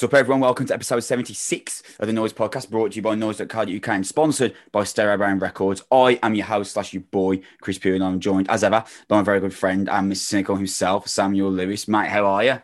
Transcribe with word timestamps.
What's 0.00 0.14
up, 0.14 0.18
everyone? 0.18 0.40
Welcome 0.40 0.64
to 0.64 0.72
episode 0.72 1.00
76 1.00 1.82
of 1.98 2.06
the 2.06 2.14
Noise 2.14 2.32
Podcast, 2.32 2.70
brought 2.70 2.92
to 2.92 2.96
you 2.96 3.02
by 3.02 3.14
Noise.co.uk 3.14 3.88
and 3.88 4.06
sponsored 4.06 4.54
by 4.72 4.80
Starbound 4.80 5.42
Records. 5.42 5.82
I 5.90 6.18
am 6.22 6.34
your 6.34 6.46
host 6.46 6.72
slash 6.72 6.94
your 6.94 7.02
boy, 7.02 7.42
Chris 7.60 7.76
Pugh, 7.76 7.96
and 7.96 8.02
I'm 8.02 8.18
joined, 8.18 8.48
as 8.48 8.64
ever, 8.64 8.82
by 9.08 9.18
my 9.18 9.22
very 9.22 9.40
good 9.40 9.52
friend 9.52 9.90
and 9.90 10.10
Mr. 10.10 10.16
Cynical 10.16 10.56
himself, 10.56 11.06
Samuel 11.06 11.52
Lewis. 11.52 11.86
Mate, 11.86 12.08
how 12.08 12.24
are 12.24 12.42
you? 12.42 12.62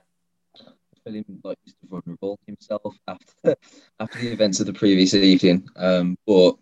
Feeling 1.04 1.26
like 1.44 1.58
Mr. 1.68 1.74
Vulnerable 1.90 2.38
himself 2.46 2.96
after 3.06 3.54
after 4.00 4.18
the 4.18 4.32
events 4.32 4.60
of 4.60 4.66
the 4.66 4.72
previous 4.72 5.12
evening. 5.12 5.68
Um, 5.76 6.16
but 6.26 6.56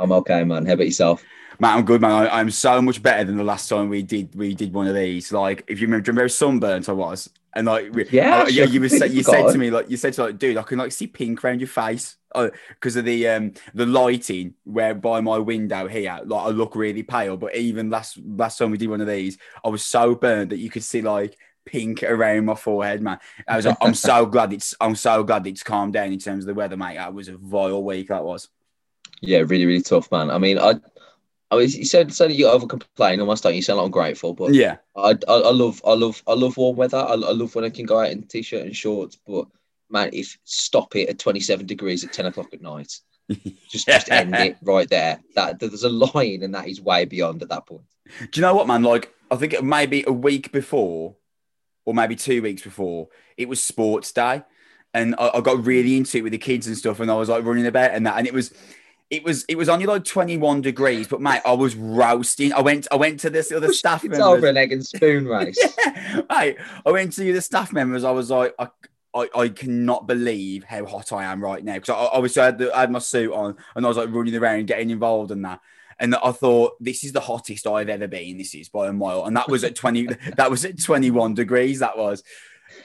I'm 0.00 0.10
okay, 0.10 0.42
man. 0.42 0.66
How 0.66 0.72
about 0.72 0.86
yourself? 0.86 1.22
Man, 1.60 1.78
I'm 1.78 1.84
good, 1.84 2.00
man. 2.00 2.12
I, 2.28 2.40
am 2.40 2.50
so 2.50 2.80
much 2.80 3.02
better 3.02 3.24
than 3.24 3.36
the 3.36 3.44
last 3.44 3.68
time 3.68 3.88
we 3.88 4.02
did 4.02 4.34
we 4.34 4.54
did 4.54 4.72
one 4.72 4.86
of 4.86 4.94
these. 4.94 5.32
Like, 5.32 5.64
if 5.66 5.80
you 5.80 5.86
remember, 5.86 6.10
remember 6.10 6.22
how 6.22 6.28
sunburnt 6.28 6.88
I 6.88 6.92
was, 6.92 7.28
and 7.54 7.66
like, 7.66 7.92
yeah, 8.12 8.46
yeah, 8.46 8.64
you, 8.64 8.80
were 8.80 8.86
you 9.06 9.22
said 9.24 9.50
to 9.50 9.58
me 9.58 9.70
like 9.70 9.90
you 9.90 9.96
said 9.96 10.12
to 10.14 10.24
like, 10.24 10.38
dude, 10.38 10.56
I 10.56 10.62
can 10.62 10.78
like 10.78 10.92
see 10.92 11.08
pink 11.08 11.42
around 11.42 11.60
your 11.60 11.68
face 11.68 12.16
because 12.32 12.94
of 12.94 13.04
the 13.04 13.26
um 13.28 13.54
the 13.74 13.86
lighting 13.86 14.54
where 14.64 14.94
by 14.94 15.20
my 15.20 15.38
window 15.38 15.88
here, 15.88 16.20
like 16.24 16.46
I 16.46 16.50
look 16.50 16.76
really 16.76 17.02
pale. 17.02 17.36
But 17.36 17.56
even 17.56 17.90
last 17.90 18.18
last 18.18 18.58
time 18.58 18.70
we 18.70 18.78
did 18.78 18.90
one 18.90 19.00
of 19.00 19.08
these, 19.08 19.38
I 19.64 19.68
was 19.68 19.84
so 19.84 20.14
burnt 20.14 20.50
that 20.50 20.58
you 20.58 20.70
could 20.70 20.84
see 20.84 21.02
like 21.02 21.36
pink 21.64 22.04
around 22.04 22.44
my 22.44 22.54
forehead, 22.54 23.02
man. 23.02 23.18
I 23.48 23.56
was 23.56 23.66
like, 23.66 23.78
I'm 23.80 23.94
so 23.94 24.26
glad 24.26 24.52
it's 24.52 24.74
I'm 24.80 24.94
so 24.94 25.24
glad 25.24 25.44
it's 25.46 25.64
calmed 25.64 25.94
down 25.94 26.12
in 26.12 26.20
terms 26.20 26.44
of 26.44 26.46
the 26.46 26.54
weather, 26.54 26.76
mate. 26.76 26.96
That 26.96 27.14
was 27.14 27.28
a 27.28 27.36
vile 27.36 27.82
week. 27.82 28.08
That 28.08 28.24
was. 28.24 28.48
Yeah, 29.20 29.38
really, 29.38 29.66
really 29.66 29.82
tough, 29.82 30.12
man. 30.12 30.30
I 30.30 30.38
mean, 30.38 30.60
I 30.60 30.74
Oh, 31.50 31.58
I 31.58 31.60
mean, 31.62 31.70
you 31.70 31.84
said 31.84 32.12
said 32.12 32.32
you 32.32 32.46
over 32.46 32.66
complain 32.66 33.20
almost 33.20 33.42
don't 33.42 33.54
you? 33.54 33.62
sound 33.62 33.78
like 33.78 33.86
ungrateful, 33.86 34.34
but 34.34 34.52
yeah, 34.52 34.76
I, 34.96 35.16
I, 35.28 35.34
I 35.34 35.50
love 35.50 35.80
I 35.86 35.94
love 35.94 36.22
I 36.26 36.34
love 36.34 36.56
warm 36.56 36.76
weather. 36.76 36.98
I, 36.98 37.12
I 37.12 37.14
love 37.14 37.54
when 37.54 37.64
I 37.64 37.70
can 37.70 37.86
go 37.86 38.00
out 38.00 38.10
in 38.10 38.22
t-shirt 38.24 38.66
and 38.66 38.76
shorts. 38.76 39.16
But 39.16 39.46
man, 39.88 40.10
if 40.12 40.38
stop 40.44 40.94
it 40.94 41.08
at 41.08 41.18
twenty 41.18 41.40
seven 41.40 41.64
degrees 41.66 42.04
at 42.04 42.12
ten 42.12 42.26
o'clock 42.26 42.52
at 42.52 42.60
night, 42.60 43.00
just 43.68 43.86
just 43.86 44.10
end 44.10 44.34
it 44.34 44.58
right 44.62 44.88
there. 44.90 45.20
That 45.36 45.58
there's 45.58 45.84
a 45.84 45.88
line, 45.88 46.42
and 46.42 46.54
that 46.54 46.68
is 46.68 46.80
way 46.82 47.06
beyond 47.06 47.42
at 47.42 47.48
that 47.48 47.66
point. 47.66 47.84
Do 48.30 48.40
you 48.40 48.42
know 48.42 48.54
what, 48.54 48.66
man? 48.66 48.82
Like 48.82 49.14
I 49.30 49.36
think 49.36 49.54
it 49.54 49.64
maybe 49.64 50.04
a 50.06 50.12
week 50.12 50.52
before, 50.52 51.16
or 51.86 51.94
maybe 51.94 52.14
two 52.14 52.42
weeks 52.42 52.62
before, 52.62 53.08
it 53.38 53.48
was 53.48 53.62
sports 53.62 54.12
day, 54.12 54.42
and 54.92 55.14
I, 55.18 55.30
I 55.34 55.40
got 55.40 55.64
really 55.64 55.96
into 55.96 56.18
it 56.18 56.22
with 56.22 56.32
the 56.32 56.38
kids 56.38 56.66
and 56.66 56.76
stuff, 56.76 57.00
and 57.00 57.10
I 57.10 57.14
was 57.14 57.30
like 57.30 57.44
running 57.44 57.66
about 57.66 57.92
and 57.92 58.06
that, 58.06 58.18
and 58.18 58.26
it 58.26 58.34
was 58.34 58.52
it 59.10 59.24
was 59.24 59.44
it 59.48 59.56
was 59.56 59.68
only 59.68 59.86
like 59.86 60.04
21 60.04 60.60
degrees, 60.60 61.08
but 61.08 61.20
mate, 61.20 61.40
I 61.46 61.52
was 61.52 61.74
roasting. 61.74 62.52
I 62.52 62.60
went 62.60 62.86
I 62.92 62.96
went 62.96 63.20
to 63.20 63.30
this 63.30 63.50
other 63.50 63.72
staff 63.72 64.04
it's 64.04 64.12
members. 64.12 64.26
over 64.26 64.46
an 64.46 64.56
egg 64.56 64.72
and 64.72 64.84
spoon 64.84 65.26
race. 65.28 65.58
yeah, 65.78 66.20
mate. 66.30 66.56
I 66.84 66.90
went 66.90 67.12
to 67.14 67.32
the 67.32 67.40
staff 67.40 67.72
members. 67.72 68.04
I 68.04 68.10
was 68.10 68.30
like, 68.30 68.54
I, 68.58 68.68
I, 69.14 69.28
I 69.34 69.48
cannot 69.48 70.06
believe 70.06 70.64
how 70.64 70.84
hot 70.84 71.12
I 71.12 71.24
am 71.24 71.42
right 71.42 71.64
now 71.64 71.74
because 71.74 71.90
I, 71.90 71.94
obviously 71.94 72.42
I 72.42 72.46
had, 72.46 72.58
the, 72.58 72.76
I 72.76 72.80
had 72.80 72.90
my 72.90 72.98
suit 72.98 73.32
on 73.32 73.56
and 73.74 73.84
I 73.84 73.88
was 73.88 73.96
like 73.96 74.12
running 74.12 74.36
around 74.36 74.66
getting 74.66 74.90
involved 74.90 75.30
in 75.30 75.42
that. 75.42 75.60
And 75.98 76.14
I 76.14 76.30
thought 76.30 76.76
this 76.78 77.02
is 77.02 77.12
the 77.12 77.20
hottest 77.20 77.66
I've 77.66 77.88
ever 77.88 78.06
been. 78.06 78.38
This 78.38 78.54
is 78.54 78.68
by 78.68 78.86
a 78.86 78.92
mile, 78.92 79.24
and 79.24 79.36
that 79.36 79.48
was 79.48 79.64
at 79.64 79.74
20. 79.74 80.06
that 80.36 80.48
was 80.48 80.64
at 80.64 80.80
21 80.80 81.34
degrees. 81.34 81.80
That 81.80 81.98
was 81.98 82.22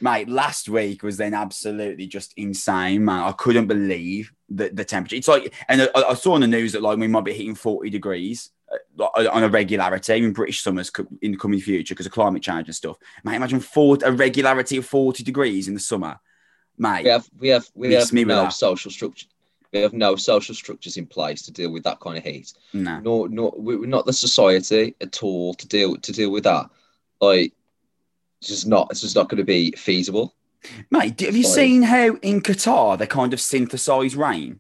mate, 0.04 0.28
last 0.28 0.68
week 0.68 1.02
was 1.02 1.16
then 1.16 1.34
absolutely 1.34 2.06
just 2.06 2.34
insane, 2.36 3.06
man. 3.06 3.24
I 3.24 3.32
couldn't 3.32 3.68
believe 3.68 4.34
the, 4.50 4.70
the 4.70 4.84
temperature. 4.84 5.16
It's 5.16 5.30
like, 5.30 5.54
and 5.70 5.90
I, 5.96 6.02
I 6.10 6.14
saw 6.14 6.34
on 6.34 6.42
the 6.42 6.48
news 6.48 6.74
that 6.74 6.82
like 6.82 7.00
we 7.00 7.08
might 7.08 7.24
be 7.24 7.34
hitting 7.34 7.56
40 7.56 7.90
degrees 7.90 8.52
uh, 9.00 9.30
on 9.32 9.44
a 9.44 9.48
regularity 9.48 10.18
in 10.18 10.34
British 10.34 10.62
summers 10.62 10.92
in 11.22 11.32
the 11.32 11.38
coming 11.38 11.62
future 11.62 11.96
because 11.96 12.06
of 12.06 12.12
climate 12.12 12.44
change 12.44 12.68
and 12.68 12.76
stuff. 12.76 12.98
Mate, 13.24 13.38
imagine 13.38 13.62
four, 13.62 13.98
a 14.04 14.12
regularity 14.12 14.76
of 14.76 14.86
40 14.86 15.24
degrees 15.24 15.70
in 15.70 15.74
the 15.74 15.80
summer. 15.80 16.20
Mate, 16.78 17.04
we 17.04 17.10
have 17.10 17.30
we 17.40 17.48
have 17.48 17.68
we 17.74 17.94
have 17.94 18.12
no 18.12 18.50
social 18.50 18.92
structure. 18.92 19.28
We 19.72 19.80
have 19.82 19.94
no 19.94 20.16
social 20.18 20.54
structures 20.54 20.98
in 20.98 21.08
place 21.08 21.44
to 21.44 21.52
deal 21.52 21.72
with 21.72 21.84
that 21.84 22.00
kind 22.00 22.18
of 22.18 22.24
heat. 22.24 22.52
No, 22.74 23.00
no, 23.00 23.26
no 23.26 23.54
we're 23.56 23.86
not 23.86 24.06
the 24.06 24.14
society 24.14 24.96
at 25.00 25.24
all 25.24 25.54
to 25.54 25.68
deal 25.68 25.96
to 25.96 26.12
deal 26.12 26.30
with 26.30 26.44
that. 26.44 26.70
Like 27.22 27.54
just 28.48 28.68
not. 28.68 28.88
It's 28.92 29.02
just 29.02 29.16
not 29.16 29.30
going 29.30 29.40
to 29.40 29.44
be 29.44 29.72
feasible. 29.72 30.36
Mate, 30.90 31.20
have 31.22 31.36
you 31.36 31.44
seen 31.44 31.82
how 31.82 32.16
in 32.22 32.42
Qatar 32.42 32.98
they 32.98 33.08
kind 33.08 33.34
of 33.34 33.42
synthesize 33.42 34.16
rain? 34.16 34.60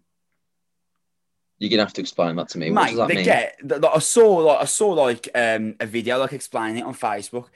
You're 1.59 1.69
gonna 1.69 1.83
have 1.83 1.93
to 1.93 2.01
explain 2.01 2.35
that 2.35 2.49
to 2.49 2.57
me. 2.57 2.71
Mate, 2.71 2.95
they 2.95 3.15
mean? 3.15 3.23
get. 3.23 3.57
I 3.85 3.99
saw 3.99 4.27
like 4.27 4.61
I 4.61 4.65
saw 4.65 4.89
like 4.89 5.29
um, 5.33 5.75
a 5.79 5.85
video 5.85 6.17
like 6.17 6.33
explaining 6.33 6.79
it 6.79 6.85
on 6.85 6.93
Facebook. 6.93 7.47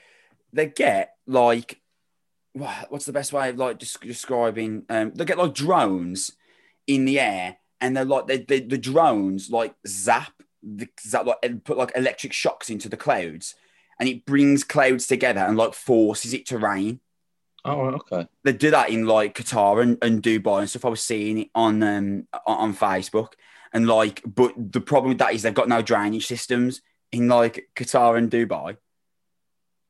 They 0.52 0.66
get 0.66 1.14
like 1.26 1.80
what's 2.54 3.04
the 3.04 3.12
best 3.12 3.32
way 3.32 3.50
of 3.50 3.58
like 3.58 3.78
describing? 3.78 4.84
Um, 4.88 5.12
they 5.14 5.24
get 5.24 5.38
like 5.38 5.54
drones 5.54 6.32
in 6.86 7.04
the 7.04 7.20
air, 7.20 7.58
and 7.80 7.96
they're 7.96 8.04
like 8.04 8.26
they, 8.26 8.38
they, 8.38 8.60
the 8.60 8.78
drones 8.78 9.50
like 9.50 9.74
zap 9.86 10.32
the 10.62 10.88
zap 11.06 11.26
like 11.26 11.64
put 11.64 11.76
like 11.76 11.92
electric 11.94 12.32
shocks 12.32 12.70
into 12.70 12.88
the 12.88 12.96
clouds, 12.96 13.54
and 13.98 14.08
it 14.08 14.24
brings 14.24 14.64
clouds 14.64 15.06
together 15.06 15.40
and 15.40 15.56
like 15.56 15.74
forces 15.74 16.32
it 16.32 16.46
to 16.46 16.58
rain. 16.58 17.00
Oh, 17.64 17.80
okay. 17.86 18.26
They 18.44 18.52
do 18.52 18.70
that 18.70 18.90
in 18.90 19.06
like 19.06 19.34
Qatar 19.34 19.82
and, 19.82 19.98
and 20.02 20.22
Dubai 20.22 20.60
and 20.60 20.70
stuff. 20.70 20.84
I 20.84 20.88
was 20.88 21.02
seeing 21.02 21.38
it 21.38 21.50
on 21.54 21.82
um 21.82 22.28
on 22.46 22.74
Facebook, 22.74 23.32
and 23.72 23.86
like, 23.86 24.22
but 24.24 24.52
the 24.56 24.80
problem 24.80 25.10
with 25.10 25.18
that 25.18 25.34
is 25.34 25.42
they've 25.42 25.54
got 25.54 25.68
no 25.68 25.82
drainage 25.82 26.26
systems 26.26 26.80
in 27.12 27.28
like 27.28 27.68
Qatar 27.74 28.16
and 28.16 28.30
Dubai. 28.30 28.76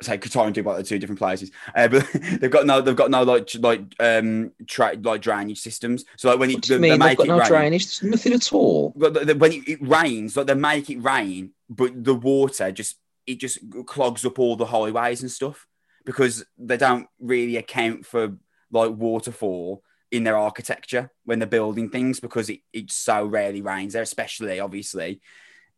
I 0.00 0.04
say 0.04 0.18
Qatar 0.18 0.46
and 0.46 0.54
Dubai 0.54 0.78
are 0.78 0.82
two 0.82 0.98
different 0.98 1.18
places, 1.18 1.50
uh, 1.74 1.88
but 1.88 2.08
they've 2.40 2.50
got 2.50 2.66
no, 2.66 2.80
they've 2.80 2.96
got 2.96 3.10
no 3.10 3.22
like 3.22 3.50
like 3.60 3.82
um 4.00 4.52
tra- 4.66 4.96
like 5.02 5.20
drainage 5.20 5.60
systems. 5.60 6.04
So 6.16 6.30
like 6.30 6.38
when 6.38 6.50
it, 6.50 6.66
they, 6.66 6.78
mean? 6.78 6.92
they 6.92 6.98
make 6.98 7.20
it 7.20 7.26
no 7.26 7.38
rain, 7.38 7.48
drainage, 7.48 8.02
nothing 8.02 8.32
at 8.32 8.52
all. 8.52 8.94
But 8.96 9.36
when 9.36 9.52
it, 9.52 9.68
it 9.68 9.82
rains, 9.82 10.36
like 10.36 10.46
they 10.46 10.54
make 10.54 10.88
it 10.88 10.98
rain, 10.98 11.50
but 11.68 12.02
the 12.02 12.14
water 12.14 12.72
just 12.72 12.96
it 13.28 13.38
just 13.38 13.58
clogs 13.86 14.24
up 14.24 14.38
all 14.38 14.56
the 14.56 14.66
highways 14.66 15.20
and 15.20 15.30
stuff 15.30 15.66
because 16.04 16.44
they 16.56 16.78
don't 16.78 17.06
really 17.20 17.56
account 17.56 18.06
for 18.06 18.36
like 18.72 18.90
waterfall 18.92 19.82
in 20.10 20.24
their 20.24 20.38
architecture 20.38 21.12
when 21.24 21.38
they're 21.38 21.46
building 21.46 21.90
things 21.90 22.18
because 22.18 22.48
it, 22.48 22.60
it 22.72 22.90
so 22.90 23.26
rarely 23.26 23.60
rains 23.60 23.92
there, 23.92 24.02
especially 24.02 24.58
obviously 24.58 25.20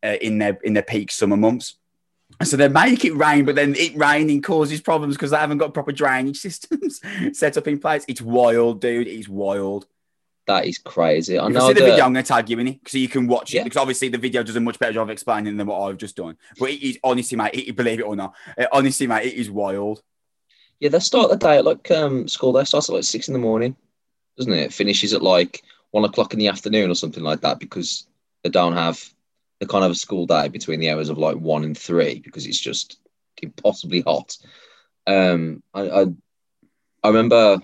uh, 0.01 0.15
in 0.21 0.37
their 0.37 0.57
in 0.63 0.73
their 0.73 0.83
peak 0.83 1.11
summer 1.11 1.35
months. 1.35 1.75
So 2.43 2.55
they 2.55 2.69
make 2.69 3.03
it 3.03 3.13
rain, 3.13 3.43
but 3.43 3.55
then 3.55 3.75
it 3.75 3.93
raining 3.97 4.41
causes 4.41 4.79
problems 4.79 5.15
because 5.15 5.31
they 5.31 5.37
haven't 5.37 5.57
got 5.57 5.73
proper 5.73 5.91
drainage 5.91 6.37
systems 6.39 7.01
set 7.33 7.57
up 7.57 7.67
in 7.67 7.79
place. 7.79 8.05
It's 8.07 8.21
wild, 8.21 8.79
dude. 8.79 9.09
It's 9.09 9.27
wild. 9.27 9.85
That 10.47 10.65
is 10.65 10.79
crazy. 10.79 11.37
I 11.37 11.47
you 11.47 11.53
know 11.53 11.67
see 11.67 11.73
the 11.73 11.81
video 11.81 12.05
I'm 12.05 12.13
going 12.13 12.25
to 12.25 12.27
tag 12.27 12.49
you 12.49 12.59
in 12.59 12.67
it 12.67 12.79
so 12.87 12.97
you 12.97 13.07
can 13.07 13.27
watch 13.27 13.53
it 13.53 13.63
because 13.63 13.77
obviously 13.77 14.09
the 14.09 14.17
video 14.17 14.43
does 14.43 14.55
a 14.55 14.59
much 14.59 14.79
better 14.79 14.93
job 14.93 15.03
of 15.03 15.11
explaining 15.11 15.55
than 15.57 15.67
what 15.67 15.81
I've 15.81 15.97
just 15.97 16.15
done. 16.15 16.37
But 16.59 16.71
it 16.71 16.81
is 16.81 16.99
honestly, 17.03 17.37
mate, 17.37 17.53
it, 17.53 17.75
believe 17.75 17.99
it 17.99 18.03
or 18.03 18.15
not, 18.15 18.33
uh, 18.57 18.65
honestly, 18.71 19.07
mate, 19.07 19.27
it 19.27 19.35
is 19.35 19.51
wild. 19.51 20.01
Yeah, 20.79 20.89
they 20.89 20.99
start 20.99 21.29
the 21.29 21.37
day 21.37 21.57
at 21.57 21.65
like 21.65 21.89
um, 21.91 22.27
school. 22.27 22.53
Day 22.53 22.63
starts 22.63 22.89
at 22.89 22.95
like 22.95 23.03
six 23.03 23.27
in 23.27 23.33
the 23.33 23.39
morning, 23.39 23.75
doesn't 24.35 24.51
it? 24.51 24.63
it? 24.63 24.73
Finishes 24.73 25.13
at 25.13 25.21
like 25.21 25.61
one 25.91 26.05
o'clock 26.05 26.33
in 26.33 26.39
the 26.39 26.47
afternoon 26.47 26.89
or 26.89 26.95
something 26.95 27.23
like 27.23 27.41
that 27.41 27.59
because 27.59 28.07
they 28.43 28.49
don't 28.49 28.73
have 28.73 28.99
they 29.59 29.67
can't 29.67 29.83
have 29.83 29.91
a 29.91 29.95
school 29.95 30.25
day 30.25 30.47
between 30.47 30.79
the 30.79 30.89
hours 30.89 31.09
of 31.09 31.19
like 31.19 31.37
one 31.37 31.63
and 31.63 31.77
three 31.77 32.19
because 32.19 32.47
it's 32.47 32.59
just 32.59 32.99
impossibly 33.41 34.01
hot. 34.01 34.35
Um, 35.05 35.61
I, 35.73 35.81
I, 35.89 36.05
I 37.03 37.07
remember 37.07 37.61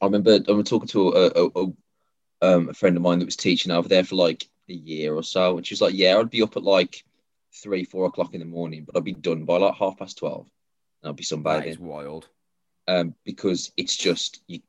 I 0.00 0.06
remember 0.06 0.32
I 0.32 0.38
remember 0.38 0.62
talking 0.62 0.88
to 0.88 1.08
a, 1.10 1.26
a, 1.26 1.46
a, 1.46 1.72
um, 2.40 2.68
a 2.68 2.74
friend 2.74 2.96
of 2.96 3.02
mine 3.02 3.18
that 3.18 3.24
was 3.24 3.36
teaching 3.36 3.72
over 3.72 3.88
there 3.88 4.04
for 4.04 4.16
like 4.16 4.48
a 4.68 4.72
year 4.72 5.14
or 5.14 5.22
so, 5.22 5.56
and 5.56 5.66
she 5.66 5.74
was 5.74 5.80
like, 5.80 5.94
"Yeah, 5.94 6.18
I'd 6.18 6.30
be 6.30 6.42
up 6.42 6.56
at 6.56 6.62
like 6.62 7.04
three, 7.54 7.84
four 7.84 8.06
o'clock 8.06 8.34
in 8.34 8.40
the 8.40 8.46
morning, 8.46 8.84
but 8.84 8.96
I'd 8.96 9.04
be 9.04 9.12
done 9.12 9.44
by 9.44 9.58
like 9.58 9.74
half 9.74 9.98
past 9.98 10.18
twelve. 10.18 10.48
And 11.02 11.10
I'd 11.10 11.16
be 11.16 11.24
sunbathing. 11.24 11.60
That 11.60 11.66
is 11.66 11.78
wild. 11.78 12.28
Um, 12.86 13.14
because 13.24 13.72
it's 13.76 13.96
just 13.96 14.40
you, 14.46 14.60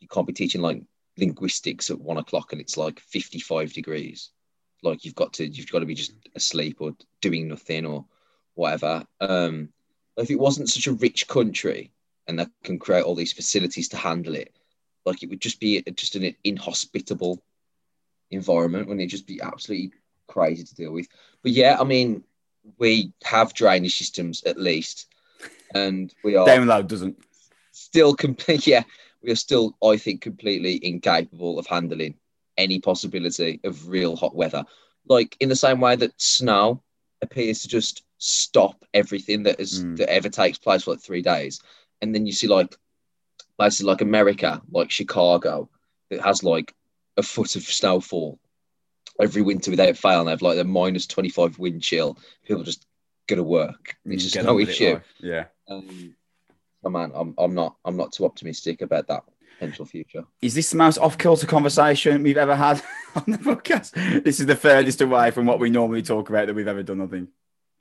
you 0.00 0.08
can't 0.08 0.26
be 0.26 0.32
teaching 0.32 0.60
like 0.60 0.82
linguistics 1.18 1.90
at 1.90 2.00
one 2.00 2.16
o'clock 2.16 2.52
and 2.52 2.60
it's 2.60 2.76
like 2.76 3.00
fifty-five 3.00 3.72
degrees. 3.72 4.30
Like 4.82 5.04
you've 5.04 5.14
got 5.14 5.34
to 5.34 5.46
you've 5.46 5.70
got 5.70 5.80
to 5.80 5.86
be 5.86 5.94
just 5.94 6.12
asleep 6.34 6.78
or 6.80 6.94
doing 7.20 7.48
nothing 7.48 7.86
or 7.86 8.04
whatever. 8.54 9.04
Um, 9.20 9.70
if 10.16 10.30
it 10.30 10.38
wasn't 10.38 10.68
such 10.68 10.86
a 10.86 10.92
rich 10.92 11.26
country, 11.26 11.90
and 12.26 12.38
that 12.38 12.50
can 12.62 12.78
create 12.78 13.04
all 13.04 13.14
these 13.14 13.32
facilities 13.32 13.88
to 13.88 13.96
handle 13.96 14.34
it. 14.34 14.54
Like 15.04 15.22
it 15.22 15.30
would 15.30 15.40
just 15.40 15.60
be 15.60 15.82
just 15.94 16.16
an 16.16 16.34
inhospitable 16.44 17.42
environment, 18.30 18.86
wouldn't 18.86 19.02
it? 19.02 19.08
Just 19.08 19.26
be 19.26 19.40
absolutely 19.40 19.92
crazy 20.28 20.64
to 20.64 20.74
deal 20.74 20.92
with. 20.92 21.08
But 21.42 21.52
yeah, 21.52 21.76
I 21.80 21.84
mean, 21.84 22.24
we 22.78 23.12
have 23.24 23.54
drainage 23.54 23.96
systems 23.96 24.44
at 24.44 24.58
least, 24.58 25.12
and 25.74 26.12
we 26.22 26.36
are 26.36 26.46
doesn't 26.82 27.18
still 27.72 28.14
complete. 28.14 28.66
Yeah, 28.66 28.84
we 29.22 29.30
are 29.32 29.36
still, 29.36 29.76
I 29.82 29.96
think, 29.96 30.20
completely 30.20 30.84
incapable 30.84 31.58
of 31.58 31.66
handling 31.66 32.14
any 32.56 32.78
possibility 32.78 33.60
of 33.64 33.88
real 33.88 34.14
hot 34.16 34.34
weather. 34.34 34.64
Like 35.08 35.36
in 35.40 35.48
the 35.48 35.56
same 35.56 35.80
way 35.80 35.96
that 35.96 36.20
snow 36.20 36.82
appears 37.22 37.62
to 37.62 37.68
just 37.68 38.04
stop 38.18 38.84
everything 38.94 39.42
that 39.44 39.58
is 39.58 39.84
mm. 39.84 39.96
that 39.96 40.08
ever 40.10 40.28
takes 40.28 40.58
place 40.58 40.84
for 40.84 40.92
like 40.92 41.00
three 41.00 41.22
days 41.22 41.60
and 42.02 42.14
then 42.14 42.26
you 42.26 42.32
see 42.32 42.48
like 42.48 42.76
places 43.56 43.86
like 43.86 44.00
America, 44.00 44.60
like 44.70 44.90
Chicago, 44.90 45.70
that 46.10 46.20
has 46.20 46.42
like 46.42 46.74
a 47.16 47.22
foot 47.22 47.56
of 47.56 47.62
snowfall 47.62 48.38
every 49.20 49.42
winter 49.42 49.70
without 49.70 49.96
fail, 49.96 50.18
and 50.18 50.26
they 50.26 50.32
have 50.32 50.42
like 50.42 50.58
a 50.58 50.64
minus 50.64 51.06
twenty 51.06 51.30
five 51.30 51.58
wind 51.58 51.82
chill. 51.82 52.18
People 52.44 52.64
just 52.64 52.86
go 53.28 53.36
to 53.36 53.42
work. 53.42 53.96
It's 54.04 54.24
just 54.24 54.34
Get 54.34 54.44
no 54.44 54.50
on 54.50 54.56
with 54.56 54.68
it, 54.68 54.72
issue. 54.72 55.00
Yeah. 55.20 55.44
Um, 55.68 56.14
oh 56.84 56.90
man, 56.90 57.12
I'm 57.14 57.34
I'm 57.38 57.54
not 57.54 57.76
I'm 57.84 57.96
not 57.96 58.12
too 58.12 58.24
optimistic 58.24 58.82
about 58.82 59.06
that 59.06 59.22
potential 59.58 59.86
future. 59.86 60.24
Is 60.42 60.54
this 60.54 60.70
the 60.70 60.76
most 60.76 60.98
off 60.98 61.16
kilter 61.16 61.46
conversation 61.46 62.22
we've 62.22 62.36
ever 62.36 62.56
had 62.56 62.82
on 63.14 63.24
the 63.28 63.38
podcast? 63.38 64.24
This 64.24 64.40
is 64.40 64.46
the 64.46 64.56
furthest 64.56 65.00
away 65.00 65.30
from 65.30 65.46
what 65.46 65.60
we 65.60 65.70
normally 65.70 66.02
talk 66.02 66.28
about 66.28 66.48
that 66.48 66.54
we've 66.54 66.66
ever 66.66 66.82
done, 66.82 67.00
I 67.00 67.06
think. 67.06 67.28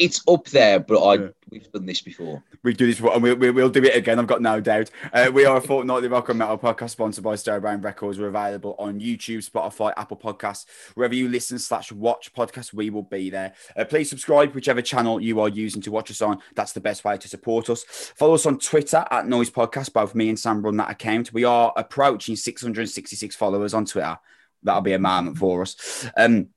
It's 0.02 0.24
up 0.28 0.46
there, 0.48 0.80
but 0.80 1.00
I 1.00 1.14
Yeah. 1.14 1.28
we've 1.52 1.72
done 1.72 1.86
this 1.86 2.02
before. 2.02 2.44
We 2.64 2.74
do 2.74 2.88
this 2.88 3.00
and 3.00 3.22
we'll, 3.22 3.36
we'll, 3.36 3.54
we'll 3.54 3.70
do 3.70 3.84
it 3.84 3.96
again. 3.96 4.18
I've 4.18 4.26
got 4.26 4.42
no 4.42 4.60
doubt. 4.60 4.90
Uh, 5.14 5.30
we 5.32 5.46
are 5.46 5.58
a 5.58 5.62
fortnightly 5.62 6.08
rock 6.08 6.30
and 6.30 6.40
metal 6.40 6.58
podcast 6.58 6.90
sponsored 6.90 7.24
by 7.24 7.36
Starbound 7.36 7.84
Records. 7.84 8.18
We're 8.18 8.30
available 8.30 8.76
on 8.80 9.00
YouTube, 9.00 9.48
Spotify, 9.48 9.94
Apple 9.98 10.18
Podcasts, 10.18 10.66
wherever 10.96 11.14
you 11.14 11.30
listen 11.30 11.60
slash 11.60 11.92
watch 11.92 12.34
podcasts. 12.34 12.74
We 12.74 12.90
will 12.90 13.04
be 13.04 13.30
there. 13.30 13.54
Uh, 13.78 13.86
please 13.86 14.10
subscribe 14.10 14.56
whichever 14.56 14.82
channel 14.82 15.22
you 15.22 15.40
are 15.40 15.50
using 15.50 15.84
to 15.84 15.92
watch 15.92 16.10
us 16.10 16.24
on. 16.24 16.40
That's 16.56 16.74
the 16.74 16.82
best 16.82 17.04
way 17.04 17.18
to 17.20 17.28
support 17.28 17.70
us. 17.70 17.84
Follow 18.16 18.34
us 18.34 18.48
on 18.48 18.58
Twitter 18.58 19.06
at 19.12 19.28
Noise 19.28 19.52
Podcast. 19.52 19.94
Both 19.94 20.16
me 20.16 20.30
and 20.30 20.40
Sam 20.40 20.64
run 20.64 20.78
that 20.78 20.90
account. 20.90 21.32
We 21.32 21.44
are 21.44 21.74
approaching 21.78 22.36
666 22.36 23.36
followers 23.36 23.76
on 23.76 23.86
Twitter. 23.86 24.18
That'll 24.64 24.82
be 24.82 24.94
a 24.94 25.00
moment 25.00 25.38
for 25.38 25.62
us. 25.62 26.08
Um, 26.18 26.48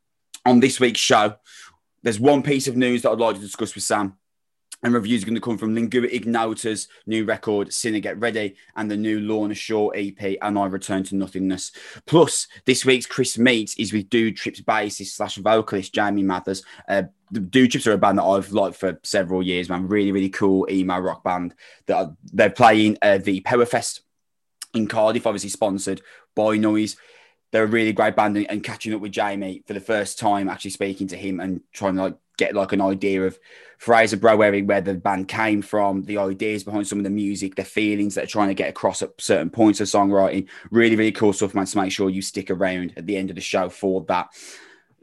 on 0.46 0.60
this 0.60 0.78
week's 0.78 1.00
show, 1.00 1.36
there's 2.04 2.20
one 2.20 2.42
piece 2.42 2.68
of 2.68 2.76
news 2.76 3.02
that 3.02 3.10
I'd 3.10 3.18
like 3.18 3.34
to 3.34 3.40
discuss 3.40 3.74
with 3.74 3.82
Sam 3.82 4.16
and 4.84 4.92
reviews 4.92 5.22
are 5.22 5.26
going 5.26 5.34
to 5.34 5.40
come 5.40 5.56
from 5.56 5.74
Lingua 5.74 6.08
Ignota's 6.08 6.88
new 7.06 7.24
record, 7.24 7.72
Sinner 7.72 8.00
Get 8.00 8.20
Ready, 8.20 8.54
and 8.76 8.90
the 8.90 8.96
new 8.98 9.18
Lorna 9.18 9.54
Shore 9.54 9.92
EP, 9.96 10.36
And 10.42 10.58
I 10.58 10.66
Return 10.66 11.02
to 11.04 11.16
Nothingness. 11.16 11.72
Plus, 12.06 12.46
this 12.66 12.84
week's 12.84 13.06
Chris 13.06 13.38
Meets 13.38 13.74
is 13.78 13.94
with 13.94 14.10
Dude 14.10 14.36
Trips 14.36 14.60
bassist 14.60 15.14
slash 15.14 15.36
vocalist 15.36 15.94
Jamie 15.94 16.22
Mathers. 16.22 16.62
Uh, 16.86 17.04
the 17.30 17.40
Dude 17.40 17.70
Trips 17.70 17.86
are 17.86 17.92
a 17.92 17.98
band 17.98 18.18
that 18.18 18.24
I've 18.24 18.52
liked 18.52 18.76
for 18.76 19.00
several 19.02 19.42
years, 19.42 19.70
man. 19.70 19.88
Really, 19.88 20.12
really 20.12 20.28
cool 20.28 20.68
emo 20.70 20.98
rock 20.98 21.24
band. 21.24 21.54
That 21.86 21.96
are, 21.96 22.16
they're 22.34 22.50
playing 22.50 22.98
uh, 23.00 23.18
the 23.18 23.40
Powerfest 23.40 24.00
in 24.74 24.86
Cardiff, 24.86 25.26
obviously 25.26 25.48
sponsored 25.50 26.02
by 26.34 26.58
Noise. 26.58 26.96
They're 27.54 27.62
a 27.62 27.68
really 27.68 27.92
great 27.92 28.16
band, 28.16 28.36
and, 28.36 28.64
catching 28.64 28.92
up 28.94 29.00
with 29.00 29.12
Jamie 29.12 29.62
for 29.64 29.74
the 29.74 29.80
first 29.80 30.18
time, 30.18 30.48
actually 30.48 30.72
speaking 30.72 31.06
to 31.06 31.16
him 31.16 31.38
and 31.38 31.60
trying 31.72 31.94
to 31.94 32.02
like 32.02 32.16
get 32.36 32.52
like 32.52 32.72
an 32.72 32.80
idea 32.80 33.22
of 33.22 33.38
Fraser 33.78 34.16
Browery, 34.16 34.66
where 34.66 34.80
the 34.80 34.94
band 34.94 35.28
came 35.28 35.62
from, 35.62 36.02
the 36.02 36.18
ideas 36.18 36.64
behind 36.64 36.88
some 36.88 36.98
of 36.98 37.04
the 37.04 37.10
music, 37.10 37.54
the 37.54 37.62
feelings 37.62 38.16
that 38.16 38.22
they're 38.22 38.26
trying 38.26 38.48
to 38.48 38.54
get 38.54 38.70
across 38.70 39.02
at 39.02 39.10
certain 39.20 39.50
points 39.50 39.80
of 39.80 39.86
songwriting. 39.86 40.48
Really, 40.72 40.96
really 40.96 41.12
cool 41.12 41.32
stuff, 41.32 41.54
man. 41.54 41.66
So 41.66 41.80
make 41.80 41.92
sure 41.92 42.10
you 42.10 42.22
stick 42.22 42.50
around 42.50 42.94
at 42.96 43.06
the 43.06 43.16
end 43.16 43.30
of 43.30 43.36
the 43.36 43.40
show 43.40 43.68
for 43.68 44.04
that. 44.08 44.30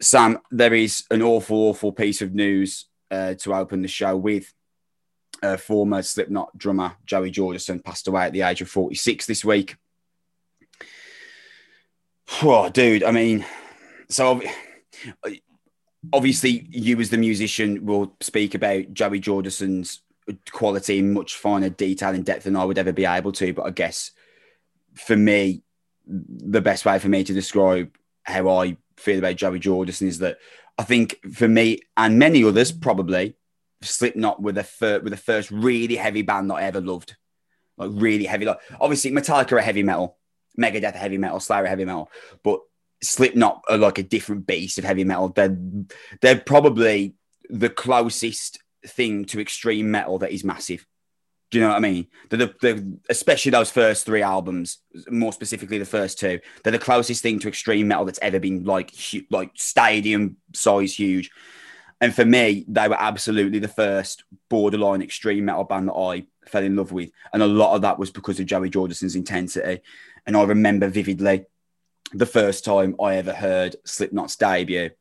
Sam, 0.02 0.38
there 0.52 0.74
is 0.74 1.06
an 1.10 1.22
awful, 1.22 1.56
awful 1.70 1.94
piece 1.94 2.22
of 2.22 2.36
news 2.36 2.84
uh, 3.10 3.36
to 3.36 3.54
open 3.54 3.82
the 3.82 3.88
show 3.88 4.18
with. 4.18 4.54
Uh, 5.42 5.56
former 5.56 6.04
Slipknot 6.04 6.56
drummer 6.58 6.98
Joey 7.06 7.32
Jordison 7.32 7.82
passed 7.82 8.08
away 8.10 8.26
at 8.26 8.34
the 8.34 8.42
age 8.42 8.62
of 8.62 8.70
46 8.70 9.26
this 9.26 9.46
week. 9.46 9.78
Oh, 12.44 12.70
dude, 12.70 13.04
I 13.04 13.12
mean, 13.12 13.46
so 14.10 14.42
obviously 16.14 16.68
you 16.72 17.00
as 17.00 17.10
the 17.10 17.18
musician 17.18 17.86
will 17.86 18.16
speak 18.22 18.56
about 18.56 18.94
Joey 18.94 19.20
Jordison's 19.20 20.02
quality 20.52 21.00
in 21.00 21.14
much 21.14 21.36
finer 21.36 21.70
detail 21.70 22.14
and 22.14 22.26
depth 22.26 22.46
than 22.46 22.56
I 22.56 22.66
would 22.66 22.78
ever 22.78 22.94
be 22.94 23.06
able 23.06 23.32
to. 23.34 23.54
But 23.54 23.64
I 23.64 23.70
guess 23.72 24.12
for 24.94 25.16
me, 25.16 25.64
the 26.06 26.62
best 26.62 26.86
way 26.86 27.00
for 27.00 27.10
me 27.10 27.24
to 27.24 27.34
describe 27.34 27.96
how 28.24 28.50
I 28.50 28.78
feel 28.98 29.20
about 29.20 29.36
Joey 29.36 29.60
Jordison 29.60 30.08
is 30.08 30.20
that 30.20 30.38
I 30.78 30.84
think 30.84 31.20
for 31.34 31.48
me 31.48 31.80
and 31.98 32.18
many 32.18 32.44
others 32.44 32.72
probably 32.72 33.36
Slipknot 33.82 34.42
were 34.42 34.52
the 34.52 34.64
first, 34.64 35.04
were 35.04 35.10
the 35.10 35.18
first 35.18 35.52
really 35.52 35.96
heavy 35.96 36.22
band 36.22 36.50
that 36.50 36.56
I 36.56 36.64
ever 36.64 36.82
loved. 36.82 37.18
Like 37.78 37.92
really 37.94 38.26
heavy. 38.26 38.46
Like 38.46 38.60
obviously 38.80 39.12
Metallica 39.12 39.54
are 39.54 39.60
heavy 39.60 39.84
metal, 39.84 40.18
Megadeth 40.60 40.96
heavy 40.96 41.18
metal, 41.18 41.40
Slayer 41.40 41.66
heavy 41.66 41.86
metal, 41.86 42.10
but 42.44 42.60
Slipknot 43.04 43.64
are 43.70 43.78
like 43.78 43.98
a 43.98 44.04
different 44.04 44.46
beast 44.46 44.78
of 44.78 44.84
heavy 44.84 45.04
metal. 45.04 45.30
They're 45.30 45.58
they're 46.22 46.40
probably 46.40 47.16
the 47.50 47.70
closest 47.70 48.60
thing 48.86 49.26
to 49.26 49.40
extreme 49.40 49.92
metal 49.92 50.20
that 50.20 50.32
is 50.32 50.44
massive. 50.44 50.86
Do 51.50 51.58
you 51.58 51.66
know 51.66 51.72
what 51.72 51.78
I 51.78 51.82
mean? 51.82 52.08
They're 52.30 52.40
the, 52.40 52.56
the, 52.62 52.98
especially 53.10 53.52
those 53.52 53.70
first 53.70 54.06
three 54.06 54.22
albums, 54.22 54.78
more 55.10 55.34
specifically 55.34 55.80
the 55.80 55.86
first 55.86 56.18
two. 56.18 56.40
They're 56.64 56.72
the 56.72 56.80
closest 56.80 57.22
thing 57.22 57.40
to 57.40 57.50
extreme 57.50 57.90
metal 57.90 58.06
that's 58.06 58.20
ever 58.22 58.40
been 58.40 58.64
like 58.64 58.96
hu- 58.96 59.26
like 59.30 59.52
stadium 59.56 60.38
size 60.54 60.96
huge. 60.96 61.30
And 62.00 62.16
for 62.16 62.24
me, 62.24 62.66
they 62.68 62.88
were 62.88 63.00
absolutely 63.00 63.60
the 63.60 63.68
first 63.68 64.24
borderline 64.50 65.02
extreme 65.02 65.46
metal 65.46 65.66
band 65.66 65.90
that 65.90 65.94
I 65.94 66.26
fell 66.48 66.64
in 66.64 66.76
love 66.76 66.92
with, 66.92 67.12
and 67.34 67.44
a 67.44 67.48
lot 67.48 67.76
of 67.76 67.82
that 67.84 68.00
was 68.00 68.12
because 68.12 68.40
of 68.40 68.46
Joey 68.46 68.70
Jordison's 68.70 69.16
intensity. 69.16 69.82
And 70.26 70.38
I 70.38 70.44
remember 70.44 70.88
vividly 70.88 71.46
the 72.14 72.26
first 72.26 72.66
time 72.66 72.96
I 73.02 73.16
ever 73.16 73.34
heard 73.34 73.76
Slipknot's 73.86 74.36
debut, 74.36 74.92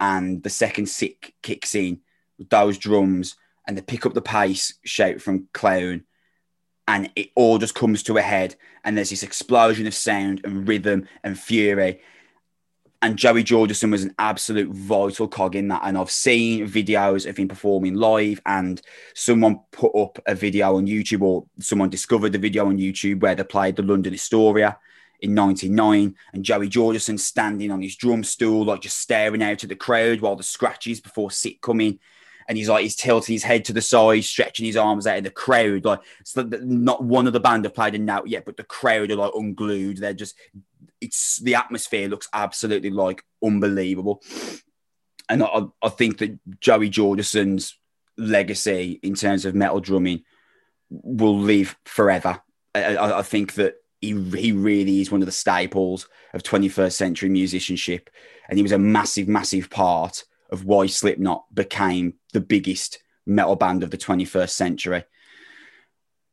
and 0.00 0.42
the 0.42 0.50
second 0.50 0.86
sick 0.86 1.34
kicks 1.42 1.74
in 1.74 2.00
with 2.38 2.48
those 2.48 2.78
drums, 2.78 3.36
and 3.66 3.76
they 3.76 3.82
pick 3.82 4.06
up 4.06 4.14
the 4.14 4.22
pace 4.22 4.74
shout 4.84 5.20
from 5.20 5.48
Clown, 5.52 6.04
and 6.88 7.10
it 7.14 7.30
all 7.34 7.58
just 7.58 7.74
comes 7.74 8.02
to 8.04 8.16
a 8.16 8.22
head, 8.22 8.56
and 8.84 8.96
there's 8.96 9.10
this 9.10 9.22
explosion 9.22 9.86
of 9.86 9.94
sound 9.94 10.40
and 10.44 10.66
rhythm 10.68 11.06
and 11.22 11.38
fury. 11.38 12.00
And 13.02 13.16
Joey 13.16 13.42
Jordison 13.42 13.90
was 13.90 14.04
an 14.04 14.14
absolute 14.20 14.70
vital 14.70 15.26
cog 15.26 15.56
in 15.56 15.66
that. 15.68 15.82
And 15.84 15.98
I've 15.98 16.10
seen 16.10 16.68
videos 16.68 17.28
of 17.28 17.36
him 17.36 17.48
performing 17.48 17.94
live, 17.94 18.40
and 18.46 18.80
someone 19.14 19.58
put 19.72 19.94
up 19.96 20.20
a 20.26 20.36
video 20.36 20.76
on 20.76 20.86
YouTube, 20.86 21.22
or 21.22 21.44
someone 21.58 21.90
discovered 21.90 22.30
the 22.30 22.38
video 22.38 22.66
on 22.66 22.78
YouTube 22.78 23.20
where 23.20 23.34
they 23.34 23.42
played 23.42 23.74
the 23.74 23.82
London 23.82 24.14
Astoria 24.14 24.78
in 25.22 25.34
99 25.34 26.14
and 26.32 26.44
Joey 26.44 26.68
Jordison 26.68 27.18
standing 27.18 27.70
on 27.70 27.80
his 27.80 27.96
drum 27.96 28.24
stool, 28.24 28.64
like 28.64 28.82
just 28.82 28.98
staring 28.98 29.42
out 29.42 29.62
at 29.62 29.68
the 29.68 29.76
crowd 29.76 30.20
while 30.20 30.36
the 30.36 30.42
scratches 30.42 31.00
before 31.00 31.30
sit 31.30 31.60
come 31.60 31.80
in. 31.80 31.98
And 32.48 32.58
he's 32.58 32.68
like, 32.68 32.82
he's 32.82 32.96
tilting 32.96 33.34
his 33.34 33.44
head 33.44 33.64
to 33.66 33.72
the 33.72 33.80
side, 33.80 34.24
stretching 34.24 34.66
his 34.66 34.76
arms 34.76 35.06
out 35.06 35.18
in 35.18 35.24
the 35.24 35.30
crowd. 35.30 35.84
Like, 35.84 36.00
so 36.24 36.42
not 36.42 37.02
one 37.02 37.28
of 37.28 37.32
the 37.32 37.40
band 37.40 37.64
have 37.64 37.74
played 37.74 37.94
a 37.94 37.98
note 37.98 38.26
yet, 38.26 38.44
but 38.44 38.56
the 38.56 38.64
crowd 38.64 39.12
are 39.12 39.16
like 39.16 39.32
unglued. 39.34 39.98
They're 39.98 40.12
just, 40.12 40.34
it's 41.02 41.38
the 41.38 41.56
atmosphere 41.56 42.08
looks 42.08 42.28
absolutely 42.32 42.90
like 42.90 43.24
unbelievable. 43.44 44.22
And 45.28 45.42
I, 45.42 45.64
I 45.82 45.88
think 45.88 46.18
that 46.18 46.38
Joey 46.60 46.90
Jordison's 46.90 47.76
legacy 48.16 49.00
in 49.02 49.14
terms 49.14 49.44
of 49.44 49.54
metal 49.54 49.80
drumming 49.80 50.22
will 50.90 51.38
live 51.38 51.76
forever. 51.84 52.40
I, 52.74 52.96
I, 53.18 53.22
think 53.22 53.54
that 53.54 53.76
he, 54.00 54.18
he 54.30 54.52
really 54.52 55.00
is 55.00 55.10
one 55.10 55.22
of 55.22 55.26
the 55.26 55.32
staples 55.32 56.08
of 56.34 56.42
21st 56.42 56.92
century 56.92 57.28
musicianship. 57.28 58.10
And 58.48 58.58
he 58.58 58.62
was 58.62 58.72
a 58.72 58.78
massive, 58.78 59.28
massive 59.28 59.70
part 59.70 60.24
of 60.50 60.64
why 60.64 60.86
Slipknot 60.86 61.44
became 61.54 62.14
the 62.32 62.40
biggest 62.40 63.02
metal 63.26 63.56
band 63.56 63.82
of 63.82 63.90
the 63.90 63.98
21st 63.98 64.50
century. 64.50 65.04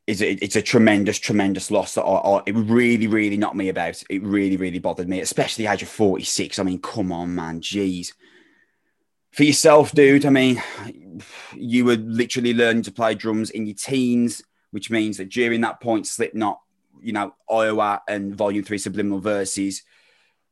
It's 0.09 0.21
a, 0.21 0.31
it's 0.43 0.55
a 0.55 0.61
tremendous, 0.61 1.19
tremendous 1.19 1.69
loss 1.69 1.95
that 1.95 2.43
it 2.45 2.53
really, 2.53 3.07
really 3.07 3.37
knocked 3.37 3.55
me 3.55 3.69
about. 3.69 4.01
It 4.09 4.23
really, 4.23 4.57
really 4.57 4.79
bothered 4.79 5.07
me, 5.07 5.19
especially 5.19 5.65
the 5.65 5.71
age 5.71 5.83
of 5.83 5.89
46. 5.89 6.57
I 6.57 6.63
mean, 6.63 6.79
come 6.79 7.11
on, 7.11 7.35
man. 7.35 7.61
Jeez. 7.61 8.13
For 9.31 9.43
yourself, 9.43 9.91
dude, 9.91 10.25
I 10.25 10.29
mean, 10.31 10.61
you 11.55 11.85
were 11.85 11.95
literally 11.95 12.53
learning 12.53 12.83
to 12.83 12.91
play 12.91 13.13
drums 13.13 13.51
in 13.51 13.67
your 13.67 13.75
teens, 13.75 14.41
which 14.71 14.89
means 14.89 15.17
that 15.17 15.29
during 15.29 15.61
that 15.61 15.79
point, 15.79 16.07
Slipknot 16.07 16.59
you 17.01 17.13
know, 17.13 17.33
Iowa 17.49 18.01
and 18.07 18.35
Volume 18.35 18.63
3 18.63 18.77
Subliminal 18.77 19.19
Verses 19.19 19.83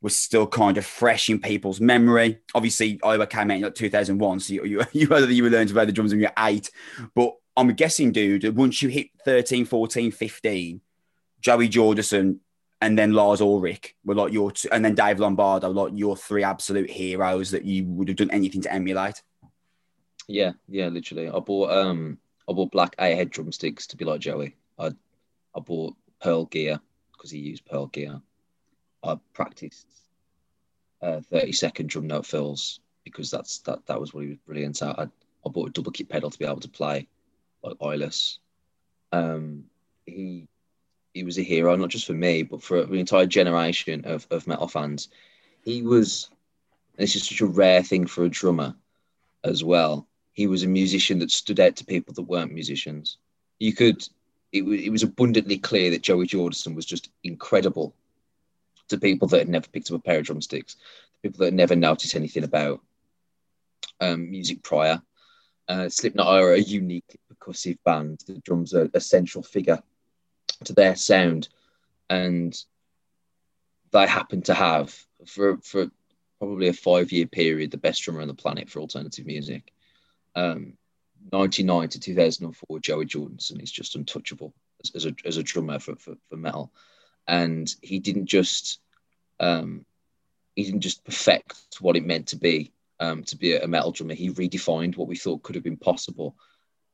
was 0.01 0.15
still 0.15 0.45
kind 0.45 0.77
of 0.77 0.85
fresh 0.85 1.29
in 1.29 1.39
people's 1.39 1.81
memory. 1.81 2.39
Obviously, 2.53 2.99
Iowa 3.03 3.27
came 3.27 3.51
out 3.51 3.57
in 3.57 3.63
like 3.63 3.75
2001, 3.75 4.39
so 4.39 4.53
you, 4.53 4.65
you, 4.65 4.81
you, 4.93 5.27
you 5.27 5.43
were 5.43 5.49
learning 5.49 5.67
to 5.69 5.73
play 5.73 5.85
the 5.85 5.91
drums 5.91 6.11
when 6.11 6.21
you 6.21 6.27
were 6.27 6.45
eight. 6.45 6.69
But 7.15 7.33
I'm 7.57 7.73
guessing, 7.73 8.11
dude, 8.11 8.55
once 8.55 8.83
you 8.83 8.89
hit 8.89 9.07
13, 9.25 9.65
14, 9.65 10.11
15, 10.11 10.79
Joey 11.41 11.67
Jordison 11.67 12.37
and 12.79 12.97
then 12.97 13.13
Lars 13.13 13.41
Ulrich 13.41 13.95
were 14.05 14.13
like 14.13 14.31
your, 14.31 14.51
two, 14.51 14.69
and 14.71 14.85
then 14.85 14.93
Dave 14.93 15.19
Lombardo, 15.19 15.71
like 15.71 15.91
your 15.95 16.15
three 16.15 16.43
absolute 16.43 16.89
heroes 16.89 17.49
that 17.51 17.65
you 17.65 17.85
would 17.85 18.09
have 18.09 18.17
done 18.17 18.29
anything 18.29 18.61
to 18.61 18.71
emulate. 18.71 19.23
Yeah, 20.27 20.51
yeah, 20.67 20.89
literally. 20.89 21.29
I 21.29 21.39
bought 21.39 21.71
um 21.71 22.19
I 22.47 22.53
bought 22.53 22.71
black 22.71 22.95
Ahead 22.99 23.31
drumsticks 23.31 23.87
to 23.87 23.97
be 23.97 24.05
like 24.05 24.19
Joey. 24.19 24.55
I 24.77 24.91
I 25.55 25.59
bought 25.59 25.95
Pearl 26.21 26.45
gear 26.45 26.79
because 27.13 27.31
he 27.31 27.39
used 27.39 27.65
Pearl 27.65 27.87
gear. 27.87 28.21
I 29.03 29.17
practiced 29.33 29.87
uh, 31.01 31.21
30 31.21 31.53
second 31.53 31.89
drum 31.89 32.07
note 32.07 32.25
fills 32.25 32.81
because 33.03 33.31
that's 33.31 33.59
that 33.59 33.85
that 33.87 33.99
was 33.99 34.13
what 34.13 34.25
he 34.25 34.29
was 34.29 34.37
brilliant 34.45 34.81
at. 34.81 34.99
I, 34.99 35.03
I 35.45 35.49
bought 35.49 35.69
a 35.69 35.71
double 35.71 35.91
kick 35.91 36.09
pedal 36.09 36.29
to 36.29 36.37
be 36.37 36.45
able 36.45 36.59
to 36.59 36.69
play 36.69 37.07
like 37.63 37.77
eyeless. 37.81 38.39
Um, 39.11 39.65
he 40.05 40.47
he 41.13 41.23
was 41.23 41.39
a 41.39 41.43
hero, 41.43 41.75
not 41.75 41.89
just 41.89 42.05
for 42.05 42.13
me, 42.13 42.43
but 42.43 42.61
for 42.61 42.77
an 42.77 42.93
entire 42.93 43.25
generation 43.25 44.05
of, 44.05 44.27
of 44.29 44.45
metal 44.45 44.67
fans. 44.67 45.09
He 45.65 45.81
was, 45.81 46.29
this 46.95 47.15
is 47.15 47.27
such 47.27 47.41
a 47.41 47.47
rare 47.47 47.81
thing 47.81 48.05
for 48.05 48.23
a 48.23 48.29
drummer 48.29 48.75
as 49.43 49.63
well. 49.63 50.07
He 50.33 50.45
was 50.45 50.61
a 50.61 50.67
musician 50.67 51.17
that 51.19 51.31
stood 51.31 51.59
out 51.59 51.75
to 51.77 51.85
people 51.85 52.13
that 52.13 52.21
weren't 52.21 52.53
musicians. 52.53 53.17
You 53.57 53.73
could, 53.73 54.07
it, 54.51 54.59
w- 54.61 54.81
it 54.81 54.91
was 54.91 55.01
abundantly 55.01 55.57
clear 55.57 55.89
that 55.89 56.03
Joey 56.03 56.27
Jordison 56.27 56.75
was 56.75 56.85
just 56.85 57.09
incredible 57.23 57.95
to 58.89 58.99
people 58.99 59.27
that 59.29 59.39
had 59.39 59.49
never 59.49 59.67
picked 59.67 59.89
up 59.91 59.97
a 59.97 60.03
pair 60.03 60.19
of 60.19 60.25
drumsticks, 60.25 60.75
people 61.23 61.39
that 61.39 61.45
had 61.45 61.53
never 61.55 61.75
noticed 61.75 62.15
anything 62.15 62.43
about 62.43 62.79
um, 63.99 64.29
music 64.29 64.61
prior. 64.61 65.01
Uh, 65.67 65.89
Slipknot 65.89 66.27
are 66.27 66.53
a 66.53 66.59
unique 66.59 67.17
percussive 67.39 67.77
band. 67.83 68.23
The 68.25 68.39
drums 68.39 68.73
are 68.73 68.89
a 68.93 68.99
central 68.99 69.43
figure 69.43 69.81
to 70.65 70.73
their 70.73 70.95
sound, 70.95 71.49
and 72.09 72.57
they 73.91 74.07
happen 74.07 74.41
to 74.43 74.53
have 74.53 74.95
for 75.25 75.57
for 75.57 75.87
probably 76.39 76.67
a 76.67 76.73
five 76.73 77.11
year 77.11 77.25
period 77.25 77.71
the 77.71 77.77
best 77.77 78.03
drummer 78.03 78.21
on 78.21 78.27
the 78.27 78.33
planet 78.33 78.69
for 78.69 78.79
alternative 78.79 79.25
music. 79.25 79.73
Um, 80.35 80.73
99 81.31 81.89
to 81.89 81.99
2004, 81.99 82.79
Joey 82.79 83.05
Jordison 83.05 83.61
is 83.61 83.71
just 83.71 83.95
untouchable 83.95 84.53
as, 84.83 84.91
as, 84.95 85.05
a, 85.05 85.15
as 85.25 85.37
a 85.37 85.43
drummer 85.43 85.79
for, 85.79 85.95
for, 85.95 86.15
for 86.29 86.37
metal. 86.37 86.71
And 87.27 87.73
he 87.81 87.99
didn't 87.99 88.27
just 88.27 88.79
um, 89.39 89.85
he 90.55 90.63
didn't 90.63 90.81
just 90.81 91.03
perfect 91.03 91.77
what 91.81 91.95
it 91.95 92.05
meant 92.05 92.27
to 92.27 92.35
be 92.35 92.71
um, 92.99 93.23
to 93.25 93.37
be 93.37 93.55
a 93.55 93.67
metal 93.67 93.91
drummer. 93.91 94.13
He 94.13 94.31
redefined 94.31 94.97
what 94.97 95.07
we 95.07 95.15
thought 95.15 95.43
could 95.43 95.55
have 95.55 95.63
been 95.63 95.77
possible 95.77 96.35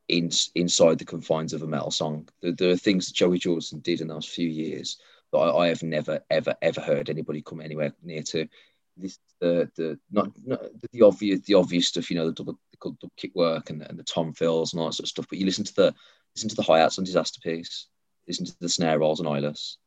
in, 0.07 0.29
inside 0.55 0.99
the 0.99 1.05
confines 1.05 1.53
of 1.53 1.63
a 1.63 1.67
metal 1.67 1.91
song. 1.91 2.27
There, 2.41 2.51
there 2.51 2.71
are 2.71 2.77
things 2.77 3.07
that 3.07 3.15
Joey 3.15 3.39
Jordison 3.39 3.81
did 3.81 4.01
in 4.01 4.07
the 4.07 4.13
last 4.15 4.29
few 4.29 4.47
years 4.47 4.97
that 5.31 5.37
I, 5.37 5.57
I, 5.57 5.67
have 5.67 5.83
never, 5.83 6.21
ever, 6.29 6.55
ever 6.61 6.81
heard 6.81 7.09
anybody 7.09 7.41
come 7.41 7.61
anywhere 7.61 7.93
near 8.03 8.23
to. 8.23 8.47
This 8.95 9.17
the 9.39 9.69
the 9.75 9.99
not, 10.11 10.31
not 10.45 10.61
the 10.91 11.01
obvious 11.01 11.41
the 11.41 11.55
obvious 11.55 11.87
stuff, 11.87 12.09
you 12.09 12.15
know, 12.15 12.27
the 12.27 12.33
double, 12.33 12.59
the 12.71 12.77
double 12.77 13.11
kick 13.17 13.31
work 13.33 13.69
and, 13.69 13.81
and 13.81 13.97
the 13.97 14.03
tom 14.03 14.33
fills 14.33 14.71
and 14.71 14.79
all 14.79 14.87
that 14.87 14.93
sort 14.93 15.05
of 15.05 15.09
stuff. 15.09 15.25
But 15.29 15.39
you 15.39 15.45
listen 15.45 15.65
to 15.65 15.75
the 15.75 15.95
listen 16.35 16.49
to 16.49 16.55
the 16.55 16.61
hi 16.61 16.79
hats 16.79 16.99
on 16.99 17.05
Disasterpiece, 17.05 17.87
listen 18.27 18.45
to 18.45 18.55
the 18.59 18.69
snare 18.69 18.99
rolls 18.99 19.19
on 19.19 19.27
Eyeless, 19.27 19.77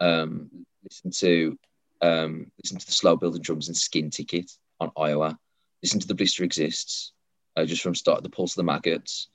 um, 0.00 0.50
listen 0.82 1.10
to 1.10 1.58
um, 2.00 2.50
listen 2.62 2.78
to 2.78 2.86
the 2.86 2.92
slow 2.92 3.16
building 3.16 3.42
drums 3.42 3.68
and 3.68 3.76
Skin 3.76 4.10
Ticket 4.10 4.50
on 4.80 4.90
Iowa, 4.96 5.38
listen 5.82 6.00
to 6.00 6.08
the 6.08 6.14
Blister 6.14 6.42
Exists, 6.44 7.12
uh, 7.56 7.64
just 7.64 7.82
from 7.82 7.94
start 7.94 8.22
the 8.22 8.30
Pulse 8.30 8.52
of 8.52 8.56
the 8.56 8.64
Maggots. 8.64 9.28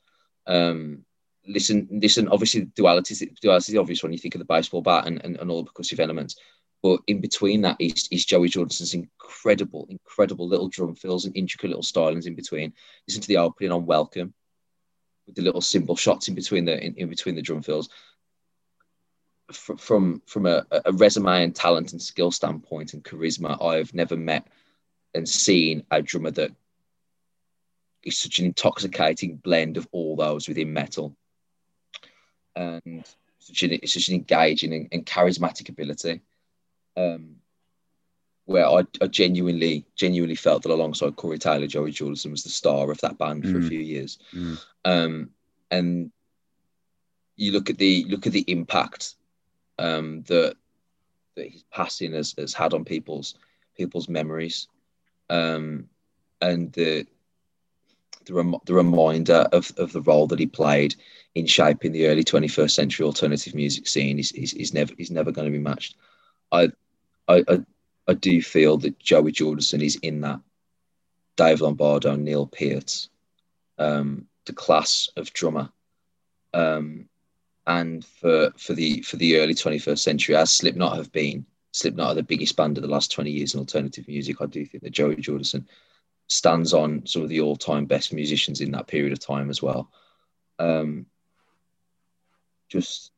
Um, 0.46 1.06
listen, 1.48 1.88
listen. 1.92 2.28
Obviously, 2.28 2.66
duality, 2.76 3.32
duality 3.42 3.64
is 3.64 3.74
the 3.74 3.80
obvious 3.80 4.04
one. 4.04 4.12
You 4.12 4.20
think 4.20 4.36
of 4.36 4.40
the 4.40 4.46
baseball 4.46 4.82
bat 4.82 5.08
and, 5.08 5.24
and, 5.24 5.38
and 5.38 5.52
all 5.52 5.64
the 5.64 5.70
percussive 5.70 6.00
elements, 6.00 6.36
but 6.82 7.00
in 7.08 7.22
between 7.22 7.62
that 7.62 7.78
is, 7.80 8.08
is 8.12 8.26
Joey 8.26 8.50
Jordison's 8.50 8.94
incredible, 8.94 9.88
incredible 9.90 10.48
little 10.48 10.68
drum 10.68 10.96
fills 10.96 11.26
and 11.26 11.36
intricate 11.36 11.70
little 11.70 11.84
stylings 11.84 12.28
in 12.28 12.36
between. 12.36 12.74
Listen 13.08 13.22
to 13.22 13.28
the 13.28 13.38
opening 13.38 13.72
on 13.72 13.86
Welcome 13.86 14.34
with 15.26 15.36
the 15.36 15.42
little 15.42 15.62
cymbal 15.62 15.96
shots 15.96 16.28
in 16.28 16.36
between 16.36 16.66
the 16.66 16.78
in, 16.84 16.94
in 16.96 17.10
between 17.10 17.36
the 17.36 17.42
drum 17.42 17.62
fills. 17.62 17.90
From 19.52 19.78
from, 19.78 20.22
from 20.26 20.46
a, 20.46 20.66
a 20.86 20.92
resume 20.94 21.44
and 21.44 21.56
talent 21.56 21.92
and 21.92 22.02
skill 22.02 22.32
standpoint 22.32 22.94
and 22.94 23.04
charisma, 23.04 23.62
I've 23.64 23.94
never 23.94 24.18
met 24.18 24.48
and 25.14 25.28
seen 25.28 25.84
a 25.92 26.02
drummer 26.02 26.32
that 26.32 26.52
is 28.04 28.18
such 28.18 28.40
an 28.40 28.46
intoxicating 28.46 29.38
blend 29.38 29.78
of 29.78 29.88
all 29.92 30.16
those 30.16 30.48
within 30.48 30.74
metal 30.74 31.16
and 32.56 33.06
such 33.40 33.64
an, 33.64 33.80
such 33.86 34.08
an 34.10 34.16
engaging 34.16 34.74
and, 34.74 34.88
and 34.92 35.06
charismatic 35.06 35.70
ability 35.70 36.22
um, 36.96 37.36
where 38.46 38.68
I, 38.68 38.86
I, 39.02 39.08
genuinely 39.08 39.86
genuinely 39.96 40.36
felt 40.36 40.64
that 40.64 40.72
alongside 40.72 41.16
Corey 41.16 41.40
Taylor 41.40 41.68
Joey 41.68 41.92
Jordison 41.92 42.32
was 42.32 42.44
the 42.44 42.50
star 42.50 42.92
of 42.92 43.00
that 43.02 43.18
band 43.18 43.44
for 43.44 43.60
mm. 43.60 43.66
a 43.66 43.70
few 43.70 43.80
years 43.80 44.20
mm. 44.34 44.58
um, 44.86 45.30
and 45.72 46.12
you 47.36 47.52
look 47.52 47.70
at 47.70 47.78
the 47.78 48.06
look 48.10 48.28
at 48.28 48.34
the 48.34 48.46
impact 48.48 49.16
um, 49.80 50.24
that 50.24 50.56
that 51.36 51.50
his 51.50 51.64
passing 51.72 52.14
has, 52.14 52.36
has 52.38 52.54
had 52.54 52.74
on 52.74 52.86
people's 52.86 53.36
people's 53.76 54.08
memories 54.08 54.68
um, 55.30 55.90
and 56.42 56.72
the 56.74 57.08
the, 58.26 58.34
rem- 58.34 58.56
the 58.66 58.74
reminder 58.74 59.48
of, 59.52 59.72
of 59.78 59.92
the 59.94 60.02
role 60.02 60.28
that 60.28 60.40
he 60.40 60.46
played 60.46 60.96
in 61.36 61.46
shaping 61.46 61.92
the 61.92 62.08
early 62.08 62.24
21st 62.24 62.72
century 62.72 63.06
alternative 63.06 63.56
music 63.56 63.88
scene 63.88 64.20
is, 64.20 64.32
is, 64.34 64.54
is 64.54 64.74
never 64.74 64.94
is 64.98 65.12
never 65.12 65.32
going 65.32 65.46
to 65.46 65.52
be 65.52 65.64
matched. 65.64 65.96
I, 66.52 66.70
I, 67.28 67.44
I, 67.48 67.60
I 68.08 68.14
do 68.14 68.42
feel 68.42 68.78
that 68.80 69.00
Joey 69.00 69.32
Jordison 69.32 69.82
is 69.84 69.96
in 69.98 70.22
that. 70.22 70.40
Dave 71.36 71.62
Lombardo, 71.62 72.16
Neil 72.16 72.46
Peart, 72.46 73.08
um, 73.80 74.28
the 74.46 74.54
class 74.54 75.10
of 75.18 75.34
drummer, 75.34 75.70
um, 76.54 77.10
and 77.66 78.06
for 78.06 78.52
for 78.58 78.74
the 78.74 79.02
for 79.02 79.16
the 79.16 79.38
early 79.38 79.56
21st 79.56 80.00
century, 80.00 80.36
as 80.36 80.52
Slipknot 80.52 80.98
have 80.98 81.12
been, 81.12 81.46
Slipknot 81.72 82.12
are 82.12 82.16
the 82.16 82.24
biggest 82.24 82.56
band 82.56 82.78
of 82.78 82.84
the 82.84 82.90
last 82.90 83.12
20 83.12 83.32
years 83.32 83.54
in 83.54 83.60
alternative 83.60 84.08
music. 84.08 84.42
I 84.42 84.46
do 84.46 84.64
think 84.66 84.84
that 84.84 84.92
Joey 84.92 85.16
Jordison 85.16 85.66
stands 86.28 86.74
on 86.74 87.06
some 87.06 87.22
of 87.22 87.30
the 87.30 87.42
all-time 87.42 87.86
best 87.86 88.14
musicians 88.14 88.62
in 88.62 88.72
that 88.72 88.88
period 88.88 89.14
of 89.14 89.20
time 89.20 89.50
as 89.50 89.62
well. 89.62 89.92
Um, 90.60 91.06
just, 92.70 93.12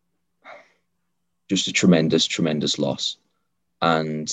just 1.50 1.68
a 1.68 1.74
tremendous, 1.74 2.26
tremendous 2.26 2.80
loss, 2.80 3.18
and 3.82 4.32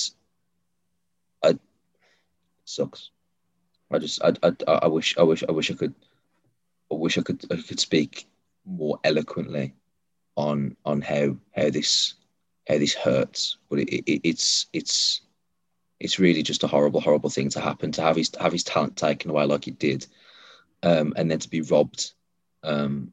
I, 1.43 1.59
sucks. 2.64 3.11
I 3.91 3.99
just, 3.99 4.23
I, 4.23 4.33
I, 4.43 4.52
I 4.67 4.87
wish, 4.87 5.17
I 5.19 5.23
wish, 5.23 5.45
I 5.49 5.52
wish 5.52 5.71
I 5.71 5.75
could, 5.75 5.95
I 6.91 6.95
wish 6.95 7.19
I 7.19 7.23
could, 7.23 7.45
I 7.50 7.57
could 7.57 7.81
speak 7.81 8.26
more 8.64 8.99
eloquently 9.05 9.75
on 10.37 10.76
on 10.85 11.00
how 11.00 11.37
how 11.55 11.69
this 11.69 12.14
how 12.69 12.79
this 12.79 12.95
hurts, 12.95 13.59
but 13.69 13.81
it, 13.81 13.88
it, 13.91 14.21
it's 14.25 14.67
it's 14.73 15.23
it's 16.03 16.19
really 16.19 16.43
just 16.43 16.65
a 16.65 16.67
horrible, 16.67 17.01
horrible 17.01 17.31
thing 17.31 17.49
to 17.51 17.61
happen 17.61 17.93
to 17.93 18.03
have 18.03 18.17
his 18.17 18.33
have 18.41 18.51
his 18.51 18.65
talent 18.65 18.97
taken 18.97 19.31
away 19.31 19.45
like 19.45 19.69
it 19.69 19.79
did, 19.79 20.05
um, 20.83 21.15
and 21.17 21.31
then 21.31 21.39
to 21.39 21.49
be 21.49 21.61
robbed 21.61 22.13
um, 22.65 23.13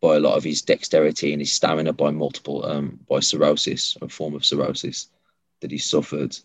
by 0.00 0.16
a 0.16 0.20
lot 0.20 0.36
of 0.36 0.42
his 0.42 0.62
dexterity 0.62 1.32
and 1.32 1.40
his 1.40 1.52
stamina 1.52 1.92
by 1.92 2.10
multiple 2.10 2.66
um, 2.66 2.98
by 3.08 3.20
cirrhosis, 3.20 3.96
a 4.02 4.08
form 4.08 4.34
of 4.34 4.44
cirrhosis 4.44 5.06
that 5.60 5.70
he 5.70 5.78
suffered 5.78 6.36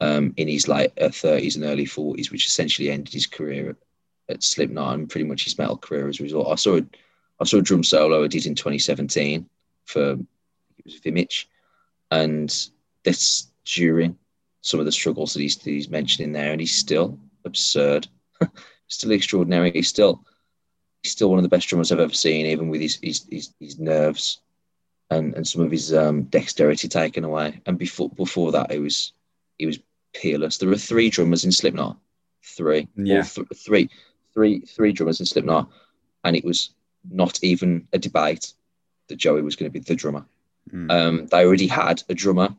um, 0.00 0.32
in 0.38 0.48
his 0.48 0.68
late 0.68 0.92
uh, 0.98 1.10
thirties 1.10 1.56
and 1.56 1.66
early 1.66 1.84
forties, 1.84 2.30
which 2.30 2.46
essentially 2.46 2.90
ended 2.90 3.12
his 3.12 3.26
career 3.26 3.70
at, 3.70 4.36
at 4.36 4.42
Slipknot 4.42 4.94
and 4.94 5.10
pretty 5.10 5.26
much 5.26 5.44
his 5.44 5.58
metal 5.58 5.76
career 5.76 6.08
as 6.08 6.18
a 6.18 6.22
result. 6.22 6.48
I 6.48 6.54
saw 6.54 6.78
a, 6.78 6.86
I 7.40 7.44
saw 7.44 7.58
a 7.58 7.62
drum 7.62 7.84
solo 7.84 8.24
I 8.24 8.26
did 8.26 8.46
in 8.46 8.54
2017 8.54 9.46
for 9.84 10.16
was 10.82 10.98
Vimage, 11.00 11.46
and 12.10 12.70
that's 13.04 13.50
during 13.66 14.16
some 14.68 14.80
of 14.80 14.86
the 14.86 14.92
struggles 14.92 15.32
that 15.32 15.40
he's, 15.40 15.60
he's 15.62 15.88
mentioning 15.88 16.32
there, 16.32 16.52
and 16.52 16.60
he's 16.60 16.74
still 16.74 17.18
absurd, 17.46 18.06
still 18.88 19.12
extraordinary. 19.12 19.70
He's 19.72 19.88
still 19.88 20.22
he's 21.02 21.12
still 21.12 21.30
one 21.30 21.38
of 21.38 21.42
the 21.42 21.48
best 21.48 21.68
drummers 21.68 21.90
I've 21.90 22.00
ever 22.00 22.12
seen, 22.12 22.44
even 22.44 22.68
with 22.68 22.82
his 22.82 22.98
his, 23.02 23.26
his, 23.30 23.54
his 23.58 23.78
nerves 23.78 24.40
and, 25.10 25.34
and 25.34 25.48
some 25.48 25.62
of 25.62 25.70
his 25.70 25.94
um, 25.94 26.24
dexterity 26.24 26.86
taken 26.86 27.24
away. 27.24 27.62
And 27.64 27.78
before 27.78 28.10
before 28.10 28.52
that, 28.52 28.70
it 28.70 28.80
was 28.80 29.12
he 29.58 29.64
was 29.64 29.78
peerless. 30.14 30.58
There 30.58 30.68
were 30.68 30.76
three 30.76 31.08
drummers 31.08 31.46
in 31.46 31.52
Slipknot, 31.52 31.96
three, 32.44 32.88
yeah, 32.94 33.22
th- 33.22 33.48
three, 33.56 33.88
three, 34.34 34.60
three 34.60 34.92
drummers 34.92 35.20
in 35.20 35.26
Slipknot, 35.26 35.70
and 36.24 36.36
it 36.36 36.44
was 36.44 36.74
not 37.10 37.42
even 37.42 37.88
a 37.94 37.98
debate 37.98 38.52
that 39.08 39.16
Joey 39.16 39.40
was 39.40 39.56
going 39.56 39.72
to 39.72 39.78
be 39.78 39.82
the 39.82 39.94
drummer. 39.94 40.26
Mm. 40.70 40.92
Um, 40.92 41.26
they 41.28 41.46
already 41.46 41.66
had 41.66 42.02
a 42.10 42.14
drummer, 42.14 42.54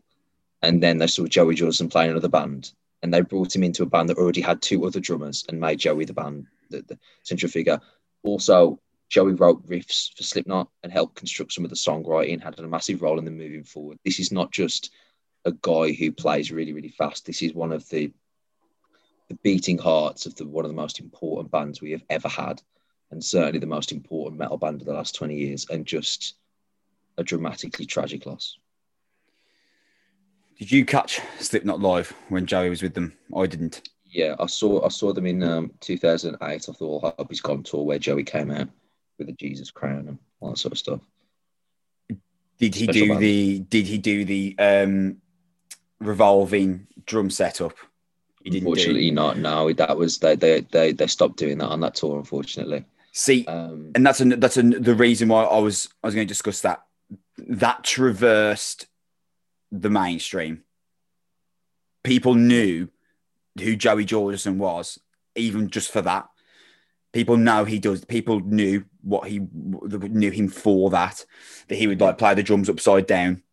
and 0.62 0.82
then 0.84 0.98
they 0.98 1.08
saw 1.08 1.26
Joey 1.26 1.56
Jordison 1.56 1.92
playing 1.92 2.12
another 2.12 2.28
band, 2.28 2.72
and 3.02 3.14
they 3.14 3.22
brought 3.22 3.56
him 3.56 3.64
into 3.64 3.84
a 3.84 3.88
band 3.88 4.10
that 4.10 4.18
already 4.18 4.42
had 4.42 4.62
two 4.62 4.86
other 4.86 5.00
drummers 5.00 5.46
and 5.48 5.60
made 5.60 5.80
Joey 5.80 6.06
the 6.06 6.14
band, 6.14 6.48
the, 6.70 6.82
the 6.82 7.00
central 7.24 7.52
figure. 7.52 7.80
Also, 8.24 8.80
Joey 9.10 9.34
wrote 9.34 9.66
riffs 9.68 10.16
for 10.16 10.24
Slipknot 10.24 10.70
and 10.84 10.92
helped 10.92 11.16
construct 11.16 11.54
some 11.54 11.64
of 11.64 11.70
the 11.70 11.76
songwriting, 11.76 12.42
had 12.42 12.60
a 12.60 12.68
massive 12.68 13.02
role 13.02 13.18
in 13.18 13.26
them 13.26 13.38
moving 13.38 13.64
forward. 13.64 13.98
This 14.04 14.20
is 14.20 14.32
not 14.32 14.52
just 14.52 14.92
a 15.46 15.52
guy 15.52 15.94
who 15.94 16.12
plays 16.12 16.52
really, 16.52 16.74
really 16.74 16.90
fast. 16.90 17.26
This 17.26 17.42
is 17.42 17.54
one 17.54 17.72
of 17.72 17.88
the 17.90 18.12
the 19.30 19.36
beating 19.44 19.78
hearts 19.78 20.26
of 20.26 20.36
the 20.36 20.48
one 20.48 20.66
of 20.66 20.72
the 20.72 20.76
most 20.76 21.00
important 21.00 21.52
bands 21.52 21.82
we 21.82 21.92
have 21.92 22.04
ever 22.10 22.28
had, 22.28 22.62
and 23.12 23.24
certainly 23.24 23.60
the 23.60 23.68
most 23.68 23.92
important 23.92 24.40
metal 24.40 24.58
band 24.58 24.82
of 24.82 24.88
the 24.88 24.94
last 24.94 25.16
20 25.16 25.36
years, 25.36 25.68
and 25.70 25.86
just 25.86 26.34
a 27.18 27.24
dramatically 27.24 27.86
tragic 27.86 28.26
loss. 28.26 28.58
Did 30.60 30.72
you 30.72 30.84
catch 30.84 31.22
Slipknot 31.40 31.80
live 31.80 32.14
when 32.28 32.46
Joey 32.46 32.70
was 32.70 32.84
with 32.84 32.94
them? 32.94 33.14
I 33.36 33.46
didn't. 33.46 33.90
Yeah, 34.06 34.36
I 34.40 34.46
saw 34.48 34.86
I 34.86 34.90
saw 34.90 35.14
them 35.14 35.26
in 35.26 35.42
um, 35.42 35.72
2008 35.80 36.42
I 36.42 36.58
thought 36.58 37.16
Hope 37.18 37.32
Is 37.32 37.40
Gone 37.40 37.64
tour 37.64 37.86
where 37.86 37.98
Joey 37.98 38.24
came 38.24 38.52
out 38.52 38.68
with 39.18 39.30
a 39.30 39.32
Jesus 39.34 39.72
crown 39.72 40.08
and 40.10 40.20
all 40.42 40.50
that 40.50 40.58
sort 40.58 40.74
of 40.74 40.78
stuff. 40.78 41.00
Did 42.58 42.76
he 42.76 42.84
Special 42.84 43.02
do 43.02 43.08
band. 43.10 43.20
the? 43.22 43.60
Did 43.60 43.88
he 43.88 43.98
do 43.98 44.26
the 44.26 44.56
um, 44.60 45.18
revolving 46.00 46.88
drum 47.06 47.30
setup? 47.30 47.78
He 48.44 48.50
didn't 48.50 48.66
do. 48.66 48.72
Unfortunately, 48.72 49.12
not. 49.12 49.38
No, 49.38 49.72
that 49.72 49.96
was 49.96 50.18
they 50.18 50.36
they 50.36 50.62
they 50.62 50.92
they 50.92 51.08
stopped 51.08 51.38
doing 51.38 51.60
that 51.60 51.70
on 51.70 51.80
that 51.80 51.96
tour. 51.96 52.18
Unfortunately, 52.18 52.84
See, 53.14 53.46
um, 53.46 53.92
and 53.96 54.06
that's 54.06 54.20
an, 54.20 54.40
that's 54.42 54.58
an, 54.58 54.82
the 54.82 54.96
reason 54.96 55.30
why 55.30 55.44
I 55.44 55.60
was 55.60 55.88
I 56.04 56.08
was 56.08 56.16
going 56.16 56.28
to 56.28 56.32
discuss 56.32 56.62
that. 56.62 56.84
That 57.38 57.86
traversed 57.86 58.88
the 59.72 59.90
mainstream. 59.90 60.64
People 62.04 62.36
knew 62.36 62.90
who 63.60 63.76
Joey 63.76 64.06
Jordison 64.06 64.58
was, 64.58 65.00
even 65.36 65.70
just 65.70 65.92
for 65.92 66.02
that. 66.02 66.28
People 67.12 67.38
know 67.38 67.66
he 67.66 67.80
does. 67.80 68.06
People 68.06 68.40
knew 68.40 68.86
what 69.02 69.28
he 69.28 69.40
knew 69.52 70.32
him 70.32 70.48
for 70.48 70.90
that. 70.92 71.26
That 71.68 71.76
he 71.76 71.88
would 71.88 72.00
like 72.02 72.18
play 72.18 72.36
the 72.36 72.44
drums 72.44 72.70
upside 72.70 73.08
down, 73.08 73.44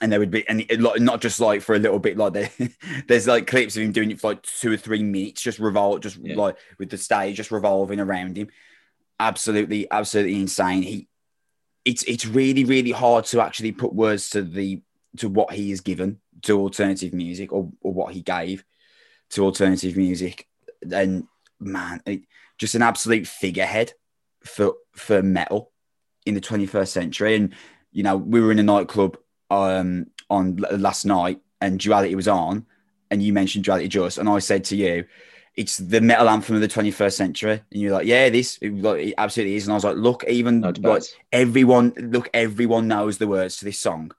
and 0.00 0.12
there 0.12 0.20
would 0.20 0.30
be 0.30 0.46
and 0.48 0.60
it, 0.68 0.80
like 0.80 1.00
not 1.00 1.20
just 1.20 1.40
like 1.40 1.62
for 1.62 1.74
a 1.74 1.78
little 1.78 1.98
bit. 1.98 2.16
Like 2.16 2.34
there, 2.34 2.50
there's 3.08 3.26
like 3.26 3.46
clips 3.46 3.76
of 3.76 3.82
him 3.82 3.92
doing 3.92 4.10
it 4.10 4.20
for 4.20 4.28
like 4.28 4.42
two 4.42 4.72
or 4.72 4.76
three 4.76 5.02
minutes, 5.02 5.42
just 5.42 5.58
revolve, 5.58 6.00
just 6.02 6.18
Yeah. 6.18 6.36
like 6.36 6.56
with 6.78 6.90
the 6.90 6.98
stage 6.98 7.36
just 7.36 7.50
revolving 7.50 8.00
around 8.00 8.36
him 8.36 8.48
absolutely 9.20 9.88
absolutely 9.92 10.34
insane 10.40 10.82
he 10.82 11.06
it's 11.84 12.02
it's 12.02 12.26
really 12.26 12.64
really 12.64 12.90
hard 12.90 13.24
to 13.24 13.40
actually 13.40 13.70
put 13.70 13.94
words 13.94 14.28
to 14.30 14.42
the 14.42 14.82
to 15.18 15.28
what 15.28 15.52
he 15.52 15.70
is 15.70 15.80
given 15.80 16.18
to 16.42 16.58
alternative 16.58 17.12
music 17.12 17.52
or, 17.52 17.70
or 17.80 17.92
what 17.92 18.12
he 18.12 18.20
gave 18.20 18.64
to 19.30 19.44
alternative 19.44 19.96
music 19.96 20.46
and 20.92 21.24
man 21.60 22.00
it, 22.06 22.22
just 22.58 22.74
an 22.74 22.82
absolute 22.82 23.26
figurehead 23.26 23.92
for 24.42 24.74
for 24.92 25.22
metal 25.22 25.70
in 26.26 26.34
the 26.34 26.40
21st 26.40 26.88
century 26.88 27.34
and 27.34 27.54
you 27.92 28.02
know 28.02 28.16
we 28.16 28.40
were 28.40 28.52
in 28.52 28.58
a 28.58 28.62
nightclub 28.62 29.16
um 29.50 30.06
on 30.30 30.56
last 30.72 31.04
night 31.04 31.40
and 31.60 31.80
duality 31.80 32.14
was 32.14 32.28
on 32.28 32.66
and 33.10 33.22
you 33.22 33.32
mentioned 33.32 33.64
duality 33.64 33.88
just 33.88 34.18
and 34.18 34.28
i 34.28 34.38
said 34.38 34.64
to 34.64 34.76
you 34.76 35.04
it's 35.56 35.78
the 35.78 36.00
metal 36.00 36.28
anthem 36.28 36.56
of 36.56 36.60
the 36.60 36.68
21st 36.68 37.12
century. 37.12 37.62
And 37.70 37.80
you're 37.80 37.92
like, 37.92 38.06
yeah, 38.06 38.28
this 38.28 38.58
it, 38.60 38.74
like, 38.74 39.00
it 39.00 39.14
absolutely 39.16 39.56
is. 39.56 39.66
And 39.66 39.72
I 39.72 39.76
was 39.76 39.84
like, 39.84 39.96
look, 39.96 40.24
even 40.24 40.60
no 40.60 40.72
like 40.82 41.04
everyone, 41.32 41.92
look, 41.96 42.28
everyone 42.34 42.88
knows 42.88 43.18
the 43.18 43.28
words 43.28 43.58
to 43.58 43.64
this 43.64 43.78
song. 43.78 44.12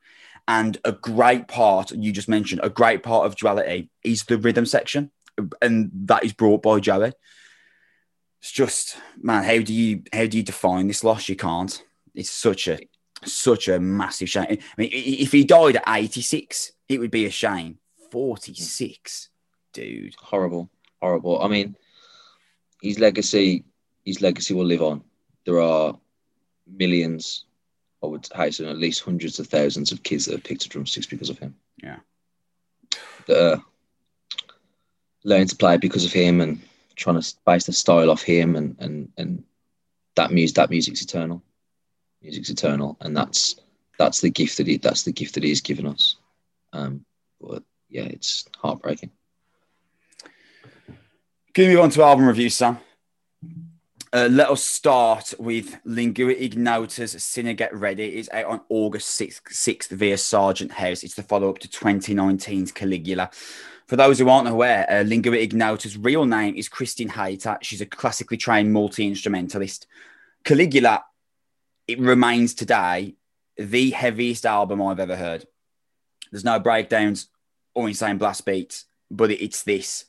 And 0.48 0.78
a 0.86 0.92
great 0.92 1.48
part, 1.48 1.92
you 1.92 2.12
just 2.12 2.30
mentioned, 2.30 2.62
a 2.64 2.70
great 2.70 3.02
part 3.02 3.26
of 3.26 3.36
duality 3.36 3.90
is 4.04 4.24
the 4.24 4.38
rhythm 4.38 4.66
section. 4.66 5.12
And 5.62 5.92
that 6.06 6.24
is 6.24 6.34
brought 6.34 6.62
by 6.62 6.80
Joey. 6.80 7.14
It's 8.42 8.52
just, 8.52 8.98
man, 9.20 9.44
how 9.44 9.60
do 9.60 9.74
you 9.74 10.04
how 10.14 10.28
do 10.28 10.38
you 10.38 10.44
define 10.44 10.88
this 10.88 11.04
loss? 11.04 11.28
You 11.28 11.36
can't. 11.36 11.84
It's 12.14 12.30
such 12.30 12.68
a 12.68 12.80
such 13.24 13.68
a 13.68 13.80
massive 13.80 14.30
shame. 14.30 14.46
I 14.50 14.58
mean, 14.78 14.92
if 14.94 15.32
he 15.32 15.44
died 15.44 15.78
at 15.78 15.84
86, 15.88 16.72
it 16.88 17.00
would 17.00 17.12
be 17.12 17.26
a 17.26 17.32
shame. 17.32 17.80
46, 18.12 19.30
dude. 19.74 20.16
horrible, 20.20 20.70
horrible. 21.02 21.42
I 21.42 21.48
mean, 21.48 21.76
his 22.82 23.00
legacy, 23.00 23.64
his 24.06 24.22
legacy 24.22 24.54
will 24.54 24.66
live 24.66 24.84
on. 24.84 25.04
There 25.46 25.60
are 25.60 25.98
millions, 26.68 27.46
I 28.06 28.10
would 28.10 28.28
hasten 28.34 28.68
at 28.68 28.78
least 28.78 29.02
hundreds 29.02 29.40
of 29.40 29.48
thousands 29.48 29.92
of 29.92 30.04
kids 30.04 30.26
that 30.26 30.34
have 30.34 30.44
picked 30.44 30.66
up 30.66 30.70
drumsticks 30.70 31.08
because 31.08 31.30
of 31.30 31.40
him. 31.40 31.56
Yeah. 31.82 31.98
That 33.28 33.62
learning 35.24 35.48
to 35.48 35.56
play 35.56 35.78
because 35.78 36.06
of 36.06 36.14
him 36.14 36.40
and 36.40 36.62
trying 36.96 37.20
to 37.20 37.34
base 37.46 37.66
their 37.66 37.74
style 37.74 38.12
off 38.12 38.22
him 38.22 38.56
and 38.56 38.76
and 38.80 39.10
and 39.18 39.44
that 40.16 40.32
music 40.32 40.56
that 40.56 40.70
music's 40.70 41.02
eternal. 41.02 41.42
Music's 42.22 42.50
eternal, 42.50 42.98
and 43.02 43.16
that's 43.16 43.56
that's 43.98 44.22
the 44.22 44.30
gift 44.30 44.58
that 44.58 44.68
he 44.68 44.78
that's 44.78 45.04
the 45.04 45.12
gift 45.12 45.36
that 45.36 45.44
he's 45.44 45.62
given 45.62 45.86
us. 45.86 46.16
Um, 46.74 47.06
but 47.42 47.64
yeah, 47.90 48.04
it's 48.04 48.46
heartbreaking. 48.58 49.12
Can 51.54 51.68
we 51.68 51.76
move 51.76 51.84
on 51.84 51.90
to 51.92 52.04
album 52.04 52.28
review, 52.28 52.50
Sam? 52.50 52.80
Uh, 54.16 54.30
let 54.32 54.50
us 54.50 54.64
start 54.64 55.34
with 55.40 55.78
Lingua 55.84 56.34
Ignota's 56.36 57.22
Sinner 57.22 57.52
Get 57.52 57.76
Ready. 57.76 58.16
It's 58.16 58.30
out 58.32 58.46
on 58.46 58.62
August 58.70 59.20
6th, 59.20 59.42
6th 59.52 59.90
via 59.90 60.18
Sargent 60.18 60.72
House. 60.72 61.04
It's 61.04 61.16
the 61.16 61.22
follow 61.22 61.50
up 61.50 61.60
to 61.60 61.68
2019's 61.68 62.72
Caligula. 62.72 63.30
For 63.88 63.98
those 63.98 64.18
who 64.18 64.30
aren't 64.30 64.48
aware, 64.48 64.90
uh, 64.90 65.02
Lingua 65.02 65.36
Ignota's 65.36 65.98
real 65.98 66.24
name 66.24 66.56
is 66.56 66.70
Christine 66.70 67.10
Hayter. 67.10 67.58
She's 67.62 67.82
a 67.82 67.86
classically 67.86 68.38
trained 68.38 68.72
multi 68.72 69.06
instrumentalist. 69.06 69.86
Caligula, 70.46 71.04
it 71.86 72.00
remains 72.00 72.54
today 72.54 73.16
the 73.58 73.92
heaviest 73.92 74.46
album 74.46 74.82
I've 74.82 75.02
ever 75.02 75.18
heard. 75.18 75.46
There's 76.32 76.46
no 76.46 76.58
breakdowns 76.58 77.28
or 77.74 77.90
insane 77.90 78.18
blast 78.18 78.46
beats, 78.46 78.86
but 79.12 79.30
it's 79.30 79.64
this 79.64 80.06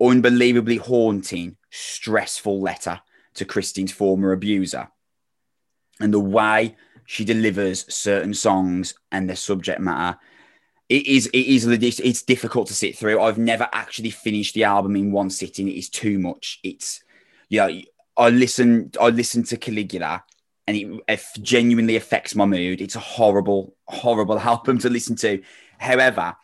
unbelievably 0.00 0.76
haunting, 0.76 1.56
stressful 1.70 2.60
letter 2.60 3.00
to 3.34 3.44
Christine's 3.44 3.92
former 3.92 4.32
abuser. 4.32 4.88
And 6.00 6.12
the 6.12 6.20
way 6.20 6.76
she 7.04 7.24
delivers 7.24 7.92
certain 7.92 8.34
songs 8.34 8.94
and 9.10 9.28
their 9.28 9.36
subject 9.36 9.80
matter, 9.80 10.18
it 10.88 11.06
is 11.06 11.26
it 11.28 11.38
is 11.38 11.66
it's 12.00 12.22
difficult 12.22 12.68
to 12.68 12.74
sit 12.74 12.96
through. 12.96 13.20
I've 13.20 13.38
never 13.38 13.68
actually 13.72 14.10
finished 14.10 14.54
the 14.54 14.64
album 14.64 14.96
in 14.96 15.12
one 15.12 15.30
sitting. 15.30 15.68
It 15.68 15.76
is 15.76 15.88
too 15.88 16.18
much. 16.18 16.60
It's 16.62 17.02
you 17.48 17.60
know, 17.60 17.80
I 18.16 18.28
listen 18.30 18.90
I 19.00 19.08
listen 19.08 19.42
to 19.44 19.56
Caligula 19.56 20.24
and 20.66 20.76
it, 20.76 21.00
it 21.08 21.22
genuinely 21.40 21.96
affects 21.96 22.34
my 22.34 22.44
mood. 22.44 22.80
It's 22.80 22.96
a 22.96 23.00
horrible, 23.00 23.74
horrible 23.86 24.38
album 24.52 24.78
to 24.78 24.90
listen 24.90 25.16
to. 25.16 25.42
However, 25.78 26.34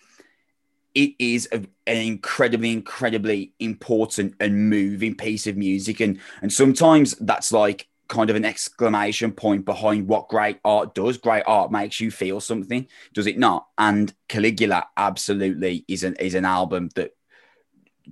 it 0.99 1.15
is 1.21 1.49
a, 1.53 1.59
an 1.87 1.97
incredibly, 1.97 2.73
incredibly 2.73 3.53
important 3.61 4.35
and 4.41 4.69
moving 4.69 5.15
piece 5.15 5.47
of 5.47 5.57
music, 5.57 6.01
and 6.01 6.19
and 6.43 6.53
sometimes 6.53 7.15
that's 7.21 7.53
like 7.53 7.87
kind 8.09 8.31
of 8.31 8.37
an 8.37 8.45
exclamation 8.45 9.31
point 9.31 9.65
behind 9.65 10.09
what 10.09 10.29
great 10.29 10.59
art 10.65 10.97
does. 10.97 11.17
Great 11.17 11.45
art 11.47 11.71
makes 11.71 12.01
you 12.01 12.11
feel 12.11 12.41
something, 12.41 12.89
does 13.15 13.29
it 13.29 13.39
not? 13.39 13.69
And 13.79 14.13
Caligula 14.29 14.89
absolutely 14.97 15.85
is 15.87 16.03
an 16.03 16.17
is 16.17 16.35
an 16.35 16.45
album 16.45 16.91
that 16.97 17.13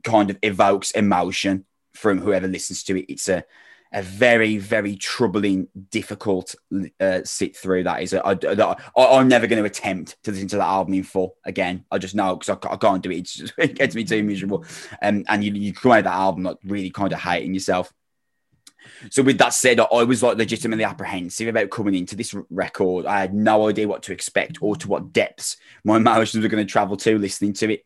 kind 0.04 0.30
of 0.30 0.38
evokes 0.42 0.92
emotion 0.92 1.64
from 1.92 2.20
whoever 2.20 2.46
listens 2.46 2.84
to 2.84 2.96
it. 2.96 3.06
It's 3.08 3.28
a 3.28 3.42
a 3.92 4.02
very, 4.02 4.58
very 4.58 4.96
troubling, 4.96 5.68
difficult 5.90 6.54
uh, 7.00 7.20
sit 7.24 7.56
through. 7.56 7.84
That 7.84 8.02
is, 8.02 8.14
I, 8.14 8.20
I, 8.32 8.76
I'm 8.96 9.28
never 9.28 9.46
going 9.46 9.62
to 9.62 9.66
attempt 9.66 10.16
to 10.24 10.32
listen 10.32 10.48
to 10.48 10.56
that 10.56 10.64
album 10.64 10.94
in 10.94 11.02
full 11.02 11.36
again. 11.44 11.84
I 11.90 11.98
just 11.98 12.14
know 12.14 12.36
because 12.36 12.58
I, 12.62 12.72
I 12.72 12.76
can't 12.76 13.02
do 13.02 13.10
it. 13.10 13.22
Just, 13.22 13.54
it 13.58 13.74
gets 13.74 13.94
me 13.94 14.04
too 14.04 14.22
miserable. 14.22 14.64
Um, 15.02 15.24
and 15.28 15.44
you, 15.44 15.52
you 15.52 15.72
come 15.72 15.92
out 15.92 15.98
of 15.98 16.04
that 16.04 16.14
album 16.14 16.44
like 16.44 16.58
really 16.64 16.90
kind 16.90 17.12
of 17.12 17.20
hating 17.20 17.54
yourself. 17.54 17.92
So 19.10 19.22
with 19.22 19.38
that 19.38 19.52
said, 19.52 19.80
I 19.80 20.02
was 20.04 20.22
like 20.22 20.38
legitimately 20.38 20.84
apprehensive 20.84 21.48
about 21.48 21.70
coming 21.70 21.94
into 21.94 22.16
this 22.16 22.34
record. 22.50 23.06
I 23.06 23.20
had 23.20 23.34
no 23.34 23.68
idea 23.68 23.88
what 23.88 24.02
to 24.04 24.12
expect 24.12 24.58
or 24.60 24.76
to 24.76 24.88
what 24.88 25.12
depths 25.12 25.56
my 25.84 25.96
emotions 25.98 26.42
were 26.42 26.48
going 26.48 26.64
to 26.64 26.70
travel 26.70 26.96
to 26.98 27.18
listening 27.18 27.52
to 27.54 27.72
it. 27.74 27.84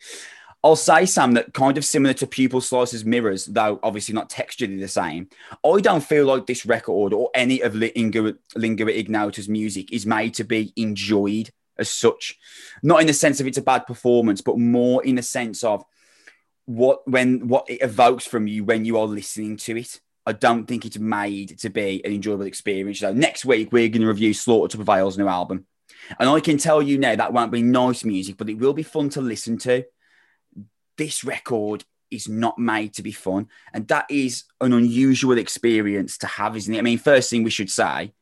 I'll 0.63 0.77
say, 0.77 1.07
Sam, 1.07 1.33
that 1.33 1.55
kind 1.55 1.79
of 1.79 1.85
similar 1.85 2.13
to 2.15 2.27
Pupil 2.27 2.61
Slicer's 2.61 3.05
Mirrors, 3.05 3.47
though 3.47 3.81
obviously 3.83 4.15
not 4.15 4.29
texturally 4.29 4.79
the 4.79 4.89
same. 4.89 5.29
I 5.65 5.81
don't 5.81 6.05
feel 6.05 6.27
like 6.27 6.47
this 6.47 6.67
record 6.67 7.15
or 7.15 7.31
any 7.35 7.61
of 7.61 7.75
Lingua, 7.75 8.35
Lingua 8.55 8.91
Ignota's 8.91 9.49
music 9.49 9.91
is 9.91 10.05
made 10.05 10.35
to 10.35 10.45
be 10.45 10.73
enjoyed 10.77 11.51
as 11.79 11.89
such. 11.91 12.39
Not 12.83 13.01
in 13.01 13.07
the 13.07 13.15
sense 13.15 13.41
of 13.41 13.47
it's 13.47 13.57
a 13.57 13.63
bad 13.63 13.87
performance, 13.87 14.43
but 14.43 14.59
more 14.59 15.03
in 15.03 15.15
the 15.15 15.23
sense 15.23 15.65
of 15.65 15.83
what 16.67 17.09
when 17.09 17.49
what 17.49 17.69
it 17.69 17.83
evokes 17.83 18.27
from 18.27 18.47
you 18.47 18.63
when 18.63 18.85
you 18.85 18.99
are 18.99 19.07
listening 19.07 19.57
to 19.57 19.79
it. 19.79 20.01
I 20.27 20.33
don't 20.33 20.67
think 20.67 20.85
it's 20.85 20.99
made 20.99 21.59
to 21.61 21.71
be 21.71 22.05
an 22.05 22.13
enjoyable 22.13 22.45
experience. 22.45 23.01
So 23.01 23.15
next 23.15 23.47
week 23.47 23.73
we're 23.73 23.89
going 23.89 24.03
to 24.03 24.09
review 24.09 24.35
Slaughter 24.35 24.73
to 24.73 24.77
Prevail's 24.77 25.17
new 25.17 25.27
album, 25.27 25.67
and 26.19 26.29
I 26.29 26.41
can 26.41 26.59
tell 26.59 26.83
you 26.83 26.99
now 26.99 27.17
that 27.17 27.33
won't 27.33 27.51
be 27.51 27.63
nice 27.63 28.05
music, 28.05 28.37
but 28.37 28.51
it 28.51 28.59
will 28.59 28.75
be 28.75 28.83
fun 28.83 29.09
to 29.11 29.23
listen 29.23 29.57
to 29.61 29.85
this 31.01 31.25
record 31.25 31.83
is 32.11 32.29
not 32.29 32.59
made 32.59 32.93
to 32.95 33.03
be 33.03 33.11
fun. 33.11 33.49
And 33.73 33.89
that 33.89 34.07
is 34.11 34.45
an 34.61 34.75
unusual 34.75 35.39
experience 35.39 36.19
to 36.19 36.27
have, 36.27 36.57
isn't 36.57 36.75
it? 36.75 36.79
I 36.79 36.83
mean, 36.83 36.99
first 36.99 37.31
thing 37.31 37.43
we 37.43 37.51
should 37.51 37.71
say, 37.71 38.13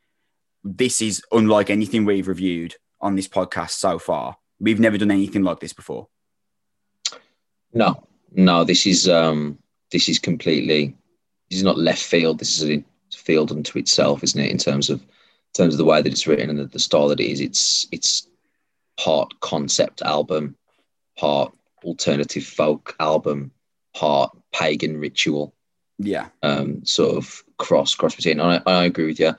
this 0.63 1.03
is 1.03 1.21
unlike 1.33 1.71
anything 1.71 2.05
we've 2.05 2.29
reviewed 2.29 2.77
on 3.01 3.17
this 3.17 3.27
podcast 3.27 3.71
so 3.71 3.99
far. 3.99 4.37
We've 4.61 4.79
never 4.79 4.97
done 4.97 5.11
anything 5.11 5.43
like 5.43 5.59
this 5.59 5.73
before. 5.73 6.07
No, 7.73 8.07
no, 8.33 8.65
this 8.65 8.87
is 8.87 9.09
um 9.09 9.59
this 9.91 10.09
is 10.09 10.19
completely 10.19 10.97
this 11.51 11.59
is 11.59 11.65
not 11.65 11.79
left 11.79 12.03
field. 12.03 12.39
This 12.39 12.61
is 12.61 12.71
a 12.71 12.85
field 13.13 13.51
unto 13.51 13.79
itself, 13.79 14.23
isn't 14.23 14.41
it? 14.41 14.51
In 14.51 14.59
terms 14.59 14.89
of 14.89 15.01
in 15.01 15.55
terms 15.55 15.75
of 15.75 15.79
the 15.79 15.85
way 15.85 16.01
that 16.01 16.13
it's 16.13 16.27
written 16.27 16.51
and 16.51 16.59
the, 16.59 16.67
the 16.67 16.79
style 16.79 17.09
that 17.09 17.21
it 17.21 17.31
is. 17.31 17.41
It's 17.41 17.87
it's 17.91 18.29
part 18.97 19.41
concept 19.41 20.03
album, 20.03 20.57
part 21.17 21.53
alternative 21.85 22.45
folk 22.45 22.95
album, 23.01 23.51
part 23.95 24.37
pagan 24.53 24.99
ritual. 24.99 25.55
Yeah. 25.99 26.29
Um, 26.43 26.85
sort 26.85 27.17
of 27.17 27.43
cross 27.57 27.95
cross 27.95 28.15
between. 28.15 28.41
And 28.41 28.63
I, 28.67 28.71
I 28.71 28.85
agree 28.85 29.07
with 29.07 29.21
you. 29.21 29.35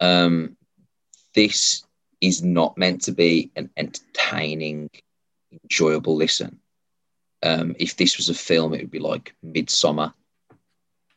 Um, 0.00 0.56
this 1.34 1.84
is 2.20 2.42
not 2.42 2.76
meant 2.78 3.02
to 3.02 3.12
be 3.12 3.50
an 3.56 3.70
entertaining, 3.76 4.90
enjoyable 5.62 6.16
listen. 6.16 6.58
Um, 7.42 7.74
if 7.78 7.96
this 7.96 8.16
was 8.16 8.28
a 8.28 8.34
film, 8.34 8.74
it 8.74 8.80
would 8.82 8.90
be 8.90 8.98
like 8.98 9.34
Midsommar, 9.44 10.12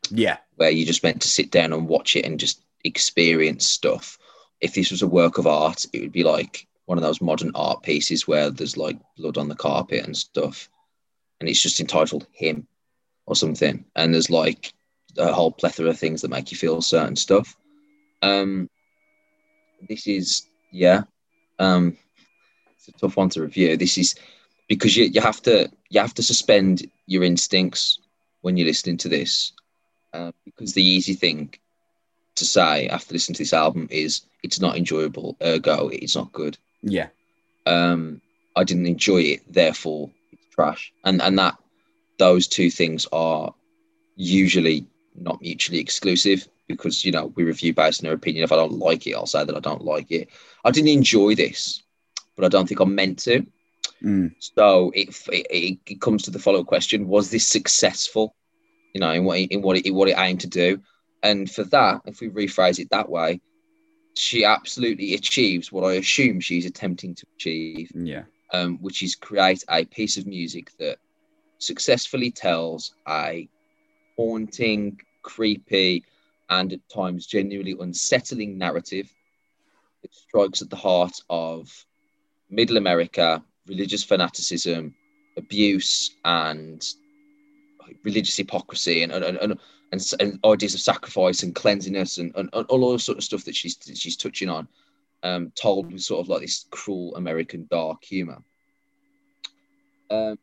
Yeah. 0.10 0.38
where 0.56 0.70
you 0.70 0.86
just 0.86 1.04
meant 1.04 1.22
to 1.24 1.28
sit 1.28 1.52
down 1.52 1.74
and 1.74 1.88
watch 1.88 2.16
it 2.16 2.26
and 2.26 2.40
just 2.40 2.62
experience 2.84 3.68
stuff. 3.68 4.18
If 4.62 4.74
this 4.74 4.92
was 4.92 5.02
a 5.02 5.08
work 5.08 5.38
of 5.38 5.48
art, 5.48 5.86
it 5.92 6.02
would 6.02 6.12
be 6.14 6.24
like 6.24 6.68
one 6.86 6.98
of 6.98 7.04
those 7.04 7.22
modern 7.22 7.52
art 7.56 7.82
pieces 7.84 8.28
where 8.28 8.50
there's 8.50 8.78
like 8.78 8.98
blood 9.18 9.38
on 9.38 9.48
the 9.48 9.56
carpet 9.56 10.06
and 10.06 10.16
stuff, 10.16 10.70
and 11.40 11.50
it's 11.50 11.62
just 11.62 11.80
entitled 11.80 12.28
"Him" 12.32 12.68
or 13.26 13.36
something, 13.36 13.86
and 13.96 14.14
there's 14.14 14.30
like 14.30 14.74
a 15.18 15.32
whole 15.32 15.52
plethora 15.52 15.90
of 15.90 16.00
things 16.00 16.22
that 16.22 16.32
make 16.32 16.52
you 16.52 16.58
feel 16.58 16.82
certain 16.82 17.16
stuff. 17.16 17.56
Um, 18.22 18.70
this 19.88 20.08
is 20.08 20.48
yeah, 20.72 21.04
um, 21.60 21.98
it's 22.76 22.88
a 22.88 22.92
tough 22.94 23.18
one 23.18 23.30
to 23.30 23.42
review. 23.42 23.78
This 23.78 23.98
is 23.98 24.16
because 24.68 24.96
you, 24.98 25.06
you 25.06 25.22
have 25.22 25.42
to 25.44 25.70
you 25.90 26.00
have 26.00 26.14
to 26.16 26.24
suspend 26.24 26.90
your 27.06 27.24
instincts 27.24 28.00
when 28.42 28.58
you're 28.58 28.68
listening 28.68 28.98
to 28.98 29.10
this 29.10 29.54
uh, 30.14 30.32
because 30.46 30.74
the 30.74 30.84
easy 30.84 31.14
thing 31.14 31.54
to 32.36 32.46
say 32.46 32.88
after 32.88 33.14
listening 33.14 33.36
to 33.36 33.44
this 33.44 33.54
album 33.54 33.88
is 33.92 34.22
it's 34.42 34.60
not 34.60 34.76
enjoyable 34.76 35.38
ergo 35.42 35.90
it's 35.90 36.16
not 36.16 36.32
good 36.32 36.58
Yeah. 36.84 37.08
um 37.66 38.22
i 38.56 38.64
didn't 38.64 38.86
enjoy 38.88 39.22
it 39.22 39.42
therefore 39.52 40.12
it's 40.32 40.44
trash 40.54 40.92
and 41.06 41.22
and 41.22 41.40
that 41.40 41.58
those 42.20 42.48
two 42.48 42.70
things 42.70 43.08
are 43.12 43.54
usually 44.16 44.86
not 45.16 45.42
mutually 45.42 45.80
exclusive 45.80 46.48
because 46.68 47.04
you 47.06 47.12
know 47.12 47.32
we 47.36 47.44
review 47.44 47.74
based 47.74 48.04
on 48.04 48.10
our 48.10 48.16
opinion 48.16 48.44
if 48.44 48.52
i 48.52 48.56
don't 48.56 48.74
like 48.74 49.08
it 49.08 49.14
i'll 49.16 49.26
say 49.26 49.44
that 49.44 49.56
i 49.56 49.60
don't 49.60 49.84
like 49.84 50.12
it 50.12 50.30
i 50.66 50.72
didn't 50.72 50.90
enjoy 50.90 51.34
this 51.34 51.82
but 52.36 52.46
i 52.46 52.50
don't 52.50 52.68
think 52.68 52.80
i'm 52.80 52.94
meant 52.94 53.20
to 53.20 53.46
Mm. 54.04 54.34
so 54.40 54.92
it, 54.94 55.16
it 55.32 55.80
it 55.86 56.02
comes 56.02 56.24
to 56.24 56.32
the 56.32 56.40
follow-up 56.40 56.66
question: 56.66 57.08
Was 57.08 57.32
this 57.32 57.48
successful? 57.48 58.36
You 58.94 59.00
know, 59.00 59.12
in 59.12 59.24
what 59.24 59.40
in 59.40 59.62
what 59.62 59.78
it, 59.78 59.86
in 59.86 59.96
what 59.96 60.10
it 60.10 60.18
aimed 60.18 60.42
to 60.42 60.48
do, 60.48 60.82
and 61.22 61.50
for 61.50 61.64
that, 61.66 62.02
if 62.06 62.20
we 62.20 62.30
rephrase 62.30 62.80
it 62.80 62.90
that 62.92 63.10
way, 63.10 63.40
she 64.16 64.44
absolutely 64.46 65.14
achieves 65.16 65.72
what 65.72 65.84
I 65.84 65.94
assume 65.94 66.40
she's 66.40 66.66
attempting 66.66 67.16
to 67.16 67.26
achieve, 67.36 67.92
Yeah. 67.96 68.24
um, 68.54 68.78
which 68.80 69.02
is 69.02 69.16
create 69.16 69.64
a 69.70 69.86
piece 69.86 70.18
of 70.18 70.28
music 70.28 70.72
that 70.80 70.98
successfully 71.58 72.30
tells 72.32 72.94
a 73.08 73.48
haunting, 74.16 75.00
creepy, 75.24 76.04
and 76.50 76.74
at 76.74 76.90
times 76.90 77.26
genuinely 77.26 77.76
unsettling 77.80 78.58
narrative 78.58 79.12
that 80.02 80.14
strikes 80.14 80.62
at 80.62 80.70
the 80.70 80.76
heart 80.76 81.20
of 81.30 81.86
middle 82.50 82.78
America, 82.78 83.44
religious 83.68 84.04
fanaticism, 84.04 84.94
abuse, 85.38 86.12
and 86.26 86.86
religious 88.04 88.38
hypocrisy, 88.38 89.02
and 89.04 89.12
and, 89.12 89.38
and, 89.38 89.60
and, 89.94 90.02
and, 90.20 90.40
ideas 90.44 90.74
of 90.74 90.82
sacrifice 90.82 91.44
and 91.44 91.54
cleanliness, 91.54 92.18
and, 92.18 92.36
and, 92.36 92.50
and 92.52 92.66
all 92.68 92.92
the 92.92 93.00
sort 93.00 93.20
of 93.20 93.24
stuff 93.24 93.46
that 93.46 93.56
she's 93.56 93.78
she's 93.94 94.18
touching 94.18 94.50
on, 94.50 94.68
um, 95.22 95.52
told 95.56 95.92
with 95.94 96.02
sort 96.02 96.20
of 96.20 96.30
like 96.30 96.42
this 96.42 96.66
cruel 96.72 97.16
American 97.16 97.68
dark 97.70 98.04
humor. 98.04 98.40
Um, 100.10 100.40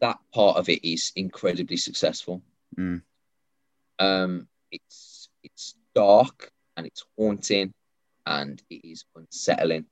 that 0.00 0.18
part 0.32 0.56
of 0.56 0.68
it 0.68 0.88
is 0.88 1.12
incredibly 1.16 1.76
successful. 1.76 2.40
Mm. 2.78 3.02
Um, 3.98 4.48
it's 4.70 5.28
it's 5.42 5.74
dark 5.94 6.52
and 6.76 6.86
it's 6.86 7.04
haunting, 7.18 7.74
and 8.26 8.62
it 8.70 8.84
is 8.84 9.04
unsettling. 9.16 9.86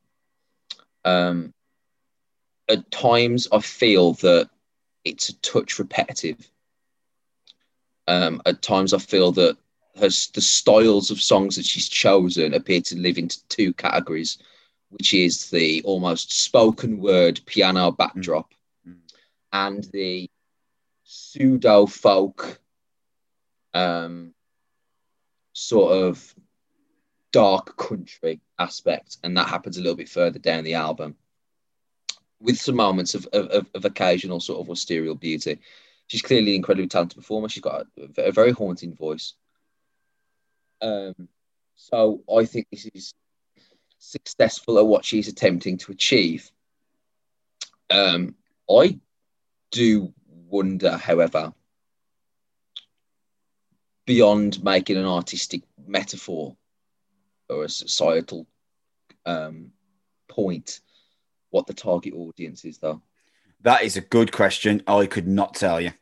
Um, 1.04 1.52
at 2.68 2.88
times, 2.92 3.48
I 3.50 3.58
feel 3.58 4.12
that 4.14 4.48
it's 5.04 5.28
a 5.28 5.36
touch 5.40 5.80
repetitive. 5.80 6.48
Um, 8.10 8.42
at 8.44 8.60
times, 8.60 8.92
I 8.92 8.98
feel 8.98 9.30
that 9.32 9.56
her, 9.94 10.08
the 10.34 10.40
styles 10.40 11.10
of 11.12 11.22
songs 11.22 11.54
that 11.54 11.64
she's 11.64 11.88
chosen 11.88 12.54
appear 12.54 12.80
to 12.80 12.98
live 12.98 13.18
into 13.18 13.46
two 13.48 13.72
categories, 13.72 14.38
which 14.88 15.14
is 15.14 15.48
the 15.50 15.80
almost 15.84 16.32
spoken 16.32 17.00
word 17.00 17.40
piano 17.46 17.92
backdrop 17.92 18.52
Mm. 18.88 18.96
and 19.52 19.84
the 19.92 20.28
pseudo 21.04 21.86
folk 21.86 22.60
um, 23.74 24.34
sort 25.52 25.92
of 25.92 26.34
dark 27.30 27.76
country 27.76 28.40
aspect, 28.58 29.18
and 29.22 29.36
that 29.36 29.48
happens 29.48 29.76
a 29.76 29.82
little 29.82 29.96
bit 29.96 30.08
further 30.08 30.40
down 30.40 30.64
the 30.64 30.74
album, 30.74 31.14
with 32.40 32.58
some 32.58 32.74
moments 32.76 33.14
of 33.14 33.26
of, 33.32 33.46
of, 33.50 33.66
of 33.74 33.84
occasional 33.84 34.40
sort 34.40 34.60
of 34.60 34.70
austerial 34.70 35.14
beauty. 35.14 35.60
She's 36.10 36.22
clearly 36.22 36.50
an 36.50 36.56
incredibly 36.56 36.88
talented 36.88 37.18
performer. 37.18 37.48
She's 37.48 37.62
got 37.62 37.86
a, 37.96 38.22
a 38.24 38.32
very 38.32 38.50
haunting 38.50 38.96
voice. 38.96 39.34
Um, 40.82 41.28
so 41.76 42.24
I 42.28 42.46
think 42.46 42.66
this 42.68 42.90
is 42.92 43.14
successful 43.98 44.80
at 44.80 44.86
what 44.86 45.04
she's 45.04 45.28
attempting 45.28 45.78
to 45.78 45.92
achieve. 45.92 46.50
Um, 47.90 48.34
I 48.68 48.98
do 49.70 50.12
wonder, 50.26 50.96
however, 50.96 51.52
beyond 54.04 54.64
making 54.64 54.96
an 54.96 55.06
artistic 55.06 55.62
metaphor 55.86 56.56
or 57.48 57.62
a 57.62 57.68
societal 57.68 58.48
um, 59.26 59.70
point, 60.26 60.80
what 61.50 61.68
the 61.68 61.74
target 61.74 62.14
audience 62.14 62.64
is, 62.64 62.78
though. 62.78 63.00
That 63.60 63.82
is 63.82 63.96
a 63.96 64.00
good 64.00 64.32
question. 64.32 64.82
I 64.88 65.06
could 65.06 65.28
not 65.28 65.54
tell 65.54 65.80
you. 65.80 65.92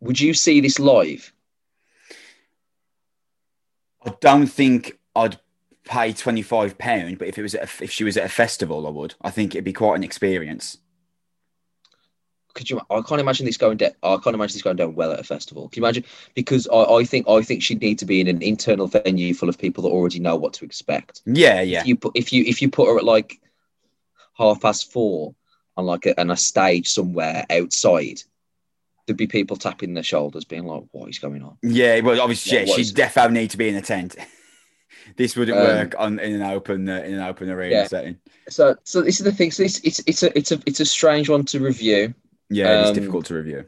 Would 0.00 0.20
you 0.20 0.34
see 0.34 0.60
this 0.60 0.78
live? 0.78 1.32
I 4.04 4.14
don't 4.20 4.46
think 4.46 4.98
I'd 5.16 5.38
pay 5.84 6.12
twenty 6.12 6.42
five 6.42 6.76
pound, 6.78 7.18
but 7.18 7.28
if 7.28 7.38
it 7.38 7.42
was 7.42 7.54
at 7.54 7.62
a, 7.62 7.84
if 7.84 7.90
she 7.90 8.04
was 8.04 8.16
at 8.16 8.26
a 8.26 8.28
festival, 8.28 8.86
I 8.86 8.90
would. 8.90 9.14
I 9.22 9.30
think 9.30 9.54
it'd 9.54 9.64
be 9.64 9.72
quite 9.72 9.96
an 9.96 10.04
experience. 10.04 10.78
Could 12.54 12.70
you? 12.70 12.80
I 12.88 13.00
can't 13.00 13.20
imagine 13.20 13.46
this 13.46 13.56
going 13.56 13.78
down. 13.78 13.92
I 14.02 14.16
can't 14.22 14.34
imagine 14.34 14.54
this 14.54 14.62
going 14.62 14.76
down 14.76 14.94
well 14.94 15.12
at 15.12 15.20
a 15.20 15.24
festival. 15.24 15.68
Can 15.68 15.82
you 15.82 15.86
imagine? 15.86 16.04
Because 16.34 16.68
I, 16.72 16.84
I 16.84 17.04
think 17.04 17.28
I 17.28 17.42
think 17.42 17.62
she'd 17.62 17.80
need 17.80 17.98
to 17.98 18.04
be 18.04 18.20
in 18.20 18.28
an 18.28 18.42
internal 18.42 18.86
venue 18.86 19.34
full 19.34 19.48
of 19.48 19.58
people 19.58 19.82
that 19.82 19.90
already 19.90 20.20
know 20.20 20.36
what 20.36 20.52
to 20.54 20.64
expect. 20.64 21.22
Yeah, 21.26 21.62
yeah, 21.62 21.80
If 21.80 21.86
you 21.86 21.96
put 21.96 22.12
if 22.14 22.32
you 22.32 22.44
if 22.44 22.62
you 22.62 22.70
put 22.70 22.88
her 22.88 22.98
at 22.98 23.04
like 23.04 23.40
half 24.34 24.60
past 24.60 24.92
four 24.92 25.34
on 25.76 25.86
like 25.86 26.06
a, 26.06 26.20
on 26.20 26.30
a 26.30 26.36
stage 26.36 26.88
somewhere 26.88 27.44
outside, 27.50 28.22
there'd 29.06 29.16
be 29.16 29.26
people 29.26 29.56
tapping 29.56 29.94
their 29.94 30.02
shoulders, 30.02 30.44
being 30.44 30.64
like, 30.64 30.82
"What 30.92 31.08
is 31.10 31.18
going 31.18 31.42
on?" 31.42 31.56
yeah. 31.62 32.00
Well, 32.00 32.20
obviously, 32.20 32.52
Yeah, 32.52 32.60
yeah, 32.64 32.68
what 32.68 32.76
she'd 32.76 32.82
is- 32.82 32.92
definitely 32.92 33.40
need 33.40 33.50
to 33.50 33.58
be 33.58 33.68
in 33.68 33.76
a 33.76 33.82
tent. 33.82 34.16
this 35.16 35.36
wouldn't 35.36 35.58
Um, 35.58 35.64
work 35.64 35.94
on 35.98 36.18
in 36.18 36.34
an 36.34 36.42
open 36.42 36.88
uh, 36.88 36.98
in 37.00 37.14
an 37.14 37.20
open 37.20 37.50
arena 37.50 37.74
Yeah. 37.74 37.86
setting. 37.86 38.16
So 38.48 38.76
so 38.84 39.02
this 39.02 39.18
is 39.20 39.24
the 39.24 39.32
thing. 39.32 39.50
So 39.50 39.62
it's 39.62 39.78
it's 39.80 40.00
it's 40.06 40.22
a 40.22 40.36
it's 40.38 40.52
a 40.52 40.60
it's 40.66 40.80
a 40.80 40.84
strange 40.86 41.28
one 41.28 41.44
to 41.46 41.60
review. 41.60 42.14
Yeah, 42.50 42.80
it's 42.80 42.88
Um, 42.90 42.94
difficult 42.94 43.26
to 43.26 43.34
review. 43.34 43.64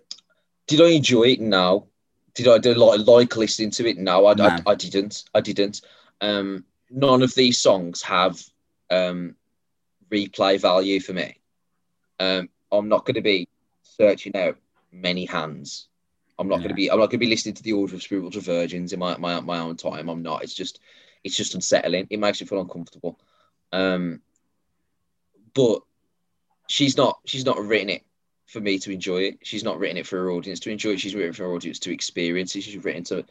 Did 0.66 0.80
I 0.80 0.88
enjoy 0.90 1.22
it? 1.24 1.40
No. 1.40 1.88
Did 2.34 2.48
I 2.48 2.58
do 2.58 2.74
like 2.74 3.06
like 3.06 3.36
listening 3.36 3.70
to 3.72 3.88
it? 3.88 3.96
No, 3.98 4.26
I, 4.26 4.34
No. 4.34 4.44
I, 4.46 4.60
I 4.66 4.74
didn't. 4.74 5.24
I 5.34 5.40
didn't. 5.40 5.80
Um, 6.20 6.64
none 6.90 7.22
of 7.22 7.34
these 7.34 7.58
songs 7.58 8.02
have 8.02 8.42
um, 8.90 9.36
replay 10.10 10.60
value 10.60 11.00
for 11.00 11.12
me. 11.14 11.38
Um, 12.20 12.48
I'm 12.70 12.88
not 12.88 13.04
going 13.06 13.14
to 13.14 13.22
be 13.22 13.48
searching 13.82 14.36
out 14.36 14.56
many 15.00 15.24
hands. 15.24 15.88
I'm 16.38 16.48
not 16.48 16.58
going 16.58 16.68
to 16.68 16.74
be. 16.74 16.90
I'm 16.90 16.98
not 16.98 17.06
going 17.06 17.18
to 17.20 17.26
be 17.26 17.30
listening 17.30 17.54
to 17.54 17.62
the 17.62 17.72
Order 17.72 17.94
of 17.94 18.02
Spiritual 18.02 18.42
Virgins 18.42 18.92
in 18.92 18.98
my, 18.98 19.16
my 19.16 19.40
my 19.40 19.58
own 19.58 19.76
time. 19.76 20.08
I'm 20.08 20.22
not. 20.22 20.42
It's 20.42 20.54
just 20.54 20.80
it's 21.24 21.36
just 21.36 21.54
unsettling. 21.54 22.06
It 22.10 22.18
makes 22.18 22.40
me 22.40 22.46
feel 22.46 22.60
uncomfortable. 22.60 23.18
Um, 23.72 24.20
but 25.54 25.80
she's 26.68 26.96
not. 26.96 27.20
She's 27.24 27.46
not 27.46 27.58
written 27.58 27.88
it 27.88 28.04
for 28.46 28.60
me 28.60 28.78
to 28.78 28.92
enjoy 28.92 29.22
it. 29.22 29.38
She's 29.42 29.64
not 29.64 29.78
written 29.78 29.96
it 29.96 30.06
for 30.06 30.16
her 30.16 30.30
audience 30.30 30.60
to 30.60 30.70
enjoy 30.70 30.90
it. 30.90 31.00
She's 31.00 31.14
written 31.14 31.32
for 31.32 31.44
her 31.44 31.52
audience 31.52 31.78
to 31.80 31.92
experience 31.92 32.54
it. 32.54 32.62
She's 32.62 32.84
written 32.84 33.04
to 33.04 33.24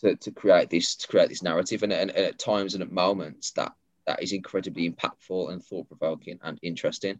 to, 0.00 0.16
to 0.16 0.30
create 0.30 0.70
this 0.70 0.94
to 0.96 1.08
create 1.08 1.28
this 1.28 1.42
narrative. 1.42 1.82
And, 1.82 1.92
and, 1.92 2.10
and 2.10 2.26
at 2.26 2.38
times 2.38 2.74
and 2.74 2.82
at 2.82 2.92
moments 2.92 3.50
that 3.52 3.74
that 4.06 4.22
is 4.22 4.32
incredibly 4.32 4.90
impactful 4.90 5.52
and 5.52 5.62
thought 5.62 5.88
provoking 5.88 6.38
and 6.42 6.58
interesting. 6.62 7.18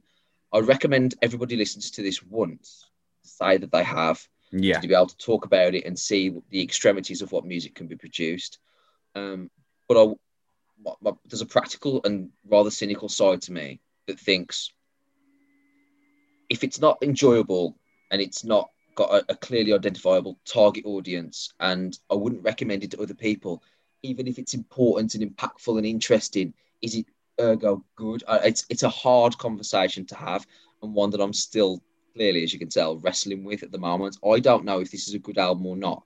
I 0.52 0.58
recommend 0.60 1.14
everybody 1.22 1.56
listens 1.56 1.90
to 1.92 2.02
this 2.02 2.22
once, 2.22 2.90
say 3.24 3.56
that 3.58 3.72
they 3.72 3.84
have, 3.84 4.26
Yeah, 4.52 4.80
to 4.80 4.88
be 4.88 4.94
able 4.94 5.06
to 5.06 5.16
talk 5.16 5.44
about 5.44 5.74
it 5.74 5.84
and 5.84 5.98
see 5.98 6.32
the 6.50 6.62
extremities 6.62 7.22
of 7.22 7.32
what 7.32 7.44
music 7.46 7.74
can 7.74 7.86
be 7.86 7.96
produced. 7.96 8.58
Um, 9.14 9.50
but 9.88 9.96
I, 10.02 10.06
my, 10.84 10.92
my- 11.00 11.16
there's 11.26 11.42
a 11.42 11.46
practical 11.46 12.00
and 12.04 12.30
rather 12.48 12.70
cynical 12.70 13.08
side 13.08 13.42
to 13.42 13.52
me 13.52 13.80
that 14.06 14.18
thinks 14.20 14.72
if 16.48 16.62
it's 16.64 16.80
not 16.80 16.98
enjoyable 17.02 17.76
and 18.10 18.20
it's 18.20 18.44
not 18.44 18.70
got 18.94 19.10
a, 19.10 19.24
a 19.32 19.36
clearly 19.36 19.72
identifiable 19.72 20.38
target 20.44 20.84
audience, 20.84 21.52
and 21.60 21.98
I 22.10 22.14
wouldn't 22.14 22.42
recommend 22.44 22.84
it 22.84 22.90
to 22.90 23.00
other 23.02 23.14
people, 23.14 23.62
even 24.02 24.26
if 24.26 24.38
it's 24.38 24.52
important 24.54 25.14
and 25.14 25.24
impactful 25.24 25.78
and 25.78 25.86
interesting, 25.86 26.52
is 26.82 26.94
it 26.94 27.06
ergo 27.40 27.82
good. 27.96 28.22
I, 28.28 28.38
it's 28.48 28.66
it's 28.68 28.82
a 28.82 28.88
hard 28.90 29.38
conversation 29.38 30.04
to 30.06 30.14
have 30.14 30.46
and 30.82 30.94
one 30.94 31.10
that 31.10 31.20
I'm 31.22 31.32
still 31.32 31.80
clearly, 32.14 32.42
as 32.42 32.52
you 32.52 32.58
can 32.58 32.68
tell, 32.68 32.98
wrestling 32.98 33.44
with 33.44 33.62
at 33.62 33.72
the 33.72 33.78
moment. 33.78 34.18
I 34.24 34.40
don't 34.40 34.64
know 34.64 34.80
if 34.80 34.90
this 34.90 35.08
is 35.08 35.14
a 35.14 35.18
good 35.18 35.38
album 35.38 35.66
or 35.66 35.76
not 35.76 36.02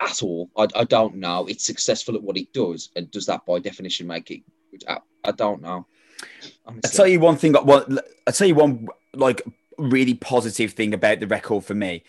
at 0.00 0.22
all. 0.22 0.50
I, 0.56 0.68
I 0.74 0.84
don't 0.84 1.16
know. 1.16 1.46
It's 1.46 1.64
successful 1.64 2.14
at 2.14 2.22
what 2.22 2.36
it 2.36 2.52
does, 2.52 2.90
and 2.96 3.10
does 3.10 3.26
that 3.26 3.46
by 3.46 3.58
definition 3.58 4.06
make 4.06 4.30
it 4.30 4.42
good? 4.70 4.84
I, 4.88 4.98
I 5.24 5.32
don't 5.32 5.62
know. 5.62 5.86
Honestly. 6.66 6.82
I'll 6.84 6.90
tell 6.90 7.08
you 7.08 7.20
one 7.20 7.36
thing. 7.36 7.54
Well, 7.64 7.86
I'll 8.26 8.32
tell 8.32 8.48
you 8.48 8.54
one 8.54 8.88
like 9.14 9.42
really 9.78 10.14
positive 10.14 10.72
thing 10.72 10.94
about 10.94 11.20
the 11.20 11.26
record 11.26 11.64
for 11.64 11.74
me. 11.74 12.02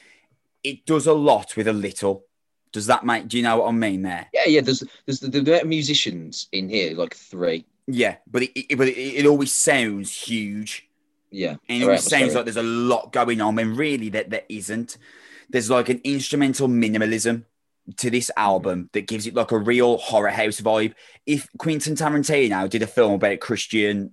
It 0.63 0.85
does 0.85 1.07
a 1.07 1.13
lot 1.13 1.55
with 1.55 1.67
a 1.67 1.73
little. 1.73 2.25
Does 2.71 2.87
that 2.87 3.05
make? 3.05 3.27
Do 3.27 3.37
you 3.37 3.43
know 3.43 3.59
what 3.59 3.69
I 3.69 3.71
mean 3.71 4.01
there? 4.03 4.27
Yeah, 4.33 4.45
yeah. 4.47 4.61
There's 4.61 4.83
there's 5.05 5.19
the, 5.19 5.29
the 5.29 5.63
musicians 5.65 6.47
in 6.51 6.69
here, 6.69 6.95
like 6.95 7.15
three. 7.15 7.65
Yeah, 7.87 8.17
but 8.29 8.43
it, 8.43 8.51
it 8.55 8.77
but 8.77 8.87
it, 8.87 8.97
it 8.97 9.25
always 9.25 9.51
sounds 9.51 10.15
huge. 10.15 10.88
Yeah, 11.31 11.55
and 11.67 11.83
it 11.83 12.01
sounds 12.01 12.35
like 12.35 12.45
there's 12.45 12.57
a 12.57 12.63
lot 12.63 13.13
going 13.13 13.41
on 13.41 13.55
when 13.55 13.75
really 13.75 14.09
that 14.09 14.29
there 14.29 14.43
isn't. 14.49 14.97
There's 15.49 15.69
like 15.69 15.89
an 15.89 16.01
instrumental 16.03 16.67
minimalism 16.67 17.45
to 17.97 18.09
this 18.09 18.29
album 18.37 18.89
that 18.93 19.07
gives 19.07 19.27
it 19.27 19.33
like 19.33 19.51
a 19.51 19.57
real 19.57 19.97
horror 19.97 20.29
house 20.29 20.61
vibe. 20.61 20.93
If 21.25 21.47
Quentin 21.57 21.95
Tarantino 21.95 22.69
did 22.69 22.81
a 22.81 22.87
film 22.87 23.13
about 23.13 23.39
Christian 23.39 24.11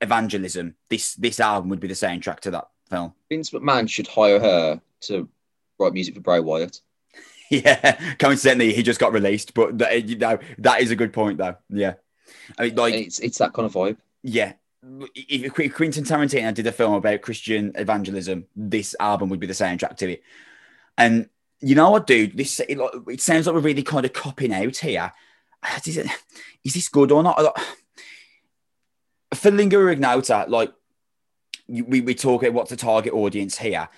evangelism, 0.00 0.74
this 0.88 1.14
this 1.14 1.40
album 1.40 1.70
would 1.70 1.80
be 1.80 1.88
the 1.88 1.94
soundtrack 1.94 2.40
to 2.40 2.50
that 2.52 2.68
film. 2.88 3.14
Vince 3.28 3.50
McMahon 3.50 3.88
should 3.88 4.08
hire 4.08 4.40
her 4.40 4.80
to 5.02 5.28
write 5.78 5.92
music 5.92 6.14
for 6.14 6.20
Bray 6.20 6.40
Wyatt. 6.40 6.80
yeah, 7.50 7.98
coincidentally, 8.18 8.72
he 8.72 8.82
just 8.82 9.00
got 9.00 9.12
released, 9.12 9.54
but 9.54 9.78
that, 9.78 10.08
you 10.08 10.16
know 10.16 10.38
that 10.58 10.80
is 10.80 10.90
a 10.90 10.96
good 10.96 11.12
point, 11.12 11.38
though. 11.38 11.56
Yeah, 11.68 11.94
I 12.58 12.64
mean, 12.64 12.76
like 12.76 12.94
it's 12.94 13.18
it's 13.18 13.38
that 13.38 13.52
kind 13.52 13.66
of 13.66 13.72
vibe. 13.72 13.96
Yeah, 14.22 14.52
if 14.82 15.74
Quentin 15.74 16.04
Tarantino 16.04 16.54
did 16.54 16.66
a 16.66 16.72
film 16.72 16.94
about 16.94 17.22
Christian 17.22 17.72
evangelism, 17.74 18.46
this 18.56 18.94
album 18.98 19.28
would 19.28 19.40
be 19.40 19.46
the 19.46 19.52
soundtrack 19.52 19.96
to 19.98 20.12
it. 20.12 20.22
And 20.96 21.28
you 21.60 21.74
know 21.74 21.90
what, 21.90 22.06
dude? 22.06 22.36
This 22.36 22.60
it, 22.66 23.20
sounds 23.20 23.46
like 23.46 23.54
we're 23.54 23.60
really 23.60 23.82
kind 23.82 24.06
of 24.06 24.12
copping 24.12 24.52
out 24.52 24.76
here. 24.76 25.12
Is, 25.84 25.98
it, 25.98 26.06
is 26.64 26.74
this 26.74 26.88
good 26.88 27.12
or 27.12 27.22
not? 27.22 27.60
For 29.34 29.50
Lingua 29.50 29.88
Ignota, 29.88 30.46
like 30.48 30.72
we, 31.68 32.00
we 32.00 32.14
talk 32.14 32.42
about 32.42 32.54
what's 32.54 32.70
the 32.70 32.76
target 32.76 33.12
audience 33.12 33.58
here. 33.58 33.88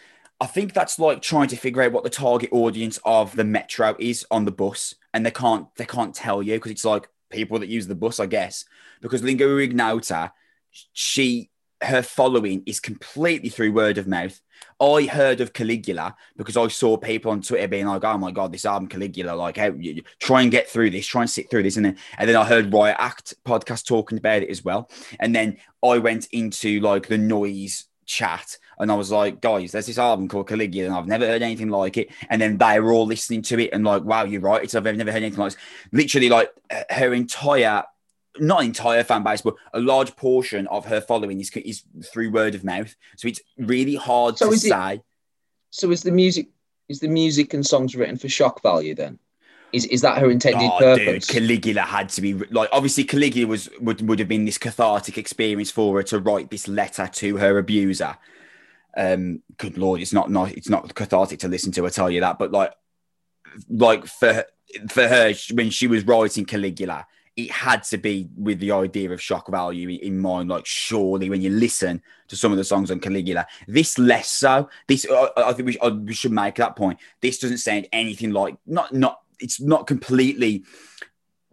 I 0.40 0.46
think 0.46 0.74
that's 0.74 0.98
like 0.98 1.22
trying 1.22 1.48
to 1.48 1.56
figure 1.56 1.82
out 1.82 1.92
what 1.92 2.02
the 2.02 2.10
target 2.10 2.50
audience 2.52 2.98
of 3.04 3.36
the 3.36 3.44
metro 3.44 3.94
is 4.00 4.26
on 4.30 4.44
the 4.44 4.50
bus, 4.50 4.96
and 5.14 5.24
they 5.24 5.30
can't 5.30 5.72
they 5.76 5.84
can't 5.84 6.14
tell 6.14 6.42
you 6.42 6.54
because 6.54 6.72
it's 6.72 6.84
like 6.84 7.08
people 7.30 7.60
that 7.60 7.68
use 7.68 7.86
the 7.86 7.94
bus, 7.94 8.18
I 8.18 8.26
guess. 8.26 8.64
Because 9.00 9.22
Lingua 9.22 9.56
Ignota, 9.58 10.32
she 10.92 11.50
her 11.82 12.02
following 12.02 12.62
is 12.66 12.80
completely 12.80 13.48
through 13.48 13.72
word 13.72 13.98
of 13.98 14.06
mouth. 14.06 14.40
I 14.80 15.04
heard 15.04 15.40
of 15.40 15.52
Caligula 15.52 16.14
because 16.36 16.56
I 16.56 16.68
saw 16.68 16.96
people 16.96 17.32
on 17.32 17.42
Twitter 17.42 17.68
being 17.68 17.86
like, 17.86 18.04
"Oh 18.04 18.18
my 18.18 18.30
god, 18.30 18.52
this 18.52 18.64
album 18.64 18.88
Caligula! 18.88 19.34
Like, 19.34 19.56
you, 19.56 20.02
try 20.20 20.42
and 20.42 20.50
get 20.50 20.68
through 20.68 20.90
this, 20.90 21.06
try 21.06 21.22
and 21.22 21.30
sit 21.30 21.50
through 21.50 21.64
this." 21.64 21.76
And 21.76 21.86
then, 21.86 21.98
and 22.18 22.28
then 22.28 22.36
I 22.36 22.44
heard 22.44 22.72
Riot 22.72 22.96
Act 22.98 23.34
podcast 23.44 23.86
talking 23.86 24.18
about 24.18 24.42
it 24.42 24.50
as 24.50 24.64
well. 24.64 24.90
And 25.18 25.34
then 25.34 25.58
I 25.82 25.98
went 25.98 26.28
into 26.32 26.80
like 26.80 27.08
the 27.08 27.18
noise 27.18 27.86
chat 28.06 28.58
and 28.78 28.90
I 28.90 28.94
was 28.94 29.10
like, 29.10 29.40
guys, 29.40 29.72
there's 29.72 29.86
this 29.86 29.98
album 29.98 30.28
called 30.28 30.48
Caligula 30.48 30.88
and 30.88 30.96
I've 30.96 31.06
never 31.06 31.26
heard 31.26 31.42
anything 31.42 31.68
like 31.68 31.96
it. 31.96 32.10
And 32.28 32.40
then 32.40 32.58
they 32.58 32.80
were 32.80 32.92
all 32.92 33.06
listening 33.06 33.42
to 33.42 33.58
it 33.60 33.70
and 33.72 33.84
like, 33.84 34.02
wow, 34.02 34.24
you're 34.24 34.40
right. 34.40 34.62
It's 34.62 34.74
I've 34.74 34.84
never 34.84 35.12
heard 35.12 35.22
anything 35.22 35.38
like 35.38 35.52
this. 35.52 35.60
Literally, 35.92 36.28
like 36.28 36.50
her 36.90 37.14
entire 37.14 37.84
not 38.38 38.64
entire 38.64 39.04
fan 39.04 39.22
base, 39.22 39.42
but 39.42 39.54
a 39.74 39.80
large 39.80 40.16
portion 40.16 40.66
of 40.68 40.86
her 40.86 41.00
following 41.00 41.40
is, 41.40 41.50
is 41.50 41.82
through 42.04 42.30
word 42.30 42.54
of 42.54 42.64
mouth. 42.64 42.94
So 43.16 43.28
it's 43.28 43.40
really 43.58 43.94
hard 43.94 44.38
so 44.38 44.50
to 44.50 44.56
say. 44.56 44.94
It, 44.94 45.02
so 45.70 45.90
is 45.90 46.02
the 46.02 46.12
music 46.12 46.48
is 46.88 47.00
the 47.00 47.08
music 47.08 47.54
and 47.54 47.64
songs 47.64 47.94
written 47.94 48.16
for 48.16 48.28
shock 48.28 48.62
value 48.62 48.94
then? 48.94 49.18
Is, 49.72 49.86
is 49.86 50.02
that 50.02 50.18
her 50.18 50.30
intended 50.30 50.70
oh, 50.70 50.78
purpose? 50.78 51.26
Dude, 51.26 51.48
Caligula 51.48 51.82
had 51.82 52.10
to 52.10 52.20
be 52.20 52.34
like 52.34 52.68
obviously 52.72 53.04
Caligula 53.04 53.48
was 53.48 53.70
would, 53.80 54.06
would 54.06 54.18
have 54.18 54.28
been 54.28 54.44
this 54.44 54.58
cathartic 54.58 55.16
experience 55.16 55.70
for 55.70 55.96
her 55.96 56.02
to 56.04 56.18
write 56.18 56.50
this 56.50 56.68
letter 56.68 57.06
to 57.06 57.36
her 57.38 57.58
abuser. 57.58 58.16
Um, 58.94 59.42
good 59.56 59.78
lord, 59.78 60.02
it's 60.02 60.12
not 60.12 60.30
not 60.30 60.52
it's 60.52 60.68
not 60.68 60.94
cathartic 60.94 61.38
to 61.40 61.48
listen 61.48 61.72
to. 61.72 61.86
I 61.86 61.88
tell 61.88 62.10
you 62.10 62.20
that, 62.20 62.38
but 62.38 62.52
like 62.52 62.74
like 63.70 64.06
for 64.06 64.44
for 64.90 65.08
her 65.08 65.32
when 65.54 65.70
she 65.70 65.86
was 65.86 66.06
writing 66.06 66.44
Caligula, 66.44 67.06
it 67.36 67.50
had 67.50 67.82
to 67.84 67.98
be 67.98 68.28
with 68.36 68.58
the 68.60 68.72
idea 68.72 69.10
of 69.10 69.20
shock 69.20 69.48
value 69.48 69.88
in 69.88 70.18
mind. 70.18 70.50
Like, 70.50 70.66
surely 70.66 71.30
when 71.30 71.40
you 71.40 71.50
listen 71.50 72.02
to 72.28 72.36
some 72.36 72.52
of 72.52 72.58
the 72.58 72.64
songs 72.64 72.90
on 72.90 73.00
Caligula, 73.00 73.46
this 73.66 73.98
less 73.98 74.28
so. 74.28 74.68
This, 74.86 75.06
I, 75.10 75.28
I 75.36 75.52
think 75.52 75.66
we, 75.66 75.78
I, 75.80 75.88
we, 75.88 76.12
should 76.12 76.32
make 76.32 76.56
that 76.56 76.76
point. 76.76 76.98
This 77.20 77.38
doesn't 77.38 77.58
sound 77.58 77.88
anything 77.92 78.32
like 78.32 78.56
not 78.66 78.92
not. 78.92 79.20
It's 79.40 79.60
not 79.60 79.86
completely 79.86 80.64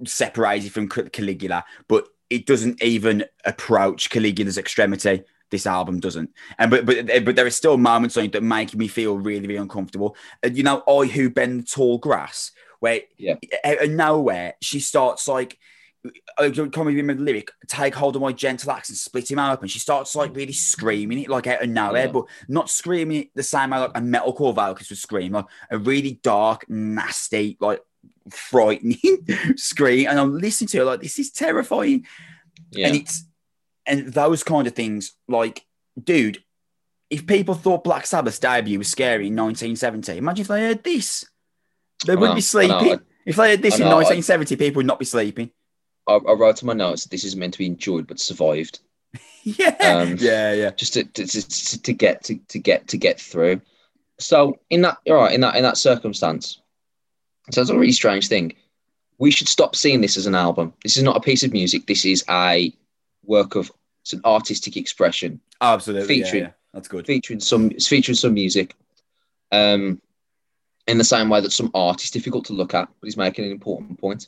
separated 0.06 0.72
from 0.72 0.90
Caligula, 0.90 1.66
but 1.88 2.08
it 2.30 2.46
doesn't 2.46 2.84
even 2.84 3.26
approach 3.46 4.10
Caligula's 4.10 4.58
extremity. 4.58 5.24
This 5.50 5.66
album 5.66 6.00
doesn't, 6.00 6.30
and 6.60 6.70
but 6.70 6.86
but 6.86 7.10
eh, 7.10 7.20
but 7.22 7.36
there 7.36 7.46
are 7.46 7.50
still 7.50 7.78
moments 7.78 8.18
on 8.18 8.26
it 8.26 8.34
that 8.34 8.44
make 8.44 8.76
me 8.76 8.88
feel 8.88 9.18
really 9.18 9.48
really 9.48 9.56
uncomfortable. 9.56 10.16
And 10.44 10.56
you 10.56 10.62
know, 10.62 10.84
I 10.88 11.06
who 11.06 11.30
bend 11.30 11.62
the 11.62 11.66
tall 11.66 11.98
grass 11.98 12.52
where 12.80 13.02
yeah. 13.18 13.36
out 13.64 13.84
of 13.84 13.90
nowhere 13.90 14.54
she 14.62 14.80
starts 14.80 15.28
like 15.28 15.58
uh, 16.06 16.44
in 16.44 16.54
with 16.54 17.18
the 17.18 17.24
lyric, 17.24 17.52
take 17.68 17.94
hold 17.94 18.16
of 18.16 18.22
my 18.22 18.32
gentle 18.32 18.72
axe 18.72 18.90
and 18.90 18.98
split 18.98 19.30
him 19.30 19.40
open. 19.40 19.66
And 19.66 19.72
she 19.72 19.80
starts 19.80 20.16
like 20.16 20.36
really 20.36 20.54
screaming 20.54 21.20
it 21.20 21.30
like 21.30 21.48
out 21.48 21.62
of 21.62 21.70
nowhere, 21.70 22.06
yeah. 22.06 22.12
but 22.12 22.26
not 22.48 22.70
screaming 22.70 23.24
it 23.24 23.30
the 23.36 23.44
same 23.44 23.72
way 23.72 23.80
like 23.80 23.92
a 23.96 24.02
metalcore 24.02 24.56
vocalist 24.56 24.92
would 24.92 24.98
scream, 24.98 25.34
like 25.34 25.46
a 25.70 25.78
really 25.78 26.20
dark, 26.24 26.70
nasty, 26.70 27.58
like 27.60 27.82
frightening 28.30 29.26
scream. 29.56 30.08
And 30.08 30.20
I'm 30.20 30.38
listening 30.38 30.70
to 30.70 30.78
her 30.80 30.86
like 30.86 31.02
this 31.02 31.20
is 31.20 31.32
terrifying. 31.32 32.06
Yeah. 32.72 32.88
And 32.88 32.96
it's 32.96 33.26
and 33.86 34.14
those 34.14 34.44
kind 34.44 34.68
of 34.68 34.74
things, 34.76 35.14
like, 35.28 35.66
dude, 36.02 36.44
if 37.10 37.26
people 37.26 37.56
thought 37.56 37.84
Black 37.84 38.06
Sabbath's 38.06 38.40
debut 38.40 38.78
was 38.78 38.88
scary 38.88 39.28
in 39.28 39.36
1970, 39.36 40.18
imagine 40.18 40.42
if 40.44 40.48
they 40.48 40.62
heard 40.62 40.84
this. 40.84 41.26
They 42.06 42.16
would 42.16 42.36
be 42.36 42.42
sleeping. 42.42 43.00
if 43.26 43.36
they 43.36 43.52
had 43.52 43.62
this 43.62 43.80
in 43.80 43.86
1970, 43.86 44.56
people 44.56 44.80
would 44.80 44.86
not 44.86 45.00
be 45.00 45.06
sleeping. 45.06 45.52
I, 46.08 46.14
I 46.14 46.34
wrote 46.34 46.58
to 46.58 46.66
my 46.66 46.74
notes 46.74 47.06
this 47.06 47.24
is 47.24 47.36
meant 47.36 47.54
to 47.54 47.60
be 47.60 47.66
enjoyed 47.66 48.08
but 48.08 48.20
survived. 48.20 48.80
yeah, 49.44 49.76
um, 49.82 50.18
yeah, 50.20 50.54
yeah. 50.54 50.72
Just 50.72 50.94
to, 50.94 51.04
to, 51.04 51.26
to, 51.26 51.82
to, 51.82 51.94
get 51.94 52.24
to, 52.26 52.36
to 52.48 52.60
get 52.60 52.88
to 52.90 52.98
get 52.98 53.20
through. 53.20 53.62
So 54.20 54.60
in 54.70 54.82
that, 54.82 54.98
all 55.08 55.16
right, 55.16 55.34
in 55.34 55.42
that 55.42 55.56
in 55.56 55.64
that 55.64 55.78
circumstance, 55.78 56.62
so 57.52 57.62
it's 57.62 57.70
a 57.70 57.78
really 57.78 57.92
strange 57.92 58.28
thing. 58.28 58.56
We 59.18 59.32
should 59.32 59.48
stop 59.48 59.76
seeing 59.76 60.02
this 60.02 60.18
as 60.18 60.28
an 60.28 60.36
album. 60.36 60.74
This 60.84 60.98
is 60.98 61.04
not 61.04 61.18
a 61.18 61.22
piece 61.22 61.44
of 61.44 61.52
music. 61.52 61.88
This 61.88 62.06
is 62.06 62.24
a 62.30 62.74
work 63.26 63.56
of 63.56 63.72
it's 64.02 64.14
an 64.14 64.22
artistic 64.26 64.78
expression. 64.78 65.40
Absolutely, 65.62 66.08
featuring 66.08 66.44
yeah, 66.44 66.50
yeah. 66.50 66.54
that's 66.74 66.88
good. 66.88 67.06
Featuring 67.06 67.40
some, 67.40 67.72
it's 67.72 67.88
featuring 67.88 68.16
some 68.16 68.34
music. 68.34 68.76
Um, 69.52 70.02
in 70.90 70.98
the 70.98 71.04
same 71.04 71.30
way 71.30 71.42
that 71.42 71.52
some 71.52 71.72
art 71.74 72.04
is 72.04 72.12
difficult 72.12 72.46
to 72.46 72.54
look 72.54 72.74
at, 72.74 72.88
but 73.00 73.06
he's 73.06 73.18
making 73.18 73.46
an 73.46 73.52
important 73.52 74.00
point. 74.00 74.28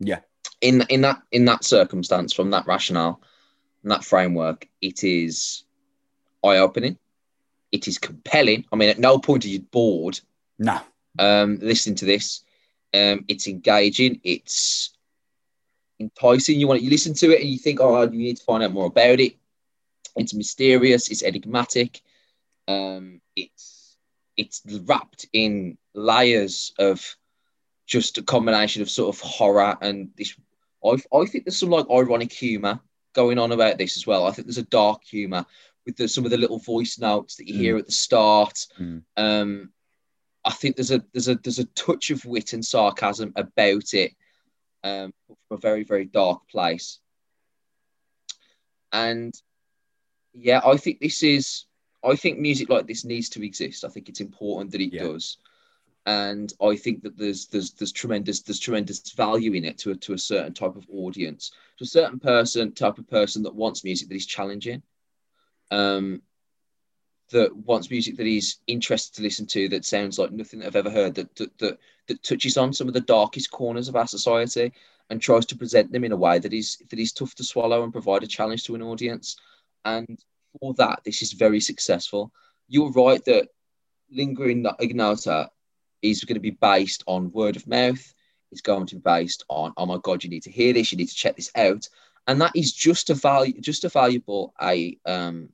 Yeah. 0.00 0.20
In 0.60 0.82
in 0.88 1.02
that 1.02 1.22
in 1.30 1.44
that 1.46 1.64
circumstance, 1.64 2.32
from 2.32 2.50
that 2.50 2.66
rationale, 2.66 3.20
and 3.82 3.92
that 3.92 4.04
framework, 4.04 4.68
it 4.80 5.04
is 5.04 5.64
eye 6.44 6.58
opening. 6.58 6.98
It 7.70 7.88
is 7.88 7.98
compelling. 7.98 8.64
I 8.72 8.76
mean, 8.76 8.90
at 8.90 8.98
no 8.98 9.18
point 9.18 9.44
are 9.44 9.48
you 9.48 9.60
bored. 9.60 10.20
No. 10.58 10.80
Um, 11.18 11.58
listening 11.60 11.96
to 11.96 12.04
this, 12.04 12.42
um, 12.92 13.24
it's 13.28 13.46
engaging. 13.46 14.20
It's 14.24 14.90
enticing. 16.00 16.58
You 16.58 16.68
want 16.68 16.82
you 16.82 16.90
listen 16.90 17.14
to 17.14 17.32
it 17.32 17.40
and 17.40 17.50
you 17.50 17.58
think, 17.58 17.80
oh, 17.80 18.02
you 18.02 18.18
need 18.18 18.36
to 18.36 18.44
find 18.44 18.62
out 18.62 18.72
more 18.72 18.86
about 18.86 19.20
it. 19.20 19.36
It's 20.16 20.34
mysterious. 20.34 21.10
It's 21.10 21.22
enigmatic. 21.22 22.02
Um, 22.68 23.20
it's 23.36 23.96
it's 24.36 24.62
wrapped 24.84 25.26
in 25.32 25.78
layers 25.94 26.72
of 26.78 27.16
just 27.86 28.18
a 28.18 28.22
combination 28.22 28.82
of 28.82 28.90
sort 28.90 29.14
of 29.14 29.20
horror 29.20 29.76
and 29.80 30.10
this. 30.16 30.34
I, 30.84 30.96
I 31.14 31.24
think 31.26 31.44
there's 31.44 31.58
some 31.58 31.70
like 31.70 31.86
ironic 31.90 32.32
humor 32.32 32.80
going 33.12 33.38
on 33.38 33.52
about 33.52 33.78
this 33.78 33.96
as 33.96 34.06
well. 34.06 34.26
I 34.26 34.30
think 34.30 34.46
there's 34.46 34.58
a 34.58 34.62
dark 34.62 35.04
humor 35.04 35.44
with 35.84 35.96
the, 35.96 36.08
some 36.08 36.24
of 36.24 36.30
the 36.30 36.38
little 36.38 36.58
voice 36.58 36.98
notes 36.98 37.36
that 37.36 37.48
you 37.48 37.54
hear 37.54 37.76
mm. 37.76 37.80
at 37.80 37.86
the 37.86 37.92
start. 37.92 38.66
Mm. 38.80 39.02
Um, 39.16 39.70
I 40.44 40.50
think 40.50 40.76
there's 40.76 40.90
a 40.90 41.02
there's 41.12 41.28
a 41.28 41.36
there's 41.36 41.58
a 41.58 41.66
touch 41.66 42.10
of 42.10 42.24
wit 42.24 42.52
and 42.52 42.64
sarcasm 42.64 43.32
about 43.36 43.94
it 43.94 44.12
um, 44.82 45.12
from 45.26 45.36
a 45.50 45.56
very 45.56 45.84
very 45.84 46.04
dark 46.04 46.48
place. 46.48 46.98
And 48.92 49.34
yeah, 50.34 50.60
I 50.64 50.76
think 50.76 51.00
this 51.00 51.22
is 51.22 51.64
I 52.04 52.16
think 52.16 52.38
music 52.38 52.68
like 52.68 52.86
this 52.86 53.04
needs 53.04 53.28
to 53.30 53.44
exist. 53.44 53.84
I 53.84 53.88
think 53.88 54.08
it's 54.08 54.20
important 54.20 54.72
that 54.72 54.80
it 54.80 54.94
yeah. 54.94 55.04
does. 55.04 55.38
And 56.04 56.52
I 56.60 56.74
think 56.74 57.02
that 57.04 57.16
there's 57.16 57.46
there's 57.46 57.72
there's 57.72 57.92
tremendous 57.92 58.42
there's 58.42 58.58
tremendous 58.58 59.12
value 59.12 59.52
in 59.52 59.64
it 59.64 59.78
to 59.78 59.92
a, 59.92 59.94
to 59.96 60.14
a 60.14 60.18
certain 60.18 60.52
type 60.52 60.74
of 60.74 60.86
audience, 60.92 61.52
to 61.78 61.84
a 61.84 61.86
certain 61.86 62.18
person 62.18 62.72
type 62.72 62.98
of 62.98 63.08
person 63.08 63.42
that 63.44 63.54
wants 63.54 63.84
music 63.84 64.08
that 64.08 64.16
is 64.16 64.26
challenging, 64.26 64.82
um, 65.70 66.20
that 67.30 67.54
wants 67.54 67.88
music 67.88 68.16
that 68.16 68.26
he's 68.26 68.58
interested 68.66 69.14
to 69.16 69.22
listen 69.22 69.46
to 69.46 69.68
that 69.68 69.84
sounds 69.84 70.18
like 70.18 70.32
nothing 70.32 70.60
that 70.60 70.66
I've 70.66 70.76
ever 70.76 70.90
heard 70.90 71.14
that 71.14 71.34
that 71.36 71.56
that, 71.58 71.78
that 72.08 72.22
touches 72.24 72.56
on 72.56 72.72
some 72.72 72.88
of 72.88 72.94
the 72.94 73.00
darkest 73.00 73.52
corners 73.52 73.88
of 73.88 73.94
our 73.94 74.08
society 74.08 74.72
and 75.08 75.20
tries 75.20 75.46
to 75.46 75.56
present 75.56 75.92
them 75.92 76.04
in 76.04 76.12
a 76.12 76.16
way 76.16 76.40
that 76.40 76.52
is 76.52 76.78
that 76.90 76.98
is 76.98 77.12
tough 77.12 77.36
to 77.36 77.44
swallow 77.44 77.84
and 77.84 77.92
provide 77.92 78.24
a 78.24 78.26
challenge 78.26 78.64
to 78.64 78.74
an 78.74 78.82
audience, 78.82 79.36
and 79.84 80.18
for 80.58 80.74
that 80.74 81.00
this 81.04 81.22
is 81.22 81.32
very 81.32 81.60
successful. 81.60 82.32
You're 82.66 82.90
right 82.90 83.24
that 83.26 83.48
Lingua 84.10 84.74
Ignota 84.80 85.50
is 86.02 86.24
going 86.24 86.34
to 86.34 86.40
be 86.40 86.50
based 86.50 87.04
on 87.06 87.32
word 87.32 87.56
of 87.56 87.66
mouth. 87.66 88.14
It's 88.50 88.60
going 88.60 88.86
to 88.86 88.96
be 88.96 89.00
based 89.00 89.44
on, 89.48 89.72
oh 89.76 89.86
my 89.86 89.98
God, 90.02 90.22
you 90.22 90.30
need 90.30 90.42
to 90.42 90.50
hear 90.50 90.72
this, 90.72 90.92
you 90.92 90.98
need 90.98 91.08
to 91.08 91.14
check 91.14 91.36
this 91.36 91.50
out. 91.56 91.88
And 92.26 92.40
that 92.40 92.52
is 92.54 92.72
just 92.72 93.10
a 93.10 93.14
value, 93.14 93.60
just 93.60 93.84
a 93.84 93.88
valuable 93.88 94.54
a 94.60 94.98
um, 95.06 95.48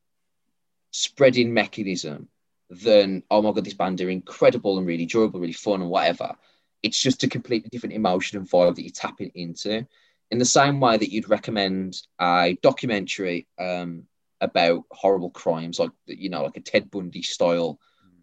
spreading 0.90 1.54
mechanism 1.54 2.28
than, 2.70 3.22
oh 3.30 3.40
my 3.40 3.52
God, 3.52 3.64
this 3.64 3.74
band 3.74 4.00
are 4.00 4.10
incredible 4.10 4.78
and 4.78 4.86
really 4.86 5.06
durable, 5.06 5.40
really 5.40 5.52
fun 5.52 5.80
and 5.80 5.90
whatever. 5.90 6.34
It's 6.82 7.00
just 7.00 7.22
a 7.22 7.28
completely 7.28 7.68
different 7.70 7.94
emotion 7.94 8.38
and 8.38 8.48
vibe 8.48 8.76
that 8.76 8.82
you're 8.82 8.90
tapping 8.90 9.32
into. 9.34 9.86
In 10.30 10.38
the 10.38 10.44
same 10.44 10.78
way 10.78 10.96
that 10.96 11.10
you'd 11.10 11.30
recommend 11.30 12.02
a 12.20 12.58
documentary 12.62 13.46
um, 13.58 14.04
about 14.40 14.84
horrible 14.90 15.30
crimes, 15.30 15.78
like 15.78 15.90
you 16.06 16.28
know, 16.28 16.42
like 16.42 16.56
a 16.56 16.60
Ted 16.60 16.90
Bundy 16.90 17.22
style 17.22 17.78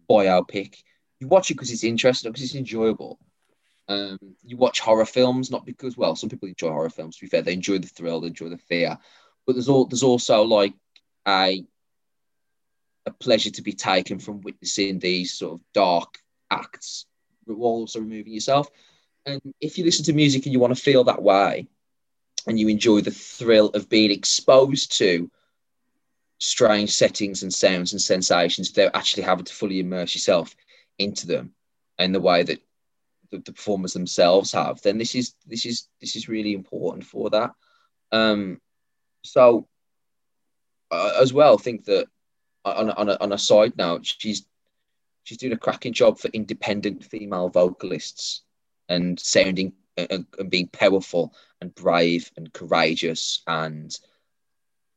biopic, 0.08 0.76
you 1.20 1.28
watch 1.28 1.50
it 1.50 1.54
because 1.54 1.70
it's 1.70 1.84
interesting, 1.84 2.30
because 2.30 2.44
it's 2.44 2.54
enjoyable. 2.54 3.18
Um, 3.88 4.18
you 4.44 4.56
watch 4.56 4.80
horror 4.80 5.04
films 5.04 5.50
not 5.50 5.64
because 5.64 5.96
well, 5.96 6.16
some 6.16 6.28
people 6.28 6.48
enjoy 6.48 6.70
horror 6.70 6.90
films. 6.90 7.16
To 7.16 7.24
be 7.24 7.28
fair, 7.28 7.42
they 7.42 7.52
enjoy 7.52 7.78
the 7.78 7.86
thrill, 7.86 8.20
they 8.20 8.28
enjoy 8.28 8.48
the 8.48 8.58
fear, 8.58 8.98
but 9.46 9.54
there's 9.54 9.68
all 9.68 9.86
there's 9.86 10.02
also 10.02 10.42
like 10.42 10.74
a 11.26 11.64
a 13.06 13.10
pleasure 13.12 13.50
to 13.50 13.62
be 13.62 13.72
taken 13.72 14.18
from 14.18 14.40
witnessing 14.40 14.98
these 14.98 15.32
sort 15.32 15.54
of 15.54 15.60
dark 15.72 16.18
acts 16.50 17.06
while 17.44 17.58
also 17.60 18.00
removing 18.00 18.32
yourself. 18.32 18.68
And 19.24 19.40
if 19.60 19.78
you 19.78 19.84
listen 19.84 20.04
to 20.06 20.12
music 20.12 20.44
and 20.44 20.52
you 20.52 20.58
want 20.58 20.74
to 20.74 20.82
feel 20.82 21.04
that 21.04 21.22
way, 21.22 21.68
and 22.48 22.58
you 22.58 22.68
enjoy 22.68 23.00
the 23.00 23.10
thrill 23.10 23.68
of 23.70 23.88
being 23.88 24.10
exposed 24.10 24.98
to 24.98 25.30
strange 26.38 26.90
settings 26.90 27.42
and 27.42 27.52
sounds 27.52 27.92
and 27.92 28.00
sensations 28.00 28.70
without 28.70 28.94
actually 28.94 29.22
having 29.22 29.44
to 29.44 29.54
fully 29.54 29.80
immerse 29.80 30.14
yourself 30.14 30.54
into 30.98 31.26
them 31.26 31.54
in 31.98 32.12
the 32.12 32.20
way 32.20 32.42
that 32.42 32.60
the, 33.30 33.38
the 33.38 33.52
performers 33.52 33.92
themselves 33.92 34.52
have, 34.52 34.80
then 34.82 34.98
this 34.98 35.14
is 35.14 35.34
this 35.46 35.66
is 35.66 35.88
this 36.00 36.16
is 36.16 36.28
really 36.28 36.54
important 36.54 37.04
for 37.04 37.30
that. 37.30 37.52
Um, 38.12 38.60
so 39.22 39.66
uh, 40.90 41.12
as 41.20 41.32
well, 41.32 41.58
think 41.58 41.84
that 41.84 42.06
on 42.64 42.90
a, 42.90 42.92
on 42.92 43.08
a, 43.08 43.16
on 43.20 43.32
a 43.32 43.38
side 43.38 43.76
note, 43.76 44.06
she's 44.06 44.46
she's 45.24 45.38
doing 45.38 45.52
a 45.52 45.58
cracking 45.58 45.92
job 45.92 46.18
for 46.18 46.28
independent 46.28 47.04
female 47.04 47.48
vocalists 47.48 48.42
and 48.88 49.18
sounding 49.18 49.72
and 49.96 50.26
being 50.48 50.68
powerful 50.68 51.34
and 51.60 51.74
brave 51.74 52.30
and 52.36 52.52
courageous 52.52 53.42
and 53.46 53.98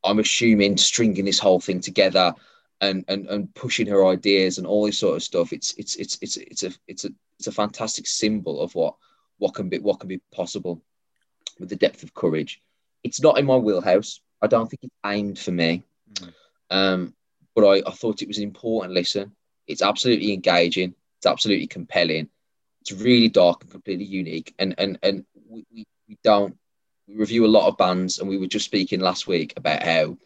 I'm 0.03 0.19
assuming 0.19 0.77
stringing 0.77 1.25
this 1.25 1.39
whole 1.39 1.59
thing 1.59 1.79
together 1.79 2.33
and 2.81 3.03
and 3.07 3.27
and 3.27 3.53
pushing 3.55 3.87
her 3.87 4.05
ideas 4.07 4.57
and 4.57 4.67
all 4.67 4.85
this 4.85 4.99
sort 4.99 5.15
of 5.15 5.23
stuff. 5.23 5.53
It's 5.53 5.73
it's 5.77 5.95
it's 5.95 6.17
it's 6.21 6.37
it's 6.37 6.63
a 6.63 6.71
it's 6.87 7.05
a 7.05 7.09
it's 7.37 7.47
a 7.47 7.51
fantastic 7.51 8.07
symbol 8.07 8.61
of 8.61 8.73
what 8.75 8.95
what 9.37 9.53
can 9.53 9.69
be 9.69 9.79
what 9.79 9.99
can 9.99 10.07
be 10.07 10.21
possible 10.33 10.81
with 11.59 11.69
the 11.69 11.75
depth 11.75 12.03
of 12.03 12.13
courage. 12.13 12.61
It's 13.03 13.21
not 13.21 13.37
in 13.37 13.45
my 13.45 13.57
wheelhouse. 13.57 14.21
I 14.41 14.47
don't 14.47 14.69
think 14.69 14.83
it's 14.83 14.95
aimed 15.05 15.39
for 15.39 15.51
me. 15.51 15.83
Mm. 16.13 16.33
Um, 16.69 17.13
but 17.55 17.65
I, 17.65 17.81
I 17.85 17.91
thought 17.91 18.21
it 18.21 18.27
was 18.27 18.37
an 18.37 18.43
important 18.43 18.93
listen. 18.93 19.35
It's 19.67 19.81
absolutely 19.81 20.33
engaging. 20.33 20.95
It's 21.17 21.25
absolutely 21.25 21.67
compelling. 21.67 22.29
It's 22.81 22.91
really 22.91 23.27
dark 23.27 23.61
and 23.63 23.71
completely 23.71 24.05
unique. 24.05 24.53
And 24.59 24.75
and 24.77 24.97
and 25.03 25.25
we, 25.49 25.65
we, 25.73 25.85
we 26.07 26.17
don't 26.23 26.57
we 27.07 27.15
review 27.15 27.45
a 27.45 27.47
lot 27.47 27.67
of 27.67 27.77
bands, 27.77 28.19
and 28.19 28.29
we 28.29 28.37
were 28.37 28.47
just 28.47 28.65
speaking 28.65 28.99
last 28.99 29.27
week 29.27 29.53
about 29.57 29.83
how 29.83 30.17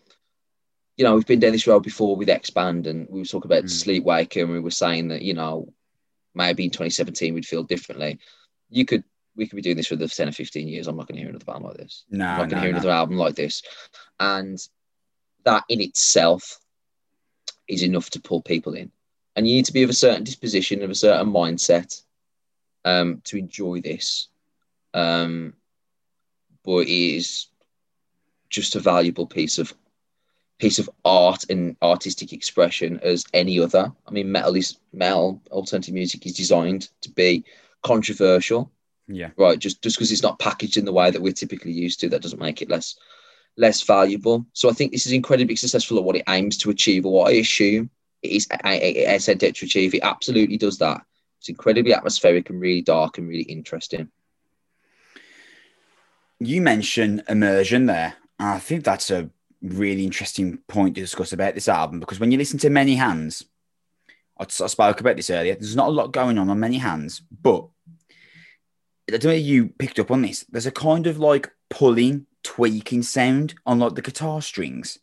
you 0.97 1.03
know, 1.03 1.15
we've 1.15 1.25
been 1.25 1.39
down 1.39 1.51
this 1.51 1.67
road 1.67 1.83
before 1.83 2.15
with 2.15 2.29
X 2.29 2.49
Band, 2.49 2.87
and 2.87 3.07
we 3.09 3.19
were 3.19 3.25
talking 3.25 3.49
about 3.51 3.63
mm. 3.63 3.69
Sleepwalker, 3.69 4.41
and 4.41 4.51
we 4.51 4.59
were 4.59 4.71
saying 4.71 5.07
that 5.09 5.21
you 5.21 5.33
know 5.33 5.71
maybe 6.35 6.65
in 6.65 6.69
2017 6.69 7.33
we'd 7.33 7.45
feel 7.45 7.63
differently. 7.63 8.19
You 8.69 8.85
could, 8.85 9.03
we 9.35 9.47
could 9.47 9.55
be 9.55 9.61
doing 9.61 9.77
this 9.77 9.87
for 9.87 9.95
the 9.95 10.07
10 10.07 10.29
or 10.29 10.31
15 10.31 10.67
years. 10.67 10.87
I'm 10.87 10.97
not 10.97 11.07
going 11.07 11.15
to 11.15 11.21
hear 11.21 11.29
another 11.29 11.45
band 11.45 11.63
like 11.63 11.77
this. 11.77 12.05
No, 12.09 12.25
I'm 12.25 12.37
not 12.37 12.37
going 12.37 12.49
to 12.49 12.55
no, 12.55 12.61
hear 12.61 12.71
no. 12.71 12.77
another 12.77 12.91
album 12.91 13.17
like 13.17 13.35
this, 13.35 13.61
and 14.19 14.57
that 15.43 15.63
in 15.69 15.81
itself 15.81 16.59
is 17.67 17.83
enough 17.83 18.09
to 18.11 18.21
pull 18.21 18.41
people 18.41 18.73
in. 18.73 18.91
And 19.35 19.47
you 19.47 19.55
need 19.55 19.65
to 19.65 19.73
be 19.73 19.83
of 19.83 19.89
a 19.89 19.93
certain 19.93 20.23
disposition, 20.23 20.83
of 20.83 20.91
a 20.91 20.95
certain 20.95 21.31
mindset, 21.31 22.01
um, 22.85 23.21
to 23.25 23.37
enjoy 23.37 23.81
this. 23.81 24.27
Um, 24.93 25.53
but 26.63 26.81
it 26.81 26.89
is 26.89 27.47
just 28.49 28.75
a 28.75 28.79
valuable 28.79 29.25
piece 29.25 29.57
of 29.57 29.73
piece 30.59 30.79
of 30.79 30.89
art 31.03 31.45
and 31.49 31.75
artistic 31.81 32.31
expression 32.31 32.99
as 33.03 33.25
any 33.33 33.59
other. 33.59 33.91
I 34.07 34.11
mean, 34.11 34.31
metal 34.31 34.55
is 34.55 34.77
metal. 34.93 35.41
Alternative 35.51 35.93
music 35.93 36.25
is 36.25 36.33
designed 36.33 36.89
to 37.01 37.11
be 37.11 37.43
controversial. 37.81 38.71
Yeah. 39.07 39.31
Right. 39.37 39.59
Just 39.59 39.81
just 39.81 39.97
because 39.97 40.11
it's 40.11 40.23
not 40.23 40.39
packaged 40.39 40.77
in 40.77 40.85
the 40.85 40.93
way 40.93 41.11
that 41.11 41.21
we're 41.21 41.33
typically 41.33 41.73
used 41.73 41.99
to, 41.99 42.09
that 42.09 42.21
doesn't 42.21 42.39
make 42.39 42.61
it 42.61 42.69
less 42.69 42.95
less 43.57 43.81
valuable. 43.83 44.45
So 44.53 44.69
I 44.69 44.73
think 44.73 44.91
this 44.91 45.05
is 45.05 45.11
incredibly 45.11 45.55
successful 45.55 45.97
at 45.97 46.03
what 46.03 46.15
it 46.15 46.23
aims 46.29 46.57
to 46.59 46.69
achieve, 46.69 47.05
or 47.05 47.11
what 47.11 47.31
I 47.31 47.37
assume 47.37 47.89
it 48.21 48.31
is. 48.31 48.47
I, 48.63 49.05
I 49.09 49.17
said 49.17 49.39
to 49.41 49.47
achieve. 49.47 49.93
It 49.93 50.03
absolutely 50.03 50.57
does 50.57 50.77
that. 50.77 51.01
It's 51.39 51.49
incredibly 51.49 51.93
atmospheric 51.93 52.49
and 52.49 52.61
really 52.61 52.81
dark 52.81 53.17
and 53.17 53.27
really 53.27 53.43
interesting. 53.43 54.09
You 56.39 56.61
mentioned 56.61 57.23
immersion 57.27 57.85
there. 57.85 58.15
I 58.39 58.59
think 58.59 58.85
that's 58.85 59.11
a 59.11 59.29
really 59.63 60.03
interesting 60.03 60.59
point 60.67 60.95
to 60.95 61.01
discuss 61.01 61.33
about 61.33 61.55
this 61.55 61.67
album 61.69 61.99
because 61.99 62.19
when 62.19 62.31
you 62.31 62.37
listen 62.37 62.59
to 62.59 62.69
Many 62.69 62.95
Hands, 62.95 63.43
I, 64.39 64.43
I 64.43 64.67
spoke 64.67 64.99
about 64.99 65.15
this 65.15 65.29
earlier. 65.29 65.55
There's 65.55 65.75
not 65.75 65.87
a 65.87 65.91
lot 65.91 66.11
going 66.11 66.37
on 66.37 66.49
on 66.49 66.59
Many 66.59 66.77
Hands, 66.77 67.21
but 67.41 67.67
I 69.09 69.17
don't 69.17 69.25
know 69.25 69.31
if 69.31 69.43
you 69.43 69.69
picked 69.69 69.99
up 69.99 70.11
on 70.11 70.21
this. 70.21 70.45
There's 70.49 70.65
a 70.65 70.71
kind 70.71 71.07
of 71.07 71.19
like 71.19 71.51
pulling, 71.69 72.27
tweaking 72.43 73.03
sound 73.03 73.55
on 73.65 73.79
like 73.79 73.95
the 73.95 74.01
guitar 74.01 74.41
strings, 74.41 74.99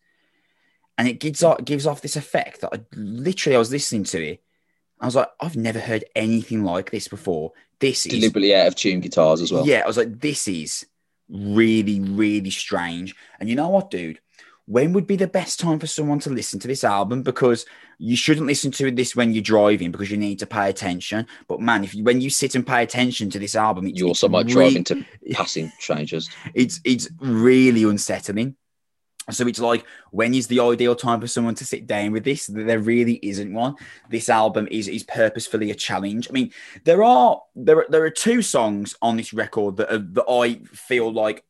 and 0.99 1.09
it 1.09 1.20
gives 1.20 1.42
off 1.42 1.64
gives 1.64 1.87
off 1.87 2.03
this 2.03 2.16
effect 2.16 2.61
that 2.61 2.70
I 2.73 2.81
literally 2.94 3.57
I 3.57 3.59
was 3.59 3.73
listening 3.73 4.05
to 4.05 4.23
it. 4.23 4.42
I 5.01 5.07
was 5.07 5.16
like, 5.16 5.29
I've 5.40 5.57
never 5.57 5.81
heard 5.81 6.05
anything 6.14 6.62
like 6.62 6.90
this 6.90 7.09
before. 7.09 7.53
This 7.79 8.05
is 8.05 8.12
Deliberately 8.12 8.55
out 8.55 8.66
of 8.66 8.75
tune 8.75 9.01
guitars 9.01 9.40
as 9.40 9.51
well. 9.51 9.66
yeah, 9.66 9.81
I 9.83 9.87
was 9.87 9.96
like, 9.96 10.20
this 10.20 10.46
is 10.46 10.85
really, 11.31 12.01
really 12.01 12.51
strange. 12.51 13.14
And 13.38 13.49
you 13.49 13.57
know 13.57 13.68
what, 13.68 13.90
dude? 13.90 14.20
When 14.70 14.92
would 14.92 15.09
be 15.09 15.16
the 15.16 15.26
best 15.26 15.59
time 15.59 15.80
for 15.80 15.88
someone 15.88 16.20
to 16.20 16.30
listen 16.30 16.61
to 16.61 16.68
this 16.68 16.85
album? 16.85 17.22
Because 17.22 17.66
you 17.98 18.14
shouldn't 18.14 18.46
listen 18.46 18.70
to 18.70 18.88
this 18.92 19.16
when 19.16 19.33
you're 19.35 19.42
driving 19.42 19.90
because 19.90 20.12
you 20.12 20.16
need 20.16 20.38
to 20.38 20.47
pay 20.47 20.70
attention. 20.70 21.26
But 21.49 21.59
man, 21.59 21.82
if 21.82 21.92
you 21.92 22.05
when 22.05 22.20
you 22.20 22.30
sit 22.30 22.55
and 22.55 22.64
pay 22.64 22.84
attention 22.84 23.30
to 23.30 23.40
this 23.40 23.57
album, 23.57 23.88
it's, 23.88 23.99
You 23.99 24.07
also 24.07 24.28
might 24.28 24.47
re- 24.47 24.53
drive 24.53 24.76
into 24.76 25.05
passing 25.32 25.72
strangers. 25.80 26.30
it's 26.55 26.80
it's 26.84 27.09
really 27.20 27.82
unsettling. 27.82 28.55
So 29.28 29.49
it's 29.49 29.59
like 29.59 29.84
when 30.12 30.34
is 30.34 30.47
the 30.47 30.61
ideal 30.61 30.95
time 30.95 31.20
for 31.20 31.26
someone 31.26 31.57
to 31.57 31.64
sit 31.64 31.88
down 31.88 32.12
with 32.12 32.22
this? 32.22 32.47
There 32.47 32.78
really 32.78 33.18
isn't 33.24 33.53
one. 33.53 33.74
This 34.09 34.28
album 34.28 34.68
is 34.70 34.86
is 34.86 35.03
purposefully 35.03 35.72
a 35.72 35.74
challenge. 35.74 36.28
I 36.30 36.32
mean, 36.32 36.53
there 36.84 37.03
are 37.03 37.42
there 37.57 37.78
are, 37.78 37.86
there 37.88 38.05
are 38.05 38.11
two 38.11 38.40
songs 38.40 38.95
on 39.03 39.16
this 39.16 39.32
record 39.32 39.78
that 39.78 39.92
are, 39.92 39.99
that 39.99 40.30
I 40.30 40.61
feel 40.72 41.12
like 41.12 41.45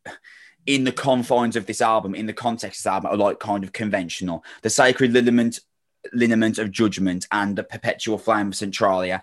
in 0.67 0.85
the 0.85 0.93
confines 0.93 1.57
of 1.57 1.67
this 1.67 1.81
album, 1.81 2.15
in 2.15 2.27
the 2.27 2.33
context 2.33 2.81
of 2.81 2.83
this 2.85 2.93
album, 2.93 3.11
are 3.11 3.17
like 3.17 3.39
kind 3.39 3.65
of 3.65 3.73
conventional. 3.73 4.45
The 4.63 4.71
sacred 4.71 5.13
lineament 5.13 5.61
lineament 6.13 6.59
of 6.59 6.71
judgment 6.71 7.27
and 7.31 7.57
the 7.57 7.63
perpetual 7.65 8.19
flame 8.19 8.49
of 8.49 8.57
Centralia. 8.57 9.23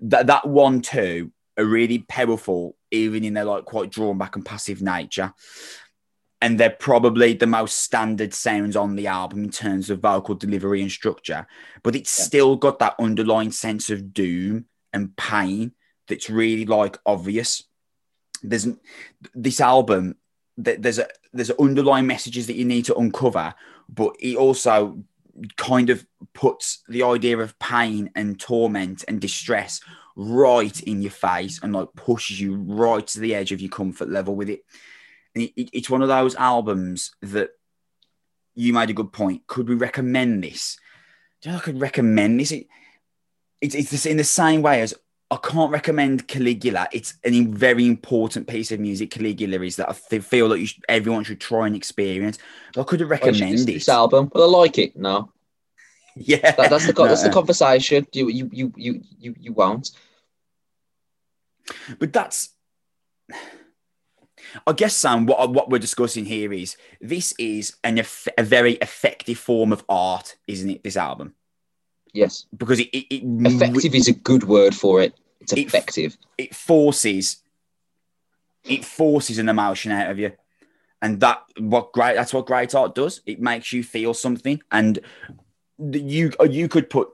That 0.00 0.26
that 0.26 0.46
one 0.46 0.80
two 0.82 1.32
are 1.56 1.64
really 1.64 2.00
powerful, 2.00 2.76
even 2.90 3.24
in 3.24 3.34
their 3.34 3.44
like 3.44 3.64
quite 3.64 3.90
drawn 3.90 4.18
back 4.18 4.36
and 4.36 4.44
passive 4.44 4.82
nature 4.82 5.32
and 6.42 6.60
they're 6.60 6.70
probably 6.70 7.32
the 7.32 7.46
most 7.46 7.78
standard 7.78 8.34
sounds 8.34 8.76
on 8.76 8.94
the 8.94 9.06
album 9.06 9.44
in 9.44 9.50
terms 9.50 9.88
of 9.90 10.00
vocal 10.00 10.34
delivery 10.34 10.82
and 10.82 10.90
structure 10.92 11.46
but 11.82 11.96
it's 11.96 12.16
Yeah. 12.18 12.24
still 12.24 12.56
got 12.56 12.78
that 12.78 12.94
underlying 12.98 13.52
sense 13.52 13.90
of 13.90 14.12
doom 14.12 14.66
and 14.92 15.16
pain 15.16 15.72
that's 16.08 16.30
really 16.30 16.64
like 16.64 16.98
obvious 17.06 17.64
there's 18.42 18.68
this 19.34 19.60
album 19.60 20.16
there's 20.56 20.98
a 20.98 21.06
there's 21.32 21.50
underlying 21.52 22.06
messages 22.06 22.46
that 22.46 22.56
you 22.56 22.64
need 22.64 22.84
to 22.84 22.96
uncover 22.96 23.54
but 23.88 24.16
it 24.20 24.36
also 24.36 24.98
kind 25.56 25.90
of 25.90 26.06
puts 26.32 26.82
the 26.88 27.02
idea 27.02 27.36
of 27.38 27.58
pain 27.58 28.10
and 28.14 28.40
torment 28.40 29.04
and 29.06 29.20
distress 29.20 29.80
right 30.16 30.80
in 30.84 31.02
your 31.02 31.10
face 31.10 31.60
and 31.62 31.74
like 31.74 31.88
pushes 31.94 32.40
you 32.40 32.56
right 32.56 33.06
to 33.06 33.20
the 33.20 33.34
edge 33.34 33.52
of 33.52 33.60
your 33.60 33.70
comfort 33.70 34.08
level 34.08 34.34
with 34.34 34.48
it. 34.48 34.64
And 35.34 35.44
it, 35.44 35.52
it- 35.56 35.70
it's 35.74 35.90
one 35.90 36.00
of 36.00 36.08
those 36.08 36.34
albums 36.36 37.12
that 37.20 37.50
you 38.54 38.72
made 38.72 38.88
a 38.88 38.94
good 38.94 39.12
point. 39.12 39.46
Could 39.46 39.68
we 39.68 39.74
recommend 39.74 40.42
this? 40.42 40.78
Do 41.42 41.50
you 41.50 41.52
know 41.52 41.58
I 41.58 41.62
could 41.62 41.80
recommend 41.82 42.40
this? 42.40 42.50
It, 42.52 42.66
it's 43.60 43.74
it's 43.74 44.06
in 44.06 44.16
the 44.16 44.24
same 44.24 44.62
way 44.62 44.80
as 44.80 44.94
I 45.30 45.36
can't 45.36 45.72
recommend 45.72 46.28
Caligula. 46.28 46.88
It's 46.92 47.14
a 47.24 47.44
very 47.46 47.86
important 47.86 48.46
piece 48.46 48.70
of 48.70 48.78
music. 48.78 49.10
Caligula 49.10 49.60
is 49.62 49.76
that 49.76 49.88
I 49.88 49.92
feel 49.92 50.48
that 50.50 50.60
you 50.60 50.66
should, 50.66 50.84
everyone 50.88 51.24
should 51.24 51.40
try 51.40 51.66
and 51.66 51.74
experience. 51.74 52.38
But 52.74 52.82
I 52.82 52.84
could 52.84 53.00
Why 53.00 53.06
oh, 53.06 53.16
should 53.16 53.24
recommend 53.24 53.58
this, 53.58 53.64
this 53.64 53.88
album. 53.88 54.30
Well, 54.32 54.54
I 54.54 54.58
like 54.58 54.78
it. 54.78 54.96
No, 54.96 55.32
Yeah, 56.16 56.52
that, 56.52 56.70
that's 56.70 56.86
the 56.86 56.94
co- 56.94 57.08
that's 57.08 57.24
the 57.24 57.30
conversation. 57.30 58.06
You 58.12 58.28
you 58.28 58.48
you 58.50 58.72
you 58.76 59.02
you 59.18 59.34
you 59.38 59.52
won't. 59.52 59.90
But 61.98 62.12
that's, 62.12 62.54
I 64.66 64.72
guess, 64.74 64.96
Sam. 64.96 65.26
What 65.26 65.52
what 65.52 65.68
we're 65.68 65.78
discussing 65.78 66.24
here 66.24 66.54
is 66.54 66.76
this 67.02 67.34
is 67.38 67.76
an 67.84 67.98
eff- 67.98 68.28
a 68.38 68.42
very 68.42 68.74
effective 68.74 69.36
form 69.36 69.72
of 69.72 69.84
art, 69.90 70.36
isn't 70.46 70.70
it? 70.70 70.84
This 70.84 70.96
album 70.96 71.34
Yes, 72.12 72.46
because 72.56 72.80
it 72.80 72.88
it, 72.92 73.06
it, 73.10 73.22
effective 73.46 73.94
is 73.94 74.08
a 74.08 74.12
good 74.12 74.44
word 74.44 74.74
for 74.74 75.00
it. 75.02 75.14
It's 75.40 75.52
effective. 75.52 76.16
it 76.38 76.54
forces 76.54 77.42
it 78.68 78.84
forces 78.84 79.38
an 79.38 79.48
emotion 79.48 79.92
out 79.92 80.10
of 80.10 80.18
you. 80.18 80.32
And 81.02 81.20
that 81.20 81.42
what 81.58 81.92
great 81.92 82.16
that's 82.16 82.32
what 82.32 82.46
great 82.46 82.74
art 82.74 82.94
does. 82.94 83.20
It 83.26 83.40
makes 83.40 83.72
you 83.72 83.84
feel 83.84 84.14
something. 84.14 84.60
And 84.72 84.98
you 85.78 86.32
you 86.48 86.68
could 86.68 86.90
put 86.90 87.08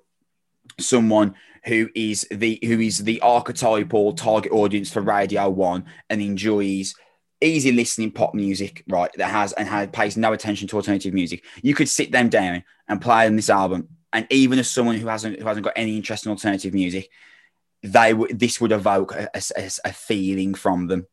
someone 0.78 1.34
who 1.64 1.88
is 1.94 2.26
the 2.30 2.58
who 2.62 2.80
is 2.80 2.98
the 2.98 3.20
archetypal 3.20 4.14
target 4.14 4.52
audience 4.52 4.90
for 4.90 5.00
radio 5.00 5.48
one 5.50 5.84
and 6.08 6.22
enjoys 6.22 6.94
easy 7.40 7.72
listening 7.72 8.10
pop 8.10 8.34
music 8.34 8.84
right 8.88 9.10
that 9.16 9.28
has 9.28 9.52
and 9.54 9.68
has, 9.68 9.88
pays 9.92 10.16
no 10.16 10.32
attention 10.32 10.68
to 10.68 10.76
alternative 10.76 11.12
music. 11.12 11.44
You 11.60 11.74
could 11.74 11.88
sit 11.88 12.12
them 12.12 12.28
down 12.28 12.62
and 12.88 13.00
play 13.00 13.26
on 13.26 13.36
this 13.36 13.50
album 13.50 13.88
and 14.12 14.26
even 14.30 14.58
as 14.58 14.70
someone 14.70 14.96
who 14.96 15.06
hasn't 15.06 15.38
who 15.38 15.46
hasn't 15.46 15.64
got 15.64 15.72
any 15.76 15.96
interest 15.96 16.26
in 16.26 16.30
alternative 16.30 16.74
music 16.74 17.08
they 17.82 18.14
would 18.14 18.38
this 18.38 18.60
would 18.60 18.70
evoke 18.72 19.12
a, 19.12 19.28
a- 19.34 19.70
a 19.84 19.92
feeling 19.92 20.54
from 20.54 20.86
them. 20.86 21.06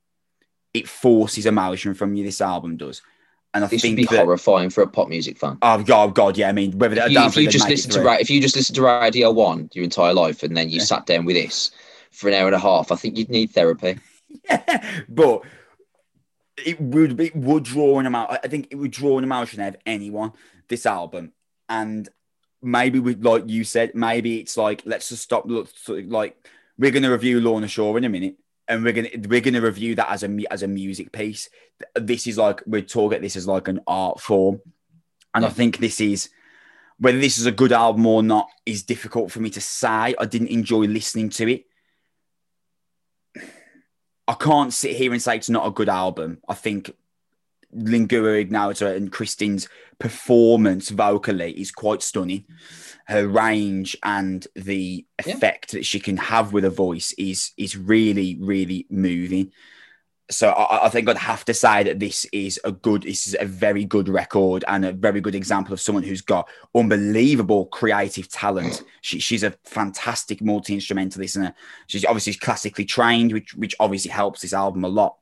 It 0.72 0.88
forces 0.88 1.47
emotion 1.47 1.95
from 1.95 2.14
you. 2.14 2.24
This 2.24 2.41
album 2.41 2.78
does, 2.78 3.02
and 3.56 3.64
I 3.64 3.68
This 3.68 3.78
would 3.82 3.82
think 3.82 3.95
be 3.97 4.06
that. 4.06 4.24
horrifying 4.24 4.70
for 4.70 4.84
a 4.84 4.88
pop 4.88 5.08
music 5.10 5.39
fan. 5.39 5.58
Oh 5.64 5.82
god, 5.82 6.14
God, 6.14 6.38
yeah. 6.38 6.47
I 6.47 6.52
mean, 6.52 6.78
whether 6.78 6.95
If 7.02 7.12
you, 7.12 7.20
if 7.22 7.36
you 7.38 7.47
just 7.50 7.68
listen 7.68 7.89
to 7.91 8.08
if 8.20 8.30
you 8.30 8.39
just 8.39 8.56
listen 8.56 8.76
to 8.76 8.84
Radio 8.84 9.32
One 9.32 9.68
your 9.74 9.84
entire 9.84 10.14
life 10.14 10.43
and 10.43 10.56
then 10.56 10.70
you 10.70 10.78
Yeah. 10.78 10.84
sat 10.84 11.08
down 11.08 11.26
with 11.26 11.36
this 11.38 11.72
for 12.12 12.28
an 12.28 12.36
hour 12.36 12.45
and 12.45 12.56
a 12.56 12.60
half, 12.60 12.91
I 12.91 12.95
think 12.97 13.18
you'd 13.18 13.30
need 13.32 13.50
therapy. 13.50 13.97
yeah, 14.45 15.02
but 15.10 15.41
it 16.64 16.80
would 16.80 17.20
it 17.20 17.36
would 17.36 17.64
draw 17.64 17.97
an 17.97 18.06
amount. 18.06 18.32
I 18.43 18.47
think 18.47 18.68
it 18.70 18.76
would 18.76 18.91
draw 18.91 19.18
an 19.18 19.24
emotion 19.24 19.60
out 19.62 19.70
of 19.74 19.82
anyone. 19.88 20.34
This 20.68 20.86
album, 20.86 21.32
and 21.68 22.08
maybe 22.62 22.99
we 22.99 23.16
like 23.16 23.47
you 23.47 23.64
said, 23.64 23.95
maybe 23.95 24.39
it's 24.39 24.57
like 24.57 24.84
let's 24.86 25.10
just 25.10 25.24
stop. 25.24 25.45
Look, 25.45 25.70
like 25.88 26.36
we're 26.78 26.91
going 26.91 27.03
to 27.03 27.12
review 27.12 27.39
Lorna 27.41 27.68
Shore 27.68 27.97
in 27.97 28.03
a 28.03 28.10
minute, 28.10 28.36
and 28.68 28.84
we're 28.84 28.93
gonna 28.93 29.10
we're 29.28 29.41
gonna 29.41 29.62
review 29.62 29.95
that 29.95 30.10
as 30.10 30.24
a 30.24 30.38
as 30.51 30.64
a 30.64 30.68
music 30.68 31.12
piece. 31.12 31.49
This 31.95 32.28
is 32.28 32.38
like 32.38 32.64
we're 32.66 32.82
talking 32.82 33.22
this 33.22 33.36
as 33.36 33.47
like 33.47 33.68
an 33.68 33.82
art 33.88 34.20
form, 34.20 34.62
and 35.34 35.45
I 35.45 35.49
think 35.49 35.78
this 35.78 36.01
is. 36.01 36.30
Whether 37.01 37.20
this 37.20 37.38
is 37.38 37.45
a 37.45 37.51
good 37.53 37.72
album 37.72 38.05
or 38.05 38.22
not 38.22 38.49
is 38.66 38.84
difficult 38.84 39.32
for 39.32 39.39
me 39.39 39.49
to 39.51 39.62
say. 39.62 40.14
I 40.20 40.26
didn't 40.26 40.49
enjoy 40.49 40.82
listening 40.82 41.30
to 41.30 41.49
it. 41.49 41.64
I 44.28 44.34
can't 44.34 44.74
sit 44.74 44.97
here 44.97 45.14
and 45.14 45.22
say 45.22 45.38
it's 45.38 45.49
not 45.49 45.66
a 45.66 45.72
good 45.72 45.88
album. 45.88 46.39
I 46.45 46.55
think 46.55 46.91
Lingua 47.72 48.34
Ignota 48.34 48.96
and 48.96 49.12
Kristin's 49.12 49.68
performance 50.00 50.90
vocally 50.90 51.52
is 51.52 51.72
quite 51.72 52.02
stunning. 52.02 52.46
Her 53.08 53.28
range 53.28 53.98
and 54.04 54.46
the 54.56 55.06
Yeah. 55.26 55.34
effect 55.36 55.72
that 55.72 55.86
she 55.86 56.00
can 56.00 56.18
have 56.18 56.54
with 56.54 56.66
a 56.66 56.70
voice 56.70 57.14
is 57.18 57.52
is 57.58 57.76
really 57.78 58.38
really 58.40 58.86
moving. 58.90 59.52
So 60.32 60.50
I, 60.50 60.86
I 60.86 60.90
think 60.90 61.10
I'd 61.10 61.18
have 61.18 61.44
to 61.46 61.56
say 61.56 61.82
that 61.84 62.00
this 62.00 62.24
is 62.32 62.60
a 62.64 62.72
good, 62.72 63.02
this 63.02 63.26
is 63.26 63.36
a 63.40 63.46
very 63.46 63.84
good 63.84 64.08
record 64.08 64.64
and 64.68 64.86
a 64.86 64.92
very 64.94 65.22
good 65.22 65.34
example 65.34 65.74
of 65.74 65.82
someone 65.82 66.04
who's 66.04 66.22
got 66.22 66.48
unbelievable 66.76 67.66
creative 67.66 68.30
talent. 68.30 68.84
She, 69.02 69.20
she's 69.20 69.42
a 69.42 69.56
fantastic 69.66 70.44
multi 70.44 70.76
instrumentalist 70.76 71.36
and 71.36 71.46
a, 71.46 71.56
she's 71.88 72.06
obviously 72.06 72.36
classically 72.36 72.86
trained, 72.86 73.34
which 73.34 73.56
which 73.56 73.76
obviously 73.80 74.12
helps 74.12 74.42
this 74.42 74.54
album 74.54 74.84
a 74.84 74.88
lot. 74.88 75.16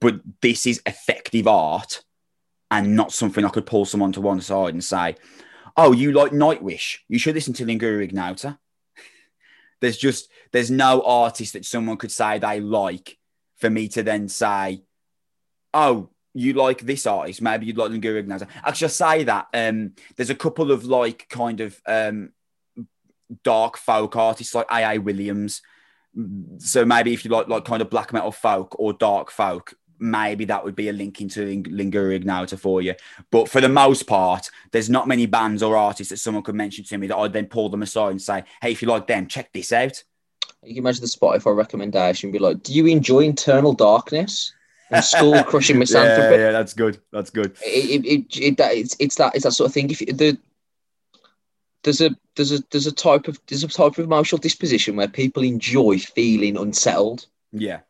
But 0.00 0.20
this 0.40 0.66
is 0.66 0.82
effective 0.86 1.46
art 1.46 2.02
and 2.70 2.94
not 2.94 3.12
something 3.12 3.44
I 3.44 3.50
could 3.50 3.66
pull 3.66 3.84
someone 3.84 4.12
to 4.12 4.20
one 4.20 4.40
side 4.40 4.74
and 4.74 4.84
say, 4.84 5.16
"Oh, 5.76 5.92
you 5.92 6.12
like 6.12 6.32
Nightwish? 6.32 6.98
You 7.08 7.18
should 7.18 7.34
listen 7.34 7.54
to 7.54 7.64
Lingua 7.64 7.98
Ignota." 7.98 8.58
There's 9.80 9.96
just 9.96 10.30
there's 10.52 10.70
no 10.70 11.02
artist 11.02 11.52
that 11.52 11.64
someone 11.64 11.98
could 11.98 12.10
say 12.10 12.38
they 12.38 12.60
like 12.60 13.18
for 13.56 13.70
me 13.70 13.88
to 13.88 14.02
then 14.02 14.28
say, 14.28 14.82
"Oh, 15.72 16.10
you 16.34 16.52
like 16.52 16.80
this 16.80 17.06
artist? 17.06 17.42
Maybe 17.42 17.66
you'd 17.66 17.78
like 17.78 17.90
Lingua 17.90 18.14
Ignota." 18.14 18.48
Actually, 18.64 18.86
I 18.86 18.88
say 18.88 19.24
that 19.24 19.46
um, 19.54 19.92
there's 20.16 20.30
a 20.30 20.34
couple 20.34 20.72
of 20.72 20.84
like 20.84 21.28
kind 21.28 21.60
of 21.60 21.80
um, 21.86 22.32
dark 23.42 23.76
folk 23.76 24.16
artists 24.16 24.54
like 24.54 24.66
A.A. 24.70 24.98
Williams. 24.98 25.62
So 26.58 26.84
maybe 26.84 27.12
if 27.12 27.24
you 27.24 27.30
like 27.30 27.48
like 27.48 27.64
kind 27.64 27.82
of 27.82 27.90
black 27.90 28.12
metal 28.12 28.32
folk 28.32 28.74
or 28.78 28.92
dark 28.92 29.30
folk, 29.30 29.74
maybe 29.98 30.44
that 30.46 30.64
would 30.64 30.76
be 30.76 30.88
a 30.88 30.92
link 30.92 31.20
into 31.20 31.44
Ling- 31.44 31.66
Lingua 31.70 32.10
Ignota 32.10 32.56
for 32.56 32.82
you. 32.82 32.94
But 33.30 33.48
for 33.48 33.60
the 33.60 33.68
most 33.68 34.06
part, 34.06 34.50
there's 34.72 34.90
not 34.90 35.08
many 35.08 35.26
bands 35.26 35.62
or 35.62 35.76
artists 35.76 36.10
that 36.10 36.18
someone 36.18 36.42
could 36.42 36.54
mention 36.54 36.84
to 36.84 36.98
me 36.98 37.06
that 37.08 37.16
I'd 37.16 37.32
then 37.32 37.46
pull 37.46 37.68
them 37.68 37.82
aside 37.82 38.10
and 38.10 38.22
say, 38.22 38.44
"Hey, 38.62 38.72
if 38.72 38.82
you 38.82 38.88
like 38.88 39.06
them, 39.06 39.26
check 39.26 39.52
this 39.52 39.72
out." 39.72 40.02
You 40.62 40.74
can 40.74 40.84
imagine 40.84 41.02
the 41.02 41.08
Spotify 41.08 41.56
recommendation 41.56 42.30
be 42.30 42.38
like, 42.38 42.62
"Do 42.62 42.72
you 42.72 42.86
enjoy 42.86 43.20
Internal 43.20 43.72
Darkness 43.72 44.52
and 44.90 45.04
Skull 45.04 45.42
Crushing 45.44 45.78
Misanthropy?" 45.78 46.36
yeah, 46.36 46.46
yeah, 46.46 46.52
that's 46.52 46.74
good. 46.74 47.00
That's 47.12 47.30
good. 47.30 47.56
it, 47.64 48.04
it, 48.04 48.36
it, 48.36 48.56
that 48.56 48.74
it's, 48.74 48.96
it's 48.98 49.16
that 49.16 49.34
it's 49.34 49.44
that 49.44 49.52
sort 49.52 49.68
of 49.68 49.74
thing. 49.74 49.90
If 49.90 49.98
the 49.98 50.38
there's 51.82 52.00
a 52.00 52.10
there's 52.36 52.52
a 52.52 52.62
there's 52.70 52.86
a 52.86 52.92
type 52.92 53.28
of 53.28 53.40
there's 53.46 53.64
a 53.64 53.68
type 53.68 53.98
of 53.98 54.04
emotional 54.04 54.38
disposition 54.38 54.96
where 54.96 55.08
people 55.08 55.42
enjoy 55.42 55.98
feeling 55.98 56.56
unsettled. 56.56 57.26
Yeah, 57.52 57.80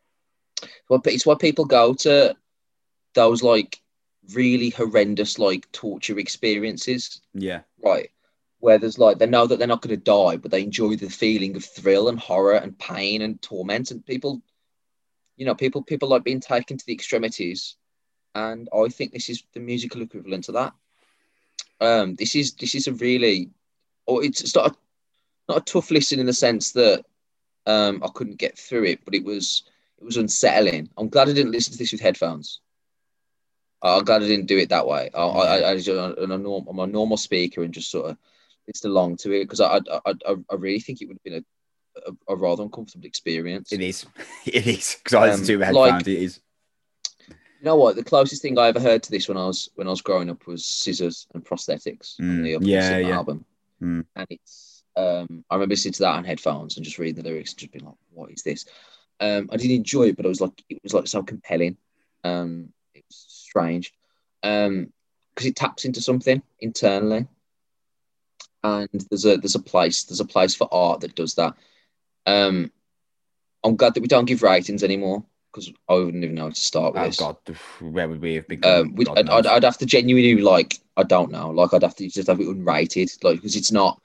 it's 1.04 1.26
why 1.26 1.34
people 1.34 1.64
go 1.64 1.94
to 1.94 2.36
those 3.14 3.42
like 3.42 3.80
really 4.34 4.70
horrendous 4.70 5.38
like 5.38 5.70
torture 5.72 6.18
experiences, 6.18 7.20
yeah, 7.34 7.60
right? 7.84 8.10
Where 8.60 8.78
there's 8.78 8.98
like 8.98 9.18
they 9.18 9.26
know 9.26 9.46
that 9.46 9.58
they're 9.58 9.68
not 9.68 9.82
going 9.82 9.96
to 9.96 10.02
die, 10.02 10.36
but 10.36 10.50
they 10.50 10.62
enjoy 10.62 10.96
the 10.96 11.10
feeling 11.10 11.56
of 11.56 11.64
thrill 11.64 12.08
and 12.08 12.18
horror 12.18 12.56
and 12.56 12.78
pain 12.78 13.22
and 13.22 13.40
torment. 13.40 13.90
And 13.90 14.04
people, 14.04 14.42
you 15.36 15.46
know, 15.46 15.54
people 15.54 15.82
people 15.82 16.08
like 16.08 16.24
being 16.24 16.40
taken 16.40 16.76
to 16.76 16.86
the 16.86 16.92
extremities, 16.92 17.76
and 18.34 18.68
I 18.74 18.88
think 18.88 19.12
this 19.12 19.28
is 19.28 19.44
the 19.52 19.60
musical 19.60 20.02
equivalent 20.02 20.44
to 20.44 20.52
that. 20.52 20.74
Um, 21.80 22.16
this 22.16 22.34
is 22.34 22.54
this 22.54 22.74
is 22.74 22.88
a 22.88 22.92
really, 22.92 23.50
or 24.06 24.24
it's, 24.24 24.40
it's 24.40 24.54
not 24.54 24.72
a, 24.72 24.76
not 25.48 25.58
a 25.58 25.72
tough 25.72 25.90
listen 25.90 26.18
in 26.18 26.26
the 26.26 26.32
sense 26.32 26.72
that 26.72 27.04
um, 27.66 28.02
I 28.02 28.08
couldn't 28.14 28.38
get 28.38 28.58
through 28.58 28.84
it, 28.84 29.04
but 29.04 29.14
it 29.14 29.24
was 29.24 29.62
it 29.98 30.04
was 30.04 30.16
unsettling. 30.16 30.88
I'm 30.96 31.08
glad 31.08 31.28
I 31.28 31.32
didn't 31.32 31.52
listen 31.52 31.72
to 31.72 31.78
this 31.78 31.92
with 31.92 32.00
headphones. 32.00 32.60
Uh, 33.82 33.98
I'm 33.98 34.04
glad 34.04 34.22
I 34.22 34.26
didn't 34.26 34.46
do 34.46 34.58
it 34.58 34.70
that 34.70 34.86
way. 34.86 35.10
I, 35.14 35.20
I, 35.20 35.44
I, 35.44 35.58
I 35.70 35.74
was 35.74 35.88
on 35.88 36.30
a, 36.32 36.38
norm, 36.38 36.66
on 36.68 36.78
a 36.88 36.92
normal 36.92 37.16
speaker 37.16 37.62
and 37.62 37.72
just 37.72 37.90
sort 37.90 38.10
of 38.10 38.16
listened 38.66 38.90
along 38.90 39.16
to 39.18 39.32
it 39.32 39.44
because 39.44 39.60
I, 39.60 39.76
I, 39.76 40.00
I, 40.26 40.34
I 40.50 40.54
really 40.56 40.80
think 40.80 41.00
it 41.00 41.06
would 41.06 41.16
have 41.16 41.22
been 41.22 41.44
a, 41.44 42.10
a, 42.10 42.34
a 42.34 42.36
rather 42.36 42.62
uncomfortable 42.64 43.06
experience. 43.06 43.72
it 43.72 43.80
is. 43.80 44.04
It 44.46 44.66
is 44.66 44.96
because 44.96 45.14
I 45.14 45.26
listen 45.26 45.42
Um, 45.42 45.46
to 45.46 45.52
it 45.52 45.56
with 45.58 45.68
like- 45.70 45.92
headphones. 45.92 46.08
it 46.08 46.22
is. 46.22 46.40
You 47.28 47.64
know 47.64 47.76
what? 47.76 47.96
The 47.96 48.04
closest 48.04 48.40
thing 48.40 48.56
I 48.56 48.68
ever 48.68 48.78
heard 48.78 49.02
to 49.02 49.10
this 49.10 49.26
when 49.26 49.36
I 49.36 49.44
was 49.46 49.68
when 49.74 49.88
I 49.88 49.90
was 49.90 50.00
growing 50.00 50.30
up 50.30 50.46
was 50.46 50.64
scissors 50.64 51.26
and 51.34 51.44
prosthetics 51.44 52.18
on 52.20 52.26
Mm, 52.44 52.60
the 52.60 52.64
yeah, 52.66 52.98
yeah. 52.98 53.16
album. 53.16 53.44
Mm. 53.82 54.04
And 54.14 54.26
it's 54.30 54.84
um, 54.96 55.44
I 55.50 55.56
remember 55.56 55.72
listening 55.72 55.94
to 55.94 56.02
that 56.02 56.14
on 56.14 56.22
headphones 56.24 56.76
and 56.76 56.84
just 56.84 56.98
reading 57.00 57.20
the 57.20 57.28
lyrics 57.28 57.50
and 57.50 57.58
just 57.58 57.72
being 57.72 57.84
like, 57.84 57.96
"What 58.12 58.30
is 58.30 58.44
this?" 58.44 58.64
Um, 59.20 59.48
I 59.52 59.56
didn't 59.56 59.76
enjoy 59.76 60.04
it, 60.08 60.16
but 60.16 60.24
it 60.24 60.28
was 60.28 60.40
like 60.40 60.62
it 60.68 60.80
was 60.82 60.94
like 60.94 61.06
so 61.08 61.22
compelling. 61.22 61.76
Um, 62.24 62.72
it 62.94 63.04
was 63.08 63.26
strange 63.28 63.92
um, 64.42 64.92
because 65.34 65.46
it 65.46 65.56
taps 65.56 65.84
into 65.84 66.00
something 66.00 66.42
internally, 66.60 67.26
and 68.62 68.88
there's 69.10 69.24
a 69.24 69.36
there's 69.36 69.54
a 69.54 69.62
place 69.62 70.04
there's 70.04 70.20
a 70.20 70.24
place 70.24 70.54
for 70.54 70.68
art 70.72 71.00
that 71.00 71.14
does 71.14 71.34
that. 71.34 71.54
Um, 72.26 72.70
I'm 73.64 73.76
glad 73.76 73.94
that 73.94 74.02
we 74.02 74.08
don't 74.08 74.26
give 74.26 74.42
ratings 74.42 74.84
anymore 74.84 75.24
because 75.52 75.72
I 75.88 75.94
wouldn't 75.94 76.22
even 76.22 76.36
know 76.36 76.44
how 76.44 76.50
to 76.50 76.60
start 76.60 76.94
with 76.94 77.02
Oh 77.02 77.06
this. 77.06 77.16
God, 77.16 77.36
where 77.80 78.08
would 78.08 78.20
we 78.20 78.34
have 78.34 78.46
become? 78.46 78.94
Um, 78.96 79.06
I'd, 79.16 79.28
I'd. 79.28 79.46
I'd 79.46 79.64
have 79.64 79.78
to 79.78 79.86
genuinely 79.86 80.42
like 80.42 80.78
I 80.96 81.02
don't 81.02 81.32
know, 81.32 81.50
like 81.50 81.74
I'd 81.74 81.82
have 81.82 81.96
to 81.96 82.08
just 82.08 82.28
have 82.28 82.40
it 82.40 82.46
unrated, 82.46 83.22
like 83.24 83.36
because 83.36 83.56
it's 83.56 83.72
not. 83.72 84.00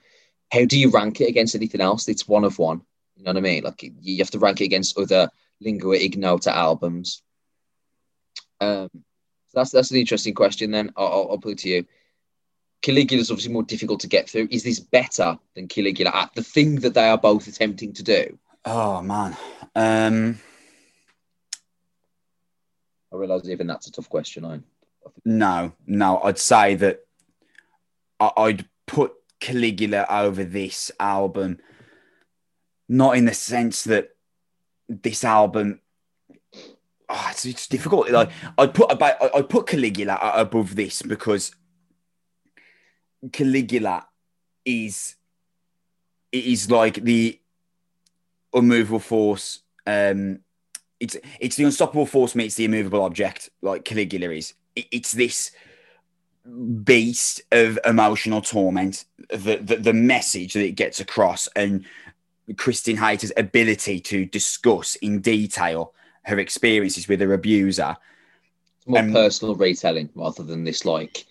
How 0.51 0.65
do 0.65 0.77
you 0.77 0.89
rank 0.89 1.19
it 1.21 1.29
against 1.29 1.55
anything 1.55 1.81
else? 1.81 2.07
It's 2.07 2.27
one 2.27 2.43
of 2.43 2.59
one. 2.59 2.81
You 3.15 3.23
know 3.23 3.29
what 3.29 3.37
I 3.37 3.41
mean? 3.41 3.63
Like 3.63 3.83
you 4.01 4.17
have 4.17 4.31
to 4.31 4.39
rank 4.39 4.61
it 4.61 4.65
against 4.65 4.97
other 4.97 5.29
lingua 5.61 5.95
ignota 5.95 6.55
albums. 6.55 7.21
Um, 8.59 8.89
so 8.93 9.59
that's 9.59 9.71
that's 9.71 9.91
an 9.91 9.97
interesting 9.97 10.33
question. 10.33 10.71
Then 10.71 10.91
I'll, 10.97 11.27
I'll 11.31 11.37
put 11.37 11.53
it 11.53 11.57
to 11.59 11.69
you. 11.69 11.85
Caligula 12.81 13.21
is 13.21 13.31
obviously 13.31 13.53
more 13.53 13.63
difficult 13.63 14.01
to 14.01 14.07
get 14.07 14.29
through. 14.29 14.49
Is 14.51 14.63
this 14.63 14.79
better 14.79 15.37
than 15.55 15.67
Caligula 15.67 16.11
at 16.13 16.33
the 16.33 16.43
thing 16.43 16.75
that 16.77 16.93
they 16.93 17.07
are 17.07 17.17
both 17.17 17.47
attempting 17.47 17.93
to 17.93 18.03
do? 18.03 18.37
Oh 18.65 19.01
man. 19.01 19.37
Um, 19.75 20.39
I 23.11 23.15
realise 23.15 23.47
even 23.47 23.67
that's 23.67 23.87
a 23.87 23.91
tough 23.91 24.09
question. 24.09 24.43
I 24.43 24.59
no, 25.25 25.73
no, 25.85 26.21
I'd 26.23 26.39
say 26.39 26.75
that 26.75 27.05
I, 28.19 28.31
I'd 28.37 28.65
put 28.87 29.13
Caligula 29.39 30.05
over 30.09 30.43
this 30.43 30.91
album, 30.99 31.59
not 32.87 33.17
in 33.17 33.25
the 33.25 33.33
sense 33.33 33.83
that 33.85 34.09
this 34.87 35.23
album. 35.23 35.79
Oh, 37.09 37.27
it's, 37.31 37.45
it's 37.45 37.67
difficult. 37.67 38.09
Like 38.09 38.29
I'd 38.57 38.73
put 38.73 38.91
about 38.91 39.15
I'd 39.35 39.49
put 39.49 39.67
Caligula 39.67 40.19
above 40.35 40.75
this 40.75 41.01
because 41.01 41.53
Caligula 43.31 44.07
is 44.65 45.15
it 46.31 46.45
is 46.45 46.69
like 46.71 46.95
the 46.95 47.39
unmovable 48.53 48.99
force. 48.99 49.59
Um, 49.85 50.39
it's 50.99 51.17
it's 51.39 51.55
the 51.55 51.65
unstoppable 51.65 52.05
force 52.05 52.35
meets 52.35 52.55
the 52.55 52.65
immovable 52.65 53.03
object. 53.03 53.49
Like 53.61 53.85
Caligula 53.85 54.31
is. 54.31 54.53
It, 54.75 54.87
it's 54.91 55.11
this 55.11 55.51
beast 56.83 57.41
of 57.51 57.79
emotional 57.85 58.41
torment. 58.41 59.05
The, 59.29 59.57
the 59.57 59.77
the 59.77 59.93
message 59.93 60.53
that 60.53 60.65
it 60.65 60.71
gets 60.71 60.99
across, 60.99 61.47
and 61.55 61.85
Kristin 62.51 62.97
Hayter's 62.97 63.31
ability 63.37 63.99
to 64.01 64.25
discuss 64.25 64.95
in 64.95 65.21
detail 65.21 65.93
her 66.23 66.39
experiences 66.39 67.07
with 67.07 67.21
her 67.21 67.33
abuser. 67.33 67.95
It's 68.77 68.87
more 68.87 68.99
Um, 68.99 69.13
personal 69.13 69.55
retelling 69.55 70.09
rather 70.13 70.43
than 70.43 70.63
this 70.63 70.83
like 70.85 71.25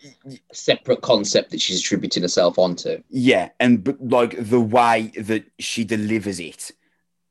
separate 0.53 1.03
concept 1.03 1.51
that 1.51 1.61
she's 1.61 1.81
attributing 1.81 2.23
herself 2.23 2.59
onto. 2.59 3.03
Yeah, 3.11 3.51
and 3.61 3.85
but 3.85 4.03
like 4.07 4.37
the 4.39 4.61
way 4.61 5.13
that 5.19 5.45
she 5.59 5.85
delivers 5.85 6.41
it, 6.41 6.71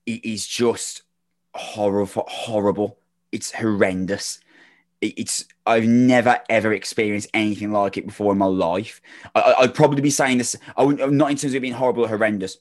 it 0.05 0.23
is 0.23 0.45
just 0.45 1.03
horrible. 1.55 2.25
Horrible. 2.27 2.97
It's 3.31 3.51
horrendous. 3.51 4.39
It- 5.01 5.17
It's 5.17 5.45
I've 5.65 5.87
never 5.87 6.39
ever 6.49 6.73
experienced 6.73 7.29
anything 7.33 7.71
like 7.71 7.97
it 7.97 8.05
before 8.05 8.31
in 8.33 8.37
my 8.37 8.45
life. 8.45 9.01
I, 9.33 9.55
I'd 9.59 9.73
probably 9.73 10.01
be 10.01 10.11
saying 10.11 10.37
this. 10.37 10.55
I 10.77 10.83
wouldn't 10.83 11.13
not 11.13 11.31
in 11.31 11.37
terms 11.37 11.53
of 11.53 11.55
it 11.55 11.61
being 11.61 11.73
horrible 11.73 12.05
or 12.05 12.07
horrendous. 12.07 12.57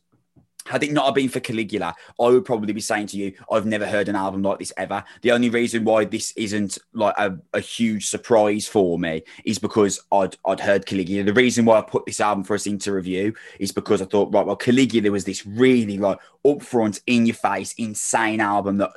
Had 0.67 0.83
it 0.83 0.93
not 0.93 1.07
have 1.07 1.15
been 1.15 1.29
for 1.29 1.41
Caligula, 1.41 1.95
I 2.21 2.25
would 2.25 2.45
probably 2.45 2.73
be 2.73 2.81
saying 2.81 3.07
to 3.09 3.17
you, 3.17 3.33
I've 3.51 3.67
never 3.67 3.87
heard 3.87 4.09
an 4.09 4.17
album 4.17 4.43
like 4.43 4.59
this 4.59 4.73
ever. 4.77 5.03
The 5.23 5.33
only 5.33 5.49
reason 5.49 5.85
why 5.85 6.05
this 6.05 6.33
isn't 6.37 6.77
like 6.93 7.15
a, 7.19 7.39
a 7.55 7.61
huge 7.61 8.09
surprise 8.09 8.69
for 8.69 8.99
me 8.99 9.23
is 9.45 9.59
because 9.59 10.01
I'd 10.13 10.37
I'd 10.47 10.61
heard 10.61 10.87
Caligula. 10.87 11.25
The 11.25 11.33
reason 11.33 11.65
why 11.65 11.79
I 11.79 11.83
put 11.83 12.05
this 12.05 12.21
album 12.21 12.45
for 12.45 12.55
us 12.55 12.67
into 12.67 12.93
review 12.93 13.35
is 13.59 13.73
because 13.73 14.03
I 14.03 14.05
thought, 14.05 14.33
right, 14.35 14.45
well, 14.45 14.57
Caligula 14.57 15.11
was 15.11 15.25
this 15.25 15.47
really 15.47 15.99
like 15.99 16.19
upfront, 16.47 17.01
in 17.07 17.27
your 17.27 17.35
face, 17.35 17.73
insane 17.79 18.41
album 18.41 18.79
that 18.79 18.91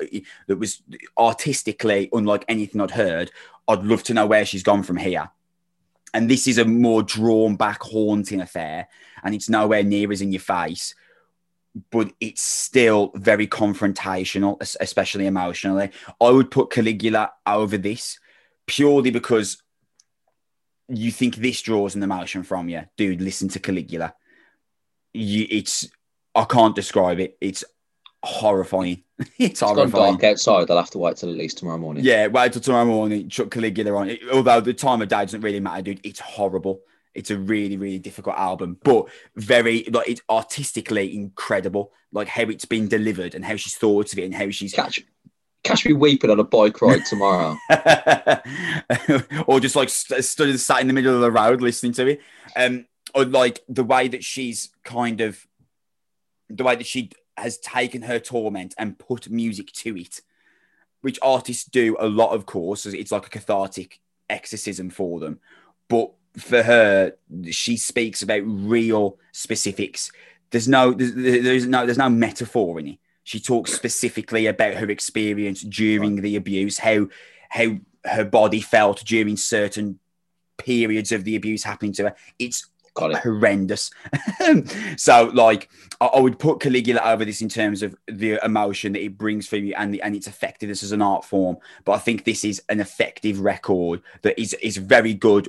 that 0.47 0.57
was 0.57 0.82
artistically 1.18 2.09
unlike 2.11 2.45
anything 2.47 2.82
I'd 2.82 2.91
heard. 2.91 3.32
I'd 3.68 3.84
love 3.84 4.03
to 4.03 4.14
know 4.14 4.28
where 4.28 4.45
she's 4.45 4.64
gone 4.64 4.84
from 4.84 4.97
here. 4.97 5.30
And 6.14 6.30
this 6.30 6.47
is 6.47 6.57
a 6.57 6.66
more 6.66 7.01
drawn 7.01 7.55
back, 7.55 7.82
haunting 7.82 8.41
affair, 8.41 8.88
and 9.24 9.34
it's 9.34 9.49
nowhere 9.49 9.84
near 9.84 10.11
as 10.11 10.22
in 10.22 10.32
your 10.32 10.41
face 10.41 10.93
but 11.91 12.11
it's 12.19 12.41
still 12.41 13.11
very 13.15 13.47
confrontational, 13.47 14.57
especially 14.80 15.26
emotionally. 15.26 15.91
I 16.21 16.30
would 16.30 16.51
put 16.51 16.71
Caligula 16.71 17.32
over 17.45 17.78
this 17.78 18.19
purely 18.67 19.11
because 19.11 19.61
you 20.88 21.11
think 21.11 21.36
this 21.36 21.61
draws 21.61 21.95
an 21.95 22.03
emotion 22.03 22.43
from 22.43 22.69
you. 22.69 22.84
Dude, 22.97 23.21
listen 23.21 23.49
to 23.49 23.59
Caligula. 23.59 24.13
You, 25.13 25.47
it's, 25.49 25.89
I 26.36 26.45
can't 26.45 26.76
describe 26.76 27.19
it. 27.19 27.38
It's 27.41 27.63
horrifying. 28.24 29.03
it's 29.39 29.61
It's 29.61 29.61
gone 29.61 29.89
dark 29.89 30.24
outside. 30.24 30.69
I'll 30.69 30.78
have 30.78 30.91
to 30.91 30.99
wait 30.99 31.17
till 31.17 31.30
at 31.30 31.38
least 31.38 31.57
tomorrow 31.57 31.78
morning. 31.78 32.03
Yeah, 32.03 32.28
wait 32.28 32.53
till 32.53 32.61
tomorrow 32.61 32.86
morning, 32.86 33.30
chuck 33.30 33.49
Caligula 33.49 33.95
on. 33.95 34.09
It, 34.11 34.19
although 34.32 34.61
the 34.61 34.74
time 34.74 35.01
of 35.01 35.07
day 35.07 35.21
doesn't 35.21 35.41
really 35.41 35.59
matter, 35.59 35.82
dude. 35.82 36.01
It's 36.03 36.19
horrible. 36.19 36.82
It's 37.16 37.32
a 37.32 37.38
really, 37.38 37.78
really 37.78 37.99
difficult 37.99 38.38
album, 38.38 38.78
but 38.84 39.07
very 39.36 39.84
like 39.91 40.09
it's 40.09 40.22
artistically 40.30 41.16
incredible. 41.16 41.91
Like 42.11 42.28
how 42.28 42.43
it's 42.43 42.66
been 42.66 42.88
delivered 42.88 43.36
and 43.36 43.45
how 43.45 43.55
she's 43.55 43.76
thought 43.76 44.14
of 44.14 44.20
it 44.20 44.26
and 44.26 44.36
how 44.36 44.49
she's 44.49 44.74
Catch, 44.74 45.03
catch 45.64 45.86
me 45.86 45.93
weeping 45.93 46.30
on 46.30 46.39
a 46.39 46.43
bike 46.43 46.82
ride 46.82 47.05
tomorrow. 47.05 47.57
or 49.47 49.59
just 49.59 49.76
like 49.76 49.89
st- 49.89 50.24
stood 50.24 50.59
sat 50.59 50.82
in 50.82 50.88
the 50.88 50.93
middle 50.93 51.16
of 51.16 51.22
the 51.22 51.32
road 51.32 51.61
listening 51.61 51.93
to 51.93 52.07
it. 52.07 52.22
Um, 52.55 52.86
or 53.16 53.26
like 53.26 53.61
the 53.68 53.84
way 53.84 54.07
that 54.07 54.24
she's 54.24 54.70
kind 54.84 55.22
of 55.22 55.45
the 56.49 56.64
way 56.64 56.76
that 56.76 56.86
she 56.86 57.11
has 57.38 57.57
taken 57.57 58.03
her 58.03 58.20
torment 58.20 58.76
and 58.78 58.99
put 58.99 59.30
music 59.30 59.72
to 59.72 59.97
it, 59.97 60.22
which 61.01 61.20
artists 61.22 61.64
do 61.66 61.95
a 61.99 62.07
lot, 62.07 62.32
of 62.32 62.45
course. 62.45 62.86
It's 62.86 63.11
like 63.11 63.28
a 63.28 63.30
cathartic 63.30 63.99
exorcism 64.30 64.89
for 64.89 65.20
them, 65.20 65.39
but 65.89 66.11
for 66.38 66.63
her, 66.63 67.13
she 67.51 67.77
speaks 67.77 68.21
about 68.21 68.41
real 68.45 69.17
specifics. 69.31 70.11
There's 70.51 70.67
no, 70.67 70.93
there's, 70.93 71.13
there's 71.13 71.67
no, 71.67 71.86
there's 71.86 71.97
no 71.97 72.09
metaphor 72.09 72.79
in 72.79 72.88
it. 72.88 72.97
She 73.23 73.39
talks 73.39 73.73
specifically 73.73 74.47
about 74.47 74.75
her 74.75 74.89
experience 74.89 75.61
during 75.61 76.21
the 76.21 76.36
abuse, 76.36 76.77
how 76.79 77.07
how 77.49 77.77
her 78.03 78.25
body 78.25 78.59
felt 78.59 79.03
during 79.05 79.38
certain 79.38 79.99
periods 80.57 81.11
of 81.11 81.23
the 81.23 81.36
abuse 81.36 81.63
happening 81.63 81.93
to 81.93 82.03
her. 82.03 82.15
It's. 82.38 82.67
Horrendous. 82.97 83.91
so, 84.97 85.31
like, 85.33 85.69
I, 85.99 86.05
I 86.05 86.19
would 86.19 86.39
put 86.39 86.59
Caligula 86.59 87.01
over 87.03 87.25
this 87.25 87.41
in 87.41 87.49
terms 87.49 87.83
of 87.83 87.95
the 88.07 88.39
emotion 88.43 88.93
that 88.93 89.03
it 89.03 89.17
brings 89.17 89.47
for 89.47 89.57
you 89.57 89.73
and 89.77 89.93
the, 89.93 90.01
and 90.01 90.15
its 90.15 90.27
effectiveness 90.27 90.83
as 90.83 90.91
an 90.91 91.01
art 91.01 91.25
form. 91.25 91.57
But 91.85 91.93
I 91.93 91.99
think 91.99 92.23
this 92.23 92.43
is 92.43 92.61
an 92.69 92.79
effective 92.79 93.39
record 93.39 94.01
that 94.21 94.39
is 94.39 94.53
is 94.61 94.77
very 94.77 95.13
good, 95.13 95.47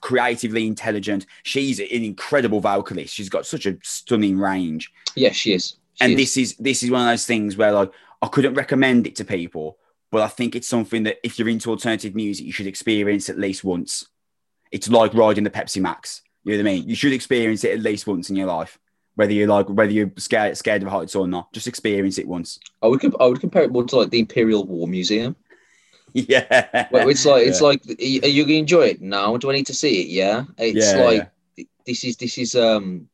creatively 0.00 0.66
intelligent. 0.66 1.26
She's 1.42 1.80
an 1.80 1.86
incredible 1.88 2.60
vocalist. 2.60 3.14
She's 3.14 3.28
got 3.28 3.46
such 3.46 3.66
a 3.66 3.78
stunning 3.82 4.38
range 4.38 4.92
Yes, 5.16 5.34
she 5.34 5.54
is. 5.54 5.76
She 5.94 6.04
and 6.04 6.12
is. 6.12 6.18
this 6.18 6.36
is 6.36 6.56
this 6.56 6.82
is 6.82 6.90
one 6.90 7.00
of 7.00 7.08
those 7.08 7.26
things 7.26 7.56
where 7.56 7.72
like 7.72 7.90
I 8.22 8.28
couldn't 8.28 8.54
recommend 8.54 9.06
it 9.06 9.16
to 9.16 9.24
people, 9.24 9.78
but 10.12 10.22
I 10.22 10.28
think 10.28 10.54
it's 10.54 10.68
something 10.68 11.02
that 11.04 11.18
if 11.24 11.38
you're 11.38 11.48
into 11.48 11.70
alternative 11.70 12.14
music, 12.14 12.46
you 12.46 12.52
should 12.52 12.66
experience 12.66 13.28
at 13.28 13.38
least 13.38 13.64
once. 13.64 14.06
It's 14.70 14.88
like 14.88 15.14
riding 15.14 15.44
the 15.44 15.50
Pepsi 15.50 15.80
Max. 15.80 16.22
You 16.46 16.52
know 16.56 16.62
what 16.62 16.70
I 16.70 16.74
mean? 16.76 16.88
You 16.88 16.94
should 16.94 17.12
experience 17.12 17.64
it 17.64 17.72
at 17.72 17.80
least 17.82 18.06
once 18.06 18.30
in 18.30 18.36
your 18.36 18.46
life, 18.46 18.78
whether 19.16 19.32
you 19.32 19.48
like 19.48 19.68
whether 19.68 19.90
you're 19.90 20.12
scared 20.16 20.56
scared 20.56 20.80
of 20.84 20.88
heights 20.88 21.16
or 21.16 21.26
not. 21.26 21.52
Just 21.52 21.66
experience 21.66 22.18
it 22.18 22.28
once. 22.28 22.60
I 22.80 22.86
would 22.86 23.00
comp- 23.00 23.20
I 23.20 23.26
would 23.26 23.40
compare 23.40 23.64
it 23.64 23.72
more 23.72 23.82
to 23.82 23.96
like 23.96 24.10
the 24.10 24.20
Imperial 24.20 24.64
War 24.64 24.86
Museum. 24.86 25.34
yeah, 26.12 26.86
Where 26.90 27.10
it's 27.10 27.26
like 27.26 27.48
it's 27.48 27.60
Yeah. 27.60 27.66
like 27.66 27.82
are 27.88 28.28
you, 28.28 28.44
gonna 28.44 28.54
enjoy 28.58 28.82
it? 28.82 29.02
now? 29.02 29.36
Do 29.36 29.50
I 29.50 29.54
need 29.54 29.66
to 29.66 29.74
see 29.74 30.02
it? 30.02 30.06
Yeah. 30.06 30.44
It's 30.56 30.92
Yeah, 30.92 31.02
like 31.04 31.32
this 31.84 32.04
is 32.04 32.16
this 32.16 32.38
is 32.38 32.54
um 32.54 33.08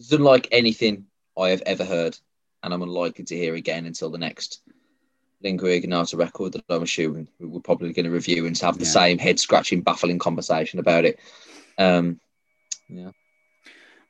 it's 0.00 0.10
unlike 0.10 0.48
anything 0.50 1.06
I 1.38 1.50
have 1.50 1.62
ever 1.66 1.84
heard, 1.84 2.18
and 2.64 2.74
I'm 2.74 2.82
unlikely 2.82 3.26
to 3.26 3.36
hear 3.36 3.54
again 3.54 3.86
until 3.86 4.10
the 4.10 4.18
next 4.18 4.60
Lingua 5.40 5.70
Ignota 5.70 6.16
record 6.16 6.54
that 6.54 6.64
I'm 6.68 6.82
assuming 6.82 7.28
we're 7.38 7.60
probably 7.60 7.92
going 7.92 8.06
to 8.06 8.10
review 8.10 8.44
and 8.46 8.58
have 8.58 8.78
the 8.78 8.84
Yeah. 8.84 8.90
same 8.90 9.18
head 9.18 9.38
scratching, 9.38 9.82
baffling 9.82 10.18
conversation 10.18 10.80
about 10.80 11.04
it. 11.04 11.20
Um, 11.78 12.20
yeah. 12.88 13.10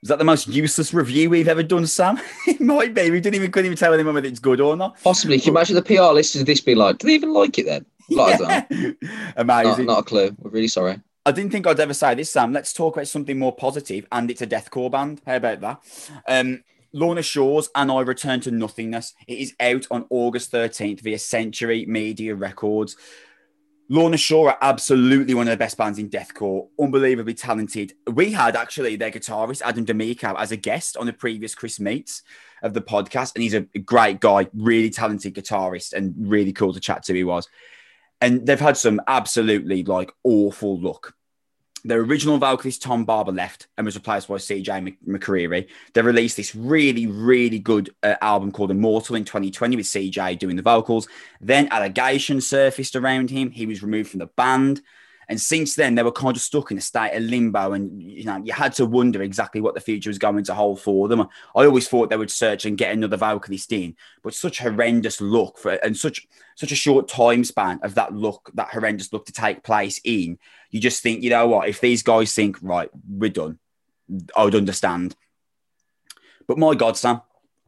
Was 0.02 0.08
that 0.10 0.18
the 0.18 0.24
most 0.24 0.46
useless 0.46 0.94
review 0.94 1.30
we've 1.30 1.48
ever 1.48 1.62
done, 1.62 1.86
Sam? 1.86 2.20
it 2.46 2.60
might 2.60 2.94
be. 2.94 3.10
We 3.10 3.20
didn't 3.20 3.36
even 3.36 3.50
couldn't 3.50 3.66
even 3.66 3.78
tell 3.78 3.94
anyone 3.94 4.14
whether 4.14 4.28
it's 4.28 4.38
good 4.38 4.60
or 4.60 4.76
not. 4.76 5.02
possibly, 5.02 5.38
can 5.38 5.46
you 5.46 5.52
imagine 5.52 5.74
the 5.74 5.82
PR 5.82 6.12
list 6.12 6.36
of 6.36 6.46
this 6.46 6.60
be 6.60 6.74
like? 6.74 6.98
Do 6.98 7.06
they 7.06 7.14
even 7.14 7.32
like 7.32 7.58
it 7.58 7.66
then? 7.66 7.86
Like, 8.08 8.34
I 8.34 8.36
don't 8.36 8.70
know. 8.70 8.94
Yeah. 9.02 9.32
Amazing. 9.36 9.86
Not, 9.86 9.94
not 9.94 9.98
a 9.98 10.02
clue. 10.04 10.36
We're 10.38 10.50
really 10.52 10.68
sorry. 10.68 11.00
I 11.24 11.32
didn't 11.32 11.50
think 11.50 11.66
I'd 11.66 11.80
ever 11.80 11.92
say 11.92 12.14
this, 12.14 12.30
Sam. 12.30 12.52
Let's 12.52 12.72
talk 12.72 12.94
about 12.94 13.08
something 13.08 13.36
more 13.36 13.52
positive, 13.52 14.06
and 14.12 14.30
it's 14.30 14.42
a 14.42 14.46
deathcore 14.46 14.92
band. 14.92 15.22
How 15.26 15.34
about 15.34 15.60
that? 15.62 15.82
Um, 16.28 16.62
Lorna 16.92 17.22
Shore's 17.22 17.68
and 17.74 17.90
I 17.90 18.00
Return 18.02 18.40
to 18.42 18.52
Nothingness. 18.52 19.12
It 19.26 19.38
is 19.38 19.54
out 19.58 19.88
on 19.90 20.06
August 20.08 20.52
13th 20.52 21.00
via 21.00 21.18
Century 21.18 21.84
Media 21.86 22.36
Records. 22.36 22.96
Lorna 23.88 24.16
Shore 24.16 24.50
are 24.50 24.58
absolutely 24.62 25.34
one 25.34 25.46
of 25.46 25.52
the 25.52 25.56
best 25.56 25.76
bands 25.76 25.98
in 25.98 26.10
deathcore, 26.10 26.68
unbelievably 26.80 27.34
talented. 27.34 27.92
We 28.12 28.32
had 28.32 28.56
actually 28.56 28.96
their 28.96 29.12
guitarist 29.12 29.62
Adam 29.62 29.84
De 29.84 29.94
Micco 29.94 30.34
as 30.34 30.50
a 30.50 30.56
guest 30.56 30.96
on 30.96 31.06
the 31.06 31.12
previous 31.12 31.54
Chris 31.54 31.78
Meets 31.78 32.22
of 32.62 32.74
the 32.74 32.80
podcast, 32.80 33.36
and 33.36 33.44
he's 33.44 33.54
a 33.54 33.60
great 33.60 34.18
guy, 34.18 34.48
really 34.54 34.90
talented 34.90 35.34
guitarist, 35.34 35.92
and 35.92 36.14
really 36.18 36.52
cool 36.52 36.72
to 36.74 36.80
chat 36.80 37.04
to. 37.04 37.14
He 37.14 37.22
was, 37.22 37.48
and 38.20 38.44
they've 38.44 38.58
had 38.58 38.76
some 38.76 39.00
absolutely 39.06 39.84
like 39.84 40.12
awful 40.24 40.80
luck 40.80 41.14
Their 41.86 42.00
original 42.00 42.38
vocalist 42.38 42.82
Tom 42.82 43.04
Barber 43.04 43.30
left 43.30 43.68
and 43.78 43.84
was 43.84 43.94
replaced 43.94 44.26
by 44.26 44.34
CJ 44.34 44.96
McCreery. 45.06 45.68
They 45.92 46.02
released 46.02 46.36
this 46.36 46.52
really, 46.52 47.06
really 47.06 47.60
good 47.60 47.94
uh, 48.02 48.16
album 48.20 48.50
called 48.50 48.72
Immortal 48.72 49.14
in 49.14 49.24
2020 49.24 49.76
with 49.76 49.86
CJ 49.86 50.40
doing 50.40 50.56
the 50.56 50.62
vocals. 50.62 51.06
Then 51.40 51.68
allegations 51.70 52.48
surfaced 52.48 52.96
around 52.96 53.30
him. 53.30 53.52
He 53.52 53.66
was 53.66 53.84
removed 53.84 54.10
from 54.10 54.18
the 54.18 54.26
band. 54.26 54.82
And 55.28 55.40
since 55.40 55.74
then, 55.74 55.94
they 55.94 56.02
were 56.02 56.12
kind 56.12 56.36
of 56.36 56.42
stuck 56.42 56.70
in 56.70 56.78
a 56.78 56.80
state 56.80 57.16
of 57.16 57.22
limbo, 57.24 57.72
and 57.72 58.00
you 58.00 58.24
know 58.24 58.40
you 58.44 58.52
had 58.52 58.72
to 58.74 58.86
wonder 58.86 59.22
exactly 59.22 59.60
what 59.60 59.74
the 59.74 59.80
future 59.80 60.10
was 60.10 60.18
going 60.18 60.44
to 60.44 60.54
hold 60.54 60.80
for 60.80 61.08
them. 61.08 61.20
I 61.20 61.64
always 61.64 61.88
thought 61.88 62.10
they 62.10 62.16
would 62.16 62.30
search 62.30 62.64
and 62.64 62.78
get 62.78 62.92
another 62.92 63.16
vocalist 63.16 63.72
in, 63.72 63.96
but 64.22 64.34
such 64.34 64.60
horrendous 64.60 65.20
luck 65.20 65.58
for 65.58 65.72
and 65.72 65.96
such 65.96 66.26
such 66.56 66.72
a 66.72 66.76
short 66.76 67.06
time 67.06 67.44
span 67.44 67.78
of 67.82 67.94
that 67.94 68.14
look, 68.14 68.50
that 68.54 68.70
horrendous 68.70 69.12
look 69.12 69.26
to 69.26 69.32
take 69.32 69.62
place 69.62 70.00
in, 70.04 70.38
you 70.70 70.80
just 70.80 71.02
think, 71.02 71.22
you 71.22 71.30
know 71.30 71.46
what, 71.46 71.68
if 71.68 71.80
these 71.80 72.02
guys 72.02 72.32
think 72.34 72.56
right, 72.62 72.90
we're 73.08 73.30
done, 73.30 73.58
I 74.36 74.44
would 74.44 74.54
understand. 74.54 75.14
But 76.46 76.58
my 76.58 76.74
God, 76.74 76.96
Sam, 76.96 77.20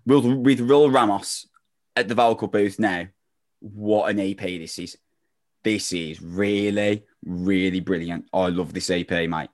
with, 0.06 0.24
with 0.24 0.60
Will 0.60 0.90
Ramos 0.90 1.46
at 1.94 2.08
the 2.08 2.14
vocal 2.14 2.48
booth 2.48 2.78
now, 2.78 3.08
what 3.60 4.10
an 4.10 4.20
EP 4.20 4.38
this 4.38 4.78
is. 4.78 4.96
This 5.62 5.92
is 5.92 6.22
really, 6.22 7.04
really 7.24 7.80
brilliant. 7.80 8.26
I 8.32 8.48
love 8.48 8.72
this 8.72 8.90
EP, 8.90 9.10
mate. 9.10 9.50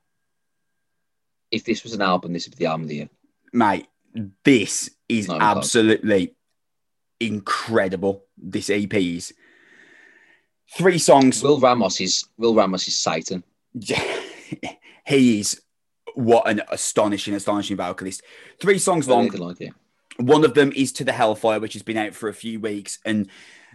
If 1.50 1.64
this 1.64 1.84
was 1.84 1.94
an 1.94 2.02
album, 2.02 2.32
this 2.32 2.46
would 2.46 2.56
be 2.56 2.64
the 2.64 2.70
album 2.70 2.82
of 2.84 2.88
the 2.88 2.96
year. 2.96 3.08
Mate, 3.52 3.86
this 4.44 4.90
is 5.08 5.28
absolutely 5.28 6.34
incredible. 7.20 8.24
This 8.36 8.70
EP 8.70 8.92
is. 8.94 9.32
Three 10.76 10.98
songs. 10.98 11.42
Will 11.42 11.60
Ramos 11.60 12.00
is 12.00 12.26
Will 12.36 12.54
Ramos 12.54 12.88
is 12.88 12.98
Satan. 12.98 13.44
he 15.06 15.40
is 15.40 15.60
what 16.14 16.48
an 16.48 16.62
astonishing, 16.70 17.34
astonishing 17.34 17.76
vocalist. 17.76 18.22
Three 18.60 18.78
songs 18.78 19.08
long. 19.08 19.28
Like. 19.28 19.72
One 20.16 20.44
of 20.44 20.54
them 20.54 20.72
is 20.74 20.92
To 20.92 21.04
the 21.04 21.12
Hellfire, 21.12 21.60
which 21.60 21.72
has 21.72 21.82
been 21.82 21.96
out 21.96 22.14
for 22.14 22.28
a 22.28 22.34
few 22.34 22.60
weeks. 22.60 22.98
And, 23.04 23.28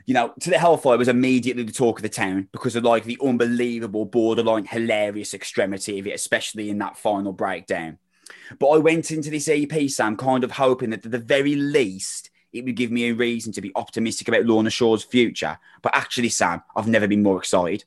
you 0.10 0.16
know, 0.16 0.34
To 0.40 0.50
the 0.50 0.58
Hellfire 0.58 0.98
was 0.98 1.08
immediately 1.08 1.62
the 1.62 1.72
talk 1.72 2.00
of 2.00 2.02
the 2.02 2.10
town 2.10 2.48
because 2.52 2.76
of 2.76 2.84
like 2.84 3.04
the 3.04 3.20
unbelievable, 3.24 4.06
borderline 4.06 4.66
hilarious 4.66 5.36
extremity 5.36 6.00
of 6.00 6.08
it, 6.08 6.16
especially 6.16 6.72
in 6.72 6.80
that 6.80 6.98
final 6.98 7.32
breakdown. 7.32 8.00
But 8.58 8.70
I 8.70 8.78
went 8.80 9.12
into 9.12 9.30
this 9.30 9.48
EP, 9.48 9.88
Sam, 9.88 10.18
kind 10.18 10.44
of 10.44 10.50
hoping 10.50 10.90
that 10.90 11.06
at 11.06 11.12
the 11.12 11.20
very 11.20 11.54
least, 11.54 12.32
it 12.52 12.66
would 12.66 12.76
give 12.76 12.90
me 12.90 13.10
a 13.10 13.14
reason 13.14 13.54
to 13.54 13.62
be 13.62 13.72
optimistic 13.76 14.28
about 14.28 14.46
Lorna 14.46 14.72
Shore's 14.72 15.04
future. 15.04 15.60
But 15.84 15.96
actually, 15.96 16.30
Sam, 16.30 16.64
I've 16.76 16.88
never 16.88 17.08
been 17.08 17.22
more 17.22 17.38
excited. 17.38 17.84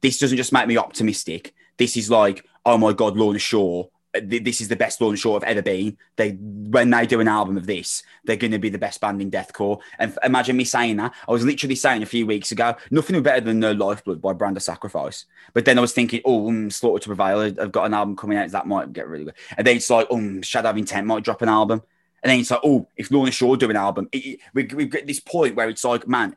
This 0.00 0.20
doesn't 0.20 0.36
just 0.36 0.52
make 0.52 0.68
me 0.68 0.76
optimistic. 0.76 1.56
This 1.76 1.96
is 1.96 2.08
like, 2.08 2.44
oh 2.64 2.78
my 2.78 2.92
God, 2.92 3.16
Lorna 3.16 3.40
Shore. 3.40 3.90
Th- 4.14 4.42
This 4.44 4.60
is 4.60 4.68
the 4.68 4.76
best 4.76 5.00
Lorna 5.00 5.16
Shore 5.16 5.36
I've 5.36 5.44
ever 5.44 5.62
been. 5.62 5.96
They 6.16 6.30
when 6.32 6.90
they 6.90 7.06
do 7.06 7.20
an 7.20 7.28
album 7.28 7.56
of 7.56 7.66
this, 7.66 8.02
they're 8.24 8.36
going 8.36 8.52
to 8.52 8.58
be 8.58 8.70
the 8.70 8.78
best 8.78 9.00
band 9.00 9.20
in 9.20 9.30
deathcore. 9.30 9.80
And 9.98 10.16
imagine 10.22 10.56
me 10.56 10.64
saying 10.64 10.96
that. 10.96 11.14
I 11.28 11.32
was 11.32 11.44
literally 11.44 11.74
saying 11.74 12.02
a 12.02 12.06
few 12.06 12.26
weeks 12.26 12.52
ago, 12.52 12.74
nothing 12.90 13.22
better 13.22 13.40
than 13.40 13.60
No 13.60 13.72
Lifeblood 13.72 14.22
by 14.22 14.32
Brand 14.32 14.56
of 14.56 14.62
Sacrifice. 14.62 15.26
But 15.52 15.64
then 15.64 15.78
I 15.78 15.80
was 15.80 15.92
thinking, 15.92 16.20
oh, 16.24 16.48
um, 16.48 16.70
Slaughter 16.70 17.02
to 17.02 17.08
Prevail. 17.08 17.40
I've 17.40 17.72
got 17.72 17.86
an 17.86 17.94
album 17.94 18.16
coming 18.16 18.38
out 18.38 18.50
that 18.50 18.66
might 18.66 18.92
get 18.92 19.08
really 19.08 19.24
good. 19.24 19.34
And 19.56 19.66
then 19.66 19.76
it's 19.76 19.90
like, 19.90 20.06
um, 20.10 20.42
Shadow 20.42 20.70
of 20.70 20.76
Intent 20.76 21.06
might 21.06 21.24
drop 21.24 21.42
an 21.42 21.48
album. 21.48 21.82
And 22.22 22.30
then 22.30 22.40
it's 22.40 22.50
like, 22.50 22.60
oh, 22.64 22.88
if 22.96 23.10
Lorna 23.10 23.30
Shore 23.30 23.56
do 23.56 23.68
an 23.70 23.76
album, 23.76 24.08
it, 24.12 24.18
it- 24.24 24.40
we, 24.54 24.64
we've 24.74 24.90
got 24.90 25.06
this 25.06 25.20
point 25.20 25.56
where 25.56 25.68
it's 25.68 25.84
like, 25.84 26.08
man, 26.08 26.36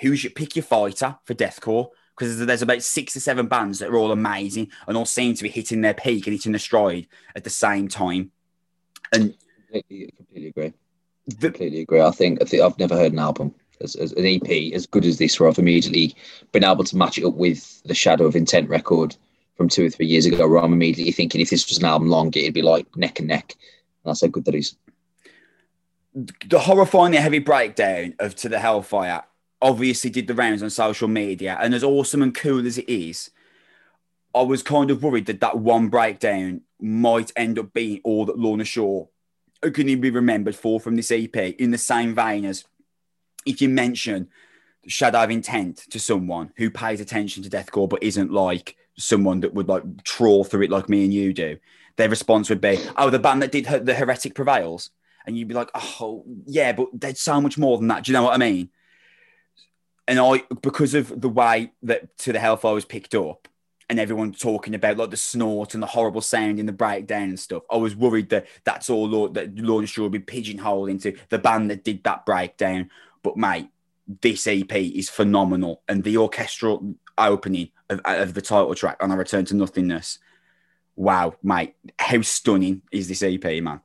who 0.00 0.14
should 0.16 0.34
pick 0.34 0.56
your 0.56 0.62
fighter 0.62 1.16
for 1.24 1.34
deathcore? 1.34 1.88
Because 2.16 2.44
there's 2.46 2.62
about 2.62 2.82
six 2.82 3.16
or 3.16 3.20
seven 3.20 3.46
bands 3.46 3.80
that 3.80 3.88
are 3.88 3.96
all 3.96 4.12
amazing 4.12 4.70
and 4.86 4.96
all 4.96 5.04
seem 5.04 5.34
to 5.34 5.42
be 5.42 5.48
hitting 5.48 5.80
their 5.80 5.94
peak 5.94 6.26
and 6.26 6.34
hitting 6.34 6.52
their 6.52 6.58
stride 6.60 7.08
at 7.34 7.42
the 7.44 7.50
same 7.50 7.88
time. 7.88 8.30
And 9.12 9.34
Completely, 9.72 10.12
completely 10.16 10.48
agree. 10.48 10.72
the, 11.26 11.50
Completely 11.50 11.80
agree. 11.80 12.00
I 12.00 12.10
think 12.12 12.40
I 12.40 12.44
think 12.44 12.62
I've 12.62 12.78
never 12.78 12.94
heard 12.94 13.12
an 13.12 13.18
album 13.18 13.54
as, 13.80 13.96
as 13.96 14.12
an 14.12 14.24
EP 14.24 14.72
as 14.72 14.86
good 14.86 15.04
as 15.04 15.18
this, 15.18 15.38
where 15.40 15.48
I've 15.48 15.58
immediately 15.58 16.14
been 16.52 16.64
able 16.64 16.84
to 16.84 16.96
match 16.96 17.18
it 17.18 17.24
up 17.24 17.34
with 17.34 17.82
the 17.82 17.94
Shadow 17.94 18.24
of 18.26 18.36
Intent 18.36 18.68
record 18.68 19.16
from 19.56 19.68
two 19.68 19.86
or 19.86 19.90
three 19.90 20.06
years 20.06 20.26
ago, 20.26 20.48
where 20.48 20.62
I'm 20.62 20.72
immediately 20.72 21.12
thinking 21.12 21.40
if 21.40 21.50
this 21.50 21.68
was 21.68 21.78
an 21.78 21.84
album 21.84 22.08
long, 22.08 22.28
it'd 22.28 22.54
be 22.54 22.62
like 22.62 22.86
neck 22.96 23.18
and 23.18 23.28
neck. 23.28 23.54
And 24.04 24.10
that's 24.10 24.20
how 24.20 24.28
good 24.28 24.44
that 24.44 24.54
is. 24.54 24.76
the 26.14 26.58
horrifyingly 26.58 27.18
heavy 27.18 27.38
breakdown 27.40 28.14
of 28.18 28.34
To 28.36 28.48
the 28.48 28.58
Hellfire 28.60 29.24
obviously 29.64 30.10
did 30.10 30.26
the 30.28 30.34
rounds 30.34 30.62
on 30.62 30.68
social 30.68 31.08
media. 31.08 31.56
And 31.60 31.74
as 31.74 31.82
awesome 31.82 32.22
and 32.22 32.34
cool 32.34 32.66
as 32.66 32.76
it 32.76 32.88
is, 32.88 33.30
I 34.34 34.42
was 34.42 34.62
kind 34.62 34.90
of 34.90 35.02
worried 35.02 35.26
that 35.26 35.40
that 35.40 35.58
one 35.58 35.88
breakdown 35.88 36.60
might 36.78 37.32
end 37.34 37.58
up 37.58 37.72
being 37.72 38.00
all 38.04 38.26
that 38.26 38.38
Lorna 38.38 38.64
Shore 38.64 39.08
can 39.62 39.86
be 40.00 40.10
remembered 40.10 40.54
for 40.54 40.78
from 40.78 40.96
this 40.96 41.10
EP 41.10 41.34
in 41.34 41.70
the 41.70 41.78
same 41.78 42.14
vein 42.14 42.44
as 42.44 42.64
if 43.46 43.62
you 43.62 43.70
mention 43.70 44.28
Shadow 44.86 45.22
of 45.22 45.30
Intent 45.30 45.78
to 45.90 45.98
someone 45.98 46.52
who 46.56 46.68
pays 46.70 47.00
attention 47.00 47.42
to 47.42 47.48
deathcore 47.48 47.88
but 47.88 48.02
isn't 48.02 48.30
like 48.30 48.76
someone 48.98 49.40
that 49.40 49.54
would 49.54 49.68
like 49.68 50.04
trawl 50.04 50.44
through 50.44 50.62
it 50.62 50.70
like 50.70 50.90
me 50.90 51.04
and 51.04 51.14
you 51.14 51.32
do, 51.32 51.56
their 51.96 52.10
response 52.10 52.50
would 52.50 52.60
be, 52.60 52.78
"Oh, 52.96 53.08
the 53.08 53.18
band 53.18 53.40
that 53.40 53.52
did 53.52 53.66
her- 53.66 53.78
the 53.78 53.94
Heretic 53.94 54.34
Prevails," 54.34 54.90
and 55.26 55.38
you'd 55.38 55.48
be 55.48 55.54
like, 55.54 55.70
"Oh, 55.74 56.24
yeah, 56.44 56.72
but 56.72 56.88
there's 56.92 57.20
so 57.20 57.40
much 57.40 57.56
more 57.56 57.78
than 57.78 57.88
that." 57.88 58.04
Do 58.04 58.12
you 58.12 58.12
know 58.12 58.24
what 58.24 58.34
I 58.34 58.38
mean? 58.38 58.68
And 60.06 60.18
I, 60.18 60.42
because 60.60 60.94
of 60.94 61.20
the 61.20 61.28
way 61.28 61.72
that 61.82 62.16
To 62.18 62.32
the 62.32 62.38
Hellfire 62.38 62.74
was 62.74 62.84
picked 62.84 63.14
up, 63.14 63.48
and 63.88 64.00
everyone 64.00 64.32
talking 64.32 64.74
about 64.74 64.96
like 64.96 65.10
the 65.10 65.16
snort 65.16 65.74
and 65.74 65.82
the 65.82 65.88
horrible 65.88 66.22
sound 66.22 66.58
and 66.58 66.68
the 66.68 66.72
breakdown 66.72 67.24
and 67.24 67.40
stuff, 67.40 67.62
I 67.70 67.76
was 67.76 67.96
worried 67.96 68.30
that 68.30 68.46
that's 68.64 68.90
all 68.90 69.06
Lord, 69.06 69.34
that 69.34 69.54
Lorna 69.56 69.86
Shore 69.86 70.04
would 70.04 70.12
be 70.12 70.18
pigeonholed 70.18 70.88
into 70.88 71.16
the 71.28 71.38
band 71.38 71.70
that 71.70 71.84
did 71.84 72.04
that 72.04 72.26
breakdown. 72.26 72.90
But 73.22 73.36
mate, 73.36 73.68
this 74.20 74.46
EP 74.46 74.72
is 74.74 75.08
phenomenal, 75.08 75.82
and 75.88 76.04
the 76.04 76.18
orchestral 76.18 76.94
opening 77.16 77.70
of, 77.88 78.00
of 78.04 78.34
the 78.34 78.42
title 78.42 78.74
track 78.74 78.98
on 79.00 79.10
"I 79.10 79.14
Return 79.14 79.44
to 79.46 79.56
Nothingness." 79.56 80.18
Wow, 80.96 81.34
mate, 81.42 81.74
how 81.98 82.20
stunning 82.20 82.82
is 82.92 83.08
this 83.08 83.22
EP, 83.22 83.62
man? 83.62 83.80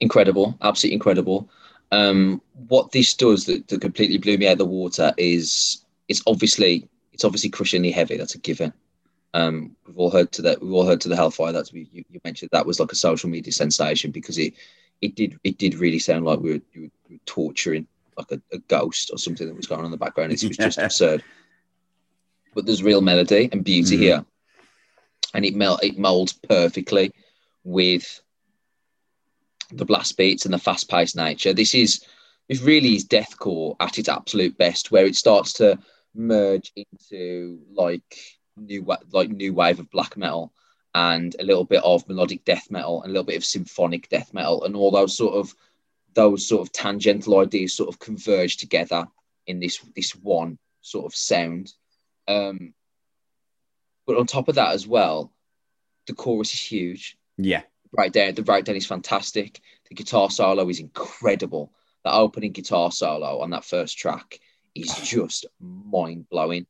incredible, 0.00 0.56
absolutely 0.62 0.94
incredible. 0.94 1.50
Um, 1.94 2.40
what 2.68 2.90
this 2.92 3.14
does 3.14 3.44
that, 3.46 3.68
that 3.68 3.80
completely 3.80 4.18
blew 4.18 4.36
me 4.38 4.46
out 4.48 4.52
of 4.52 4.58
the 4.58 4.64
water 4.66 5.12
is 5.16 5.84
it's 6.08 6.22
obviously 6.26 6.88
it's 7.12 7.24
obviously 7.24 7.50
crushingly 7.50 7.92
heavy. 7.92 8.16
That's 8.16 8.34
a 8.34 8.38
given. 8.38 8.72
Um, 9.34 9.76
we've 9.86 9.98
all 9.98 10.10
heard 10.10 10.32
to 10.32 10.42
that. 10.42 10.60
We've 10.60 10.72
all 10.72 10.86
heard 10.86 11.00
to 11.02 11.08
the 11.08 11.16
Hellfire. 11.16 11.52
That's 11.52 11.72
we, 11.72 11.88
you, 11.92 12.04
you 12.10 12.20
mentioned 12.24 12.50
that 12.52 12.66
was 12.66 12.80
like 12.80 12.92
a 12.92 12.96
social 12.96 13.28
media 13.30 13.52
sensation 13.52 14.10
because 14.10 14.38
it 14.38 14.54
it 15.00 15.14
did 15.14 15.38
it 15.44 15.58
did 15.58 15.74
really 15.74 15.98
sound 15.98 16.24
like 16.24 16.40
we 16.40 16.52
were, 16.54 16.60
we 16.74 16.90
were 17.10 17.16
torturing 17.26 17.86
like 18.16 18.30
a, 18.32 18.40
a 18.52 18.58
ghost 18.68 19.10
or 19.12 19.18
something 19.18 19.46
that 19.46 19.56
was 19.56 19.66
going 19.66 19.80
on 19.80 19.84
in 19.86 19.90
the 19.90 19.96
background. 19.96 20.32
It 20.32 20.42
was 20.42 20.56
just 20.56 20.78
absurd. 20.78 21.22
But 22.54 22.66
there's 22.66 22.82
real 22.82 23.00
melody 23.00 23.48
and 23.52 23.64
beauty 23.64 23.96
Mhm. 23.96 24.00
here, 24.00 24.24
and 25.34 25.44
it 25.44 25.54
mel- 25.54 25.80
it 25.82 25.98
molds 25.98 26.32
perfectly 26.32 27.12
with 27.64 28.20
the 29.70 29.84
blast 29.84 30.16
beats 30.16 30.44
and 30.44 30.54
the 30.54 30.58
fast 30.58 30.88
paced 30.88 31.16
nature. 31.16 31.52
This 31.52 31.74
is 31.74 32.04
this 32.48 32.60
really 32.60 32.94
is 32.94 33.06
deathcore 33.06 33.76
at 33.80 33.98
its 33.98 34.08
absolute 34.08 34.56
best, 34.58 34.90
where 34.90 35.06
it 35.06 35.16
starts 35.16 35.54
to 35.54 35.78
merge 36.14 36.72
into 36.76 37.60
like 37.72 38.18
new 38.56 38.86
like 39.10 39.30
new 39.30 39.52
wave 39.52 39.80
of 39.80 39.90
black 39.90 40.16
metal 40.16 40.52
and 40.94 41.34
a 41.40 41.44
little 41.44 41.64
bit 41.64 41.82
of 41.82 42.06
melodic 42.08 42.44
death 42.44 42.70
metal 42.70 43.02
and 43.02 43.10
a 43.10 43.12
little 43.12 43.24
bit 43.24 43.36
of 43.36 43.44
symphonic 43.44 44.08
death 44.08 44.32
metal 44.32 44.62
and 44.64 44.76
all 44.76 44.90
those 44.92 45.16
sort 45.16 45.34
of 45.34 45.54
those 46.14 46.46
sort 46.46 46.62
of 46.62 46.72
tangential 46.72 47.40
ideas 47.40 47.74
sort 47.74 47.88
of 47.88 47.98
converge 47.98 48.56
together 48.56 49.06
in 49.46 49.58
this 49.60 49.80
this 49.96 50.14
one 50.14 50.58
sort 50.80 51.06
of 51.06 51.14
sound. 51.14 51.72
Um, 52.28 52.74
but 54.06 54.16
on 54.16 54.26
top 54.26 54.48
of 54.48 54.54
that 54.56 54.72
as 54.72 54.86
well, 54.86 55.32
the 56.06 56.14
chorus 56.14 56.52
is 56.52 56.60
huge 56.60 57.16
Yeah, 57.36 57.62
breakdown. 57.94 58.34
The 58.34 58.42
breakdown 58.42 58.76
is 58.76 58.86
fantastic. 58.86 59.60
The 59.88 59.94
guitar 59.94 60.30
solo 60.30 60.68
is 60.68 60.80
incredible. 60.80 61.72
The 62.04 62.12
opening 62.12 62.52
guitar 62.52 62.92
solo 62.92 63.40
on 63.40 63.50
that 63.50 63.64
first 63.64 63.96
track 63.96 64.40
is 64.74 64.92
just 65.04 65.46
mind 65.60 66.28
blowing. 66.28 66.66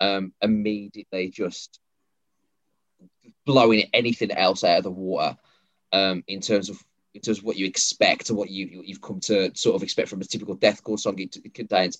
Um, 0.00 0.32
immediately, 0.42 1.30
just 1.30 1.78
blowing 3.46 3.88
anything 3.92 4.32
else 4.32 4.64
out 4.64 4.78
of 4.78 4.84
the 4.84 4.90
water. 4.90 5.36
Um, 5.92 6.24
in 6.26 6.40
terms 6.40 6.70
of 6.70 6.82
in 7.14 7.20
terms 7.20 7.38
of 7.38 7.44
what 7.44 7.56
you 7.56 7.66
expect 7.66 8.30
and 8.30 8.38
what 8.38 8.50
you 8.50 8.82
you've 8.84 9.02
come 9.02 9.20
to 9.20 9.54
sort 9.54 9.76
of 9.76 9.82
expect 9.82 10.08
from 10.08 10.20
a 10.20 10.24
typical 10.24 10.56
deathcore 10.56 10.98
song. 10.98 11.18
It, 11.18 11.36
it 11.44 11.54
contains 11.54 11.98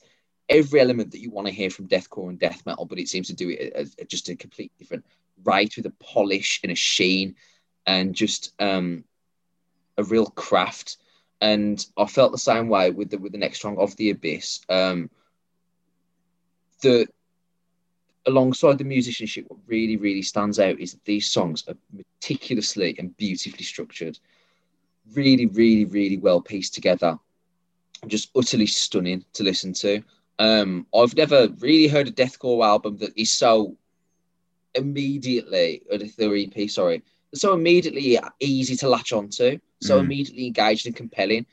every 0.48 0.80
element 0.80 1.12
that 1.12 1.20
you 1.20 1.30
want 1.30 1.46
to 1.46 1.52
hear 1.52 1.70
from 1.70 1.88
deathcore 1.88 2.30
and 2.30 2.38
death 2.38 2.64
metal, 2.66 2.86
but 2.86 2.98
it 2.98 3.08
seems 3.08 3.28
to 3.28 3.34
do 3.34 3.50
it 3.50 3.72
at, 3.74 3.86
at 4.00 4.08
just 4.08 4.28
a 4.28 4.36
complete 4.36 4.72
different 4.78 5.04
rate 5.44 5.76
with 5.76 5.86
a 5.86 5.92
polish 6.00 6.60
and 6.62 6.72
a 6.72 6.74
sheen 6.74 7.34
and 7.86 8.14
just 8.14 8.52
um, 8.60 9.04
a 9.98 10.04
real 10.04 10.26
craft. 10.26 10.98
And 11.40 11.84
I 11.96 12.06
felt 12.06 12.32
the 12.32 12.38
same 12.38 12.68
way 12.68 12.90
with 12.90 13.10
the 13.10 13.18
with 13.18 13.32
the 13.32 13.38
next 13.38 13.60
song 13.60 13.76
of 13.78 13.96
the 13.96 14.10
abyss. 14.10 14.60
Um, 14.68 15.10
the 16.82 17.06
alongside 18.26 18.78
the 18.78 18.84
musicianship, 18.84 19.46
what 19.48 19.58
really, 19.66 19.96
really 19.96 20.22
stands 20.22 20.58
out 20.58 20.78
is 20.78 20.92
that 20.92 21.04
these 21.04 21.30
songs 21.30 21.64
are 21.68 21.76
meticulously 21.92 22.94
and 22.98 23.16
beautifully 23.16 23.64
structured, 23.64 24.18
really, 25.14 25.46
really, 25.46 25.84
really 25.84 26.18
well 26.18 26.40
pieced 26.40 26.74
together, 26.74 27.18
just 28.06 28.30
utterly 28.36 28.66
stunning 28.66 29.24
to 29.32 29.42
listen 29.42 29.72
to. 29.72 30.02
Um, 30.38 30.86
I've 30.94 31.16
never 31.16 31.48
really 31.58 31.88
heard 31.88 32.08
a 32.08 32.12
deathcore 32.12 32.64
album 32.64 32.98
that 32.98 33.12
is 33.16 33.32
so 33.32 33.76
immediately, 34.74 35.82
or 35.90 35.98
the 35.98 36.52
EP, 36.56 36.70
sorry, 36.70 37.02
so 37.34 37.52
immediately 37.54 38.18
easy 38.40 38.76
to 38.76 38.88
latch 38.88 39.12
onto, 39.12 39.58
so 39.80 39.98
Mm. 39.98 40.04
immediately 40.04 40.46
engaged 40.46 40.86
and 40.86 40.94
compelling. 40.96 41.46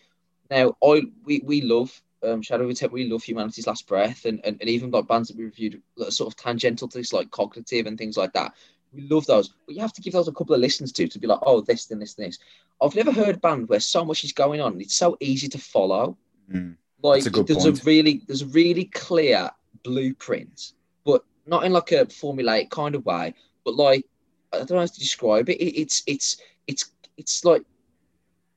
Now, 0.51 0.75
I 0.83 1.03
we, 1.23 1.41
we 1.43 1.61
love 1.61 2.01
um, 2.21 2.41
Shadow 2.41 2.65
of 2.65 2.69
Intent, 2.69 2.91
we 2.91 3.07
love 3.09 3.23
Humanity's 3.23 3.65
Last 3.67 3.87
Breath, 3.87 4.25
and, 4.25 4.41
and, 4.43 4.57
and 4.59 4.69
even 4.69 4.91
like 4.91 5.07
bands 5.07 5.29
that 5.29 5.37
we 5.37 5.45
reviewed 5.45 5.81
that 5.97 6.09
are 6.09 6.11
sort 6.11 6.27
of 6.27 6.35
tangential 6.35 6.87
to 6.89 6.97
this, 6.97 7.13
like 7.13 7.31
Cognitive 7.31 7.85
and 7.85 7.97
things 7.97 8.17
like 8.17 8.33
that. 8.33 8.53
We 8.91 9.07
love 9.07 9.25
those, 9.25 9.49
but 9.65 9.75
you 9.75 9.81
have 9.81 9.93
to 9.93 10.01
give 10.01 10.13
those 10.13 10.27
a 10.27 10.33
couple 10.33 10.53
of 10.55 10.59
listens 10.61 10.91
to 10.93 11.07
to 11.07 11.19
be 11.19 11.27
like, 11.27 11.39
oh, 11.43 11.61
this, 11.61 11.85
then 11.85 11.99
this, 11.99 12.15
and 12.17 12.25
this. 12.27 12.39
I've 12.81 12.95
never 12.95 13.11
heard 13.11 13.35
a 13.35 13.39
band 13.39 13.69
where 13.69 13.79
so 13.79 14.03
much 14.03 14.23
is 14.23 14.33
going 14.33 14.59
on. 14.61 14.73
and 14.73 14.81
It's 14.81 14.95
so 14.95 15.15
easy 15.21 15.47
to 15.49 15.57
follow. 15.59 16.17
Mm. 16.51 16.75
Like 17.01 17.25
a 17.25 17.29
there's 17.29 17.63
point. 17.63 17.81
a 17.81 17.85
really 17.85 18.21
there's 18.27 18.41
a 18.41 18.47
really 18.47 18.85
clear 18.85 19.49
blueprint, 19.83 20.73
but 21.05 21.23
not 21.45 21.63
in 21.63 21.71
like 21.71 21.91
a 21.91 22.05
formulaic 22.07 22.69
kind 22.69 22.95
of 22.95 23.05
way, 23.05 23.33
but 23.63 23.75
like 23.75 24.05
I 24.53 24.57
don't 24.57 24.71
know 24.71 24.79
how 24.79 24.85
to 24.85 24.99
describe 24.99 25.49
it. 25.49 25.57
it 25.57 25.79
it's 25.79 26.03
it's 26.07 26.37
it's 26.67 26.91
it's 27.17 27.45
like 27.45 27.63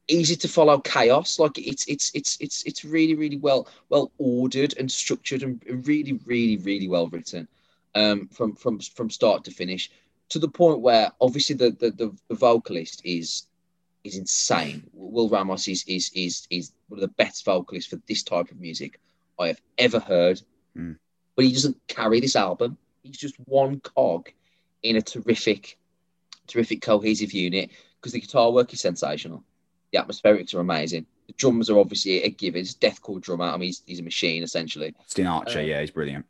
easy 0.09 0.37
to 0.37 0.49
follow 0.49 0.79
chaos. 0.81 1.39
Like 1.39 1.59
it's 1.59 1.87
it's 1.87 2.11
it's 2.15 2.37
it's 2.41 2.63
it's 2.65 2.85
really 2.85 3.15
really 3.15 3.39
well 3.39 3.69
well 3.89 4.11
ordered 4.19 4.75
and 4.79 4.91
structured 4.91 5.43
and 5.43 5.63
really 5.87 6.19
really 6.25 6.57
really 6.59 6.89
well 6.89 7.09
written, 7.09 7.49
um, 7.95 8.29
from 8.29 8.55
from 8.55 8.79
from 8.81 9.11
start 9.11 9.45
to 9.45 9.51
finish, 9.51 9.91
to 10.31 10.39
the 10.39 10.49
point 10.49 10.81
where 10.81 11.13
obviously 11.21 11.57
the 11.57 11.71
the 11.71 11.91
the, 11.91 12.17
the 12.29 12.35
vocalist 12.35 13.03
is 13.05 13.47
is 14.05 14.17
insane. 14.17 14.83
Will 14.93 15.29
Ramos 15.29 15.69
is 15.69 15.85
is 15.87 16.11
is 16.15 16.47
is 16.51 16.73
one 16.89 16.99
of 16.99 17.03
the 17.03 17.15
best 17.25 17.45
vocalists 17.45 17.91
for 17.91 18.01
this 18.09 18.23
type 18.23 18.51
of 18.51 18.61
music 18.61 18.99
I 19.39 19.49
have 19.49 19.61
ever 19.79 19.99
heard. 19.99 20.41
Mm. 20.77 20.97
But 21.37 21.45
he 21.47 21.53
doesn't 21.53 21.81
carry 21.89 22.21
this 22.21 22.37
album. 22.37 22.77
He's 23.03 23.17
just 23.17 23.37
one 23.47 23.81
cog 23.81 24.31
in 24.83 24.97
a 24.97 25.03
terrific, 25.03 25.79
terrific 26.47 26.83
cohesive 26.83 27.33
unit 27.33 27.71
because 28.01 28.13
the 28.13 28.21
guitar 28.21 28.51
work 28.51 28.73
is 28.73 28.81
sensational. 28.81 29.45
The 29.93 29.99
atmospherics 29.99 30.55
are 30.55 30.61
amazing. 30.61 31.07
The 31.27 31.35
drums 31.35 31.71
are 31.71 31.79
obviously 31.79 32.23
a 32.23 32.31
given. 32.31 32.63
It's 32.63 32.73
a 32.73 32.79
deathcore 32.79 33.21
drummer. 33.21 33.45
I 33.45 33.53
mean, 33.53 33.69
he's, 33.69 33.83
he's 33.87 34.01
a 34.01 34.05
machine 34.05 34.43
essentially. 34.43 34.95
Austin 35.01 35.27
Archey, 35.27 35.57
Uh, 35.57 35.61
yeah, 35.61 35.81
he's 35.81 35.91
brilliant. 35.91 36.27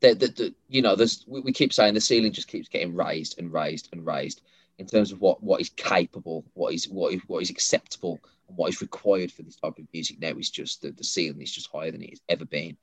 The, 0.00 0.14
the, 0.14 0.28
the, 0.28 0.54
you 0.68 0.82
know, 0.82 0.96
there's 0.96 1.24
we, 1.26 1.40
we 1.40 1.52
keep 1.52 1.72
saying 1.72 1.94
the 1.94 2.00
ceiling 2.00 2.32
just 2.32 2.48
keeps 2.48 2.68
getting 2.68 2.94
raised 2.94 3.38
and 3.38 3.52
raised 3.52 3.88
and 3.92 4.04
raised 4.04 4.42
in 4.78 4.86
terms 4.86 5.12
of 5.12 5.20
what 5.20 5.42
what 5.42 5.60
is 5.60 5.70
capable, 5.70 6.44
what 6.54 6.74
is 6.74 6.88
what 6.88 7.14
is 7.14 7.20
what 7.26 7.42
is 7.42 7.50
acceptable, 7.50 8.18
and 8.48 8.56
what 8.56 8.68
is 8.68 8.80
required 8.80 9.32
for 9.32 9.42
this 9.42 9.56
type 9.56 9.78
of 9.78 9.86
music. 9.92 10.20
Now 10.20 10.32
is 10.38 10.50
just 10.50 10.82
the, 10.82 10.90
the 10.90 11.04
ceiling 11.04 11.40
is 11.40 11.52
just 11.52 11.70
higher 11.70 11.90
than 11.90 12.02
it 12.02 12.10
has 12.10 12.20
ever 12.28 12.44
been. 12.44 12.76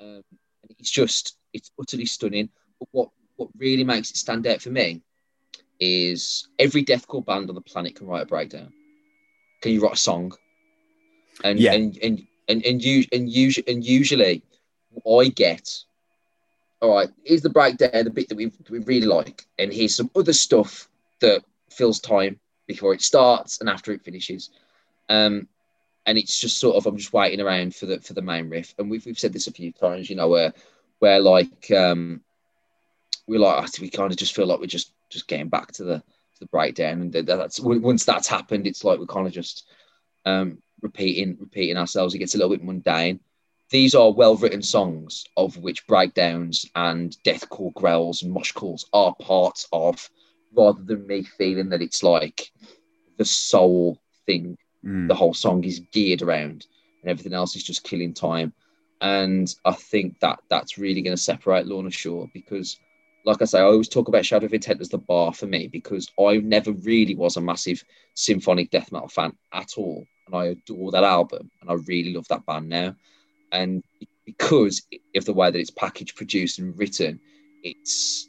Um, 0.00 0.22
it's 0.78 0.90
just 0.90 1.36
it's 1.52 1.70
utterly 1.78 2.06
stunning. 2.06 2.48
But 2.78 2.88
what 2.92 3.08
what 3.36 3.50
really 3.58 3.84
makes 3.84 4.10
it 4.10 4.16
stand 4.16 4.46
out 4.46 4.62
for 4.62 4.70
me 4.70 5.02
is 5.80 6.48
every 6.58 6.84
deathcore 6.84 7.24
band 7.24 7.48
on 7.48 7.54
the 7.54 7.60
planet 7.60 7.94
can 7.94 8.06
write 8.06 8.22
a 8.22 8.26
breakdown. 8.26 8.72
Can 9.60 9.72
you 9.72 9.80
write 9.80 9.94
a 9.94 9.96
song? 9.96 10.32
And 11.44 11.58
Yeah. 11.58 11.72
and 11.72 11.96
and 12.02 12.26
and 12.48 12.64
and, 12.64 12.82
you, 12.82 13.04
and, 13.12 13.28
usually 13.28 13.66
and 13.68 13.84
usually 13.84 14.42
I 15.06 15.28
get 15.28 15.68
all 16.80 16.94
right, 16.94 17.08
here's 17.24 17.42
the 17.42 17.48
breakdown, 17.50 18.04
the 18.04 18.10
bit 18.10 18.28
that 18.28 18.36
we, 18.36 18.52
we 18.68 18.78
really 18.80 19.06
like, 19.06 19.46
and 19.58 19.72
here's 19.72 19.94
some 19.94 20.10
other 20.14 20.34
stuff 20.34 20.88
that 21.20 21.42
fills 21.70 22.00
time 22.00 22.38
before 22.66 22.92
it 22.92 23.00
starts 23.00 23.60
and 23.60 23.68
after 23.68 23.92
it 23.92 24.02
finishes. 24.02 24.50
Um, 25.08 25.48
and 26.04 26.18
it's 26.18 26.38
just 26.38 26.58
sort 26.58 26.76
of 26.76 26.86
I'm 26.86 26.96
just 26.96 27.12
waiting 27.12 27.40
around 27.40 27.74
for 27.74 27.86
the 27.86 27.98
for 28.00 28.12
the 28.12 28.22
main 28.22 28.48
riff, 28.48 28.74
and 28.78 28.90
we've 28.90 29.04
we've 29.04 29.18
said 29.18 29.32
this 29.32 29.48
a 29.48 29.52
few 29.52 29.72
times, 29.72 30.08
you 30.08 30.16
know, 30.16 30.28
where 30.28 30.52
where 31.00 31.18
like 31.18 31.70
um, 31.72 32.20
we're 33.26 33.40
like 33.40 33.68
we 33.80 33.90
kind 33.90 34.12
of 34.12 34.18
just 34.18 34.34
feel 34.34 34.46
like 34.46 34.60
we're 34.60 34.66
just 34.66 34.92
just 35.10 35.28
getting 35.28 35.48
back 35.48 35.72
to 35.72 35.84
the 35.84 35.98
to 35.98 36.40
the 36.40 36.46
breakdown, 36.46 37.00
and 37.00 37.12
that's 37.12 37.60
once 37.60 38.04
that's 38.04 38.28
happened, 38.28 38.66
it's 38.66 38.84
like 38.84 38.98
we're 38.98 39.06
kind 39.06 39.26
of 39.26 39.32
just 39.32 39.66
um, 40.24 40.58
repeating 40.82 41.36
repeating 41.40 41.76
ourselves. 41.76 42.14
It 42.14 42.18
gets 42.18 42.34
a 42.34 42.38
little 42.38 42.54
bit 42.54 42.64
mundane 42.64 43.20
these 43.70 43.94
are 43.94 44.12
well 44.12 44.36
written 44.36 44.62
songs 44.62 45.24
of 45.36 45.56
which 45.58 45.86
breakdowns 45.86 46.66
and 46.76 47.16
deathcore 47.24 47.74
growls 47.74 48.22
and 48.22 48.32
mosh 48.32 48.52
calls 48.52 48.86
are 48.92 49.14
parts 49.16 49.66
of, 49.72 50.08
rather 50.54 50.82
than 50.82 51.06
me 51.06 51.24
feeling 51.24 51.68
that 51.70 51.82
it's 51.82 52.02
like 52.02 52.50
the 53.18 53.24
sole 53.24 53.98
thing 54.24 54.56
Mm. 54.84 55.08
the 55.08 55.14
whole 55.14 55.34
song 55.34 55.64
is 55.64 55.80
geared 55.90 56.22
around 56.22 56.64
and 57.02 57.10
everything 57.10 57.32
else 57.32 57.56
is 57.56 57.64
just 57.64 57.82
killing 57.82 58.14
time. 58.14 58.52
And 59.00 59.52
I 59.64 59.72
think 59.72 60.20
that 60.20 60.38
that's 60.48 60.78
really 60.78 61.02
going 61.02 61.16
to 61.16 61.20
separate 61.20 61.66
Lorna 61.66 61.90
Shore 61.90 62.30
because, 62.32 62.78
like 63.26 63.42
I 63.42 63.44
say, 63.44 63.58
I 63.58 63.64
always 63.64 63.88
talk 63.88 64.06
about 64.06 64.24
Shadow 64.24 64.46
of 64.46 64.54
Intent 64.54 64.80
as 64.80 64.88
the 64.88 64.98
bar 64.98 65.34
for 65.34 65.46
me 65.46 65.66
because 65.66 66.08
I 66.18 66.36
never 66.36 66.70
really 66.70 67.16
was 67.16 67.36
a 67.36 67.40
massive 67.40 67.82
symphonic 68.14 68.70
death 68.70 68.92
metal 68.92 69.08
fan 69.08 69.32
at 69.52 69.72
all. 69.76 70.06
And 70.26 70.36
I 70.36 70.44
adore 70.46 70.92
that 70.92 71.02
album 71.02 71.50
and 71.60 71.68
I 71.68 71.74
really 71.74 72.14
love 72.14 72.28
that 72.28 72.46
band 72.46 72.68
now. 72.68 72.94
And 73.50 73.82
because 74.24 74.86
of 75.16 75.24
the 75.24 75.32
way 75.32 75.50
that 75.50 75.58
it's 75.58 75.70
packaged, 75.70 76.16
produced, 76.16 76.60
and 76.60 76.78
written, 76.78 77.18
it's 77.64 78.28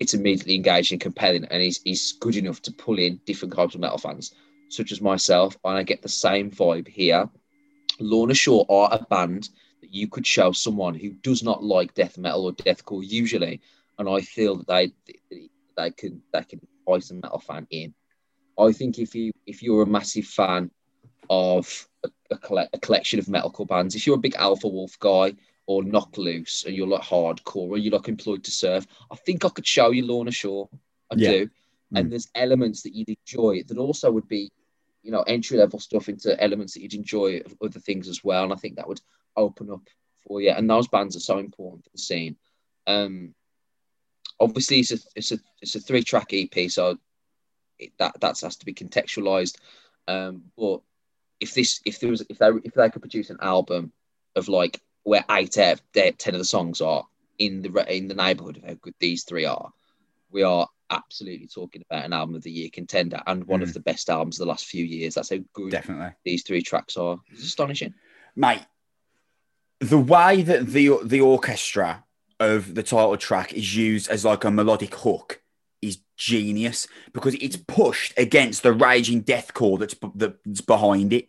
it's 0.00 0.14
immediately 0.14 0.54
engaging 0.54 0.94
and 0.94 1.02
compelling 1.02 1.44
and 1.44 1.62
is, 1.62 1.80
is 1.84 2.16
good 2.20 2.36
enough 2.36 2.62
to 2.62 2.72
pull 2.72 2.98
in 2.98 3.20
different 3.26 3.54
types 3.54 3.74
of 3.74 3.82
metal 3.82 3.98
fans 3.98 4.34
such 4.70 4.92
as 4.92 5.02
myself, 5.02 5.58
and 5.64 5.76
I 5.76 5.82
get 5.82 6.00
the 6.00 6.08
same 6.08 6.50
vibe 6.50 6.88
here. 6.88 7.28
Lorna 7.98 8.34
Shore 8.34 8.64
are 8.70 8.88
a 8.92 9.04
band 9.04 9.50
that 9.82 9.92
you 9.92 10.08
could 10.08 10.26
show 10.26 10.52
someone 10.52 10.94
who 10.94 11.10
does 11.10 11.42
not 11.42 11.62
like 11.62 11.92
death 11.92 12.16
metal 12.16 12.46
or 12.46 12.52
deathcore 12.52 13.02
usually, 13.04 13.60
and 14.00 14.08
I 14.08 14.20
feel 14.22 14.56
that 14.56 14.66
they 14.66 14.92
they 15.76 15.90
can 15.90 16.22
they 16.32 16.42
can 16.42 16.60
ice 16.92 17.10
a 17.10 17.14
metal 17.14 17.38
fan 17.38 17.66
in. 17.70 17.94
I 18.58 18.72
think 18.72 18.98
if 18.98 19.14
you 19.14 19.30
if 19.46 19.62
you're 19.62 19.82
a 19.82 19.86
massive 19.86 20.24
fan 20.26 20.70
of 21.28 21.86
a, 22.02 22.08
a, 22.30 22.38
colle- 22.38 22.68
a 22.72 22.78
collection 22.78 23.18
of 23.18 23.26
metalcore 23.26 23.68
bands, 23.68 23.94
if 23.94 24.06
you're 24.06 24.16
a 24.16 24.26
big 24.26 24.34
Alpha 24.36 24.66
Wolf 24.66 24.98
guy 24.98 25.34
or 25.66 25.84
Knocked 25.84 26.18
Loose, 26.18 26.64
and 26.64 26.74
you're 26.74 26.88
like 26.88 27.02
hardcore, 27.02 27.68
or 27.70 27.78
you're 27.78 27.92
like 27.92 28.08
Employed 28.08 28.42
to 28.44 28.50
Serve, 28.50 28.86
I 29.10 29.16
think 29.16 29.44
I 29.44 29.50
could 29.50 29.66
show 29.66 29.90
you 29.90 30.04
Lorna 30.04 30.32
Shore. 30.32 30.68
I 31.12 31.14
Yeah. 31.16 31.30
do. 31.30 31.50
And 31.94 32.06
Mm. 32.06 32.10
there's 32.10 32.28
elements 32.34 32.82
that 32.82 32.94
you'd 32.94 33.08
enjoy 33.10 33.62
that 33.64 33.78
also 33.78 34.10
would 34.10 34.28
be 34.28 34.50
you 35.02 35.10
know, 35.10 35.22
entry 35.22 35.56
level 35.56 35.78
stuff 35.78 36.10
into 36.10 36.38
elements 36.42 36.74
that 36.74 36.82
you'd 36.82 36.92
enjoy 36.92 37.38
of 37.38 37.54
other 37.62 37.80
things 37.80 38.06
as 38.06 38.22
well. 38.22 38.44
And 38.44 38.52
I 38.52 38.56
think 38.56 38.76
that 38.76 38.86
would 38.86 39.00
open 39.34 39.70
up 39.70 39.88
for 40.26 40.42
you. 40.42 40.50
And 40.50 40.68
those 40.68 40.88
bands 40.88 41.16
are 41.16 41.20
so 41.20 41.38
important 41.38 41.84
for 41.84 41.90
the 41.90 41.98
scene. 41.98 42.36
Um, 42.86 43.34
obviously, 44.40 44.80
it's 44.80 44.92
a 44.92 44.98
it's 45.14 45.32
a 45.32 45.38
it's 45.60 45.74
a 45.74 45.80
three 45.80 46.02
track 46.02 46.32
EP, 46.32 46.70
so 46.70 46.98
it, 47.78 47.92
that 47.98 48.20
that 48.20 48.40
has 48.40 48.56
to 48.56 48.66
be 48.66 48.74
contextualized. 48.74 49.56
Um, 50.08 50.44
but 50.56 50.80
if 51.38 51.54
this 51.54 51.80
if 51.84 52.00
there 52.00 52.10
was 52.10 52.24
if 52.28 52.38
they 52.38 52.48
if 52.64 52.74
they 52.74 52.90
could 52.90 53.02
produce 53.02 53.30
an 53.30 53.38
album 53.40 53.92
of 54.34 54.48
like 54.48 54.80
where 55.02 55.24
eight 55.30 55.58
out 55.58 55.80
of 55.80 56.18
ten 56.18 56.34
of 56.34 56.38
the 56.38 56.44
songs 56.44 56.80
are 56.80 57.04
in 57.38 57.62
the 57.62 57.94
in 57.94 58.08
the 58.08 58.14
neighborhood 58.14 58.56
of 58.58 58.64
how 58.64 58.74
good 58.74 58.94
these 58.98 59.24
three 59.24 59.44
are, 59.44 59.70
we 60.30 60.42
are 60.42 60.68
absolutely 60.90 61.46
talking 61.46 61.82
about 61.88 62.04
an 62.04 62.12
album 62.12 62.34
of 62.34 62.42
the 62.42 62.50
year 62.50 62.68
contender 62.72 63.20
and 63.26 63.44
one 63.44 63.62
of 63.62 63.72
the 63.72 63.80
best 63.80 64.10
albums 64.10 64.40
of 64.40 64.44
the 64.44 64.50
last 64.50 64.64
few 64.66 64.84
years. 64.84 65.14
That's 65.14 65.30
how 65.30 65.38
good 65.52 65.70
Definitely. 65.70 66.10
these 66.24 66.42
three 66.42 66.62
tracks 66.62 66.96
are. 66.96 67.18
It's 67.30 67.44
astonishing. 67.44 67.94
mate. 68.34 68.62
The 69.78 69.98
way 69.98 70.42
that 70.42 70.66
the 70.66 70.98
the 71.02 71.22
orchestra 71.22 72.04
of 72.40 72.74
the 72.74 72.82
title 72.82 73.16
track 73.16 73.52
is 73.52 73.76
used 73.76 74.10
as 74.10 74.24
like 74.24 74.44
a 74.44 74.50
melodic 74.50 74.94
hook 74.94 75.42
is 75.82 75.98
genius 76.16 76.88
because 77.12 77.34
it's 77.34 77.56
pushed 77.56 78.12
against 78.18 78.62
the 78.62 78.72
raging 78.72 79.22
deathcore 79.22 79.78
that's 79.78 79.94
that's 80.14 80.60
behind 80.62 81.12
it. 81.12 81.28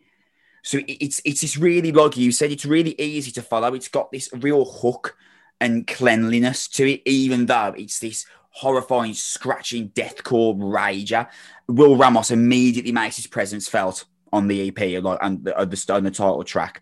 So 0.63 0.79
it's 0.87 1.21
it's 1.25 1.57
really 1.57 1.91
like 1.91 2.17
you 2.17 2.31
said, 2.31 2.51
it's 2.51 2.65
really 2.65 2.99
easy 2.99 3.31
to 3.31 3.41
follow. 3.41 3.73
It's 3.73 3.87
got 3.87 4.11
this 4.11 4.29
real 4.33 4.65
hook 4.65 5.17
and 5.59 5.85
cleanliness 5.85 6.67
to 6.69 6.91
it, 6.91 7.01
even 7.05 7.45
though 7.45 7.73
it's 7.77 7.99
this 7.99 8.25
horrifying, 8.51 9.13
scratching 9.13 9.89
deathcore 9.89 10.57
rager. 10.57 11.27
Will 11.67 11.95
Ramos 11.95 12.31
immediately 12.31 12.91
makes 12.91 13.15
his 13.15 13.27
presence 13.27 13.67
felt 13.67 14.05
on 14.33 14.47
the 14.47 14.67
EP, 14.67 15.03
like 15.03 15.19
and 15.21 15.43
the, 15.43 15.57
uh, 15.57 15.65
the 15.65 15.93
on 15.93 16.03
the 16.03 16.11
title 16.11 16.43
track. 16.43 16.81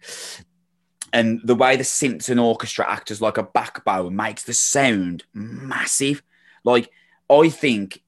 And 1.13 1.41
the 1.43 1.55
way 1.55 1.75
the 1.75 1.83
synths 1.83 2.29
and 2.29 2.39
orchestra 2.39 2.89
act 2.89 3.11
as 3.11 3.21
like 3.21 3.37
a 3.37 3.43
backbone 3.43 4.15
makes 4.15 4.43
the 4.43 4.53
sound 4.53 5.23
massive. 5.33 6.21
Like 6.63 6.91
I 7.29 7.49
think 7.49 8.01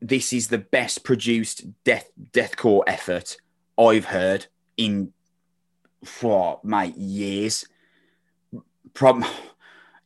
this 0.00 0.32
is 0.32 0.48
the 0.48 0.58
best 0.58 1.04
produced 1.04 1.64
death 1.84 2.10
deathcore 2.32 2.82
effort 2.86 3.36
I've 3.78 4.06
heard 4.06 4.46
in 4.76 5.12
for 6.04 6.60
mate 6.64 6.96
years. 6.96 7.66
Prob- 8.94 9.24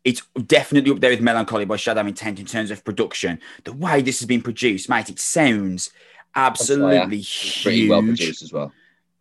It's 0.05 0.23
definitely 0.47 0.91
up 0.91 1.01
there 1.01 1.11
with 1.11 1.23
Melancholy 1.23 1.65
by 1.65 1.77
Shadow 1.77 2.03
Intent 2.03 2.39
in 2.39 2.45
terms 2.45 2.71
of 2.71 2.85
production. 2.85 3.41
The 3.65 3.73
way 3.73 4.03
this 4.03 4.19
has 4.21 4.27
been 4.27 4.43
produced, 4.43 4.91
mate, 4.91 5.09
it 5.09 5.19
sounds 5.19 5.91
absolutely 6.35 7.19
huge. 7.19 7.63
pretty 7.63 7.89
well 7.89 8.03
produced 8.03 8.43
as 8.43 8.53
well. 8.53 8.71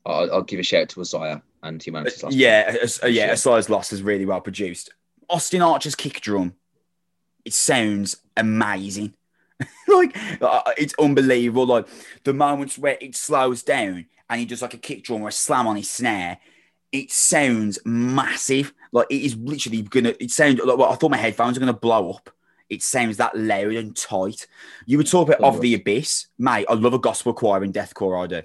I'll, 0.06 0.34
I'll 0.34 0.42
give 0.42 0.60
a 0.60 0.64
shout 0.64 0.82
out 0.82 0.90
to 0.90 1.02
Isaiah 1.02 1.42
and 1.64 1.82
Humanity's 1.82 2.22
Last. 2.24 2.36
Yeah, 2.36 2.78
as- 2.82 3.00
uh, 3.04 3.08
yeah, 3.08 3.34
Sure. 3.36 3.54
Asila's 3.54 3.70
Lost 3.70 3.94
is 3.94 4.04
really 4.04 4.26
well 4.26 4.42
produced. 4.42 4.94
Austin 5.30 5.62
Archey's 5.62 5.96
kick 5.96 6.22
drum, 6.22 6.54
it 7.46 7.54
sounds 7.54 8.18
amazing. 8.38 9.14
like 9.88 10.16
uh, 10.42 10.62
it's 10.78 10.94
unbelievable. 11.00 11.66
Like 11.66 11.88
the 12.24 12.34
moments 12.34 12.78
where 12.78 12.98
it 13.00 13.16
slows 13.16 13.64
down 13.64 14.06
and 14.30 14.40
he 14.40 14.46
does 14.46 14.62
like 14.62 14.74
a 14.74 14.78
kick 14.78 15.04
drum 15.04 15.22
or 15.22 15.30
a 15.30 15.32
slam 15.32 15.68
on 15.68 15.76
his 15.78 15.90
snare, 15.90 16.40
it 16.92 17.12
sounds 17.12 17.80
massive. 17.86 18.74
Like 18.92 19.08
it 19.10 19.22
is 19.22 19.36
literally 19.36 19.82
gonna. 19.84 20.14
It 20.20 20.32
sounds 20.32 20.60
like 20.60 20.78
well, 20.78 20.92
I 20.92 20.96
thought 20.96 21.12
my 21.12 21.18
headphones 21.18 21.58
are 21.58 21.60
gonna 21.60 21.74
blow 21.74 22.12
up. 22.12 22.30
It 22.70 22.82
sounds 22.82 23.18
that 23.18 23.38
loud 23.38 23.74
and 23.74 23.96
tight. 23.96 24.48
You 24.86 24.98
were 24.98 25.04
talking 25.04 25.36
about 25.36 25.48
of 25.48 25.62
the 25.62 25.76
abyss, 25.76 26.28
mate. 26.38 26.66
I 26.68 26.74
love 26.74 26.94
a 26.94 27.00
gospel 27.00 27.34
choir 27.34 27.64
in 27.64 27.72
deathcore. 27.72 28.22
I 28.24 28.28
do. 28.28 28.42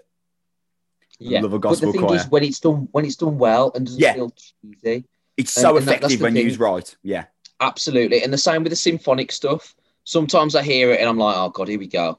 Yeah. 1.19 1.41
love 1.41 1.53
a 1.53 1.59
but 1.59 1.81
the 1.81 1.93
thing 1.93 2.03
choir. 2.03 2.17
is, 2.17 2.27
when 2.29 2.45
it's 2.45 2.61
done, 2.61 2.89
when 2.93 3.05
it's 3.05 3.17
done 3.17 3.39
well 3.39 3.73
and 3.75 3.87
doesn't 3.87 4.01
Yeah. 4.01 4.15
feel 4.15 4.31
cheesy, 4.31 5.05
It's 5.37 5.57
And- 5.57 5.63
so 5.63 5.77
and 5.77 5.87
that- 5.87 5.99
effective 5.99 6.21
when 6.21 6.35
thing. 6.35 6.45
used 6.45 6.59
right. 6.61 6.97
Yeah. 7.03 7.27
Absolutely. 7.61 8.23
And 8.23 8.33
the 8.33 8.39
same 8.39 8.63
with 8.65 8.71
the 8.71 8.77
symphonic 8.77 9.31
stuff. 9.33 9.75
Sometimes 10.05 10.55
I 10.57 10.63
hear 10.63 10.91
it 10.93 11.01
and 11.01 11.09
I'm 11.09 11.19
like, 11.19 11.37
oh 11.37 11.49
God, 11.51 11.69
here 11.69 11.79
we 11.79 11.87
go. 11.87 12.19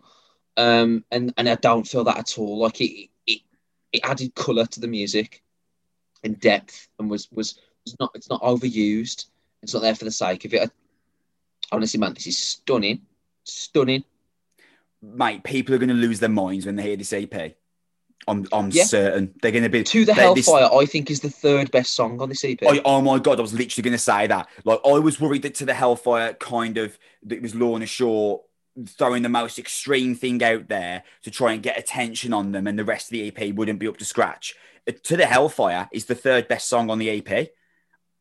Um, 0.57 1.03
and, 1.11 1.33
and 1.37 1.49
I 1.49 1.55
don't 1.55 1.87
feel 1.87 2.03
that 2.05 2.17
at 2.17 2.37
all. 2.37 2.59
Like 2.59 2.79
it, 2.81 3.09
it, 3.27 3.41
it 3.93 4.01
added 4.03 4.35
colour 4.35 4.65
to 4.65 4.79
the 4.79 4.87
music 4.87 5.43
and 6.23 6.39
depth 6.39 6.87
and 6.99 7.09
was, 7.09 7.29
was, 7.31 7.59
was 7.85 7.95
not, 7.99 8.11
it's 8.15 8.29
not 8.29 8.41
overused. 8.41 9.25
It's 9.63 9.73
not 9.73 9.81
there 9.81 9.95
for 9.95 10.05
the 10.05 10.11
sake 10.11 10.45
of 10.45 10.53
it. 10.53 10.61
I, 10.63 11.75
honestly, 11.75 11.99
man, 11.99 12.13
this 12.13 12.27
is 12.27 12.37
stunning. 12.37 13.01
Stunning. 13.43 14.03
mate, 15.01 15.43
people 15.43 15.73
are 15.73 15.77
going 15.79 15.89
to 15.89 15.95
lose 15.95 16.19
their 16.19 16.29
minds 16.29 16.65
when 16.65 16.75
they 16.75 16.83
hear 16.83 16.97
this 16.97 17.13
EP. 17.13 17.55
I'm, 18.27 18.45
I'm 18.51 18.69
Yeah. 18.71 18.83
certain 18.83 19.33
they're 19.41 19.51
going 19.51 19.63
to 19.63 19.69
be. 19.69 19.83
To 19.83 20.05
the 20.05 20.13
they- 20.13 20.33
this- 20.33 20.45
Hellfire, 20.47 20.69
I 20.79 20.85
think 20.85 21.09
is 21.09 21.19
the 21.21 21.29
third 21.29 21.71
best 21.71 21.93
song 21.95 22.21
on 22.21 22.29
this 22.29 22.43
EP. 22.43 22.59
I, 22.63 22.81
oh 22.85 23.01
my 23.01 23.17
god, 23.19 23.39
I 23.39 23.41
was 23.41 23.53
literally 23.53 23.83
going 23.83 23.93
to 23.97 23.97
say 23.97 24.27
that. 24.27 24.47
Like, 24.65 24.79
I 24.85 24.99
was 24.99 25.19
worried 25.19 25.41
that 25.43 25.55
to 25.55 25.65
the 25.65 25.73
Hellfire, 25.73 26.33
kind 26.33 26.77
of, 26.77 26.97
that 27.23 27.35
it 27.35 27.41
was 27.41 27.55
Lorna 27.55 27.85
Shore 27.85 28.41
throwing 28.87 29.23
the 29.23 29.29
most 29.29 29.57
extreme 29.59 30.15
thing 30.15 30.41
out 30.43 30.67
there 30.69 31.03
to 31.23 31.31
try 31.31 31.53
and 31.53 31.63
get 31.63 31.77
attention 31.77 32.33
on 32.33 32.51
them, 32.51 32.67
and 32.67 32.77
the 32.77 32.85
rest 32.85 33.07
of 33.07 33.11
the 33.11 33.27
EP 33.27 33.53
wouldn't 33.53 33.79
be 33.79 33.87
up 33.87 33.97
to 33.97 34.05
scratch. 34.05 34.53
Uh, 34.87 34.91
To 35.03 35.17
the 35.17 35.25
Hellfire 35.25 35.89
is 35.91 36.05
the 36.05 36.15
third 36.15 36.47
best 36.47 36.69
song 36.69 36.89
on 36.89 36.99
the 36.99 37.09
EP. 37.09 37.49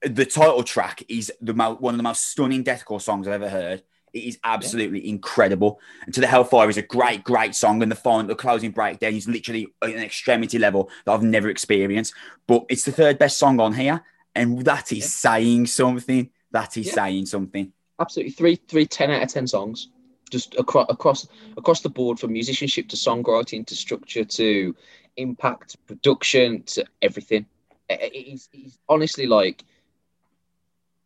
The 0.03 0.25
title 0.25 0.63
track 0.63 1.03
is 1.09 1.33
the 1.41 1.55
mo- 1.55 1.75
one 1.75 1.95
of 1.95 1.99
the 1.99 2.03
most 2.05 2.25
stunning 2.27 2.65
deathcore 2.65 3.03
songs 3.03 3.27
I've 3.27 3.35
ever 3.35 3.49
heard. 3.51 3.83
It 4.13 4.25
is 4.25 4.39
absolutely 4.45 5.09
incredible. 5.09 5.81
And 6.05 6.15
To 6.15 6.21
the 6.21 6.27
Hellfire 6.27 6.69
is 6.69 6.77
a 6.77 6.83
great, 6.83 7.25
great 7.25 7.55
song. 7.55 7.83
And 7.83 7.91
the 7.91 7.97
final, 7.97 8.27
the 8.27 8.35
closing 8.35 8.71
breakdown 8.71 9.15
is 9.15 9.29
literally 9.29 9.69
an 9.83 9.91
extremity 9.99 10.59
level 10.59 10.91
that 11.05 11.13
I've 11.13 11.23
never 11.23 11.49
experienced. 11.49 12.15
But 12.47 12.65
it's 12.69 12.85
the 12.85 12.93
third 12.93 13.19
best 13.19 13.39
song 13.39 13.61
on 13.61 13.75
here. 13.75 14.03
And 14.35 14.65
that 14.65 14.93
is 14.93 14.99
Yeah. 14.99 15.05
saying 15.07 15.67
something. 15.67 16.31
That 16.53 16.77
is 16.77 16.87
Yeah. 16.87 16.95
saying 16.95 17.27
something. 17.27 17.73
Absolutely, 18.01 18.33
three, 18.33 18.57
three, 18.57 18.87
10 18.87 19.11
out 19.11 19.23
of 19.23 19.29
10 19.29 19.47
songs. 19.47 19.89
Just 20.31 20.55
across, 20.57 20.87
across, 20.91 21.27
across 21.57 21.81
the 21.81 21.89
board 21.89 22.21
from 22.21 22.33
musicianship 22.33 22.89
to 22.89 22.97
songwriting 22.97 23.67
to 23.67 23.75
structure 23.75 24.25
to 24.25 24.77
impact, 25.17 25.77
production 25.87 26.63
to 26.65 26.85
everything. 27.03 27.47
It- 27.89 28.01
it- 28.15 28.29
It's, 28.33 28.49
it's 28.53 28.79
honestly 28.89 29.27
like 29.27 29.65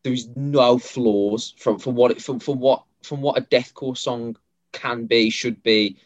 there 0.02 0.12
is 0.12 0.28
no 0.36 0.78
flaws 0.78 1.54
from, 1.56 1.78
from 1.78 1.94
what 1.94 2.10
it, 2.10 2.20
from, 2.20 2.40
from 2.40 2.58
what 2.58 2.82
from 3.02 3.20
what 3.20 3.38
a 3.38 3.42
deathcore 3.42 3.96
song 3.96 4.36
can 4.72 5.06
be, 5.06 5.30
should 5.30 5.62
be, 5.62 5.98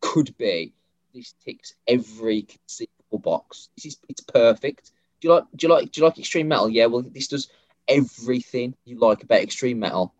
could 0.00 0.36
be. 0.36 0.74
This 1.14 1.34
ticks 1.44 1.74
every 1.86 2.42
conceivable 2.42 3.18
box. 3.18 3.68
This 3.76 3.86
is 3.86 3.98
it's 4.08 4.22
perfect. 4.22 4.92
Do 5.20 5.28
you 5.28 5.34
like 5.34 5.44
do 5.54 5.66
you 5.66 5.72
like 5.72 5.92
do 5.92 6.00
you 6.00 6.06
like 6.06 6.18
extreme 6.18 6.48
metal? 6.48 6.68
Yeah, 6.68 6.86
well 6.86 7.02
this 7.02 7.28
does 7.28 7.48
everything 7.88 8.74
you 8.84 8.98
like 8.98 9.22
about 9.22 9.40
extreme 9.40 9.78
metal 9.78 10.14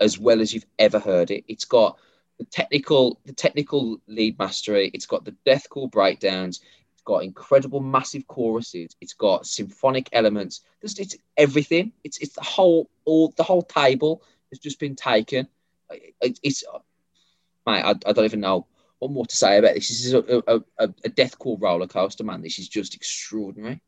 as 0.00 0.18
well 0.18 0.40
as 0.40 0.52
you've 0.52 0.66
ever 0.78 0.98
heard 0.98 1.30
it. 1.30 1.44
It's 1.48 1.64
got 1.64 1.98
the 2.38 2.44
technical 2.44 3.20
the 3.24 3.32
technical 3.32 4.00
lead 4.06 4.38
mastery, 4.38 4.90
it's 4.92 5.06
got 5.06 5.24
the 5.24 5.34
deathcore 5.46 5.90
breakdowns, 5.90 6.60
it's 6.92 7.02
got 7.02 7.24
incredible 7.24 7.80
massive 7.80 8.26
choruses, 8.26 8.94
it's 9.00 9.14
got 9.14 9.46
symphonic 9.46 10.08
elements. 10.12 10.60
It's 10.82 11.16
everything. 11.36 11.92
It's 12.04 12.18
it's 12.18 12.34
the 12.34 12.44
whole 12.44 12.88
all 13.04 13.32
the 13.36 13.42
whole 13.42 13.62
table 13.62 14.22
has 14.50 14.58
just 14.58 14.78
been 14.78 14.94
taken. 14.96 15.48
It, 15.90 16.38
it's 16.42 16.64
mate, 17.66 17.82
I, 17.82 17.90
I 17.90 18.12
don't 18.12 18.24
even 18.24 18.40
know 18.40 18.66
what 18.98 19.10
more 19.10 19.26
to 19.26 19.36
say 19.36 19.58
about 19.58 19.74
this. 19.74 19.88
This 19.88 20.06
is 20.06 20.14
a, 20.14 20.42
a, 20.46 20.60
a, 20.78 20.88
deathcore 21.10 21.60
roller 21.60 21.86
coaster, 21.86 22.24
man. 22.24 22.42
This 22.42 22.58
is 22.58 22.68
just 22.68 22.94
extraordinary. 22.94 23.80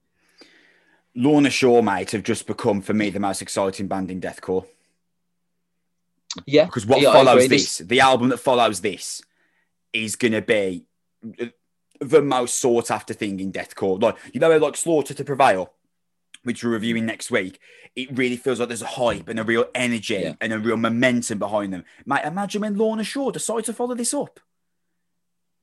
Lorna 1.14 1.50
Shore, 1.50 1.82
mate, 1.82 2.10
have 2.12 2.22
just 2.22 2.46
become 2.46 2.80
for 2.82 2.94
me 2.94 3.10
the 3.10 3.20
most 3.20 3.42
exciting 3.42 3.88
band 3.88 4.10
in 4.10 4.20
deathcore. 4.20 4.66
Yeah, 6.46 6.66
Because 6.66 6.86
what 6.86 7.00
Yeah, 7.00 7.12
follows 7.12 7.48
this, 7.48 7.78
the 7.78 8.00
album 8.00 8.28
that 8.28 8.38
follows 8.38 8.80
this, 8.80 9.22
is 9.92 10.16
going 10.16 10.32
to 10.32 10.42
be 10.42 10.84
the 12.00 12.22
most 12.22 12.56
sought 12.56 12.90
after 12.90 13.14
thing 13.14 13.40
in 13.40 13.52
deathcore. 13.52 14.00
Like 14.00 14.16
you 14.32 14.40
know, 14.40 14.56
like 14.58 14.76
Slaughter 14.76 15.14
to 15.14 15.24
Prevail, 15.24 15.72
which 16.44 16.62
we're 16.64 16.70
reviewing 16.70 17.06
next 17.06 17.30
week. 17.30 17.58
It 17.96 18.16
really 18.16 18.36
feels 18.36 18.58
like 18.60 18.68
there's 18.68 18.82
a 18.82 18.86
hype 18.86 19.28
and 19.28 19.38
a 19.38 19.44
real 19.44 19.66
energy 19.74 20.14
Yeah. 20.14 20.34
and 20.40 20.52
a 20.52 20.58
real 20.58 20.76
momentum 20.76 21.38
behind 21.38 21.72
them. 21.72 21.84
Mate, 22.06 22.24
imagine 22.24 22.60
when 22.62 22.76
Lorna 22.76 23.04
Shore 23.04 23.32
decide 23.32 23.64
to 23.64 23.72
follow 23.72 23.94
this 23.94 24.14
up. 24.14 24.40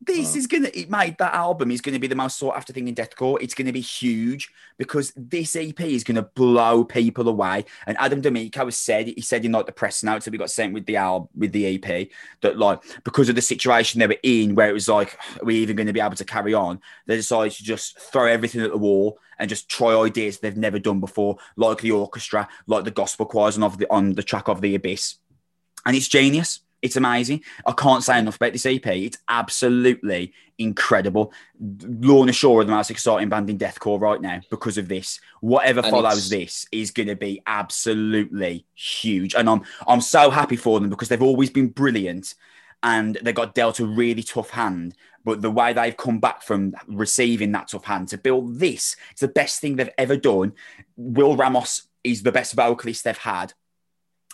This 0.06 0.36
is 0.36 0.48
gonna 0.48 0.70
it 0.74 0.90
made 0.90 1.18
that 1.18 1.34
album 1.34 1.72
is 1.72 1.82
gonna 1.82 2.00
be 2.00 2.08
the 2.08 2.16
most 2.16 2.38
sought 2.38 2.56
after 2.56 2.74
thing 2.74 2.88
in 2.88 2.96
deathcore. 2.96 3.42
It's 3.42 3.54
gonna 3.54 3.74
be 3.74 3.82
huge 3.82 4.52
because 4.78 5.12
this 5.16 5.56
EP 5.56 5.80
is 5.82 6.04
gonna 6.04 6.24
blow 6.36 6.84
people 6.84 7.28
away. 7.28 7.66
And 7.88 7.98
Adam 8.00 8.22
De 8.22 8.30
Micco 8.30 8.66
has 8.66 8.78
said 8.78 9.08
he 9.08 9.22
said 9.22 9.46
in 9.46 9.52
like 9.52 9.66
the 9.66 9.72
press 9.72 10.04
notes 10.04 10.26
that 10.26 10.32
we 10.32 10.38
got 10.38 10.52
sent 10.52 10.74
with 10.74 10.86
the 10.86 10.98
album 10.98 11.30
with 11.36 11.52
the 11.52 11.76
EP 11.76 12.10
that 12.42 12.58
like 12.58 12.82
because 13.04 13.30
of 13.30 13.36
the 13.36 13.42
situation 13.42 14.00
they 14.00 14.08
were 14.08 14.18
in, 14.24 14.56
where 14.56 14.70
it 14.70 14.74
was 14.74 14.88
like, 14.88 15.18
are 15.42 15.46
we 15.46 15.56
even 15.58 15.76
going 15.76 15.88
to 15.88 15.94
be 15.94 16.02
able 16.02 16.16
to 16.16 16.26
carry 16.26 16.54
on? 16.54 16.82
They 17.06 17.16
decided 17.16 17.54
to 17.54 17.64
just 17.64 18.00
throw 18.00 18.28
everything 18.28 18.62
at 18.62 18.72
the 18.72 18.78
wall 18.78 19.20
and 19.40 19.50
just 19.50 19.70
try 19.70 19.96
ideas 19.96 20.40
they've 20.40 20.56
never 20.56 20.80
done 20.80 21.00
before, 21.00 21.38
like 21.56 21.82
the 21.82 21.92
orchestra, 21.92 22.48
like 22.68 22.84
the 22.84 22.92
gospel 22.92 23.26
choirs 23.26 23.58
on 23.58 23.64
of 23.64 23.78
the 23.78 23.92
on 23.92 24.14
the 24.14 24.24
track 24.24 24.48
of 24.48 24.62
the 24.62 24.76
abyss. 24.76 25.16
And 25.86 25.96
it's 25.96 26.08
genius. 26.08 26.62
It's 26.86 26.96
amazing. 26.96 27.44
I 27.66 27.72
can't 27.72 28.04
say 28.04 28.20
enough 28.20 28.36
about 28.36 28.54
this 28.54 28.66
EP. 28.66 28.86
It's 28.86 29.18
absolutely 29.28 30.34
incredible. 30.58 31.34
Lorna 31.60 32.32
Shore 32.32 32.62
are 32.62 32.64
the 32.64 32.72
most 32.72 32.92
exciting 32.92 33.28
band 33.28 33.50
in 33.50 33.58
deathcore 33.58 34.00
right 34.00 34.22
now 34.22 34.40
because 34.50 34.78
of 34.78 34.88
this. 34.88 35.20
Whatever 35.42 35.82
And 35.82 35.90
follows 35.90 36.30
this 36.30 36.68
is 36.72 36.92
going 36.92 37.08
to 37.08 37.16
be 37.16 37.42
absolutely 37.48 38.66
huge, 38.76 39.34
and 39.36 39.50
I'm 39.50 39.64
I'm 39.88 40.02
so 40.02 40.30
happy 40.30 40.56
for 40.56 40.80
them 40.80 40.90
because 40.90 41.10
they've 41.10 41.22
always 41.22 41.50
been 41.50 41.70
brilliant, 41.70 42.36
and 42.84 43.18
they 43.22 43.34
got 43.34 43.56
dealt 43.56 43.80
a 43.80 43.86
really 43.86 44.24
tough 44.24 44.52
hand. 44.52 44.96
But 45.24 45.42
the 45.42 45.50
way 45.50 45.74
they've 45.74 45.98
come 45.98 46.20
back 46.20 46.44
from 46.44 46.76
receiving 46.88 47.52
that 47.54 47.70
tough 47.70 47.86
hand 47.86 48.10
to 48.10 48.18
build 48.20 48.60
this, 48.60 48.96
it's 49.12 49.22
the 49.22 49.28
best 49.28 49.60
thing 49.60 49.76
they've 49.76 49.90
ever 49.98 50.18
done. 50.18 50.54
Will 50.96 51.36
Ramos 51.36 51.88
is 52.04 52.22
the 52.22 52.32
best 52.32 52.54
vocalist 52.54 53.04
they've 53.04 53.18
had. 53.18 53.54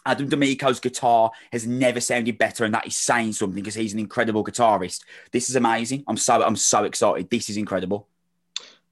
Adam 0.06 0.28
De 0.30 0.36
Micco's 0.38 0.80
guitar 0.80 1.32
has 1.52 1.68
never 1.68 2.00
sounded 2.02 2.38
better, 2.38 2.66
and 2.66 2.74
that 2.74 2.88
is 2.88 2.98
saying 2.98 3.34
something 3.34 3.56
because 3.62 3.76
he's 3.76 3.94
an 3.94 4.00
incredible 4.00 4.44
guitarist. 4.44 5.04
This 5.32 5.50
is 5.50 5.56
amazing. 5.56 6.04
I'm 6.08 6.18
so 6.18 6.42
I'm 6.44 6.56
so 6.56 6.84
excited. 6.86 7.30
This 7.30 7.50
is 7.50 7.58
incredible. 7.58 8.08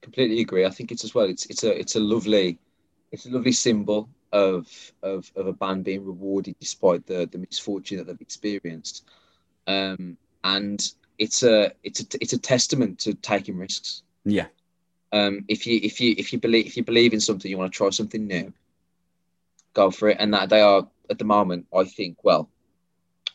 completely 0.02 0.40
agree. 0.40 0.64
I 0.64 0.70
think 0.70 0.92
it's 0.92 1.04
as 1.04 1.14
well. 1.14 1.26
It's 1.26 1.46
it's 1.46 1.64
a 1.64 1.78
it's 1.78 1.96
a 1.96 2.00
lovely 2.00 2.58
it's 3.12 3.26
a 3.26 3.30
lovely 3.30 3.52
symbol 3.52 4.08
of 4.32 4.66
of 5.02 5.30
of 5.36 5.46
a 5.46 5.52
band 5.52 5.84
being 5.84 6.04
rewarded 6.04 6.54
despite 6.60 7.06
the 7.06 7.28
the 7.30 7.38
misfortune 7.38 7.98
that 7.98 8.06
they've 8.06 8.20
experienced. 8.20 9.04
Um, 9.66 10.16
and 10.44 10.80
it's 11.18 11.42
a 11.42 11.72
it's 11.82 12.00
a 12.00 12.06
it's 12.20 12.32
a 12.32 12.38
testament 12.38 12.98
to 13.00 13.14
taking 13.14 13.56
risks. 13.58 14.02
Yeah, 14.24 14.46
Um, 15.12 15.44
if 15.48 15.66
you 15.66 15.80
if 15.82 16.00
you 16.00 16.14
if 16.16 16.32
you 16.32 16.38
believe 16.38 16.66
if 16.66 16.76
you 16.76 16.84
believe 16.84 17.12
in 17.12 17.20
something, 17.20 17.50
you 17.50 17.58
want 17.58 17.72
to 17.72 17.76
try 17.76 17.90
something 17.90 18.26
new, 18.26 18.52
go 19.74 19.90
for 19.90 20.08
it. 20.08 20.16
And 20.20 20.32
that 20.34 20.48
they 20.50 20.60
are 20.60 20.86
at 21.10 21.18
the 21.18 21.24
moment, 21.24 21.66
I 21.74 21.84
think, 21.84 22.18
well, 22.22 22.48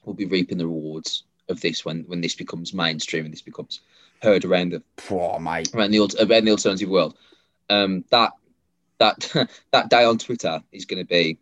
we'll 0.03 0.15
be 0.15 0.25
reaping 0.25 0.57
the 0.57 0.65
rewards 0.67 1.23
of 1.49 1.61
this 1.61 1.85
when 1.85 2.03
when 2.07 2.21
this 2.21 2.35
becomes 2.35 2.73
mainstream 2.73 3.25
and 3.25 3.33
this 3.33 3.41
becomes 3.41 3.81
heard 4.21 4.45
around 4.45 4.71
the 4.71 4.81
mate. 5.39 5.73
around 5.75 5.91
the 5.91 6.27
around 6.27 6.45
the 6.45 6.51
alternative 6.51 6.89
world. 6.89 7.15
Um, 7.69 8.03
that 8.09 8.31
that 8.99 9.49
that 9.71 9.89
day 9.89 10.05
on 10.05 10.17
Twitter 10.17 10.61
is 10.71 10.85
going 10.85 11.03
to 11.03 11.07
be 11.07 11.37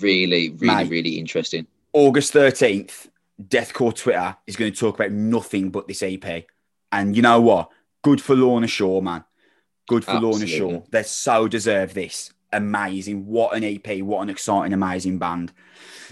really, 0.00 0.50
really, 0.50 0.74
Mate. 0.74 0.90
really 0.90 1.18
interesting. 1.18 1.66
August 1.92 2.32
13th, 2.34 3.08
Deathcore 3.42 3.94
Twitter 3.94 4.36
is 4.46 4.56
going 4.56 4.72
to 4.72 4.78
talk 4.78 4.96
about 4.96 5.12
nothing 5.12 5.70
but 5.70 5.88
this 5.88 6.02
EP. 6.02 6.46
And 6.92 7.16
you 7.16 7.22
know 7.22 7.40
what? 7.40 7.70
Good 8.02 8.20
for 8.20 8.34
Lorna 8.34 8.66
Shore, 8.66 9.02
man. 9.02 9.24
Good 9.88 10.04
for 10.04 10.14
Lorna 10.14 10.42
Absolutely. 10.42 10.78
Shaw. 10.78 10.82
They 10.90 11.02
so 11.04 11.48
deserve 11.48 11.94
this. 11.94 12.32
Amazing. 12.52 13.26
What 13.26 13.56
an 13.56 13.64
EP, 13.64 14.02
what 14.02 14.22
an 14.22 14.30
exciting, 14.30 14.72
amazing 14.72 15.18
band. 15.18 15.52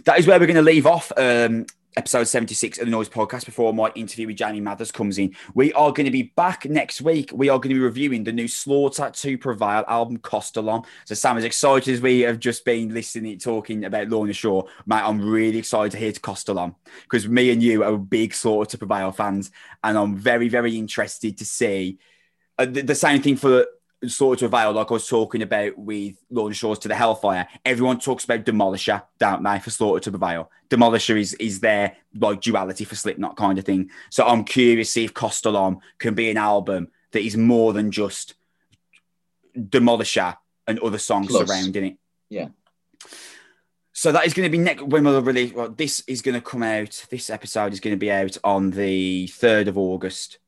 That 0.04 0.18
is 0.18 0.26
where 0.26 0.38
we're 0.38 0.46
going 0.46 0.56
to 0.56 0.62
leave 0.62 0.86
off. 0.86 1.12
Um, 1.16 1.66
episode 1.96 2.24
76 2.24 2.78
of 2.78 2.86
the 2.86 2.90
Noise 2.90 3.08
Podcast 3.08 3.44
before 3.44 3.72
my 3.72 3.90
interview 3.94 4.26
with 4.26 4.36
Jamie 4.36 4.60
Mathers 4.60 4.90
comes 4.90 5.18
in. 5.18 5.34
We 5.54 5.72
are 5.74 5.92
going 5.92 6.06
to 6.06 6.10
be 6.10 6.34
back 6.34 6.64
next 6.64 7.00
week. 7.00 7.30
We 7.32 7.48
are 7.48 7.58
going 7.58 7.70
to 7.70 7.76
be 7.76 7.80
reviewing 7.80 8.24
the 8.24 8.32
new 8.32 8.48
Slaughter 8.48 9.10
to 9.10 9.38
Prevail 9.38 9.84
album, 9.86 10.18
Kostolom. 10.18 10.84
So, 11.04 11.14
Sam, 11.14 11.36
as 11.36 11.44
excited 11.44 11.94
as 11.94 12.00
we 12.00 12.20
have 12.20 12.40
just 12.40 12.64
been 12.64 12.92
listening, 12.92 13.38
talking 13.38 13.84
about 13.84 14.08
Lorna 14.08 14.32
Shore, 14.32 14.66
mate, 14.86 15.02
I'm 15.02 15.20
really 15.20 15.58
excited 15.58 15.92
to 15.92 15.98
hear 15.98 16.12
to 16.12 16.20
Kostolom 16.20 16.74
because 17.02 17.28
me 17.28 17.50
and 17.50 17.62
you 17.62 17.84
are 17.84 17.96
big 17.96 18.34
Slaughter 18.34 18.70
to 18.72 18.78
Prevail 18.78 19.12
fans. 19.12 19.50
And 19.82 19.96
I'm 19.96 20.16
very, 20.16 20.48
very 20.48 20.76
interested 20.76 21.38
to 21.38 21.44
see 21.44 21.98
uh, 22.58 22.66
the, 22.66 22.82
the 22.82 22.94
same 22.94 23.22
thing 23.22 23.36
for 23.36 23.66
sort 24.08 24.42
of 24.42 24.50
prevail, 24.50 24.72
like 24.72 24.90
I 24.90 24.94
was 24.94 25.08
talking 25.08 25.42
about 25.42 25.78
with 25.78 26.16
Lorna 26.30 26.54
Shore's 26.54 26.78
to 26.80 26.88
the 26.88 26.94
Hellfire. 26.94 27.46
Everyone 27.64 27.98
talks 27.98 28.24
about 28.24 28.44
Demolisher, 28.44 29.02
don't 29.18 29.42
they, 29.42 29.58
for 29.58 29.70
Slaughter 29.70 30.00
to 30.00 30.10
Prevail. 30.10 30.50
Demolisher 30.70 31.18
is 31.18 31.34
is 31.34 31.60
their 31.60 31.96
like 32.18 32.40
duality 32.40 32.84
for 32.84 32.94
Slipknot 32.94 33.36
kind 33.36 33.58
of 33.58 33.64
thing. 33.64 33.90
So 34.10 34.26
I'm 34.26 34.44
curious 34.44 34.88
to 34.88 34.92
see 34.92 35.04
if 35.04 35.14
Kostolom 35.14 35.80
can 35.98 36.14
be 36.14 36.30
an 36.30 36.36
album 36.36 36.88
that 37.12 37.22
is 37.22 37.36
more 37.36 37.72
than 37.72 37.90
just 37.90 38.34
Demolisher 39.56 40.36
and 40.66 40.78
other 40.80 40.98
songs 40.98 41.28
Plus. 41.28 41.46
surrounding 41.46 41.84
it. 41.84 41.96
Yeah. 42.28 42.48
So 43.92 44.10
that 44.10 44.26
is 44.26 44.34
going 44.34 44.46
to 44.46 44.50
be 44.50 44.58
next 44.58 44.82
when 44.82 45.04
we'll 45.04 45.22
release. 45.22 45.52
Well, 45.52 45.68
this 45.68 46.02
is 46.08 46.20
going 46.20 46.34
to 46.34 46.40
come 46.40 46.64
out. 46.64 47.06
This 47.10 47.30
episode 47.30 47.72
is 47.72 47.80
going 47.80 47.94
to 47.94 47.98
be 47.98 48.10
out 48.10 48.36
on 48.42 48.70
the 48.70 49.28
third 49.28 49.68
of 49.68 49.78
August. 49.78 50.38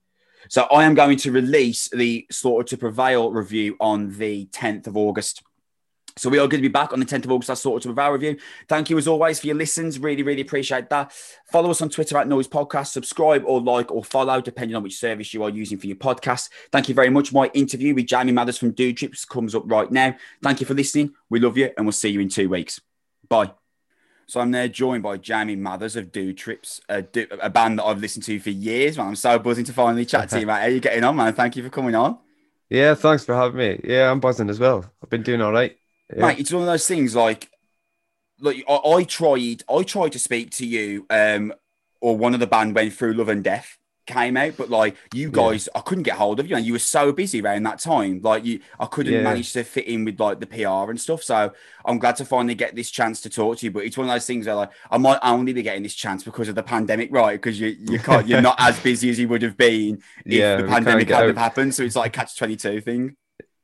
So 0.49 0.64
I 0.64 0.84
am 0.84 0.94
going 0.94 1.16
to 1.18 1.32
release 1.32 1.88
the 1.88 2.26
Slaughter 2.30 2.68
to 2.68 2.76
Prevail 2.76 3.30
review 3.30 3.76
on 3.80 4.16
the 4.18 4.47
10th 4.47 4.86
of 4.86 4.97
August. 4.97 5.42
So 6.18 6.30
we 6.30 6.38
are 6.38 6.49
going 6.49 6.62
to 6.62 6.68
be 6.68 6.72
back 6.72 6.94
on 6.94 7.01
the 7.01 7.05
10th 7.05 7.26
of 7.26 7.32
August, 7.32 7.51
our 7.51 7.57
Slaughter 7.57 7.82
to 7.82 7.88
Prevail 7.88 8.12
review. 8.12 8.38
Thank 8.68 8.88
you 8.88 8.97
as 8.97 9.07
always 9.07 9.38
for 9.38 9.49
your 9.49 9.57
listens. 9.57 9.99
Really, 9.99 10.22
really 10.22 10.40
appreciate 10.40 10.88
that. 10.88 11.12
Follow 11.53 11.70
us 11.70 11.82
on 11.82 11.90
Twitter 11.90 12.16
at 12.16 12.26
Noise 12.26 12.49
Podcast. 12.49 12.86
Subscribe 12.86 13.42
or 13.44 13.61
like 13.61 13.92
or 13.92 14.03
follow, 14.03 14.40
depending 14.40 14.76
on 14.76 14.82
which 14.82 14.97
service 14.97 15.34
you 15.34 15.42
are 15.42 15.51
using 15.51 15.76
for 15.76 15.86
your 15.86 15.97
podcast. 15.97 16.49
Thank 16.72 16.88
you 16.88 16.94
very 16.94 17.11
much. 17.11 17.34
My 17.34 17.51
interview 17.53 17.94
with 17.94 18.07
Jamie 18.07 18.32
Mathers 18.32 18.57
from 18.57 18.70
Dude 18.70 18.97
Trips 18.97 19.26
comes 19.26 19.55
up 19.55 19.64
right 19.66 19.90
now. 19.90 20.16
Thank 20.42 20.61
you 20.61 20.66
for 20.66 20.74
listening. 20.74 21.12
We 21.28 21.38
love 21.38 21.59
you 21.59 21.70
and 21.76 21.84
we'll 21.84 21.92
see 21.92 22.09
you 22.09 22.20
in 22.20 22.30
two 22.30 22.49
weeks. 22.49 22.80
Bye. 23.28 23.65
So 24.29 24.41
I'm 24.41 24.51
there 24.51 24.68
joined 24.68 25.05
by 25.05 25.18
Jamie 25.18 25.55
Mathers 25.55 25.95
of 25.95 26.11
Dude 26.11 26.37
Trips, 26.37 26.81
a, 26.89 27.05
a, 27.41 27.49
band 27.49 27.79
that 27.79 27.85
I've 27.85 28.01
listened 28.01 28.24
to 28.24 28.41
for 28.41 28.51
years. 28.51 28.99
Man, 28.99 29.07
I'm 29.07 29.16
so 29.16 29.39
buzzing 29.39 29.64
to 29.66 29.72
finally 29.72 30.05
chat 30.05 30.29
to 30.31 30.41
you, 30.41 30.47
mate. 30.49 30.55
How 30.55 30.62
are 30.62 30.68
you 30.68 30.81
getting 30.81 31.05
on, 31.05 31.14
man? 31.14 31.33
Thank 31.33 31.55
you 31.55 31.62
for 31.62 31.68
coming 31.68 31.95
on. 31.95 32.18
Yeah, 32.68 32.95
thanks 32.95 33.24
for 33.24 33.37
having 33.37 33.59
me. 33.59 33.81
Yeah, 33.85 34.11
I'm 34.11 34.18
buzzing 34.18 34.51
as 34.51 34.59
well. 34.59 34.85
I've 35.01 35.11
been 35.11 35.22
doing 35.22 35.41
all 35.41 35.53
right. 35.53 35.77
Yeah. 36.12 36.27
Mate, 36.27 36.41
it's 36.41 36.53
one 36.53 36.62
of 36.62 36.66
those 36.66 36.89
things 36.89 37.14
like, 37.14 37.49
like 38.41 38.64
I, 38.68 38.74
I 38.74 39.05
tried, 39.05 39.62
I 39.72 39.85
tried 39.85 40.12
to 40.12 40.18
speak 40.18 40.51
to 40.53 40.66
you, 40.66 41.07
um, 41.09 41.53
or 42.01 42.16
one 42.16 42.35
of 42.35 42.41
the 42.41 42.49
band 42.49 42.74
went 42.74 42.95
through 42.95 43.14
Love 43.14 43.29
and 43.29 43.45
Death, 43.45 43.79
came 44.07 44.36
out, 44.36 44.57
but 44.57 44.70
like 44.70 44.96
you 45.14 45.30
guys, 45.30 45.68
yeah. 45.72 45.78
I 45.78 45.82
couldn't 45.82 46.04
get 46.04 46.16
hold 46.16 46.40
of 46.40 46.48
you, 46.48 46.57
and 46.57 46.64
you 46.64 46.72
were 46.72 46.78
so 46.78 47.12
busy 47.12 47.40
around 47.40 47.64
that 47.64 47.78
time. 47.78 48.20
Like 48.22 48.44
you, 48.44 48.61
I 48.78 48.86
couldn't 48.86 49.12
yeah. 49.12 49.22
manage 49.22 49.52
to 49.52 49.64
fit 49.64 49.86
in 49.86 50.04
with 50.04 50.18
like 50.18 50.40
the 50.40 50.46
PR 50.46 50.90
and 50.90 51.00
stuff. 51.00 51.22
So 51.22 51.52
I'm 51.84 51.98
glad 51.98 52.16
to 52.16 52.24
finally 52.24 52.54
get 52.54 52.74
this 52.74 52.90
chance 52.90 53.20
to 53.22 53.30
talk 53.30 53.59
to 53.59 53.66
you. 53.66 53.70
But 53.72 53.84
it's 53.84 53.96
one 53.96 54.09
of 54.09 54.14
those 54.14 54.26
things 54.26 54.46
where 54.46 54.54
like 54.54 54.70
I 54.90 54.98
might 54.98 55.18
only 55.22 55.52
be 55.52 55.62
getting 55.62 55.82
this 55.82 55.94
chance 55.94 56.22
because 56.22 56.48
of 56.48 56.54
the 56.54 56.62
pandemic, 56.62 57.11
right? 57.12 57.34
Because 57.34 57.61
you 57.61 57.76
you 57.78 57.98
can't, 57.98 58.26
you're 58.26 58.40
not 58.40 58.57
as 58.59 58.78
busy 58.80 59.11
as 59.11 59.18
you 59.18 59.28
would 59.28 59.42
have 59.42 59.57
been 59.57 59.96
if 60.24 60.32
yeah, 60.32 60.57
the 60.57 60.68
pandemic 60.68 61.09
hadn't 61.09 61.28
have 61.28 61.36
happened. 61.36 61.74
So 61.74 61.82
it's 61.82 61.96
like 61.96 62.12
catch 62.12 62.36
twenty 62.36 62.57
two 62.57 62.80
thing. 62.80 63.16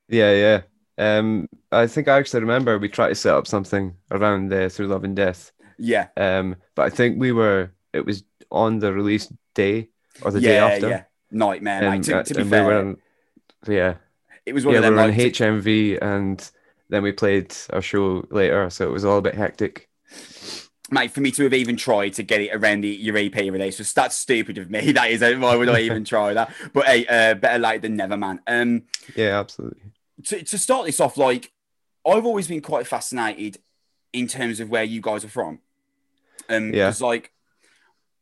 Yeah, 0.09 0.32
yeah. 0.32 0.61
Um, 0.99 1.49
I 1.70 1.86
think 1.86 2.09
I 2.09 2.18
actually 2.18 2.40
remember 2.40 2.78
we 2.78 2.88
tried 2.88 3.09
to 3.09 3.14
set 3.14 3.34
up 3.34 3.47
something 3.47 3.95
around 4.11 4.51
there 4.51 4.68
through 4.68 4.88
Love 4.88 5.05
and 5.05 5.16
Death. 5.16 5.53
Yeah. 5.78 6.09
Um, 6.16 6.57
but 6.74 6.82
I 6.82 6.90
think 6.90 7.18
we 7.18 7.32
were 7.32 7.72
it 7.93 8.05
was 8.05 8.24
on 8.51 8.78
the 8.78 8.93
release 8.93 9.32
day 9.55 9.88
or 10.21 10.31
the 10.31 10.41
yeah, 10.41 10.49
day 10.49 10.59
after. 10.59 10.89
Yeah, 10.89 11.03
nightmare, 11.31 11.85
and, 11.85 12.07
mate. 12.07 12.25
To, 12.27 12.35
to 12.35 12.45
be 12.45 12.51
fair, 12.51 12.67
we 12.67 12.75
on, 12.75 12.97
yeah, 13.67 13.95
it 14.45 14.53
was 14.53 14.65
one 14.65 14.75
yeah, 14.75 14.79
of 14.79 14.85
them. 14.85 14.95
We 14.95 15.01
were 15.01 15.09
like, 15.09 15.19
on 15.19 15.61
HMV, 15.61 16.03
and 16.03 16.51
then 16.89 17.03
we 17.03 17.13
played 17.13 17.55
our 17.71 17.83
show 17.83 18.27
later, 18.31 18.69
so 18.71 18.87
it 18.87 18.93
was 18.93 19.05
all 19.05 19.19
a 19.19 19.23
bit 19.23 19.35
hectic. 19.35 19.89
Mate, 20.91 21.11
for 21.11 21.23
me 21.23 21.31
to 21.31 21.45
have 21.45 21.55
even 21.55 21.77
tried 21.77 22.11
to 22.15 22.23
get 22.23 22.43
it 22.43 22.55
around 22.55 22.83
the 22.83 22.89
your 22.89 23.17
EP 23.17 23.35
release 23.35 23.79
was 23.79 23.93
that's 23.95 24.17
stupid 24.17 24.59
of 24.59 24.71
me. 24.71 24.93
That 24.93 25.11
is, 25.11 25.23
why 25.23 25.57
would 25.57 25.71
I 25.71 25.81
even 25.81 26.05
try 26.05 26.35
that? 26.35 26.53
But 26.75 26.87
hey, 26.87 27.07
uh, 27.07 27.35
better 27.35 27.59
late 27.59 27.81
than 27.81 27.97
never, 27.97 28.17
man. 28.17 28.41
Um, 28.47 28.83
yeah, 29.17 29.41
absolutely. 29.41 29.81
To, 30.25 30.43
to 30.43 30.59
start 30.59 30.85
this 30.85 31.01
off, 31.01 31.17
like 31.17 31.51
I've 32.07 32.27
always 32.27 32.47
been 32.47 32.61
quite 32.61 32.87
fascinated 32.87 33.59
in 34.13 34.27
terms 34.27 34.61
of 34.61 34.69
where 34.69 34.85
you 34.85 35.01
guys 35.01 35.25
are 35.25 35.29
from. 35.29 35.61
Um, 36.51 36.75
yeah. 36.75 36.89
Because 36.89 37.01
like 37.01 37.33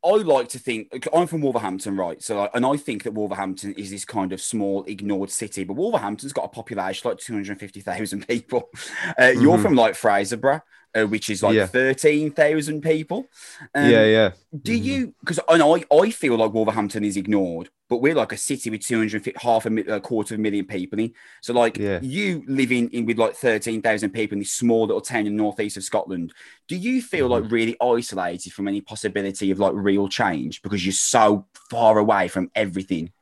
I 0.05 0.13
like 0.13 0.49
to 0.51 0.59
think 0.59 1.09
I'm 1.13 1.27
from 1.27 1.43
Wolverhampton, 1.43 1.97
right? 1.97 2.23
So, 2.23 2.49
and 2.55 2.65
I 2.65 2.77
think 2.77 3.03
that 3.03 3.13
Wolverhampton 3.13 3.75
is 3.75 3.91
this 3.91 4.05
kind 4.05 4.33
of 4.33 4.41
small, 4.41 4.85
ignored 4.85 5.31
city, 5.31 5.65
but 5.65 5.75
Wolverhampton's 5.75 6.33
got 6.33 6.47
a 6.47 6.49
population 6.49 7.11
like 7.11 7.19
250,000 7.19 8.27
people. 8.27 8.71
Uh, 9.19 9.23
mm-hmm. 9.23 9.43
You're 9.43 9.59
from 9.59 9.75
like 9.75 9.95
Fraserburgh, 9.95 10.63
uh, 10.95 11.05
which 11.05 11.31
is 11.31 11.43
like 11.43 11.55
yeah. 11.55 11.67
13,000 11.67 12.83
people. 12.83 13.27
Um, 13.75 13.91
yeah, 13.91 14.05
yeah. 14.05 14.31
Do 14.63 14.75
mm-hmm. 14.75 14.85
you, 14.85 15.15
because 15.21 15.39
I, 15.49 15.85
I 15.93 16.11
feel 16.11 16.37
like 16.37 16.53
Wolverhampton 16.53 17.05
is 17.05 17.17
ignored, 17.17 17.71
but 17.89 17.99
we're 17.99 18.15
like 18.15 18.33
a 18.33 18.37
city 18.37 18.71
with 18.71 18.87
250, 18.87 19.39
half 19.41 19.67
a, 19.67 19.77
a 19.95 20.01
quarter 20.01 20.35
of 20.35 20.41
a 20.41 20.43
million 20.43 20.65
people 20.65 20.99
in. 20.99 21.13
So, 21.43 21.53
like, 21.53 21.79
yeah. 21.79 22.01
you 22.03 22.45
living 22.47 22.89
in 22.91 23.07
with 23.07 23.19
like 23.19 23.35
13,000 23.35 24.11
people 24.11 24.37
in 24.37 24.41
this 24.41 24.53
small 24.53 24.87
little 24.87 25.01
town 25.01 25.27
in 25.27 25.37
the 25.37 25.43
northeast 25.43 25.77
of 25.77 25.85
Scotland, 25.85 26.33
do 26.69 26.77
you 26.77 27.03
feel 27.03 27.29
mm-hmm. 27.29 27.45
like 27.45 27.53
really 27.53 27.77
isolated 27.81 28.53
from 28.53 28.69
any 28.69 28.81
possibility 28.81 29.51
of 29.51 29.59
like 29.59 29.73
real 29.75 30.09
change 30.09 30.63
because 30.63 30.85
you're 30.85 30.93
so 30.93 31.47
far 31.71 31.99
away 31.99 32.29
from 32.29 32.51
everything? 32.55 33.13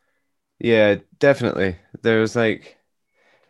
Yeah, 0.59 0.97
definitely. 1.19 1.77
There's 2.03 2.35
like, 2.35 2.79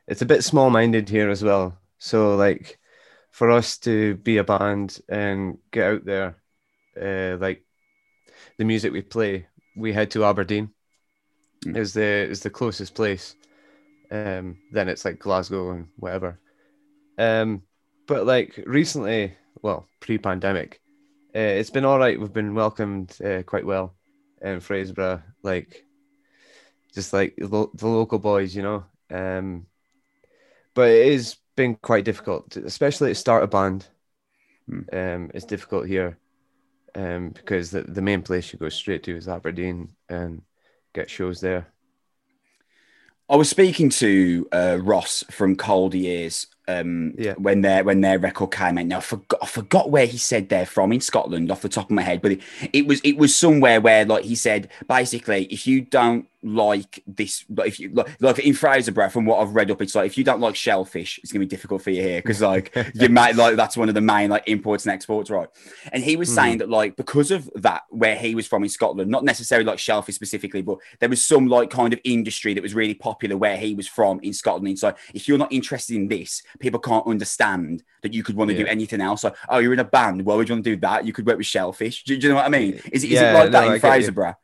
it's 0.07 0.23
a 0.23 0.27
bit 0.27 0.45
small 0.45 0.71
minded 0.71 1.09
here 1.09 1.31
as 1.31 1.43
well. 1.43 1.79
So, 1.99 2.37
like, 2.37 2.78
for 3.39 3.53
us 3.53 3.79
to 3.79 4.17
be 4.17 4.39
a 4.39 4.45
band 4.45 5.01
and 5.09 5.59
get 5.71 5.93
out 5.93 6.05
there, 6.05 6.43
uh, 7.01 7.37
like 7.39 7.65
the 8.57 8.65
music 8.65 8.93
we 8.93 9.01
play, 9.01 9.47
we 9.77 9.93
head 9.93 10.11
to 10.11 10.25
Aberdeen. 10.25 10.71
Mm. 11.65 11.77
Is 11.77 11.93
the 11.93 12.03
is 12.03 12.41
the 12.41 12.51
closest 12.51 12.97
place. 12.97 13.37
Um, 14.11 14.59
then 14.73 14.89
it's 14.89 15.05
like 15.05 15.21
Glasgow 15.21 15.71
and 15.71 15.87
whatever. 15.97 16.41
Um, 17.17 17.63
but 18.09 18.27
like 18.27 18.61
recently, 18.67 19.37
well, 19.63 19.87
pre-pandemic, 20.01 20.81
uh, 21.33 21.39
it's 21.39 21.71
been 21.71 21.85
all 21.85 21.99
right. 22.01 22.19
We've 22.19 22.33
been 22.33 22.55
welcomed 22.55 23.17
uh, 23.25 23.45
quite 23.45 23.67
well 23.67 23.95
in 24.43 24.59
Fraserburgh, 24.59 25.23
like 25.45 25.85
just 26.93 27.13
like 27.13 27.37
the, 27.37 27.69
the 27.73 27.87
local 27.87 28.19
boys, 28.19 28.57
you 28.57 28.63
know. 28.63 28.85
Um, 29.13 29.67
but 30.75 30.91
it 30.91 31.07
is 31.07 31.37
been 31.59 31.75
quite 31.75 32.05
difficult, 32.05 32.57
especially 32.57 33.11
to 33.11 33.15
start 33.17 33.43
a 33.43 33.49
band. 33.49 33.89
Hmm. 34.69 34.83
Um, 34.93 35.31
it's 35.35 35.45
difficult 35.45 35.89
here 35.89 36.17
um, 36.95 37.31
because 37.31 37.73
the, 37.73 37.83
the 37.83 38.01
main 38.01 38.23
place 38.23 38.53
you 38.53 38.61
go 38.61 38.69
straight 38.69 39.03
to 39.03 39.17
is 39.17 39.29
Aberdeen 39.29 39.91
and 40.09 40.43
get 40.95 41.11
shows 41.11 41.41
there. 41.41 41.67
I 43.29 43.37
was 43.37 43.51
speaking 43.51 43.91
to 43.91 44.49
uh, 44.53 44.79
Ross 44.81 45.25
from 45.31 45.57
Cold 45.57 45.95
Years 45.95 46.47
um, 46.69 47.15
yeah. 47.17 47.33
when 47.35 47.63
their 47.63 47.83
when 47.83 48.03
their 48.03 48.19
record 48.19 48.53
came 48.53 48.79
out. 48.79 48.87
Now 48.87 48.99
I 48.99 49.01
forgot 49.01 49.41
I 49.43 49.47
forgot 49.47 49.91
where 49.91 50.07
he 50.07 50.19
said 50.19 50.49
they're 50.49 50.67
from 50.67 50.93
in 50.93 51.01
Scotland 51.01 51.51
off 51.51 51.63
the 51.63 51.69
top 51.69 51.87
of 51.87 51.91
my 51.91 52.03
head, 52.03 52.23
but 52.23 52.33
it, 52.33 52.41
it 52.73 52.87
was 52.87 53.01
it 53.03 53.17
was 53.17 53.35
somewhere 53.35 53.81
where 53.81 54.05
like 54.05 54.25
he 54.25 54.35
said 54.35 54.69
basically 54.87 55.47
if 55.47 55.67
you 55.67 55.81
don't 55.81 56.29
like 56.43 57.03
this 57.07 57.45
like 57.49 57.67
if 57.67 57.81
you 57.81 57.91
like, 57.93 58.07
like 58.21 58.39
in 58.39 58.55
Fraserburgh 58.55 59.11
from 59.11 59.27
what 59.27 59.41
I've 59.41 59.57
read 59.57 59.73
up 59.73 59.83
it's 59.83 59.97
like 59.97 60.07
if 60.07 60.17
you 60.17 60.23
don't 60.23 60.41
like 60.41 60.55
shellfish 60.55 61.19
it's 61.19 61.33
gonna 61.33 61.45
be 61.45 61.49
difficult 61.49 61.83
for 61.83 61.91
you 61.91 62.01
here 62.01 62.23
because 62.23 62.41
like 62.41 62.77
you 62.95 63.09
might 63.09 63.35
like 63.35 63.57
that's 63.57 63.77
one 63.77 63.89
of 63.89 63.97
the 63.97 64.01
main 64.01 64.31
like 64.31 64.45
imports 64.47 64.87
and 64.87 64.93
exports 64.93 65.31
right 65.31 65.49
and 65.93 66.05
he 66.05 66.17
was 66.17 66.29
mm 66.31 66.39
saying 66.39 66.59
that 66.59 66.69
like 66.69 66.95
because 66.95 67.33
of 67.33 67.51
that 67.57 67.83
where 67.89 68.15
he 68.15 68.35
was 68.35 68.47
from 68.47 68.63
in 68.63 68.69
Scotland 68.69 69.11
not 69.11 69.25
necessarily 69.25 69.65
like 69.65 69.79
shellfish 69.79 70.15
specifically 70.15 70.63
but 70.63 70.79
there 71.01 71.09
was 71.09 71.25
some 71.25 71.49
like 71.49 71.69
kind 71.69 71.93
of 71.93 71.99
industry 72.05 72.55
that 72.55 72.63
was 72.63 72.75
really 72.75 72.95
popular 72.95 73.37
where 73.37 73.57
he 73.57 73.75
was 73.75 73.89
from 73.89 74.21
in 74.21 74.33
Scotland 74.33 74.69
and 74.69 74.79
so 74.79 74.95
if 75.15 75.27
you're 75.27 75.39
not 75.39 75.51
interested 75.51 75.97
in 75.97 76.07
this 76.07 76.43
people 76.61 76.81
can't 76.81 77.07
understand 77.07 77.83
that 78.03 78.15
you 78.15 78.23
could 78.23 78.37
want 78.37 78.49
to 78.49 78.57
yeah. 78.57 78.65
do 78.65 78.67
anything 78.67 79.01
else 79.01 79.25
like 79.25 79.37
oh 79.49 79.59
you're 79.59 79.73
in 79.73 79.79
a 79.79 79.85
band 79.85 80.25
well 80.25 80.37
would 80.37 80.49
you 80.49 80.55
want 80.55 80.65
to 80.65 80.75
do 80.75 80.81
that 80.81 81.05
you 81.05 81.13
could 81.13 81.27
work 81.27 81.39
with 81.39 81.47
shellfish 81.47 82.05
do, 82.05 82.17
do 82.17 82.27
you 82.27 82.33
know 82.33 82.37
what 82.37 82.47
I 82.47 82.51
mean 82.51 82.75
is, 82.93 83.05
is 83.05 83.11
yeah, 83.11 83.31
it 83.31 83.35
like 83.35 83.51
no, 83.51 83.61
that 83.61 83.75
in 83.75 83.81
Fraserburgh 83.81 84.37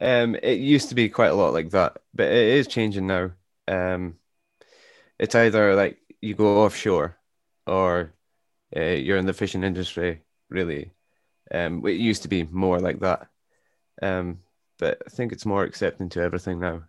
um, 0.00 0.34
it 0.42 0.58
used 0.58 0.88
to 0.88 0.94
be 0.94 1.08
quite 1.08 1.30
a 1.30 1.34
lot 1.34 1.52
like 1.52 1.70
that, 1.70 1.98
but 2.14 2.28
it 2.28 2.48
is 2.58 2.66
changing 2.66 3.06
now. 3.06 3.32
Um, 3.68 4.16
it's 5.18 5.34
either 5.34 5.74
like 5.74 5.98
you 6.20 6.34
go 6.34 6.64
offshore 6.64 7.18
or 7.66 8.14
uh, 8.74 8.80
you're 8.80 9.18
in 9.18 9.26
the 9.26 9.34
fishing 9.34 9.62
industry, 9.62 10.22
really. 10.48 10.92
Um, 11.52 11.86
it 11.86 11.92
used 11.92 12.22
to 12.22 12.28
be 12.28 12.44
more 12.44 12.80
like 12.80 13.00
that. 13.00 13.28
Um, 14.00 14.40
but 14.78 15.02
I 15.06 15.10
think 15.10 15.32
it's 15.32 15.44
more 15.44 15.64
accepting 15.64 16.08
to 16.10 16.22
everything 16.22 16.60
now. 16.60 16.84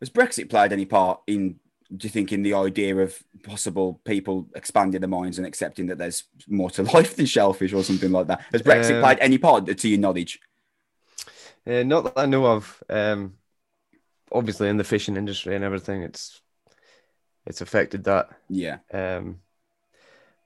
Has 0.00 0.10
Brexit 0.10 0.50
played 0.50 0.72
any 0.72 0.84
part 0.84 1.20
in 1.26 1.58
do 1.96 2.06
you 2.06 2.10
think 2.10 2.32
in 2.32 2.42
the 2.42 2.54
idea 2.54 2.96
of 2.96 3.18
possible 3.42 4.00
people 4.04 4.46
expanding 4.54 5.00
their 5.00 5.08
minds 5.08 5.38
and 5.38 5.46
accepting 5.46 5.86
that 5.86 5.98
there's 5.98 6.24
more 6.46 6.70
to 6.70 6.82
life 6.94 7.16
than 7.16 7.26
shellfish 7.26 7.72
or 7.72 7.82
something 7.82 8.12
like 8.12 8.26
that? 8.26 8.42
Has 8.52 8.62
Brexit 8.62 8.96
Um, 8.96 9.02
played 9.02 9.18
any 9.20 9.38
part 9.38 9.66
to 9.76 9.88
your 9.88 9.98
knowledge? 9.98 10.40
Uh, 11.66 11.82
not 11.82 12.04
that 12.04 12.18
I 12.18 12.26
know 12.26 12.46
of. 12.46 12.82
Um, 12.88 13.34
obviously, 14.30 14.68
in 14.68 14.76
the 14.76 14.84
fishing 14.84 15.16
industry 15.16 15.54
and 15.54 15.64
everything, 15.64 16.02
it's 16.02 16.40
it's 17.46 17.60
affected 17.60 18.04
that. 18.04 18.28
Yeah. 18.48 18.78
Um, 18.92 19.40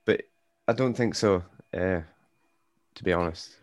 but 0.05 0.23
I 0.67 0.73
don't 0.73 0.95
think 0.95 1.15
so. 1.15 1.43
Uh, 1.73 2.01
to 2.95 3.03
be 3.03 3.13
honest. 3.13 3.55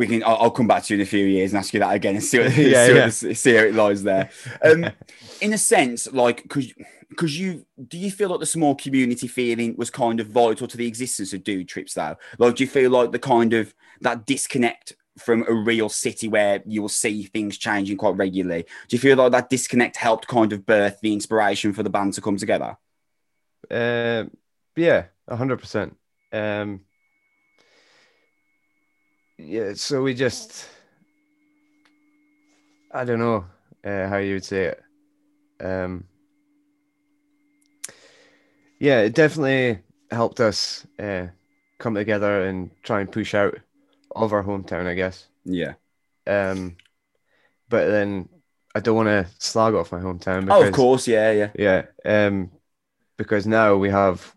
We 0.00 0.06
can. 0.06 0.24
I'll, 0.24 0.36
I'll 0.36 0.50
come 0.50 0.66
back 0.66 0.82
to 0.84 0.94
you 0.94 1.00
in 1.00 1.06
a 1.06 1.08
few 1.08 1.26
years 1.26 1.52
and 1.52 1.58
ask 1.58 1.74
you 1.74 1.80
that 1.80 1.94
again 1.94 2.14
and 2.14 2.24
see 2.24 2.38
what, 2.38 2.46
Yeah, 2.56 2.86
see, 2.86 2.94
yeah. 2.94 3.04
What, 3.04 3.36
see 3.36 3.54
how 3.54 3.62
it 3.64 3.74
lies 3.74 4.02
there. 4.02 4.30
Um, 4.64 4.90
in 5.40 5.52
a 5.52 5.58
sense, 5.58 6.10
like, 6.12 6.42
because 6.42 6.72
because 7.10 7.38
you 7.38 7.66
do 7.86 7.98
you 7.98 8.10
feel 8.10 8.30
like 8.30 8.40
the 8.40 8.46
small 8.46 8.74
community 8.74 9.26
feeling 9.26 9.74
was 9.76 9.90
kind 9.90 10.18
of 10.18 10.28
vital 10.28 10.66
to 10.66 10.76
the 10.76 10.86
existence 10.86 11.34
of 11.34 11.44
dude 11.44 11.68
trips 11.68 11.94
though? 11.94 12.16
Like, 12.38 12.56
do 12.56 12.64
you 12.64 12.68
feel 12.68 12.90
like 12.90 13.12
the 13.12 13.18
kind 13.18 13.52
of 13.52 13.74
that 14.00 14.26
disconnect 14.26 14.94
from 15.18 15.44
a 15.48 15.52
real 15.52 15.90
city 15.90 16.28
where 16.28 16.62
you 16.66 16.80
will 16.80 16.88
see 16.88 17.24
things 17.24 17.58
changing 17.58 17.98
quite 17.98 18.16
regularly? 18.16 18.64
Do 18.88 18.96
you 18.96 19.00
feel 19.00 19.18
like 19.18 19.32
that 19.32 19.50
disconnect 19.50 19.96
helped 19.96 20.26
kind 20.26 20.52
of 20.54 20.64
birth 20.64 20.98
the 21.02 21.12
inspiration 21.12 21.74
for 21.74 21.82
the 21.82 21.90
band 21.90 22.14
to 22.14 22.22
come 22.22 22.38
together? 22.38 22.78
Um, 23.70 24.30
yeah, 24.76 25.06
a 25.28 25.36
hundred 25.36 25.58
percent. 25.58 25.96
Yeah, 29.42 29.72
so 29.74 30.02
we 30.02 30.14
just, 30.14 30.68
I 32.92 33.04
don't 33.04 33.18
know 33.18 33.46
uh, 33.84 34.08
how 34.08 34.18
you 34.18 34.34
would 34.34 34.44
say 34.44 34.64
it. 34.66 34.82
Um, 35.64 36.04
yeah, 38.78 39.00
it 39.00 39.14
definitely 39.14 39.80
helped 40.10 40.40
us 40.40 40.86
uh, 40.98 41.26
come 41.78 41.94
together 41.94 42.46
and 42.46 42.70
try 42.82 43.00
and 43.00 43.10
push 43.10 43.34
out 43.34 43.58
of 44.14 44.32
our 44.32 44.42
hometown, 44.42 44.86
I 44.86 44.94
guess. 44.94 45.26
Yeah. 45.44 45.74
Um, 46.26 46.76
but 47.68 47.86
then 47.88 48.28
I 48.74 48.80
don't 48.80 48.96
want 48.96 49.08
to 49.08 49.26
slag 49.38 49.74
off 49.74 49.92
my 49.92 50.00
hometown 50.00 50.48
Oh, 50.50 50.66
of 50.66 50.72
course. 50.72 51.08
Yeah. 51.08 51.32
Yeah. 51.32 51.50
yeah, 51.54 51.82
um, 52.04 52.50
because 53.16 53.46
now 53.46 53.76
we 53.76 53.90
have 53.90 54.34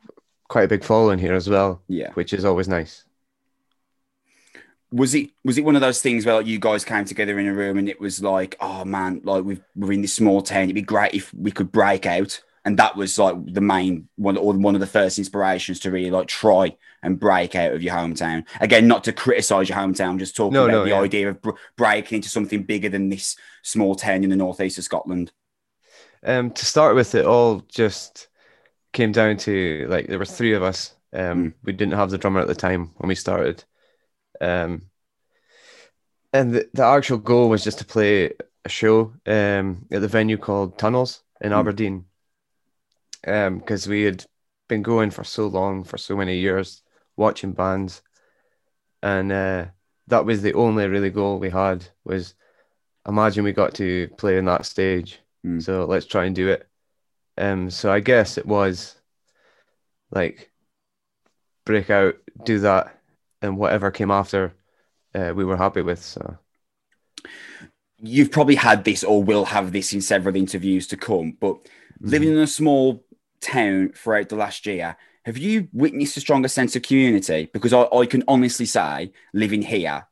quite 0.48 0.64
a 0.64 0.68
big 0.68 0.84
following 0.84 1.20
here 1.20 1.34
as 1.34 1.50
well, 1.50 1.82
Yeah. 1.88 2.12
which 2.14 2.34
is 2.34 2.46
always 2.46 2.68
nice. 2.68 3.06
Was 4.94 5.16
it 5.16 5.32
was 5.44 5.58
it 5.58 5.66
one 5.66 5.76
of 5.76 5.82
those 5.82 6.02
things 6.02 6.26
where 6.26 6.36
like 6.36 6.46
you 6.48 6.60
guys 6.60 6.86
came 6.86 7.06
together 7.06 7.40
in 7.40 7.48
a 7.48 7.54
room 7.54 7.78
and 7.78 7.90
it 7.90 8.00
was 8.00 8.22
like 8.22 8.56
oh 8.62 8.86
man 8.86 9.22
like 9.24 9.44
we've, 9.44 9.62
we're 9.76 9.92
in 9.94 10.02
this 10.04 10.14
small 10.14 10.42
town 10.42 10.64
it'd 10.64 10.76
be 10.76 10.82
great 10.84 11.14
if 11.16 11.34
we 11.34 11.52
could 11.52 11.72
break 11.72 12.06
out 12.06 12.42
and 12.66 12.78
that 12.80 12.96
was 12.96 13.20
like 13.20 13.36
the 13.54 13.62
main 13.62 14.08
one 14.18 14.38
or 14.38 14.54
one 14.54 14.76
of 14.76 14.82
the 14.82 14.88
first 14.88 15.18
inspirations 15.18 15.80
to 15.82 15.92
really 15.92 16.12
like 16.12 16.28
try 16.28 16.76
and 17.02 17.20
break 17.20 17.56
out 17.56 17.74
of 17.74 17.84
your 17.84 17.96
hometown 17.96 18.46
again 18.62 18.88
not 18.88 19.04
to 19.04 19.14
criticize 19.14 19.68
your 19.70 19.78
hometown 19.78 20.20
just 20.20 20.36
talking 20.36 20.54
No, 20.54 20.66
about 20.66 20.84
no, 20.84 20.84
the 20.84 20.92
yeah. 20.92 21.02
idea 21.02 21.30
of 21.30 21.42
br- 21.42 21.52
breaking 21.78 22.18
into 22.18 22.30
something 22.30 22.64
bigger 22.64 22.90
than 22.90 23.10
this 23.10 23.36
small 23.64 23.96
town 23.96 24.24
in 24.24 24.30
the 24.30 24.36
northeast 24.38 24.78
of 24.78 24.86
scotland 24.86 25.32
Um, 26.24 26.52
to 26.52 26.66
start 26.66 26.96
with, 26.96 27.16
it 27.16 27.26
all 27.26 27.62
just 27.70 28.28
came 28.94 29.12
down 29.14 29.38
to 29.40 29.88
like 29.90 30.08
there 30.08 30.20
were 30.20 30.26
three 30.26 30.54
of 30.54 30.64
us. 30.64 30.96
Um, 31.14 31.56
we 31.64 31.74
didn't 31.74 31.96
have 31.96 32.12
the 32.12 32.20
drummer 32.20 32.42
at 32.42 32.48
the 32.48 32.56
time 32.56 32.92
when 32.98 33.10
we 33.10 33.16
started. 33.16 33.64
Um, 34.44 34.82
and 36.34 36.54
the, 36.54 36.70
the 36.74 36.84
actual 36.84 37.18
goal 37.18 37.50
was 37.50 37.64
just 37.64 37.78
to 37.80 37.86
play 37.86 38.32
a 38.66 38.70
show 38.70 39.14
um, 39.26 39.86
at 39.92 40.02
the 40.02 40.08
venue 40.08 40.38
called 40.38 40.78
Tunnels 40.78 41.24
in 41.42 41.52
Mm. 41.52 41.60
Aberdeen. 41.60 42.06
Um, 43.26 43.60
because 43.60 43.88
we 43.88 44.04
had 44.04 44.26
been 44.68 44.82
going 44.82 45.12
for 45.12 45.24
so 45.24 45.48
long, 45.48 45.84
for 45.84 45.98
so 45.98 46.16
many 46.18 46.40
years, 46.40 46.82
watching 47.16 47.54
bands, 47.54 48.02
and 49.02 49.32
uh, 49.32 49.66
that 50.08 50.26
was 50.26 50.42
the 50.42 50.54
only 50.54 50.88
really 50.88 51.10
goal 51.10 51.40
we 51.40 51.50
had. 51.50 51.86
Was 52.04 52.36
imagine 53.08 53.44
we 53.46 53.54
got 53.54 53.76
to 53.76 54.10
play 54.18 54.38
in 54.38 54.46
that 54.46 54.66
stage, 54.66 55.20
Mm. 55.46 55.62
so 55.62 55.86
let's 55.86 56.06
try 56.06 56.26
and 56.26 56.36
do 56.36 56.50
it. 56.50 56.68
Um, 57.38 57.70
so 57.70 57.92
I 57.92 58.00
guess 58.02 58.38
it 58.38 58.46
was 58.46 58.96
like 60.12 60.52
break 61.66 61.90
out, 61.90 62.16
do 62.46 62.60
that, 62.60 62.98
and 63.44 63.58
whatever 63.58 63.92
came 63.92 64.12
after, 64.12 64.56
uh, 65.16 65.34
we 65.36 65.46
were 65.46 65.58
happy 65.58 65.84
with. 65.84 66.04
So 66.04 66.38
you've 68.00 68.32
probably 68.32 68.56
had 68.56 68.84
this 68.84 69.04
or 69.04 69.24
will 69.24 69.46
have 69.46 69.72
this 69.72 69.94
in 69.94 70.02
several 70.02 70.36
interviews 70.36 70.88
to 70.88 70.98
come, 70.98 71.38
but 71.40 71.58
living 72.02 72.30
in 72.30 72.38
a 72.38 72.48
small 72.48 73.04
town 73.42 73.92
throughout 73.96 74.30
the 74.30 74.36
last 74.36 74.66
year, 74.66 74.98
have 75.26 75.38
you 75.38 75.70
witnessed 75.72 76.18
a 76.18 76.20
stronger 76.20 76.50
sense 76.50 76.76
of 76.76 76.82
community? 76.82 77.50
Because 77.54 77.72
I, 77.72 77.84
I 77.94 78.06
can 78.06 78.24
honestly 78.28 78.66
say, 78.66 79.14
living 79.34 79.62
here, 79.62 80.08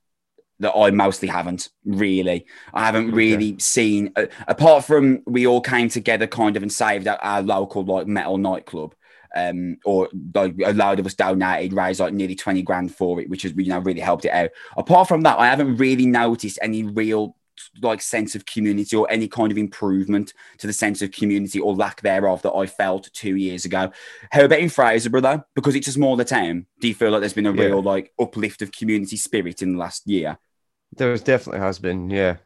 that 0.60 0.74
I 0.78 0.92
mostly 0.92 1.28
haven't 1.28 1.70
really. 1.84 2.46
I 2.74 2.86
haven't 2.86 3.10
Okay. 3.10 3.16
really 3.16 3.60
seen, 3.60 4.14
uh, 4.16 4.28
apart 4.48 4.86
from 4.86 5.24
we 5.26 5.48
all 5.48 5.60
came 5.60 5.90
together 5.90 6.28
kind 6.28 6.56
of 6.56 6.62
and 6.64 6.72
saved 6.72 7.08
our, 7.08 7.18
our 7.18 7.42
local 7.42 7.84
like 7.84 8.08
metal 8.08 8.38
nightclub. 8.38 8.96
Um, 9.36 9.78
or 9.86 10.10
like 10.36 10.56
a 10.66 10.74
load 10.74 11.00
of 11.00 11.06
us 11.06 11.14
donated, 11.14 11.74
raised 11.74 12.00
like 12.02 12.14
nearly 12.14 12.36
20 12.36 12.62
grand 12.64 12.94
for 12.94 13.22
it, 13.22 13.30
which 13.30 13.44
has 13.44 13.54
you 13.56 13.68
know 13.68 13.80
really 13.80 14.02
helped 14.02 14.26
it 14.26 14.32
out. 14.32 14.50
Apart 14.76 15.08
from 15.08 15.22
that, 15.22 15.40
I 15.40 15.48
haven't 15.48 15.78
really 15.78 16.06
noticed 16.06 16.60
any 16.62 16.84
real 16.84 17.36
like 17.82 18.02
sense 18.02 18.34
of 18.34 18.46
community 18.46 18.96
or 18.96 19.10
any 19.12 19.28
kind 19.28 19.52
of 19.52 19.58
improvement 19.58 20.34
to 20.58 20.68
the 20.68 20.74
sense 20.74 21.02
of 21.02 21.12
community 21.12 21.60
or 21.60 21.76
lack 21.76 22.02
thereof 22.02 22.42
that 22.42 22.54
I 22.54 22.66
felt 22.66 23.10
two 23.14 23.36
years 23.36 23.66
ago. 23.66 23.92
How 24.32 24.46
about 24.46 24.60
in 24.60 24.70
Fraser, 24.70 25.10
though? 25.10 25.44
Because 25.54 25.76
it's 25.76 25.88
a 25.88 25.92
smaller 25.92 26.24
town, 26.24 26.66
do 26.80 26.88
you 26.88 26.96
feel 26.96 27.12
like 27.12 27.20
there's 27.20 27.34
been 27.34 27.46
a 27.46 27.54
Yeah. 27.54 27.66
real 27.66 27.82
like 27.84 28.12
uplift 28.20 28.62
of 28.62 28.72
community 28.72 29.16
spirit 29.18 29.62
in 29.62 29.74
the 29.74 29.80
last 29.80 30.08
year? 30.08 30.38
there 30.98 31.16
definitely 31.18 31.62
has 31.62 31.80
been, 31.80 32.10
yeah. 32.10 32.38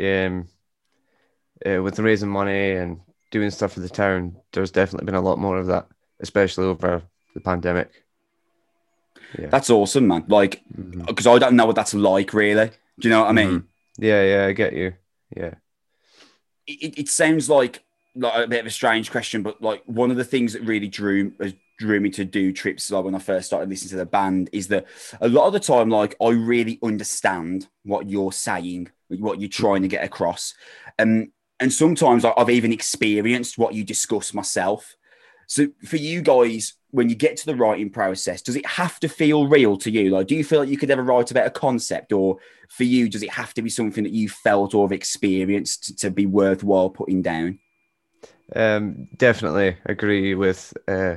Um, 0.00 0.46
uh, 1.66 1.82
with 1.82 1.98
raising 1.98 2.28
money 2.28 2.72
and 2.72 3.00
doing 3.30 3.50
stuff 3.50 3.72
for 3.72 3.80
the 3.80 3.88
town, 3.88 4.36
there's 4.52 4.70
definitely 4.70 5.06
been 5.06 5.14
a 5.14 5.20
lot 5.20 5.38
more 5.38 5.58
of 5.58 5.66
that, 5.66 5.88
especially 6.20 6.64
over 6.66 7.02
the 7.34 7.40
pandemic. 7.40 7.90
Yeah, 9.38 9.48
That's 9.48 9.70
awesome, 9.70 10.06
man. 10.08 10.24
Like, 10.28 10.62
mm-hmm. 10.74 11.04
because 11.04 11.26
I 11.26 11.38
don't 11.38 11.56
know 11.56 11.66
what 11.66 11.76
that's 11.76 11.94
like, 11.94 12.32
really. 12.32 12.70
Do 12.98 13.08
you 13.08 13.10
know 13.10 13.20
what 13.22 13.28
I 13.30 13.32
mean? 13.32 13.48
Mm-hmm. 13.48 14.04
yeah, 14.04 14.24
yeah. 14.24 14.46
I 14.46 14.52
get 14.52 14.72
you. 14.72 14.94
Yeah. 15.36 15.54
it, 16.66 16.98
it- 16.98 17.08
sounds 17.08 17.50
like 17.50 17.84
like 18.16 18.44
a 18.46 18.48
bit 18.48 18.60
of 18.60 18.66
a 18.66 18.70
strange 18.70 19.10
question, 19.10 19.42
but 19.42 19.60
like 19.62 19.82
one 19.86 20.10
of 20.10 20.16
the 20.16 20.24
things 20.24 20.52
that 20.54 20.62
really 20.62 20.88
drew 20.88 21.32
uh, 21.40 21.50
drew 21.78 22.00
me 22.00 22.10
to 22.10 22.24
Dude 22.24 22.56
Trips 22.56 22.90
like 22.90 23.04
when 23.04 23.14
I 23.14 23.20
first 23.20 23.46
started 23.46 23.68
listening 23.68 23.90
to 23.90 23.96
the 23.96 24.06
band 24.06 24.50
is 24.52 24.66
that 24.68 24.86
a 25.20 25.28
lot 25.28 25.46
of 25.46 25.52
the 25.52 25.60
time, 25.60 25.90
like 25.90 26.16
I 26.20 26.30
really 26.30 26.78
understand 26.82 27.68
what 27.84 28.08
you're 28.08 28.32
saying, 28.32 28.88
what 29.08 29.40
you're 29.40 29.48
trying 29.48 29.82
to 29.82 29.88
get 29.88 30.02
across. 30.04 30.54
Um, 30.98 31.32
and 31.60 31.72
sometimes 31.72 32.24
I- 32.24 32.34
I've 32.36 32.50
even 32.50 32.72
experienced 32.72 33.58
what 33.58 33.74
you 33.74 33.84
discuss 33.84 34.34
myself. 34.34 34.96
So 35.48 35.68
for 35.84 35.96
you 35.96 36.20
guys, 36.20 36.74
when 36.90 37.08
you 37.08 37.16
get 37.16 37.38
to 37.38 37.46
the 37.46 37.56
writing 37.56 37.88
process, 37.90 38.42
does 38.42 38.54
it 38.54 38.66
have 38.66 39.00
to 39.00 39.08
feel 39.08 39.48
real 39.48 39.78
to 39.78 39.90
you? 39.90 40.10
Like, 40.10 40.26
do 40.26 40.36
you 40.36 40.44
feel 40.44 40.60
like 40.60 40.68
you 40.68 40.76
could 40.76 40.90
ever 40.90 41.02
write 41.02 41.30
about 41.30 41.46
a 41.46 41.50
concept, 41.50 42.12
or 42.12 42.36
for 42.68 42.84
you, 42.84 43.08
does 43.08 43.22
it 43.22 43.30
have 43.30 43.54
to 43.54 43.62
be 43.62 43.70
something 43.70 44.04
that 44.04 44.12
you 44.12 44.28
felt 44.28 44.74
or 44.74 44.86
have 44.86 44.92
experienced 44.92 45.98
to, 45.98 46.10
be 46.10 46.26
worthwhile 46.26 46.90
putting 46.90 47.22
down? 47.22 47.58
Um, 48.54 49.08
definitely 49.16 49.76
agree 49.86 50.34
with. 50.34 50.74
Uh, 50.86 51.16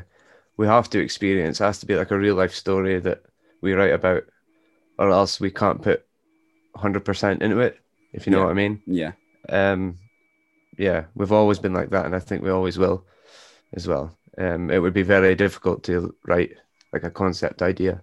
we 0.55 0.65
have 0.65 0.89
to 0.91 0.99
experience. 0.99 1.59
It 1.59 1.65
has 1.65 1.79
to 1.79 1.85
be 1.85 1.95
like 1.95 2.11
a 2.11 2.17
real 2.17 2.35
life 2.35 2.53
story 2.55 2.99
that 3.01 3.23
we 3.61 3.73
write 3.73 3.93
about, 3.93 4.23
or 4.97 5.09
else 5.09 5.39
we 5.41 5.51
can't 5.51 5.81
put 5.81 6.05
hundred 6.75 7.03
percent 7.03 7.41
into 7.41 7.59
it. 7.59 7.77
If 8.13 8.25
you 8.25 8.31
know 8.31 8.39
Yeah. 8.39 8.43
what 8.45 8.51
I 8.51 8.55
mean. 8.55 8.81
Yeah. 8.85 9.11
Um, 9.49 9.97
yeah, 10.77 11.05
we've 11.15 11.33
always 11.33 11.59
been 11.59 11.73
like 11.73 11.89
that, 11.89 12.05
and 12.05 12.15
I 12.15 12.19
think 12.19 12.43
we 12.43 12.49
always 12.49 12.77
will, 12.77 13.05
as 13.73 13.87
well. 13.87 14.17
Um, 14.37 14.69
it 14.71 14.79
would 14.79 14.93
be 14.93 15.03
very 15.03 15.35
difficult 15.35 15.83
to 15.83 16.15
write 16.25 16.53
like 16.93 17.03
a 17.03 17.11
concept 17.11 17.61
idea. 17.61 18.01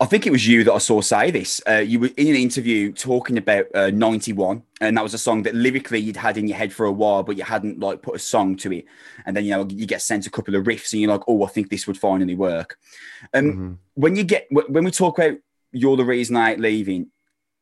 I 0.00 0.06
think 0.06 0.26
it 0.26 0.32
was 0.32 0.48
you 0.48 0.64
that 0.64 0.72
I 0.72 0.78
saw 0.78 1.00
say 1.00 1.30
this. 1.30 1.60
Uh, 1.68 1.74
you 1.76 2.00
were 2.00 2.10
in 2.16 2.26
an 2.26 2.34
interview 2.34 2.92
talking 2.92 3.38
about 3.38 3.66
uh, 3.72 3.90
91, 3.90 4.62
and 4.80 4.96
that 4.96 5.02
was 5.02 5.14
a 5.14 5.18
song 5.18 5.44
that 5.44 5.54
lyrically 5.54 6.00
you'd 6.00 6.16
had 6.16 6.36
in 6.36 6.48
your 6.48 6.56
head 6.58 6.72
for 6.72 6.86
a 6.86 6.92
while, 6.92 7.22
but 7.22 7.36
you 7.36 7.44
hadn't 7.44 7.78
like 7.78 8.02
put 8.02 8.16
a 8.16 8.18
song 8.18 8.56
to 8.56 8.72
it. 8.72 8.84
And 9.26 9.36
then, 9.36 9.44
you 9.44 9.52
know, 9.52 9.64
you 9.68 9.86
get 9.86 10.02
sent 10.02 10.26
a 10.26 10.30
couple 10.30 10.56
of 10.56 10.64
riffs 10.64 10.92
and 10.92 11.00
you're 11.02 11.10
like, 11.12 11.22
oh, 11.28 11.44
I 11.44 11.48
think 11.48 11.70
this 11.70 11.86
would 11.86 11.96
finally 11.98 12.34
work. 12.34 12.78
Um, 13.32 13.44
Mhm. 13.44 13.76
when 13.94 14.16
you 14.16 14.24
get, 14.24 14.48
wh- 14.50 14.68
when 14.68 14.82
we 14.82 14.90
talk 14.90 15.18
about 15.20 15.38
you're 15.70 15.96
the 15.96 16.04
reason 16.04 16.34
I 16.36 16.50
ain't 16.52 16.60
leaving, 16.60 17.06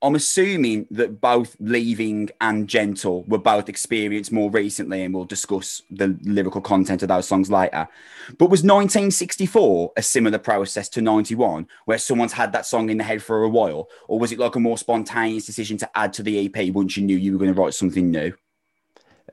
I'm 0.02 0.14
assuming 0.14 0.86
that 0.92 1.20
both 1.20 1.56
leaving 1.60 2.30
and 2.40 2.66
gentle 2.66 3.22
were 3.24 3.38
both 3.38 3.68
experienced 3.68 4.32
more 4.32 4.50
recently, 4.50 5.02
and 5.02 5.12
we'll 5.12 5.26
discuss 5.26 5.82
the 5.90 6.18
lyrical 6.22 6.62
content 6.62 7.02
of 7.02 7.08
those 7.08 7.28
songs 7.28 7.50
later. 7.50 7.86
But 8.38 8.48
was 8.50 8.62
1964 8.62 9.92
a 9.96 10.02
similar 10.02 10.38
process 10.38 10.88
to 10.90 11.02
91, 11.02 11.68
where 11.84 11.98
someone's 11.98 12.32
had 12.32 12.52
that 12.52 12.64
song 12.64 12.88
in 12.88 12.96
the 12.96 13.04
head 13.04 13.22
for 13.22 13.42
a 13.42 13.48
while, 13.48 13.88
or 14.08 14.18
was 14.18 14.32
it 14.32 14.38
like 14.38 14.56
a 14.56 14.60
more 14.60 14.78
spontaneous 14.78 15.44
decision 15.44 15.76
to 15.78 15.90
add 15.94 16.14
to 16.14 16.22
the 16.22 16.46
EP 16.46 16.72
once 16.74 16.96
you 16.96 17.04
knew 17.04 17.16
you 17.16 17.32
were 17.32 17.38
going 17.38 17.54
to 17.54 17.60
write 17.60 17.74
something 17.74 18.10
new? 18.10 18.32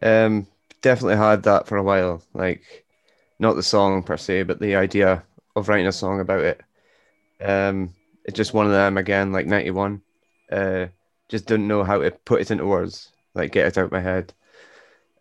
Um, 0.02 0.48
definitely 0.82 1.16
had 1.16 1.44
that 1.44 1.68
for 1.68 1.78
a 1.78 1.84
while. 1.84 2.22
Like, 2.34 2.86
not 3.40 3.56
the 3.56 3.64
song 3.64 4.04
per 4.04 4.18
se, 4.18 4.44
but 4.44 4.60
the 4.60 4.76
idea 4.76 5.24
of 5.56 5.70
writing 5.70 5.88
a 5.88 5.94
song 5.94 6.20
about 6.20 6.42
it. 6.42 6.62
Um, 7.40 7.94
it's 8.26 8.36
just 8.36 8.54
one 8.54 8.66
of 8.66 8.74
them 8.74 8.98
again, 8.98 9.32
like 9.32 9.46
ninety 9.46 9.72
one. 9.72 10.02
Uh, 10.52 10.88
just 11.30 11.46
didn't 11.46 11.68
know 11.68 11.84
how 11.84 12.00
to 12.00 12.12
put 12.12 12.42
it 12.42 12.52
into 12.52 12.66
words, 12.66 13.12
like 13.34 13.52
get 13.52 13.68
it 13.68 13.78
out 13.78 13.86
of 13.86 13.92
my 13.92 14.00
head. 14.00 14.34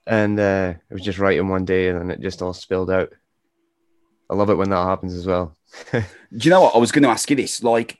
And 0.06 0.38
uh, 0.38 0.74
it 0.88 0.94
was 0.94 1.02
just 1.02 1.18
writing 1.18 1.48
one 1.48 1.64
day, 1.64 1.88
and 1.88 1.98
then 1.98 2.10
it 2.10 2.20
just 2.20 2.42
all 2.42 2.52
spilled 2.52 2.90
out. 2.90 3.12
I 4.30 4.34
love 4.34 4.50
it 4.50 4.54
when 4.54 4.70
that 4.70 4.86
happens 4.86 5.14
as 5.14 5.26
well. 5.26 5.56
Do 5.92 6.02
you 6.30 6.50
know 6.50 6.62
what? 6.62 6.74
I 6.74 6.78
was 6.78 6.92
going 6.92 7.02
to 7.02 7.08
ask 7.08 7.28
you 7.30 7.36
this, 7.36 7.62
like, 7.62 7.98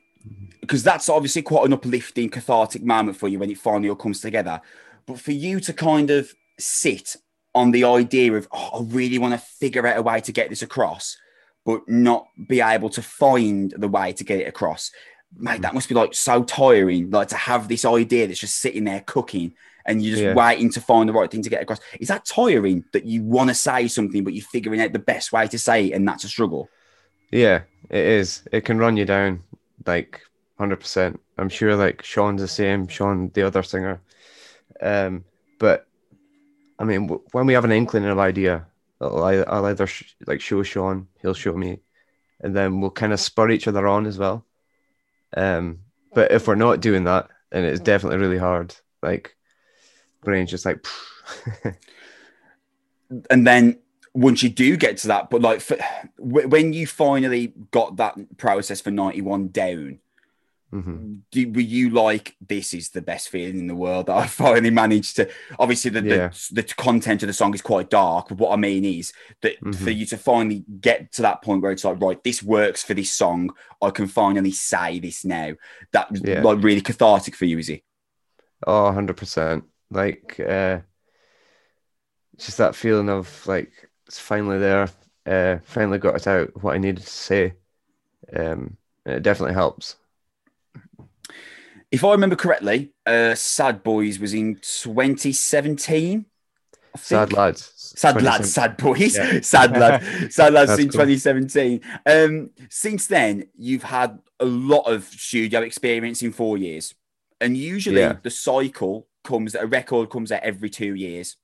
because 0.61 0.82
that's 0.82 1.09
obviously 1.09 1.43
quite 1.43 1.66
an 1.66 1.73
uplifting, 1.73 2.28
cathartic 2.28 2.82
moment 2.82 3.16
for 3.16 3.28
you 3.28 3.39
when 3.39 3.51
it 3.51 3.59
finally 3.59 3.89
all 3.89 3.97
comes 3.97 4.20
together. 4.20 4.61
But 5.07 5.20
for 5.20 5.32
you 5.32 5.61
to 5.61 5.73
kind 5.73 6.11
of 6.11 6.32
sit 6.59 7.16
on 7.55 7.70
the 7.70 7.85
idea 7.85 8.32
of, 8.32 8.48
oh, 8.53 8.81
I 8.81 8.94
really 8.94 9.19
want 9.19 9.35
to 9.35 9.39
figure 9.39 9.86
out 9.86 9.98
a 9.98 10.03
way 10.03 10.20
to 10.20 10.32
get 10.32 10.51
this 10.51 10.62
across, 10.62 11.16
but 11.65 11.89
not 11.89 12.27
be 12.48 12.61
able 12.61 12.90
to 12.90 13.03
find 13.03 13.73
the 13.77 13.89
way 13.89 14.12
to 14.12 14.24
get 14.24 14.40
it 14.40 14.48
across, 14.48 14.90
mate, 15.36 15.62
that 15.62 15.74
must 15.74 15.89
be 15.89 15.94
like 15.94 16.15
so 16.15 16.43
tiring. 16.44 17.11
Like 17.11 17.28
to 17.28 17.36
have 17.36 17.69
this 17.69 17.85
idea 17.85 18.27
that's 18.27 18.40
just 18.40 18.59
sitting 18.59 18.85
there 18.85 19.03
cooking 19.07 19.55
and 19.86 20.03
you're 20.03 20.12
just 20.12 20.23
Yeah. 20.24 20.35
waiting 20.35 20.70
to 20.70 20.81
find 20.81 21.09
the 21.09 21.12
right 21.12 21.31
thing 21.31 21.43
to 21.43 21.51
get 21.51 21.62
across. 21.62 21.81
Is 22.01 22.09
that 22.09 22.24
tiring 22.24 22.85
that 22.93 23.05
you 23.05 23.23
want 23.23 23.48
to 23.51 23.55
say 23.55 23.89
something, 23.89 24.24
but 24.24 24.35
you're 24.35 24.44
figuring 24.44 24.81
out 24.81 24.93
the 24.93 24.98
best 24.98 25.32
way 25.32 25.47
to 25.48 25.59
say 25.59 25.86
it 25.86 25.93
and 25.93 26.07
that's 26.07 26.24
a 26.24 26.28
struggle? 26.28 26.69
Yeah, 27.31 27.62
it 27.90 28.05
is. 28.05 28.43
It 28.53 28.65
can 28.65 28.78
run 28.78 28.97
you 28.97 29.05
down 29.05 29.43
like 29.85 30.20
hundred 30.59 30.77
percent. 30.81 31.20
I'm 31.39 31.48
sure 31.48 31.77
like 31.77 32.03
Sean's 32.03 32.40
the 32.40 32.48
same. 32.48 32.89
Sean, 32.89 33.31
the 33.35 33.43
other 33.43 33.62
singer. 33.62 34.01
Um, 34.81 35.24
but 35.59 35.86
I 36.78 36.85
mean, 36.85 37.09
w- 37.09 37.23
when 37.32 37.47
we 37.47 37.53
have 37.55 37.65
an 37.65 37.73
inkling 37.73 38.05
of 38.07 38.19
idea, 38.19 38.66
I'll, 39.01 39.44
I'll 39.48 39.66
either 39.66 39.86
sh- 39.86 40.15
like 40.27 40.40
show 40.40 40.62
Sean, 40.62 41.09
he'll 41.20 41.35
show 41.35 41.55
me, 41.55 41.81
and 42.40 42.57
then 42.57 42.81
we'll 42.81 42.90
kind 42.90 43.12
of 43.12 43.20
spur 43.20 43.51
each 43.51 43.69
other 43.69 43.86
on 43.86 44.07
as 44.07 44.19
well. 44.19 44.45
Um, 45.36 45.80
but 46.14 46.32
if 46.32 46.48
we're 46.48 46.54
not 46.54 46.80
doing 46.80 47.04
that, 47.04 47.28
then 47.50 47.64
it's 47.64 47.80
definitely 47.80 48.18
really 48.18 48.38
hard. 48.38 48.74
Like, 49.02 49.36
brain's 50.24 50.50
just 50.50 50.64
like. 50.64 50.84
and 53.30 53.46
then 53.46 53.78
once 54.14 54.42
you 54.42 54.48
do 54.48 54.76
get 54.76 54.96
to 54.98 55.08
that, 55.08 55.30
but 55.30 55.42
like 55.42 55.60
for, 55.60 55.76
when 56.18 56.72
you 56.72 56.86
finally 56.86 57.52
got 57.70 57.96
that 57.96 58.16
process 58.38 58.80
for 58.80 58.90
91 58.90 59.48
down, 59.48 59.98
Mhm. 60.72 61.22
do, 61.30 61.51
were 61.52 61.60
you 61.60 61.90
like, 61.90 62.36
this 62.47 62.74
is 62.74 62.90
the 62.90 63.02
best 63.02 63.28
feeling 63.28 63.59
in 63.59 63.66
the 63.66 63.74
world 63.74 64.06
that 64.06 64.16
I 64.16 64.26
finally 64.26 64.70
managed 64.70 65.16
to? 65.16 65.30
Obviously, 65.59 65.90
the, 65.90 66.02
Yeah. 66.02 66.28
the, 66.52 66.62
the 66.62 66.62
content 66.74 67.22
of 67.22 67.28
the 67.28 67.32
song 67.32 67.55
is 67.55 67.62
quite 67.62 67.90
dark, 67.90 68.28
but 68.28 68.38
what 68.38 68.52
I 68.52 68.56
mean 68.56 68.84
is 68.84 69.12
that 69.43 69.56
for 69.74 69.90
Mhm. 69.90 69.97
you 69.97 70.06
to 70.06 70.16
finally 70.16 70.64
get 70.80 71.12
to 71.12 71.22
that 71.22 71.43
point 71.43 71.62
where 71.62 71.72
it's 71.72 71.84
like, 71.84 72.01
right, 72.01 72.22
this 72.24 72.43
works 72.43 72.82
for 72.82 72.94
this 72.94 73.12
song, 73.12 73.51
I 73.80 73.90
can 73.90 74.06
finally 74.09 74.52
say 74.52 74.98
this 74.98 75.24
now. 75.24 75.55
That 75.93 76.10
was 76.10 76.22
Yeah. 76.22 76.43
like 76.43 76.62
really 76.62 76.80
cathartic 76.80 77.36
for 77.36 77.44
you, 77.44 77.59
is 77.59 77.68
it? 77.68 77.82
Oh, 78.66 78.84
100%. 78.86 79.64
Like, 79.90 80.38
uh, 80.40 80.80
just 82.38 82.59
that 82.59 82.74
feeling 82.74 83.09
of 83.09 83.47
like, 83.47 83.88
it's 84.06 84.18
finally 84.18 84.59
there. 84.59 84.88
Uh, 85.24 85.59
finally 85.64 85.98
got 85.98 86.14
it 86.16 86.26
out, 86.26 86.62
what 86.62 86.74
I 86.74 86.78
needed 86.78 87.02
to 87.05 87.10
say. 87.10 87.55
Um, 88.34 88.76
it 89.06 89.22
definitely 89.22 89.55
helps. 89.55 89.97
If 91.90 92.02
I 92.04 92.10
remember 92.12 92.36
correctly, 92.36 92.92
uh, 93.06 93.34
Sad 93.34 93.82
Boys 93.82 94.18
was 94.18 94.34
in 94.34 94.56
2017. 94.56 96.26
Sad 96.96 97.32
lads. 97.32 97.72
Sad 97.76 98.22
lads, 98.22 98.52
sad 98.52 98.76
boys, 98.78 99.16
Yeah. 99.16 99.40
sad 99.42 99.72
lad, 99.76 100.02
sad 100.32 100.52
lads 100.54 100.72
in 100.78 100.88
cool. 100.88 101.04
2017. 101.04 101.80
Um, 102.06 102.50
since 102.70 103.06
then, 103.06 103.48
you've 103.56 103.82
had 103.82 104.18
a 104.40 104.44
lot 104.46 104.82
of 104.90 105.04
studio 105.04 105.60
experience 105.60 106.22
in 106.22 106.32
four 106.32 106.56
years, 106.58 106.94
and 107.40 107.56
usually 107.56 108.00
Yeah. 108.00 108.16
the 108.22 108.30
cycle 108.30 109.06
comes 109.24 109.52
that 109.52 109.62
a 109.62 109.66
record 109.66 110.08
comes 110.10 110.32
out 110.32 110.42
every 110.42 110.70
two 110.70 110.94
years. 110.94 111.36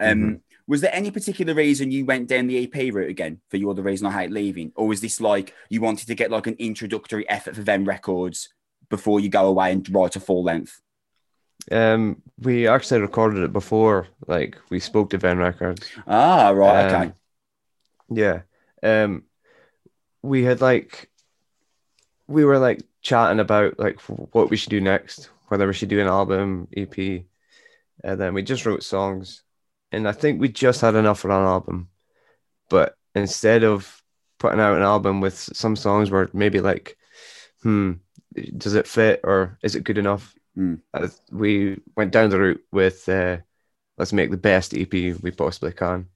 Um, 0.00 0.18
Mhm. 0.22 0.40
Was 0.66 0.80
there 0.80 0.94
any 0.94 1.10
particular 1.10 1.52
reason 1.52 1.90
you 1.90 2.06
went 2.06 2.26
down 2.26 2.46
the 2.46 2.56
EP 2.56 2.90
route 2.90 3.10
again 3.10 3.40
for 3.50 3.58
You're 3.58 3.74
the 3.74 3.82
Reason 3.82 4.06
I 4.06 4.12
Hate 4.22 4.30
Leaving? 4.30 4.72
Or 4.74 4.88
was 4.88 5.02
this 5.02 5.20
like 5.20 5.52
you 5.68 5.82
wanted 5.82 6.06
to 6.06 6.14
get 6.14 6.30
like 6.30 6.46
an 6.46 6.56
introductory 6.58 7.28
effort 7.28 7.54
for 7.54 7.62
them 7.62 7.84
records 7.84 8.48
before 8.88 9.20
you 9.20 9.28
go 9.28 9.46
away 9.46 9.72
and 9.72 9.88
write 9.94 10.16
a 10.16 10.20
full 10.20 10.42
length? 10.42 10.80
Um, 11.70 12.22
we 12.40 12.68
actually 12.68 13.00
recorded 13.00 13.42
it 13.42 13.52
before, 13.52 14.08
like, 14.26 14.58
we 14.70 14.80
spoke 14.80 15.10
to 15.10 15.18
Venn 15.18 15.38
Records. 15.38 15.88
Ah, 16.06 16.50
right, 16.50 16.86
okay. 16.86 17.04
Um, 17.06 17.14
Yeah. 18.10 18.42
Um, 18.82 19.22
we 20.22 20.44
had 20.44 20.60
like, 20.60 21.10
we 22.26 22.44
were 22.44 22.58
like 22.58 22.82
chatting 23.02 23.40
about 23.40 23.78
like 23.78 24.00
what 24.00 24.50
we 24.50 24.56
should 24.56 24.70
do 24.70 24.80
next, 24.80 25.30
whether 25.48 25.66
we 25.66 25.74
should 25.74 25.88
do 25.88 26.00
an 26.00 26.06
album, 26.06 26.68
EP, 26.76 27.24
and 28.02 28.20
then 28.20 28.34
we 28.34 28.42
just 28.42 28.66
wrote 28.66 28.82
songs. 28.82 29.42
And 29.92 30.08
I 30.08 30.12
think 30.12 30.40
we 30.40 30.48
just 30.48 30.80
had 30.80 30.94
enough 30.94 31.20
for 31.20 31.30
an 31.30 31.46
album. 31.46 31.88
But 32.68 32.96
instead 33.14 33.62
of 33.62 34.02
putting 34.38 34.60
out 34.60 34.76
an 34.76 34.82
album 34.82 35.20
with 35.20 35.34
some 35.36 35.76
songs 35.76 36.10
where 36.10 36.28
maybe 36.32 36.60
like, 36.60 36.96
hmm, 37.62 37.92
does 38.56 38.74
it 38.74 38.86
fit 38.86 39.20
or 39.24 39.58
is 39.62 39.74
it 39.74 39.84
good 39.84 39.98
enough? 39.98 40.34
Hmm. 40.54 40.76
Uh, 40.92 41.08
we 41.30 41.80
went 41.96 42.12
down 42.12 42.30
the 42.30 42.38
route 42.38 42.64
with, 42.72 43.08
uh, 43.08 43.38
let's 43.98 44.12
make 44.12 44.30
the 44.30 44.36
best 44.36 44.74
EP 44.74 44.92
we 44.92 45.30
possibly 45.30 45.72
can. 45.72 46.08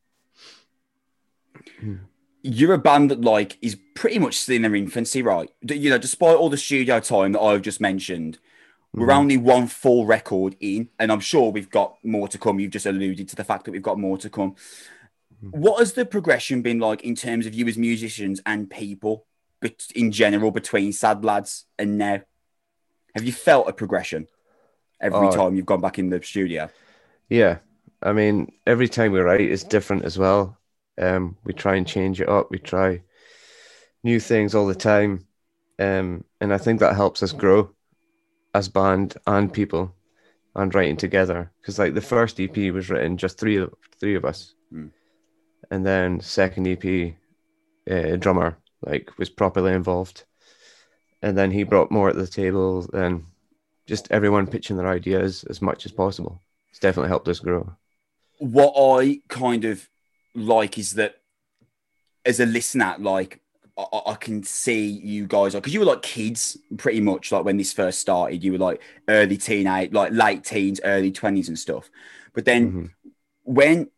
you're 2.43 2.75
a 2.75 2.79
band 2.79 3.11
that 3.11 3.21
like 3.21 3.59
is 3.61 3.77
pretty 3.95 4.19
much 4.19 4.37
still 4.37 4.57
in 4.57 4.63
their 4.63 4.75
infancy, 4.75 5.23
right? 5.23 5.51
You 5.63 5.91
know, 5.91 5.99
despite 5.99 6.37
all 6.37 6.49
the 6.49 6.57
studio 6.57 7.01
time 7.01 7.33
that 7.33 7.41
I've 7.41 7.63
just 7.63 7.81
mentioned, 7.81 8.39
we're 8.95 9.09
Mhm. 9.09 9.17
only 9.17 9.37
one 9.37 9.67
full 9.67 10.07
record 10.07 10.57
in, 10.61 10.89
and 10.99 11.13
I'm 11.13 11.21
sure 11.21 11.51
we've 11.53 11.69
got 11.71 12.03
more 12.05 12.29
to 12.29 12.39
come. 12.39 12.59
You've 12.59 12.71
just 12.71 12.87
alluded 12.87 13.29
to 13.29 13.37
the 13.37 13.45
fact 13.45 13.65
that 13.65 13.73
we've 13.73 13.83
got 13.83 13.99
more 13.99 14.17
to 14.19 14.31
come. 14.31 14.55
What 15.51 15.79
has 15.79 15.93
the 15.93 16.05
progression 16.05 16.63
been 16.63 16.79
like 16.81 17.03
in 17.05 17.15
terms 17.15 17.47
of 17.47 17.55
you 17.55 17.67
as 17.69 17.79
musicians 17.79 18.41
and 18.45 18.69
people, 18.71 19.27
in 19.95 20.13
general 20.13 20.51
between 20.51 20.93
Sad 20.93 21.25
Lads 21.25 21.65
and 21.79 21.99
now? 21.99 22.23
Have 23.15 23.25
you 23.25 23.33
felt 23.33 23.69
a 23.69 23.73
progression 23.73 24.27
every 25.01 25.27
Oh. 25.29 25.31
time 25.33 25.55
you've 25.57 25.67
gone 25.67 25.81
back 25.81 25.99
in 25.99 26.11
the 26.11 26.23
studio? 26.23 26.69
Yeah, 27.29 27.59
I 28.03 28.13
mean, 28.13 28.53
every 28.67 28.89
time 28.89 29.13
we 29.13 29.21
write 29.21 29.41
is 29.41 29.65
different 29.65 30.05
as 30.05 30.19
well. 30.19 30.57
Um, 30.99 31.37
we 31.45 31.53
try 31.53 31.77
and 31.77 31.87
change 31.87 32.21
it 32.21 32.29
up. 32.29 32.51
We 32.51 32.59
try 32.59 33.03
new 34.03 34.21
things 34.21 34.55
all 34.55 34.67
the 34.67 34.75
time, 34.75 35.27
um, 35.79 36.25
and 36.41 36.53
I 36.53 36.59
think 36.59 36.81
that 36.81 36.95
helps 36.97 37.23
us 37.23 37.33
grow 37.33 37.71
as 38.55 38.69
band 38.69 39.17
and 39.27 39.53
people, 39.53 39.95
and 40.55 40.75
writing 40.75 40.97
together. 40.97 41.51
Because 41.61 41.79
like 41.79 41.95
the 41.95 42.01
first 42.01 42.41
EP 42.41 42.71
was 42.73 42.89
written 42.91 43.17
just 43.17 43.39
three 43.39 43.57
of 43.57 43.75
three 44.01 44.15
of 44.15 44.25
us, 44.25 44.55
Hmm. 44.71 44.89
and 45.71 45.85
then 45.85 46.21
second 46.21 46.67
EP, 46.67 47.17
uh, 47.91 48.17
drummer 48.17 48.57
like 48.83 49.17
was 49.19 49.29
properly 49.31 49.73
involved, 49.73 50.25
and 51.23 51.37
then 51.37 51.51
he 51.51 51.63
brought 51.65 51.91
more 51.91 52.09
at 52.09 52.17
the 52.17 52.27
table, 52.27 52.89
and 52.93 53.25
just 53.87 54.11
everyone 54.11 54.47
pitching 54.47 54.77
their 54.77 54.89
ideas 54.89 55.45
as 55.45 55.61
much 55.63 55.85
as 55.87 55.93
possible. 55.93 56.41
It's 56.71 56.79
definitely 56.79 57.09
helped 57.09 57.29
us 57.29 57.41
grow. 57.41 57.75
what 58.39 58.73
I 59.03 59.21
kind 59.29 59.65
of 59.65 59.89
like 60.35 60.79
is 60.79 60.93
that 60.93 61.17
as 62.25 62.39
a 62.41 62.47
listener, 62.47 62.95
like 62.99 63.41
I, 63.77 63.85
I- 64.07 64.15
can 64.15 64.43
see 64.43 64.87
you 64.87 65.27
guys, 65.27 65.55
because 65.55 65.73
you 65.75 65.81
were 65.81 65.87
like 65.87 66.03
kids 66.03 66.57
pretty 66.77 67.01
much, 67.01 67.33
like 67.33 67.45
when 67.45 67.57
this 67.57 67.73
first 67.73 68.01
started, 68.01 68.45
you 68.45 68.53
were 68.53 68.59
like 68.59 68.81
early 69.09 69.37
teenage, 69.37 69.93
like 69.93 70.13
late 70.13 70.45
teens, 70.45 70.81
early 70.85 71.11
20s 71.13 71.49
and 71.49 71.59
stuff. 71.59 71.91
But 72.35 72.45
then 72.45 72.73
Mhm. 72.73 72.91
when 73.45 73.91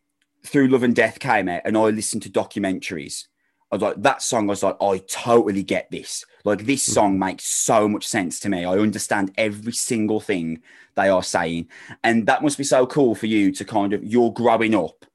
Through 0.43 0.69
Love 0.69 0.83
and 0.83 0.95
Death 0.95 1.19
came 1.19 1.47
out 1.49 1.61
and 1.65 1.77
I 1.77 1.85
listened 1.89 2.23
to 2.23 2.29
documentaries, 2.29 3.27
I 3.71 3.75
was 3.75 3.81
like, 3.81 4.01
that 4.01 4.21
song, 4.21 4.45
I 4.49 4.51
was 4.51 4.63
like, 4.63 4.77
I 4.81 4.97
totally 5.07 5.63
get 5.63 5.89
this. 5.91 6.25
Like, 6.43 6.65
this 6.65 6.83
song 6.83 7.17
makes 7.19 7.45
so 7.45 7.87
much 7.87 8.05
sense 8.07 8.39
to 8.41 8.49
me. 8.49 8.65
I 8.65 8.77
understand 8.77 9.31
every 9.37 9.71
single 9.73 10.19
thing 10.19 10.61
they 10.95 11.07
are 11.09 11.23
saying. 11.23 11.69
And 12.03 12.27
that 12.27 12.43
must 12.43 12.57
be 12.57 12.65
so 12.65 12.85
cool 12.85 13.15
for 13.15 13.27
you 13.27 13.51
to 13.53 13.63
kind 13.65 13.93
of, 13.93 14.03
you're 14.03 14.31
growing 14.33 14.75
up 14.75 15.05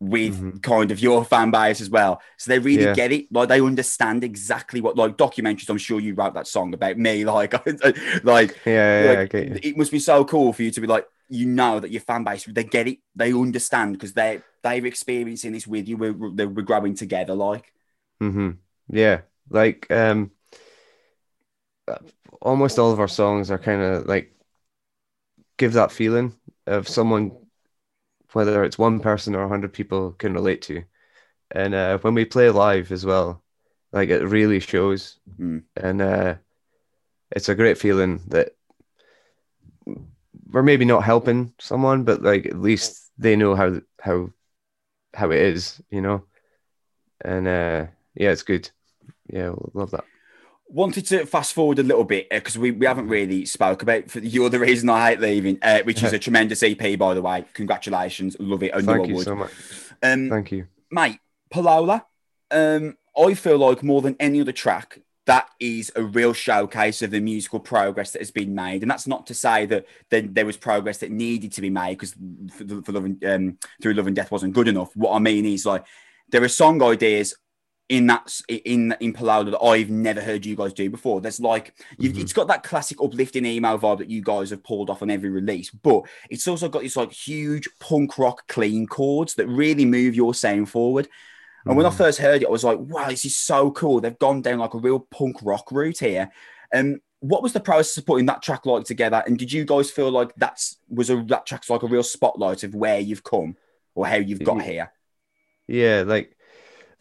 with 0.00 0.34
Mhm. 0.34 0.62
kind 0.62 0.90
of 0.90 1.00
your 1.00 1.24
fan 1.24 1.50
base 1.50 1.80
as 1.80 1.90
well. 1.90 2.20
So 2.36 2.50
they 2.50 2.58
really 2.58 2.84
Yeah. 2.84 2.94
get 2.94 3.10
it. 3.12 3.32
Like, 3.32 3.48
they 3.48 3.60
understand 3.60 4.22
exactly 4.22 4.80
what, 4.80 4.96
like, 4.96 5.16
documentaries, 5.16 5.68
I'm 5.68 5.78
sure 5.78 5.98
you 6.00 6.14
wrote 6.14 6.34
that 6.34 6.46
song 6.46 6.74
about 6.74 6.98
me. 6.98 7.24
Like, 7.34 7.52
like, 8.24 8.60
Yeah, 8.66 9.02
yeah, 9.02 9.20
like, 9.20 9.34
it 9.34 9.76
must 9.76 9.90
be 9.92 9.98
so 9.98 10.24
cool 10.24 10.52
for 10.52 10.62
you 10.62 10.70
to 10.70 10.80
be 10.80 10.86
like, 10.86 11.06
you 11.28 11.46
know 11.46 11.80
that 11.80 11.90
your 11.90 12.02
fan 12.02 12.22
base, 12.22 12.44
they 12.44 12.64
get 12.64 12.86
it, 12.86 12.98
they 13.16 13.32
understand 13.32 13.94
because 13.94 14.12
they 14.12 14.42
they're 14.62 14.86
experiencing 14.86 15.52
this 15.52 15.66
with 15.66 15.88
you. 15.88 15.96
We're, 15.98 16.12
we're, 16.14 16.48
we're 16.48 16.62
growing 16.62 16.94
together. 16.94 17.34
Like, 17.34 17.72
hmm 18.30 18.50
Yeah, 18.88 19.22
like 19.50 19.90
um, 19.90 20.30
almost 22.40 22.78
all 22.78 22.92
of 22.92 23.00
our 23.00 23.08
songs 23.08 23.50
are 23.50 23.58
kind 23.58 23.82
of 23.82 24.06
like 24.06 24.32
give 25.56 25.72
that 25.74 25.92
feeling 25.92 26.34
of 26.66 26.88
someone 26.88 27.32
whether 28.32 28.64
it's 28.64 28.78
one 28.78 29.00
person 29.00 29.34
or 29.34 29.44
a 29.44 29.48
hundred 29.48 29.72
people 29.72 30.12
can 30.12 30.34
relate 30.34 30.62
to. 30.62 30.82
And 31.52 31.74
uh, 31.74 31.98
when 31.98 32.14
we 32.14 32.24
play 32.24 32.50
live 32.50 32.92
as 32.92 33.06
well, 33.06 33.42
like 33.92 34.10
it 34.10 34.24
really 34.24 34.60
shows, 34.60 35.18
Mm. 35.40 35.64
and 35.76 36.02
uh, 36.02 36.34
it's 37.32 37.48
a 37.48 37.54
great 37.54 37.78
feeling 37.78 38.20
that 38.28 38.54
we're 40.50 40.62
maybe 40.62 40.84
not 40.84 41.04
helping 41.04 41.52
someone, 41.58 42.04
but 42.04 42.22
like 42.22 42.46
at 42.46 42.58
least 42.60 43.10
they 43.18 43.36
know 43.36 43.54
how 43.54 43.80
how 44.00 44.30
how 45.14 45.30
it 45.32 45.40
is, 45.40 45.82
you 45.90 46.02
know. 46.02 46.24
And 47.24 47.48
uh, 47.48 47.86
yeah, 48.14 48.30
it's 48.30 48.42
good. 48.42 48.70
Yeah, 49.28 49.52
love 49.72 49.90
that. 49.92 50.04
Wanted 50.68 51.06
to 51.06 51.26
fast 51.26 51.52
forward 51.52 51.78
a 51.78 51.82
little 51.82 52.04
bit 52.04 52.28
because 52.30 52.56
we, 52.58 52.70
we 52.70 52.86
haven't 52.86 53.08
really 53.08 53.44
spoke 53.44 53.82
about 53.82 54.10
for 54.10 54.20
the 54.20 54.44
other 54.44 54.58
reason 54.58 54.88
I 54.88 55.10
hate 55.10 55.20
leaving, 55.20 55.58
uh, 55.62 55.80
which 55.82 56.02
is 56.02 56.12
a 56.12 56.18
tremendous 56.20 56.62
EP 56.62 56.98
by 56.98 57.14
the 57.14 57.22
way. 57.22 57.44
Congratulations, 57.54 58.36
love 58.38 58.62
it. 58.62 58.74
I 58.74 58.80
Thank 58.80 59.08
you 59.08 59.16
would. 59.16 59.24
so 59.24 59.36
much. 59.36 59.52
Um, 60.02 60.30
Thank 60.30 60.52
you. 60.52 60.66
mate, 60.90 61.18
Palola, 61.52 62.04
um, 62.50 62.96
I 63.16 63.34
feel 63.34 63.58
like 63.58 63.82
more 63.82 64.02
than 64.02 64.16
any 64.18 64.40
other 64.40 64.52
track, 64.52 65.00
that 65.26 65.48
is 65.58 65.90
a 65.96 66.02
real 66.02 66.32
showcase 66.32 67.00
of 67.02 67.10
the 67.10 67.20
musical 67.20 67.60
progress 67.60 68.10
that 68.12 68.20
has 68.20 68.30
been 68.30 68.54
made. 68.54 68.82
And 68.82 68.90
that's 68.90 69.06
not 69.06 69.26
to 69.28 69.34
say 69.34 69.64
that 69.66 69.86
there, 70.10 70.22
there 70.22 70.46
was 70.46 70.56
progress 70.56 70.98
that 70.98 71.10
needed 71.10 71.52
to 71.52 71.60
be 71.60 71.70
made 71.70 71.98
because 71.98 72.14
for, 72.52 72.82
for 72.82 72.92
love 72.92 73.04
and, 73.04 73.24
um, 73.24 73.58
through 73.80 73.94
love 73.94 74.06
and 74.06 74.16
death 74.16 74.30
wasn't 74.30 74.54
good 74.54 74.68
enough. 74.68 74.94
What 74.94 75.14
I 75.14 75.18
mean 75.18 75.46
is 75.46 75.64
like 75.64 75.86
there 76.28 76.42
are 76.42 76.48
song 76.48 76.82
ideas 76.82 77.34
in 77.90 78.06
that 78.06 78.40
in 78.48 78.96
in 79.00 79.12
Palau 79.12 79.44
that 79.50 79.58
I've 79.62 79.90
never 79.90 80.20
heard 80.20 80.46
you 80.46 80.56
guys 80.56 80.72
do 80.72 80.88
before. 80.88 81.20
There's 81.20 81.38
like 81.40 81.74
you've, 81.98 82.14
Mhm. 82.14 82.20
it's 82.22 82.32
got 82.32 82.48
that 82.48 82.62
classic 82.62 82.98
uplifting 83.02 83.44
emo 83.44 83.76
vibe 83.76 83.98
that 83.98 84.10
you 84.10 84.22
guys 84.22 84.50
have 84.50 84.64
pulled 84.64 84.88
off 84.88 85.02
on 85.02 85.10
every 85.10 85.28
release, 85.28 85.70
but 85.70 86.04
it's 86.30 86.48
also 86.48 86.68
got 86.68 86.82
these 86.82 86.96
like 86.96 87.12
huge 87.12 87.68
punk 87.80 88.16
rock 88.16 88.46
clean 88.48 88.86
chords 88.86 89.34
that 89.34 89.46
really 89.48 89.84
move 89.84 90.14
your 90.14 90.32
sound 90.34 90.70
forward. 90.70 91.08
And 91.66 91.76
when 91.76 91.86
I 91.86 91.90
Mhm. 91.90 91.96
first 91.96 92.18
heard 92.20 92.42
it, 92.42 92.46
I 92.46 92.50
was 92.50 92.64
like, 92.64 92.78
wow, 92.78 93.08
this 93.08 93.24
is 93.24 93.36
so 93.36 93.70
cool. 93.70 94.00
They've 94.00 94.18
gone 94.18 94.42
down 94.42 94.58
like 94.58 94.74
a 94.74 94.78
real 94.78 95.00
punk 95.00 95.36
rock 95.42 95.70
route 95.70 95.98
here. 95.98 96.30
Um, 96.74 97.00
what 97.20 97.42
was 97.42 97.52
the 97.54 97.60
process 97.60 97.96
of 97.98 98.06
putting 98.06 98.26
that 98.26 98.42
track 98.42 98.66
like 98.66 98.84
together? 98.84 99.22
And 99.26 99.38
did 99.38 99.52
you 99.52 99.64
guys 99.64 99.90
feel 99.90 100.10
like 100.10 100.34
that's 100.36 100.78
was 100.88 101.10
a 101.10 101.22
that 101.28 101.46
track's 101.46 101.70
like 101.70 101.82
a 101.82 101.86
real 101.86 102.02
spotlight 102.02 102.64
of 102.64 102.74
where 102.74 103.00
you've 103.00 103.24
come 103.24 103.56
or 103.94 104.06
how 104.06 104.16
you've 104.16 104.44
got 104.44 104.56
Yeah. 104.58 104.62
here? 104.62 104.92
Yeah, 105.66 106.04
like 106.06 106.36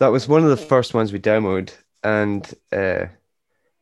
that 0.04 0.12
was 0.12 0.28
one 0.28 0.44
of 0.44 0.50
the 0.50 0.58
first 0.58 0.94
ones 0.94 1.14
we 1.14 1.20
demoed, 1.20 1.74
and 2.04 2.54
uh, 2.74 3.06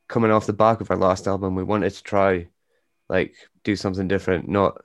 coming 0.08 0.30
off 0.30 0.46
the 0.46 0.54
back 0.54 0.80
of 0.80 0.92
our 0.92 0.98
last 0.98 1.28
album, 1.28 1.56
we 1.56 1.64
wanted 1.64 1.92
to 1.92 2.04
try 2.04 2.48
like 3.10 3.34
do 3.64 3.76
something 3.76 4.08
different, 4.08 4.48
not 4.48 4.80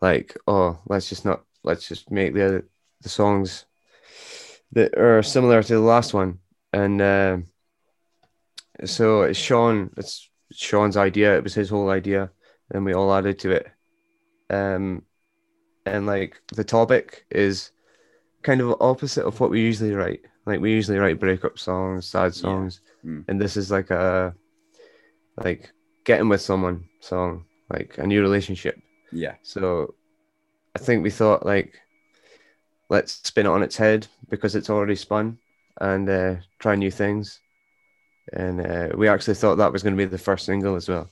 like 0.00 0.34
oh 0.46 0.78
let's 0.86 1.10
just 1.10 1.26
not 1.26 1.42
let's 1.62 1.86
just 1.86 2.10
make 2.10 2.32
the 2.32 2.64
the 3.02 3.08
songs 3.10 3.66
that 4.72 4.96
are 4.96 5.22
similar 5.22 5.62
to 5.62 5.74
the 5.74 5.80
last 5.80 6.14
one, 6.14 6.38
and 6.72 7.02
uh, 7.02 7.36
so 8.86 9.22
it's 9.22 9.38
Sean, 9.38 9.90
it's 9.98 10.30
Sean's 10.52 10.96
idea. 10.96 11.36
It 11.36 11.44
was 11.44 11.52
his 11.52 11.68
whole 11.68 11.90
idea, 11.90 12.30
and 12.70 12.82
we 12.82 12.94
all 12.94 13.12
added 13.12 13.38
to 13.40 13.50
it. 13.50 13.66
Um, 14.48 15.02
and 15.84 16.06
like 16.06 16.40
the 16.54 16.64
topic 16.64 17.26
is 17.30 17.72
kind 18.40 18.62
of 18.62 18.80
opposite 18.80 19.26
of 19.26 19.38
what 19.38 19.50
we 19.50 19.60
usually 19.60 19.92
write. 19.92 20.22
Like 20.46 20.60
we 20.60 20.72
usually 20.72 20.98
write 20.98 21.18
breakup 21.20 21.58
songs, 21.58 22.06
sad 22.06 22.26
Yeah. 22.34 22.40
songs, 22.42 22.80
Mm. 23.04 23.24
and 23.28 23.40
this 23.40 23.56
is 23.56 23.70
like 23.70 23.90
a 23.90 24.34
like 25.36 25.70
getting 26.04 26.28
with 26.28 26.40
someone 26.40 26.88
song, 27.00 27.44
like 27.68 27.98
a 27.98 28.06
new 28.06 28.22
relationship. 28.22 28.80
Yeah. 29.12 29.34
So 29.42 29.94
I 30.74 30.78
think 30.78 31.02
we 31.02 31.10
thought 31.10 31.44
like 31.44 31.74
let's 32.88 33.12
spin 33.26 33.46
it 33.46 33.50
on 33.50 33.62
its 33.62 33.76
head 33.76 34.06
because 34.28 34.54
it's 34.54 34.70
already 34.70 34.94
spun 34.94 35.38
and 35.80 36.08
uh, 36.08 36.36
try 36.58 36.76
new 36.76 36.90
things. 36.90 37.40
And 38.32 38.60
uh, 38.60 38.88
we 38.96 39.08
actually 39.08 39.34
thought 39.34 39.56
that 39.56 39.72
was 39.72 39.82
going 39.82 39.94
to 39.96 40.04
be 40.04 40.04
the 40.04 40.18
first 40.18 40.46
single 40.46 40.74
as 40.76 40.88
well 40.88 41.10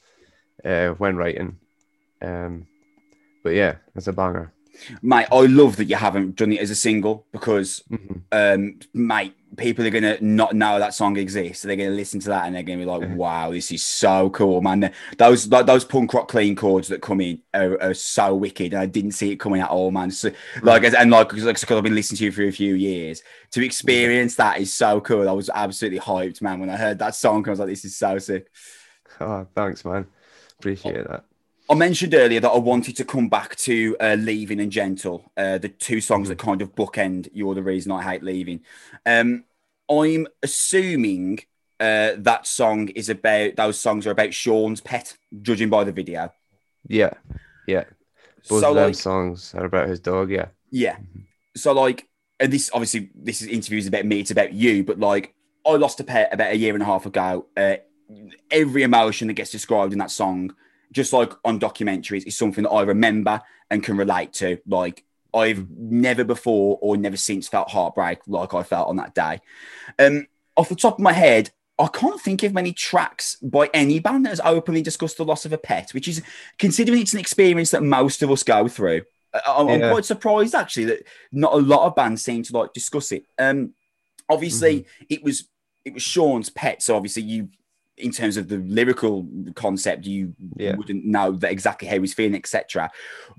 uh, 0.64 0.90
when 0.94 1.16
writing. 1.16 1.58
Um, 2.22 2.66
but 3.42 3.50
yeah, 3.54 3.76
it's 3.94 4.06
a 4.06 4.12
banger. 4.12 4.52
Mate, 5.02 5.26
I 5.30 5.40
love 5.46 5.76
that 5.76 5.86
you 5.86 5.96
haven't 5.96 6.36
done 6.36 6.52
it 6.52 6.60
as 6.60 6.70
a 6.70 6.74
single 6.74 7.26
because 7.32 7.82
Mhm. 7.90 8.22
um 8.32 8.78
mate, 8.92 9.34
people 9.56 9.86
are 9.86 9.90
gonna 9.90 10.18
not 10.20 10.54
know 10.54 10.78
that 10.78 10.94
song 10.94 11.16
exists. 11.16 11.62
So 11.62 11.68
they're 11.68 11.76
gonna 11.76 11.90
listen 11.90 12.20
to 12.20 12.28
that 12.28 12.46
and 12.46 12.54
they're 12.54 12.62
gonna 12.62 12.78
be 12.78 12.84
like, 12.84 13.16
wow, 13.16 13.52
this 13.52 13.70
is 13.70 13.82
so 13.82 14.30
cool, 14.30 14.60
man. 14.60 14.92
Those 15.16 15.46
like 15.48 15.66
those 15.66 15.84
punk 15.84 16.12
rock 16.12 16.28
clean 16.28 16.56
chords 16.56 16.88
that 16.88 17.02
come 17.02 17.20
in 17.20 17.40
are, 17.54 17.80
are 17.80 17.94
so 17.94 18.34
wicked. 18.34 18.72
And 18.72 18.82
I 18.82 18.86
didn't 18.86 19.12
see 19.12 19.30
it 19.32 19.36
coming 19.36 19.60
at 19.60 19.70
all, 19.70 19.90
man. 19.90 20.10
So 20.10 20.30
like 20.62 20.84
and 20.84 21.10
like 21.10 21.28
because 21.28 21.44
like, 21.44 21.70
I've 21.70 21.82
been 21.82 21.94
listening 21.94 22.18
to 22.18 22.24
you 22.24 22.32
for 22.32 22.42
a 22.42 22.52
few 22.52 22.74
years. 22.74 23.22
To 23.52 23.64
experience 23.64 24.34
that 24.36 24.60
is 24.60 24.74
so 24.74 25.00
cool. 25.00 25.28
I 25.28 25.32
was 25.32 25.50
absolutely 25.54 26.00
hyped, 26.00 26.42
man, 26.42 26.58
when 26.58 26.70
I 26.70 26.76
heard 26.76 26.98
that 26.98 27.14
song. 27.14 27.46
I 27.46 27.50
was 27.50 27.60
like, 27.60 27.68
this 27.68 27.84
is 27.84 27.96
so 27.96 28.18
sick. 28.18 28.48
Oh, 29.20 29.46
thanks, 29.54 29.84
man. 29.84 30.06
Appreciate 30.58 31.06
that. 31.06 31.24
I 31.70 31.74
mentioned 31.74 32.14
earlier 32.14 32.40
that 32.40 32.50
I 32.50 32.58
wanted 32.58 32.96
to 32.96 33.04
come 33.04 33.28
back 33.30 33.56
to 33.56 33.96
uh, 33.98 34.16
Leaving 34.18 34.60
and 34.60 34.70
Gentle, 34.70 35.32
uh, 35.36 35.56
the 35.56 35.70
two 35.70 36.00
songs 36.00 36.28
that 36.28 36.38
kind 36.38 36.60
of 36.60 36.74
bookend 36.74 37.30
You're 37.32 37.54
the 37.54 37.62
Reason 37.62 37.90
I 37.90 38.02
Hate 38.02 38.22
Leaving. 38.22 38.60
Um, 39.06 39.44
I'm 39.90 40.26
assuming 40.42 41.40
uh, 41.80 42.12
that 42.18 42.46
song 42.46 42.88
is 42.90 43.08
about, 43.08 43.56
those 43.56 43.80
songs 43.80 44.06
are 44.06 44.10
about 44.10 44.34
Sean's 44.34 44.82
pet, 44.82 45.16
judging 45.40 45.70
by 45.70 45.84
the 45.84 45.92
video. 45.92 46.32
Yeah, 46.86 47.14
yeah. 47.66 47.84
Both 48.46 48.60
so, 48.60 48.70
of 48.70 48.74
them 48.74 48.86
like, 48.86 48.94
songs 48.94 49.54
are 49.54 49.64
about 49.64 49.88
his 49.88 50.00
dog. 50.00 50.30
Yeah. 50.30 50.48
yeah. 50.70 50.96
So, 51.56 51.72
like, 51.72 52.06
and 52.38 52.52
this 52.52 52.70
obviously, 52.74 53.10
this 53.14 53.40
is 53.40 53.48
interviews 53.48 53.86
about 53.86 54.04
me, 54.04 54.20
it's 54.20 54.30
about 54.30 54.52
you, 54.52 54.84
but 54.84 55.00
like, 55.00 55.34
I 55.66 55.72
lost 55.76 55.98
a 56.00 56.04
pet 56.04 56.28
about 56.30 56.52
a 56.52 56.56
year 56.58 56.74
and 56.74 56.82
a 56.82 56.86
half 56.86 57.06
ago. 57.06 57.46
Uh, 57.56 57.76
every 58.50 58.82
emotion 58.82 59.28
that 59.28 59.34
gets 59.34 59.50
described 59.50 59.94
in 59.94 59.98
that 60.00 60.10
song, 60.10 60.54
just 60.92 61.12
like 61.12 61.32
on 61.44 61.60
documentaries, 61.60 62.26
is 62.26 62.36
something 62.36 62.64
that 62.64 62.70
I 62.70 62.82
remember 62.82 63.40
and 63.70 63.82
can 63.82 63.96
relate 63.96 64.32
to. 64.34 64.58
Like 64.66 65.04
I've 65.32 65.68
never 65.70 66.24
before 66.24 66.78
or 66.80 66.96
never 66.96 67.16
since 67.16 67.48
felt 67.48 67.70
heartbreak 67.70 68.20
like 68.26 68.54
I 68.54 68.62
felt 68.62 68.88
on 68.88 68.96
that 68.96 69.14
day. 69.14 69.40
Um, 69.98 70.26
off 70.56 70.68
the 70.68 70.76
top 70.76 70.94
of 70.94 71.00
my 71.00 71.12
head, 71.12 71.50
I 71.78 71.88
can't 71.88 72.20
think 72.20 72.44
of 72.44 72.52
many 72.52 72.72
tracks 72.72 73.36
by 73.42 73.68
any 73.74 73.98
band 73.98 74.26
that 74.26 74.30
has 74.30 74.40
openly 74.44 74.82
discussed 74.82 75.16
the 75.16 75.24
loss 75.24 75.44
of 75.44 75.52
a 75.52 75.58
pet, 75.58 75.90
which 75.92 76.06
is 76.06 76.22
considering 76.58 77.00
it's 77.00 77.14
an 77.14 77.18
experience 77.18 77.72
that 77.72 77.82
most 77.82 78.22
of 78.22 78.30
us 78.30 78.44
go 78.44 78.68
through. 78.68 79.02
I'm, 79.46 79.68
I'm 79.68 79.90
quite 79.90 80.04
surprised 80.04 80.54
actually 80.54 80.84
that 80.84 81.06
not 81.32 81.54
a 81.54 81.56
lot 81.56 81.86
of 81.86 81.96
bands 81.96 82.22
seem 82.22 82.44
to 82.44 82.56
like 82.56 82.72
discuss 82.72 83.10
it. 83.10 83.24
Um, 83.36 83.74
obviously 84.28 84.86
it 85.08 85.22
was 85.22 85.48
it 85.84 85.92
was 85.92 86.02
Sean's 86.02 86.48
pet, 86.48 86.82
so 86.82 86.96
obviously 86.96 87.22
you, 87.22 87.48
in 87.96 88.10
terms 88.10 88.36
of 88.36 88.48
the 88.48 88.58
lyrical 88.58 89.26
concept, 89.54 90.04
you 90.04 90.34
Yeah. 90.56 90.76
wouldn't 90.76 91.04
know 91.04 91.32
that 91.32 91.52
exactly 91.52 91.86
how 91.86 92.00
he's 92.00 92.14
feeling, 92.14 92.34
etc. 92.34 92.90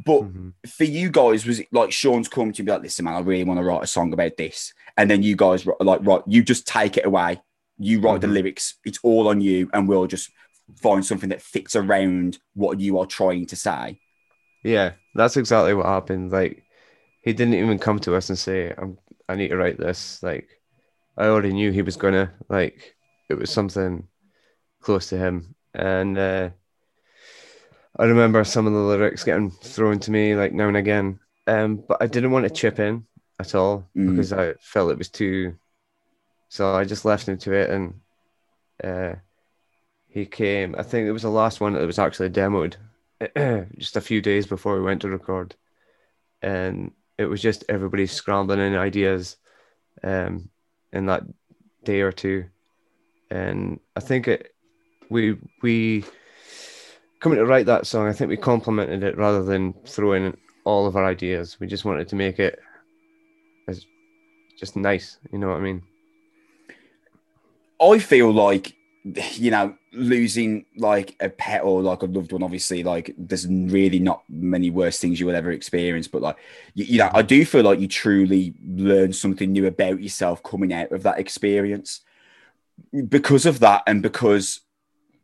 But 0.06 0.22
Mhm. 0.22 0.54
for 0.68 0.86
you 0.86 1.10
guys, 1.10 1.46
was 1.46 1.60
it 1.60 1.68
like 1.72 1.92
Sean's 1.92 2.30
come 2.30 2.52
to 2.52 2.60
you 2.60 2.66
be 2.66 2.72
like, 2.72 2.84
listen, 2.84 3.06
man, 3.06 3.16
I 3.16 3.20
really 3.20 3.44
want 3.44 3.60
to 3.60 3.66
write 3.66 3.84
a 3.84 3.88
song 3.88 4.14
about 4.14 4.38
this, 4.38 4.74
and 4.98 5.10
then 5.12 5.24
you 5.24 5.36
guys 5.36 5.66
like, 5.80 6.00
right, 6.04 6.22
you 6.26 6.44
just 6.44 6.66
take 6.68 6.96
it 6.98 7.06
away, 7.06 7.42
you 7.78 8.00
write 8.00 8.22
the 8.22 8.28
Mhm. 8.28 8.34
lyrics, 8.34 8.76
it's 8.86 9.00
all 9.04 9.28
on 9.28 9.42
you, 9.42 9.70
and 9.74 9.88
we'll 9.90 10.08
just 10.08 10.32
find 10.82 11.06
something 11.06 11.30
that 11.30 11.42
fits 11.42 11.76
around 11.76 12.40
what 12.54 12.80
you 12.80 12.98
are 12.98 13.06
trying 13.06 13.46
to 13.48 13.56
say. 13.56 14.00
Yeah, 14.64 14.94
that's 15.14 15.38
exactly 15.38 15.74
what 15.74 15.86
happened. 15.86 16.32
Like, 16.32 16.64
he 17.22 17.34
didn't 17.34 17.56
even 17.56 17.78
come 17.78 18.00
to 18.00 18.16
us 18.16 18.30
and 18.30 18.38
say, 18.38 18.74
"I'm, 18.78 18.98
I 19.28 19.36
need 19.36 19.50
to 19.50 19.58
write 19.58 19.78
this." 19.78 20.24
Like, 20.24 20.48
I 21.18 21.26
already 21.26 21.54
knew 21.54 21.72
he 21.72 21.82
was 21.82 21.98
gonna. 21.98 22.34
Like, 22.50 22.96
it 23.30 23.36
was 23.36 23.50
something 23.50 24.08
close 24.86 25.10
to 25.10 25.18
him, 25.18 25.56
and 25.74 26.18
uh, 26.18 26.50
I 27.98 28.06
remember 28.06 28.44
some 28.44 28.68
of 28.68 28.74
the 28.74 28.80
lyrics 28.80 29.24
getting 29.24 29.50
thrown 29.50 30.00
to 30.02 30.12
me 30.12 30.36
like 30.36 30.54
now 30.54 30.68
and 30.68 30.78
again. 30.78 31.20
Um, 31.48 31.84
but 31.88 31.98
I 32.02 32.08
didn't 32.08 32.32
want 32.32 32.44
to 32.48 32.50
chip 32.54 32.80
in 32.80 33.06
at 33.40 33.56
all 33.56 33.88
Mm. 33.96 34.12
because 34.12 34.32
I 34.32 34.54
felt 34.62 34.92
it 34.92 34.98
was 34.98 35.10
too. 35.10 35.56
So 36.50 36.74
I 36.74 36.86
just 36.86 37.06
left 37.06 37.28
him 37.28 37.38
to 37.40 37.54
it, 37.54 37.70
and 37.70 38.00
uh, 38.84 39.16
he 40.08 40.26
came. 40.26 40.76
I 40.78 40.84
think 40.84 41.08
it 41.08 41.12
was 41.12 41.24
the 41.24 41.30
last 41.30 41.60
one 41.60 41.74
that 41.74 41.86
was 41.86 42.00
actually 42.00 42.30
demoed, 42.30 42.76
just 43.78 43.98
a 43.98 44.02
few 44.02 44.22
days 44.22 44.46
before 44.48 44.76
we 44.76 44.84
went 44.84 45.02
to 45.02 45.10
record, 45.10 45.56
and 46.42 46.92
it 47.18 47.26
was 47.26 47.42
just 47.42 47.66
everybody 47.70 48.06
scrambling 48.08 48.60
in 48.60 48.76
ideas, 48.76 49.38
um, 50.04 50.50
in 50.94 51.08
that 51.08 51.24
day 51.84 52.02
or 52.02 52.12
two, 52.12 52.46
and 53.30 53.80
I 53.96 54.00
think 54.00 54.28
it, 54.28 54.55
we 55.10 55.38
we 55.62 56.04
coming 57.20 57.40
to 57.40 57.46
write 57.46 57.66
that 57.68 57.88
song. 57.88 58.08
I 58.08 58.14
think 58.14 58.30
we 58.30 58.38
complimented 58.38 59.04
it 59.04 59.18
rather 59.18 59.44
than 59.44 59.74
throwing 59.86 60.26
in 60.26 60.38
all 60.64 60.86
of 60.86 60.96
our 60.96 61.06
ideas. 61.06 61.60
We 61.60 61.68
just 61.68 61.86
wanted 61.86 62.08
to 62.10 62.16
make 62.16 62.40
it 62.40 62.60
as 63.68 63.86
just 64.58 64.76
nice. 64.76 65.18
You 65.32 65.40
know 65.40 65.50
what 65.50 65.58
I 65.58 65.62
mean? 65.62 65.82
I 67.82 68.00
feel 68.00 68.32
like 68.32 68.76
you 69.34 69.52
know, 69.52 69.76
losing 69.94 70.66
like 70.78 71.16
a 71.20 71.30
pet 71.30 71.64
or 71.64 71.82
like 71.82 72.02
a 72.02 72.08
loved 72.08 72.32
one, 72.32 72.42
obviously, 72.42 72.84
like 72.84 73.14
there's 73.18 73.48
really 73.48 74.00
not 74.00 74.24
many 74.30 74.72
worse 74.72 75.00
things 75.00 75.20
you 75.20 75.28
will 75.28 75.36
ever 75.36 75.52
experience. 75.52 76.08
But 76.08 76.24
like, 76.24 76.38
you, 76.74 76.86
you 76.86 76.98
know, 76.98 77.12
I 77.14 77.22
do 77.22 77.46
feel 77.46 77.64
like 77.64 77.80
you 77.80 77.88
truly 77.88 78.56
learn 78.66 79.14
something 79.14 79.52
new 79.52 79.68
about 79.68 80.02
yourself 80.02 80.42
coming 80.42 80.74
out 80.74 80.92
of 80.92 81.04
that 81.04 81.20
experience 81.20 82.02
because 83.08 83.46
of 83.46 83.60
that, 83.60 83.84
and 83.86 84.02
because 84.02 84.62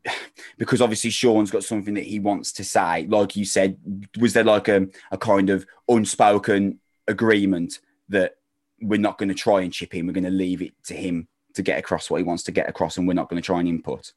because 0.58 0.82
obviously 0.82 1.10
Sean's 1.10 1.52
got 1.52 1.64
something 1.64 1.94
that 1.96 2.06
he 2.06 2.20
wants 2.20 2.52
to 2.54 2.64
say. 2.64 3.06
Like 3.08 3.36
you 3.36 3.46
said, 3.46 3.78
was 4.20 4.34
there 4.34 4.44
like 4.44 4.68
a, 4.68 4.88
a 5.12 5.18
kind 5.18 5.50
of 5.50 5.66
unspoken 5.88 6.80
agreement 7.08 7.80
that 8.10 8.36
we're 8.82 9.00
not 9.00 9.18
going 9.18 9.30
to 9.30 9.36
try 9.36 9.62
and 9.62 9.74
chip 9.74 9.96
in, 9.96 10.08
we're 10.08 10.14
going 10.14 10.24
to 10.24 10.30
leave 10.30 10.62
it 10.62 10.74
to 10.86 10.96
him 10.96 11.28
to 11.54 11.62
get 11.62 11.80
across 11.80 12.10
what 12.10 12.18
he 12.18 12.24
wants 12.24 12.44
to 12.44 12.52
get 12.52 12.70
across, 12.70 12.98
and 12.98 13.08
we're 13.08 13.14
not 13.14 13.30
going 13.30 13.42
to 13.42 13.46
try 13.46 13.60
and 13.60 13.70
input. 13.70 14.14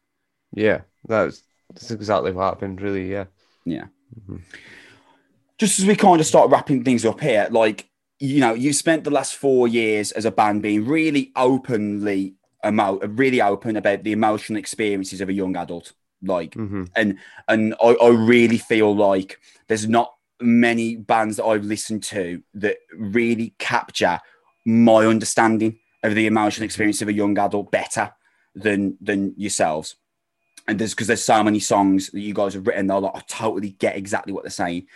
Yeah, 0.52 0.82
that's 1.06 1.42
that's 1.72 1.90
exactly 1.90 2.32
what 2.32 2.44
happened. 2.44 2.80
Really, 2.80 3.10
yeah, 3.10 3.24
yeah. 3.64 3.86
Mm-hmm. 4.18 4.38
Just 5.58 5.78
as 5.78 5.86
we 5.86 5.96
kind 5.96 6.20
of 6.20 6.26
start 6.26 6.50
wrapping 6.50 6.84
things 6.84 7.04
up 7.04 7.20
here, 7.20 7.48
like 7.50 7.88
you 8.20 8.40
know, 8.40 8.54
you 8.54 8.72
spent 8.72 9.04
the 9.04 9.10
last 9.10 9.34
four 9.34 9.68
years 9.68 10.12
as 10.12 10.24
a 10.24 10.30
band 10.30 10.62
being 10.62 10.86
really 10.86 11.32
openly 11.36 12.34
emo- 12.66 12.98
really 13.00 13.40
open 13.40 13.76
about 13.76 14.02
the 14.02 14.12
emotional 14.12 14.58
experiences 14.58 15.20
of 15.20 15.28
a 15.28 15.32
young 15.32 15.56
adult. 15.56 15.92
Like, 16.22 16.52
mm-hmm. 16.52 16.84
and 16.96 17.18
and 17.48 17.74
I, 17.82 17.96
I 18.00 18.08
really 18.08 18.58
feel 18.58 18.94
like 18.94 19.38
there's 19.68 19.88
not 19.88 20.14
many 20.40 20.96
bands 20.96 21.36
that 21.36 21.44
I've 21.44 21.64
listened 21.64 22.02
to 22.04 22.42
that 22.54 22.76
really 22.96 23.54
capture 23.58 24.20
my 24.64 25.06
understanding 25.06 25.78
of 26.02 26.14
the 26.14 26.26
emotional 26.26 26.64
experience 26.64 27.02
of 27.02 27.08
a 27.08 27.12
young 27.12 27.38
adult 27.38 27.70
better 27.70 28.12
than 28.54 28.96
than 29.00 29.34
yourselves. 29.36 29.96
And 30.66 30.78
there's 30.78 30.94
because 30.94 31.08
there's 31.08 31.22
so 31.22 31.42
many 31.42 31.60
songs 31.60 32.10
that 32.10 32.20
you 32.20 32.32
guys 32.32 32.54
have 32.54 32.66
written, 32.66 32.86
they're 32.86 32.98
like, 33.00 33.16
I 33.16 33.22
totally 33.28 33.70
get 33.70 33.96
exactly 33.96 34.32
what 34.32 34.44
they're 34.44 34.50
saying. 34.50 34.86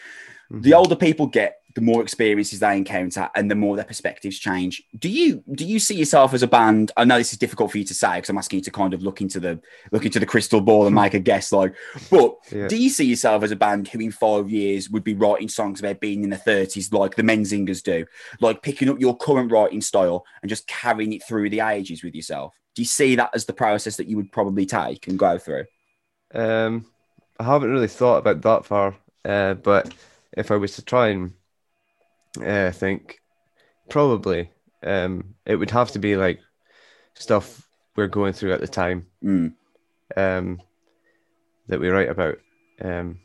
Mm-hmm. 0.51 0.63
The 0.63 0.75
older 0.75 0.97
people 0.97 1.27
get, 1.27 1.57
the 1.79 1.85
more 1.85 2.03
experiences 2.03 2.59
they 2.59 2.77
encounter 2.77 3.31
and 3.37 3.49
the 3.49 3.55
more 3.55 3.77
their 3.77 3.85
perspectives 3.85 4.37
change. 4.37 4.83
Do 4.99 5.09
you 5.09 5.45
do 5.53 5.65
you 5.65 5.79
see 5.79 5.95
yourself 5.95 6.35
as 6.35 6.43
a 6.43 6.49
band? 6.49 6.91
I 6.97 7.05
know 7.05 7.19
this 7.19 7.33
is 7.33 7.39
difficult 7.39 7.71
for 7.71 7.79
you 7.79 7.85
to 7.85 7.95
say 7.95 8.17
because 8.17 8.29
I'm 8.31 8.37
asking 8.37 8.59
you 8.59 8.65
to 8.65 8.73
kind 8.73 8.93
of 8.95 9.03
look 9.05 9.21
into 9.21 9.39
the 9.39 9.61
look 9.93 10.05
into 10.05 10.19
the 10.19 10.27
crystal 10.27 10.61
ball 10.61 10.87
and 10.87 10.95
make 10.95 11.15
a 11.15 11.21
guess. 11.21 11.53
Like, 11.53 11.77
but 12.11 12.35
yeah. 12.51 12.67
do 12.67 12.77
you 12.77 12.91
see 12.91 13.05
yourself 13.05 13.45
as 13.45 13.53
a 13.53 13.57
band 13.57 13.87
who 13.87 14.01
in 14.01 14.11
five 14.11 14.51
years 14.51 14.91
would 14.91 15.05
be 15.05 15.15
writing 15.15 15.49
songs 15.49 15.79
about 15.79 16.01
being 16.01 16.25
in 16.25 16.31
the 16.31 16.37
30s 16.37 16.93
like 16.93 17.15
the 17.15 17.23
Menzingers 17.23 17.81
do, 17.81 18.05
like 18.41 18.61
picking 18.61 18.89
up 18.89 18.99
your 18.99 19.17
current 19.17 19.53
writing 19.53 19.81
style 19.81 20.25
and 20.43 20.49
just 20.49 20.67
carrying 20.67 21.13
it 21.13 21.23
through 21.23 21.49
the 21.49 21.61
ages 21.61 22.03
with 22.03 22.17
yourself? 22.17 22.55
Do 22.75 22.83
you 22.83 22.87
see 22.87 23.15
that 23.15 23.31
as 23.35 23.47
the 23.47 23.53
process 23.53 23.97
that 23.99 24.09
you 24.09 24.17
would 24.17 24.33
probably 24.33 24.67
take 24.67 25.07
and 25.07 25.17
go 25.17 25.39
through? 25.39 25.67
Um, 26.35 26.87
I 27.39 27.45
haven't 27.45 27.71
really 27.71 27.87
thought 27.87 28.19
about 28.19 28.43
that 28.43 28.65
far, 28.67 28.97
uh, 29.25 29.55
but 29.55 29.95
if 30.37 30.51
I 30.51 30.57
was 30.57 30.75
to 30.75 30.85
try 30.85 31.11
and 31.11 31.35
uh, 32.43 32.73
think, 32.73 33.21
probably 33.89 34.51
um, 34.83 35.35
it 35.45 35.57
would 35.57 35.71
have 35.71 35.91
to 35.93 35.99
be 35.99 36.17
like 36.17 36.41
stuff 37.15 37.67
we're 37.97 38.07
going 38.07 38.33
through 38.33 38.53
at 38.53 38.61
the 38.61 38.69
time 38.69 39.07
mm. 39.23 39.53
um, 40.17 40.61
that 41.67 41.81
we 41.81 41.89
write 41.89 42.09
about. 42.09 42.39
Um, 42.81 43.19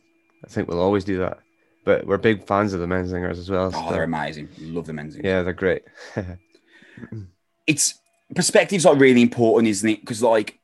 I 0.44 0.48
think 0.48 0.68
we'll 0.68 0.80
always 0.80 1.04
do 1.04 1.20
that. 1.20 1.40
But 1.86 2.08
we're 2.08 2.18
big 2.18 2.46
fans 2.48 2.74
of 2.74 2.80
the 2.80 2.88
Menzingers 2.88 3.38
as 3.38 3.50
well. 3.50 3.72
Oh, 3.74 3.88
so. 3.88 3.94
they're 3.94 4.04
amazing. 4.04 4.48
Love 4.58 4.86
the 4.86 4.94
Menzingers. 4.94 5.24
Yeah, 5.24 5.44
they're 5.44 5.54
great. 5.54 5.84
it's 7.68 8.00
perspectives 8.34 8.86
are 8.86 8.96
really 8.96 9.22
important, 9.22 9.70
isn't 9.70 9.90
it? 9.90 10.00
Because 10.00 10.24
like 10.24 10.60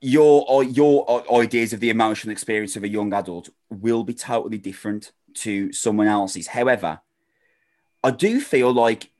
your 0.00 0.64
your 0.64 1.24
ideas 1.32 1.72
of 1.72 1.80
the 1.80 1.90
emotional 1.90 2.32
experience 2.32 2.76
of 2.76 2.84
a 2.84 2.88
young 2.88 3.12
adult 3.12 3.50
will 3.68 4.04
be 4.04 4.14
totally 4.14 4.58
different 4.58 5.12
to 5.42 5.72
someone 5.72 6.06
else's. 6.06 6.48
However, 6.48 7.00
I 8.02 8.10
do 8.10 8.40
feel 8.40 8.72
like 8.72 9.10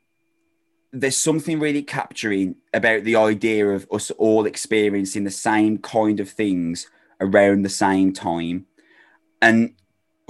there's 0.93 1.17
something 1.17 1.61
really 1.61 1.83
capturing 1.83 2.57
about 2.73 3.05
the 3.05 3.17
idea 3.17 3.69
of 3.69 3.87
us 3.93 4.11
all 4.13 4.47
experiencing 4.47 5.25
the 5.25 5.31
same 5.31 5.79
kind 5.79 6.21
of 6.21 6.31
things 6.31 6.89
around 7.21 7.63
the 7.63 7.69
same 7.69 8.13
time. 8.13 8.67
And 9.43 9.75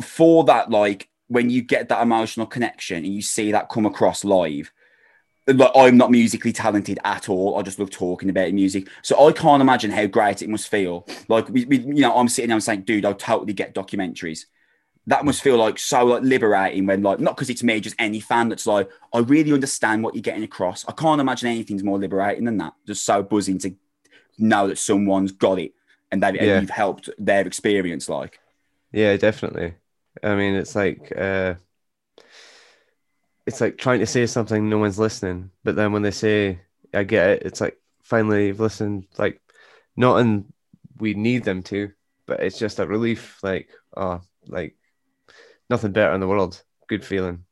for 0.03 0.45
that, 0.45 0.71
like 0.71 1.09
when 1.29 1.51
you 1.51 1.63
get 1.63 1.89
that 1.89 2.03
emotional 2.03 2.47
connection 2.47 3.05
and 3.05 3.15
you 3.15 3.23
see 3.23 3.53
that 3.53 3.69
come 3.69 3.87
across 3.87 4.25
live, 4.25 4.73
like 5.47 5.71
I'm 5.75 5.97
not 5.97 6.11
musically 6.11 6.53
talented 6.53 6.99
at 7.05 7.29
all. 7.29 7.57
I 7.57 7.63
just 7.63 7.79
love 7.79 7.91
talking 7.91 8.29
about 8.29 8.53
music. 8.53 8.89
So 9.03 9.27
I 9.27 9.33
can't 9.33 9.63
imagine 9.63 9.91
how 9.91 10.07
great 10.07 10.43
it 10.43 10.49
must 10.49 10.69
feel. 10.69 11.07
Like 11.29 11.49
we, 11.49 11.65
we 11.65 11.79
you 11.79 12.03
know, 12.03 12.17
I'm 12.17 12.29
sitting 12.29 12.49
there 12.49 12.57
and 12.57 12.65
saying, 12.65 12.83
dude, 12.83 13.05
I 13.05 13.13
totally 13.13 13.55
get 13.55 13.75
documentaries. 13.75 14.47
That 15.09 15.25
must 15.25 15.43
feel 15.43 15.57
like 15.57 15.79
so 15.79 16.05
like 16.05 16.23
liberating 16.23 16.87
when 16.87 17.03
like 17.03 17.19
not 17.19 17.35
because 17.37 17.51
it's 17.51 17.63
me, 17.63 17.81
just 17.81 17.97
any 17.99 18.21
fan 18.21 18.49
that's 18.49 18.67
like, 18.67 18.89
I 19.13 19.19
really 19.19 19.53
understand 19.53 20.03
what 20.03 20.15
you're 20.15 20.23
getting 20.23 20.45
across. 20.45 20.87
I 20.87 20.93
can't 20.93 21.21
imagine 21.21 21.49
anything's 21.49 21.83
more 21.83 21.99
liberating 21.99 22.45
than 22.45 22.59
that. 22.59 22.75
Just 22.87 23.05
so 23.05 23.23
buzzing 23.23 23.59
to 23.59 23.75
know 24.39 24.69
that 24.69 24.79
someone's 24.79 25.33
got 25.33 25.59
it 25.59 25.73
and 26.13 26.23
that 26.23 26.35
yeah. 26.35 26.61
you've 26.61 26.71
helped 26.71 27.11
their 27.19 27.47
experience. 27.47 28.09
Like, 28.09 28.39
yeah, 28.93 29.17
definitely. 29.17 29.75
I 30.23 30.35
mean, 30.37 30.55
it's 30.55 30.75
like. 30.77 31.13
uh 31.17 31.55
it's 33.47 33.63
like 33.63 33.79
trying 33.79 33.99
to 33.99 34.07
say 34.07 34.27
something 34.27 34.69
no 34.69 34.77
one's 34.77 34.99
listening 34.99 35.51
but 35.65 35.75
then 35.75 35.91
when 35.91 36.03
they 36.03 36.11
say 36.11 36.61
i 36.93 37.03
get 37.03 37.31
it 37.31 37.43
it's 37.47 37.63
like 37.63 37.79
finally 38.03 38.49
you've 38.49 38.61
listened 38.61 39.07
like 39.17 39.41
not 39.97 40.19
and 40.19 40.53
we 40.99 41.15
need 41.15 41.45
them 41.45 41.63
to 41.63 41.91
but 42.27 42.41
it's 42.41 42.59
just 42.59 42.79
a 42.79 42.87
relief 42.87 43.39
like 43.43 43.71
oh 43.97 44.21
like 44.49 44.77
nothing 45.71 45.93
better 45.93 46.15
in 46.15 46.21
the 46.21 46.29
world 46.29 46.63
good 46.89 47.05
feeling 47.05 47.45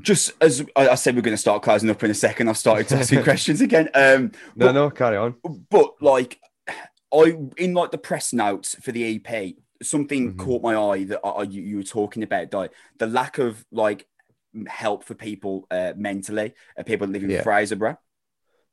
just 0.00 0.32
as 0.40 0.64
I 0.74 0.94
said, 0.96 1.14
we're 1.14 1.22
going 1.22 1.34
to 1.34 1.40
start 1.40 1.62
closing 1.62 1.88
up 1.88 2.02
in 2.02 2.10
a 2.10 2.14
second. 2.14 2.48
I've 2.48 2.58
started 2.58 2.88
to 2.88 2.96
ask 2.96 3.12
you 3.12 3.22
questions 3.22 3.60
again. 3.60 3.88
Um, 3.94 4.32
no, 4.56 4.72
no, 4.72 4.90
carry 4.90 5.16
on. 5.16 5.36
But 5.70 6.02
like, 6.02 6.40
I 7.12 7.36
in 7.56 7.74
like 7.74 7.92
the 7.92 7.98
press 7.98 8.32
notes 8.32 8.74
for 8.82 8.90
the 8.90 9.16
EP, 9.16 9.54
something 9.82 10.30
mm-hmm. 10.30 10.40
caught 10.40 10.62
my 10.62 10.74
eye 10.76 11.04
that 11.04 11.20
I, 11.24 11.42
you, 11.42 11.62
you, 11.62 11.76
were 11.76 11.84
talking 11.84 12.24
about, 12.24 12.52
like 12.52 12.72
the 12.98 13.06
lack 13.06 13.38
of 13.38 13.64
like 13.70 14.06
help 14.66 15.04
for 15.04 15.14
people 15.14 15.66
uh, 15.70 15.92
mentally, 15.96 16.54
uh, 16.76 16.82
people 16.82 17.06
living 17.06 17.30
yeah. 17.30 17.38
in 17.38 17.44
Fraserburgh. 17.44 17.98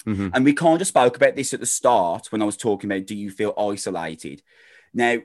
Mm-hmm. 0.08 0.30
And 0.34 0.44
we 0.44 0.54
kind 0.54 0.82
of 0.82 0.88
spoke 0.88 1.16
about 1.16 1.36
this 1.36 1.54
at 1.54 1.60
the 1.60 1.68
start 1.68 2.32
when 2.32 2.42
I 2.42 2.46
was 2.46 2.58
talking 2.58 2.92
about 2.92 3.06
do 3.06 3.16
you 3.16 3.30
feel 3.30 3.54
isolated? 3.56 4.42
Now, 4.92 5.20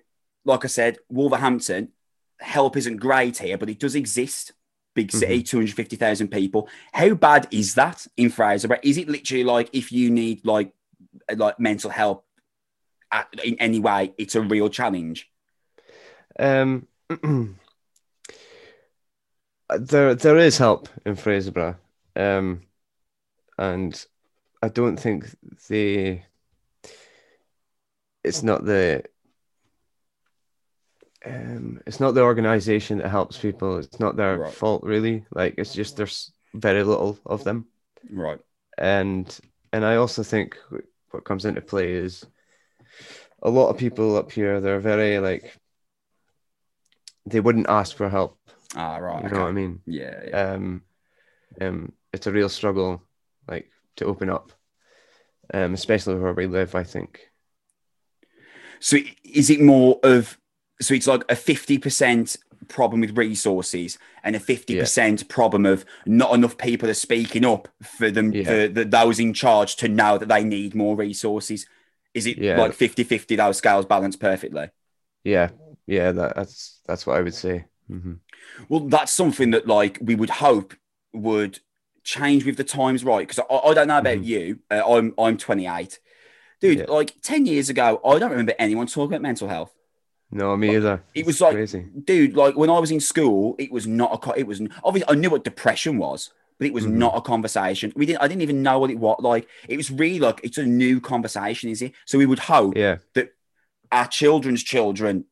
like 0.45 0.67
I 0.67 0.69
said, 0.69 0.99
Wolverhampton, 1.09 1.93
help 2.41 2.77
isn't 2.77 2.99
great 2.99 3.39
here, 3.39 3.59
but 3.59 3.71
it 3.71 3.79
does 3.79 3.95
exist. 3.95 4.53
Big 4.95 5.13
city, 5.13 5.41
mm-hmm. 5.41 5.59
250,000 5.59 6.29
people. 6.29 6.71
How 6.95 7.13
bad 7.13 7.49
is 7.51 7.75
that 7.75 8.07
in 8.17 8.31
Fraserburgh? 8.31 8.81
Is 8.83 8.97
it 8.97 9.11
literally 9.11 9.45
like 9.45 9.69
if 9.75 9.93
you 9.93 10.11
need 10.11 10.47
like 10.47 10.73
like 11.35 11.61
mental 11.61 11.91
help 11.91 12.25
at, 13.13 13.29
in 13.45 13.57
any 13.59 13.79
way, 13.79 14.15
it's 14.17 14.35
a 14.35 14.41
real 14.41 14.71
challenge? 14.71 15.31
Um, 16.39 16.87
there 19.79 20.15
there 20.15 20.39
is 20.39 20.59
help 20.59 20.89
in 21.05 21.15
Fraserburgh, 21.15 21.77
um, 22.15 22.63
and 23.59 24.07
I 24.63 24.69
don't 24.69 24.97
think 24.97 25.27
the 25.69 26.21
it's 28.25 28.43
not 28.43 28.65
the 28.65 29.05
um, 31.27 31.81
it's 31.87 32.01
not 32.01 32.13
the 32.13 32.23
organization 32.23 32.99
that 32.99 33.09
helps 33.09 33.39
people. 33.39 33.79
It's 33.79 34.01
not 34.01 34.17
their 34.17 34.39
right. 34.39 34.53
fault 34.53 34.83
really. 34.83 35.25
Like 35.35 35.55
it's 35.59 35.75
just 35.75 35.97
there's 35.97 36.33
very 36.55 36.83
little 36.85 37.19
of 37.27 37.45
them. 37.45 37.67
Right. 38.11 38.41
And 38.79 39.39
and 39.73 39.85
I 39.85 39.97
also 39.97 40.23
think 40.23 40.57
what 41.11 41.25
comes 41.25 41.45
into 41.45 41.61
play 41.61 41.93
is 41.93 42.25
a 43.43 43.51
lot 43.51 43.71
of 43.71 43.79
people 43.79 44.17
up 44.17 44.33
here. 44.33 44.61
They're 44.61 44.81
very 44.81 45.19
like 45.19 45.57
they 47.27 47.41
wouldn't 47.41 47.69
ask 47.69 47.97
for 47.97 48.09
help 48.09 48.39
Ah, 48.75 48.97
right. 48.97 49.21
You 49.21 49.27
okay. 49.27 49.35
know 49.35 49.43
what 49.43 49.49
I 49.49 49.53
mean? 49.53 49.81
Yeah, 49.87 50.21
yeah. 50.29 50.53
Um, 50.53 50.83
um, 51.61 51.93
it's 52.13 52.27
a 52.27 52.33
real 52.33 52.49
struggle, 52.49 53.03
like 53.49 53.71
to 53.97 54.05
open 54.05 54.29
up, 54.29 54.53
um, 55.53 55.75
especially 55.75 56.17
where 56.17 56.35
we 56.35 56.47
live. 56.47 56.75
I 56.75 56.83
think. 56.83 57.31
So 58.81 58.99
is 59.25 59.49
it 59.49 59.61
more 59.61 59.99
of 60.03 60.39
so 60.81 60.95
it's 60.95 61.07
like 61.07 61.25
a 61.29 61.37
fifty 61.37 61.79
percent 61.79 62.37
problem 62.69 63.01
with 63.01 63.17
resources 63.17 63.97
and 64.25 64.35
a 64.35 64.41
50% 64.41 65.21
yeah. 65.21 65.25
problem 65.29 65.65
of 65.65 65.85
not 66.05 66.35
enough 66.35 66.59
people 66.59 66.91
are 66.91 66.95
speaking 66.95 67.45
up 67.45 67.69
for 67.81 68.11
them 68.11 68.33
yeah. 68.33 68.43
for 68.43 68.67
the, 68.67 68.85
those 68.85 69.21
in 69.21 69.33
charge 69.33 69.77
to 69.77 69.87
know 69.87 70.19
that 70.19 70.29
they 70.29 70.43
need 70.43 70.75
more 70.75 70.97
resources 70.97 71.67
is 72.13 72.27
it 72.27 72.39
yeah. 72.39 72.59
like 72.59 72.73
50 72.73 73.05
50 73.05 73.37
those 73.37 73.59
scales 73.59 73.87
balance 73.87 74.17
perfectly 74.17 74.69
yeah 75.23 75.51
yeah 75.87 76.11
that, 76.11 76.35
that's 76.35 76.81
that's 76.87 77.07
what 77.07 77.19
i 77.19 77.23
would 77.23 77.35
say 77.35 77.67
mm-hmm. 77.89 78.15
Well, 78.69 78.81
that's 78.81 79.13
something 79.13 79.51
that 79.53 79.67
like 79.67 79.99
we 80.01 80.15
would 80.15 80.31
hope 80.31 80.75
would 81.13 81.61
change 82.05 82.45
with 82.45 82.57
the 82.57 82.65
times, 82.65 83.05
right? 83.05 83.27
Because 83.27 83.45
I, 83.51 83.55
I, 83.55 83.75
don't 83.75 83.89
know 83.89 83.99
about 83.99 84.19
mm-hmm. 84.19 84.25
you. 84.25 84.59
Uh, 84.71 84.83
I'm 84.87 85.15
I'm 85.19 85.37
28. 85.37 85.99
dude. 86.61 86.89
Like 86.89 87.15
ten 87.23 87.47
years 87.47 87.69
ago, 87.69 88.01
I 88.05 88.19
don't 88.19 88.31
remember 88.31 88.55
anyone 88.59 88.87
talking 88.87 89.15
about 89.15 89.23
mental 89.23 89.49
health. 89.49 89.75
No, 90.31 90.57
me 90.57 90.75
either. 90.77 91.03
It 91.15 91.25
was 91.25 91.41
like- 91.41 91.55
crazy. 91.55 91.87
dude 92.05 92.35
like 92.37 92.57
when 92.57 92.69
i 92.71 92.79
was 92.79 92.91
in 92.91 93.01
school 93.01 93.55
it 93.59 93.71
was 93.71 93.87
not 93.87 94.27
a 94.27 94.39
it 94.39 94.47
was 94.47 94.61
obviously 94.85 95.09
i 95.09 95.19
knew 95.19 95.31
what 95.31 95.45
depression 95.45 95.99
was 95.99 96.31
but 96.59 96.67
it 96.67 96.73
was 96.73 96.85
Mhm. 96.87 96.93
not 96.95 97.17
a 97.17 97.21
conversation 97.21 97.93
we 97.97 98.07
didn't 98.07 98.21
i 98.23 98.29
didn't 98.29 98.43
even 98.43 98.63
know 98.63 98.79
what 98.81 98.91
it 98.91 98.99
was 98.99 99.19
like 99.21 99.47
it 99.69 99.77
was 99.77 99.91
really 99.91 100.19
like 100.19 100.41
it's 100.43 100.59
a 100.59 100.65
new 100.65 101.01
conversation 101.01 101.71
is 101.71 101.81
it 101.81 101.93
so 102.07 102.19
we 102.19 102.27
would 102.27 102.41
hope 102.41 102.77
Yeah. 102.77 102.97
our 103.93 104.09
children's 104.09 104.63
children 104.65 105.25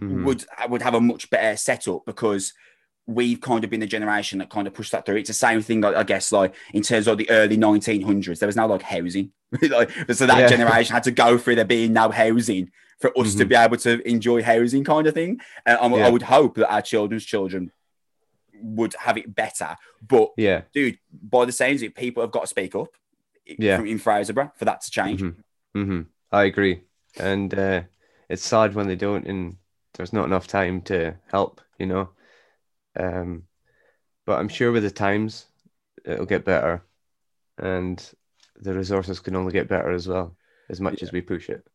mhm. 0.00 0.24
would 0.24 0.44
would 0.68 0.82
have 0.82 0.94
a 0.94 1.00
much 1.00 1.30
better 1.30 1.56
setup 1.56 2.04
because 2.04 2.52
we've 3.06 3.40
kind 3.40 3.62
of 3.64 3.70
been 3.70 3.80
the 3.80 3.86
generation 3.86 4.38
that 4.38 4.48
kind 4.50 4.66
of 4.66 4.72
pushed 4.72 4.90
that 4.92 5.04
through. 5.04 5.16
It's 5.16 5.28
the 5.28 5.34
same 5.34 5.60
thing, 5.60 5.82
like, 5.82 5.94
I 5.94 6.04
guess, 6.04 6.32
like 6.32 6.54
in 6.72 6.82
terms 6.82 7.06
of 7.06 7.18
the 7.18 7.28
early 7.28 7.58
1900s, 7.58 8.38
there 8.38 8.46
was 8.46 8.56
no 8.56 8.66
like 8.66 8.80
housing. 8.80 9.30
like, 9.60 9.90
so 10.14 10.24
that 10.26 10.38
Yeah. 10.38 10.46
generation 10.48 10.94
had 10.94 11.02
to 11.02 11.10
go 11.10 11.36
through 11.36 11.56
there 11.56 11.66
being 11.66 11.92
no 11.92 12.08
housing 12.08 12.70
for 13.04 13.18
us 13.20 13.34
to 13.34 13.44
Mhm. 13.44 13.48
be 13.50 13.54
able 13.54 13.76
to 13.76 14.08
enjoy 14.08 14.42
housing, 14.42 14.82
kind 14.82 15.06
of 15.06 15.12
thing. 15.12 15.38
And 15.66 15.76
I, 15.78 15.84
I 15.84 15.96
Yeah. 15.98 16.08
would 16.08 16.22
hope 16.22 16.54
that 16.54 16.72
our 16.72 16.80
children's 16.80 17.24
children 17.26 17.70
would 18.62 18.94
have 18.98 19.18
it 19.18 19.34
better. 19.34 19.76
But 20.00 20.30
Yeah. 20.38 20.62
dude, 20.72 20.98
by 21.12 21.44
the 21.44 21.52
same 21.52 21.76
it, 21.82 21.94
people 21.94 22.22
have 22.22 22.30
got 22.32 22.42
to 22.42 22.46
speak 22.46 22.74
up. 22.74 22.88
Yeah. 23.46 23.76
from- 23.76 23.86
in 23.88 23.98
Fraserburgh 23.98 24.52
for 24.56 24.64
that 24.64 24.80
to 24.80 24.90
change. 24.90 25.20
Mhm. 25.20 25.34
hmm 25.74 26.00
I 26.32 26.44
agree, 26.44 26.80
and 27.18 27.52
uh, 27.52 27.82
it's 28.30 28.42
sad 28.42 28.74
when 28.74 28.86
they 28.86 28.96
don't, 28.96 29.26
and 29.26 29.58
there's 29.92 30.14
not 30.14 30.24
enough 30.24 30.46
time 30.46 30.80
to 30.82 31.16
help. 31.30 31.60
You 31.78 31.84
know, 31.84 32.08
um, 32.98 33.44
but 34.24 34.38
I'm 34.38 34.48
sure 34.48 34.72
with 34.72 34.82
the 34.82 34.90
times 34.90 35.44
it'll 36.06 36.24
get 36.24 36.46
better, 36.46 36.86
and 37.58 38.02
the 38.56 38.72
resources 38.72 39.20
can 39.20 39.36
only 39.36 39.52
get 39.52 39.68
better 39.68 39.90
as 39.90 40.08
well, 40.08 40.34
as 40.70 40.80
much 40.80 41.02
as 41.02 41.12
we 41.12 41.20
push 41.20 41.50
it. 41.50 41.66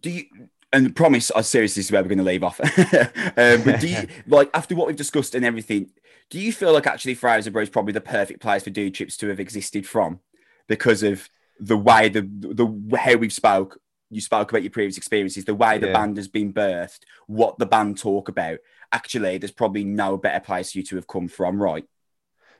Do 0.00 0.10
you 0.10 0.24
and 0.72 0.96
promise 0.96 1.30
I 1.30 1.42
seriously 1.42 1.80
this 1.80 1.86
is 1.86 1.92
where 1.92 2.02
we're 2.02 2.08
going 2.08 2.18
to 2.18 2.24
leave 2.24 2.42
off. 2.44 2.58
um, 2.86 3.62
but 3.62 3.80
do 3.80 3.88
you 3.88 4.08
like 4.26 4.50
after 4.54 4.74
what 4.74 4.86
we've 4.86 4.96
discussed 4.96 5.34
and 5.34 5.44
everything? 5.44 5.90
Do 6.30 6.40
you 6.40 6.52
feel 6.52 6.72
like 6.72 6.86
actually 6.86 7.14
Fraserburgh 7.14 7.64
is 7.64 7.70
probably 7.70 7.92
the 7.92 8.00
perfect 8.00 8.40
place 8.40 8.64
for 8.64 8.70
dude 8.70 8.94
trips 8.94 9.16
to 9.18 9.28
have 9.28 9.38
existed 9.38 9.86
from 9.86 10.20
because 10.66 11.02
of 11.02 11.28
the 11.60 11.76
way 11.76 12.08
the 12.08 12.22
the 12.22 12.96
how 12.96 13.16
we've 13.16 13.32
spoke? 13.32 13.78
You 14.08 14.20
spoke 14.20 14.50
about 14.50 14.62
your 14.62 14.70
previous 14.70 14.96
experiences, 14.98 15.44
the 15.44 15.54
way 15.54 15.78
the 15.78 15.86
Yeah. 15.88 15.92
band 15.94 16.16
has 16.18 16.28
been 16.28 16.52
birthed, 16.52 17.00
what 17.26 17.58
the 17.58 17.66
band 17.66 17.98
talk 17.98 18.28
about. 18.28 18.58
Actually, 18.92 19.38
there's 19.38 19.50
probably 19.50 19.84
no 19.84 20.18
better 20.18 20.40
place 20.40 20.72
for 20.72 20.78
you 20.78 20.84
to 20.84 20.96
have 20.96 21.06
come 21.06 21.28
from, 21.28 21.62
right? 21.62 21.86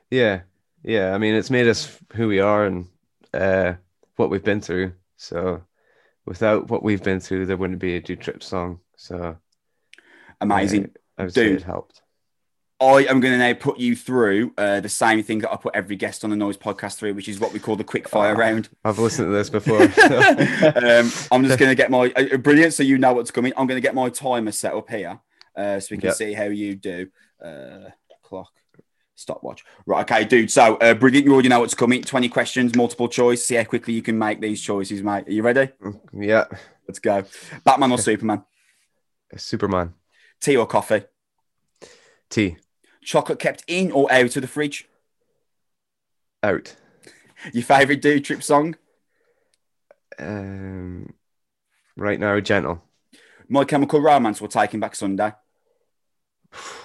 Yeah, 0.09 0.41
yeah. 0.83 1.13
I 1.13 1.19
mean, 1.19 1.35
it's 1.35 1.51
made 1.51 1.67
us 1.67 1.99
who 2.13 2.27
we 2.27 2.39
are 2.39 2.65
and 2.65 2.87
uh, 3.33 3.73
what 4.15 4.31
we've 4.31 4.43
been 4.43 4.61
through. 4.61 4.93
So, 5.17 5.63
without 6.25 6.69
what 6.69 6.83
we've 6.83 7.03
been 7.03 7.19
through, 7.19 7.45
there 7.45 7.57
wouldn't 7.57 7.79
be 7.79 7.95
a 7.95 8.01
Dude 8.01 8.21
Trip 8.21 8.43
song. 8.43 8.79
So, 8.95 9.37
Amazing. 10.41 10.91
I 11.17 11.27
say 11.27 11.43
Dude. 11.49 11.61
it 11.61 11.63
helped. 11.63 12.01
I 12.81 13.05
am 13.09 13.21
going 13.21 13.31
to 13.33 13.37
now 13.37 13.53
put 13.53 13.79
you 13.79 13.95
through 13.95 14.51
uh, 14.57 14.81
the 14.81 14.89
same 14.89 15.23
thing 15.23 15.39
that 15.39 15.51
I 15.53 15.55
put 15.55 15.73
every 15.73 15.95
guest 15.95 16.23
on 16.25 16.31
the 16.31 16.35
Noise 16.35 16.57
podcast 16.57 16.97
through, 16.97 17.13
which 17.13 17.29
is 17.29 17.39
what 17.39 17.53
we 17.53 17.59
call 17.59 17.77
the 17.77 17.83
quick 17.83 18.09
fire 18.09 18.33
Oh. 18.35 18.37
round. 18.37 18.67
I've 18.83 18.99
listened 18.99 19.27
to 19.27 19.31
this 19.31 19.49
before. 19.49 19.81
um, 19.83 21.11
I'm 21.31 21.45
just 21.45 21.59
going 21.59 21.69
to 21.69 21.75
get 21.75 21.89
my 21.91 22.11
uh, 22.15 22.35
brilliant, 22.37 22.73
so 22.73 22.83
you 22.83 22.97
know 22.97 23.13
what's 23.13 23.31
coming. 23.31 23.53
I'm 23.55 23.67
going 23.67 23.77
to 23.77 23.81
get 23.85 23.95
my 23.95 24.09
timer 24.09 24.51
set 24.51 24.73
up 24.73 24.89
here, 24.89 25.19
uh, 25.55 25.79
so 25.79 25.87
we 25.91 25.97
can 25.97 26.07
Yeah. 26.09 26.13
see 26.13 26.33
how 26.33 26.45
you 26.45 26.75
do. 26.75 27.07
Uh, 27.41 27.89
clock, 28.21 28.51
stopwatch. 29.15 29.63
Right, 29.85 30.09
okay, 30.09 30.25
dude. 30.25 30.51
So 30.51 30.75
uh, 30.77 30.93
brilliant. 30.93 31.25
You 31.25 31.33
already 31.33 31.49
know 31.49 31.59
what's 31.59 31.73
coming. 31.73 32.01
20 32.01 32.29
questions, 32.29 32.75
multiple 32.75 33.07
choice. 33.07 33.45
See 33.45 33.55
how 33.55 33.63
quickly 33.63 33.93
you 33.93 34.01
can 34.01 34.17
make 34.17 34.41
these 34.41 34.61
choices, 34.61 35.01
mate. 35.03 35.27
Are 35.27 35.31
you 35.31 35.43
ready? 35.43 35.69
yeah, 36.13 36.45
Let's 36.87 36.99
go. 36.99 37.23
Batman 37.63 37.91
or 37.91 37.97
Superman? 37.99 38.43
Superman. 39.35 39.93
Tea 40.39 40.57
or 40.57 40.65
coffee? 40.65 41.03
Tea. 42.29 42.57
Chocolate 43.03 43.39
kept 43.39 43.63
in 43.67 43.91
or 43.91 44.11
out 44.11 44.35
of 44.35 44.41
the 44.41 44.47
fridge? 44.47 44.87
out. 46.43 46.75
Your 47.53 47.63
favorite 47.63 48.01
dude 48.01 48.25
trip 48.25 48.43
song? 48.43 48.75
Um, 50.19 51.13
right 51.95 52.19
now, 52.19 52.39
gentle. 52.41 52.83
My 53.47 53.63
Chemical 53.63 54.01
Romance 54.01 54.41
or 54.41 54.47
Taking 54.47 54.79
Back 54.79 54.95
Sunday? 54.95 55.31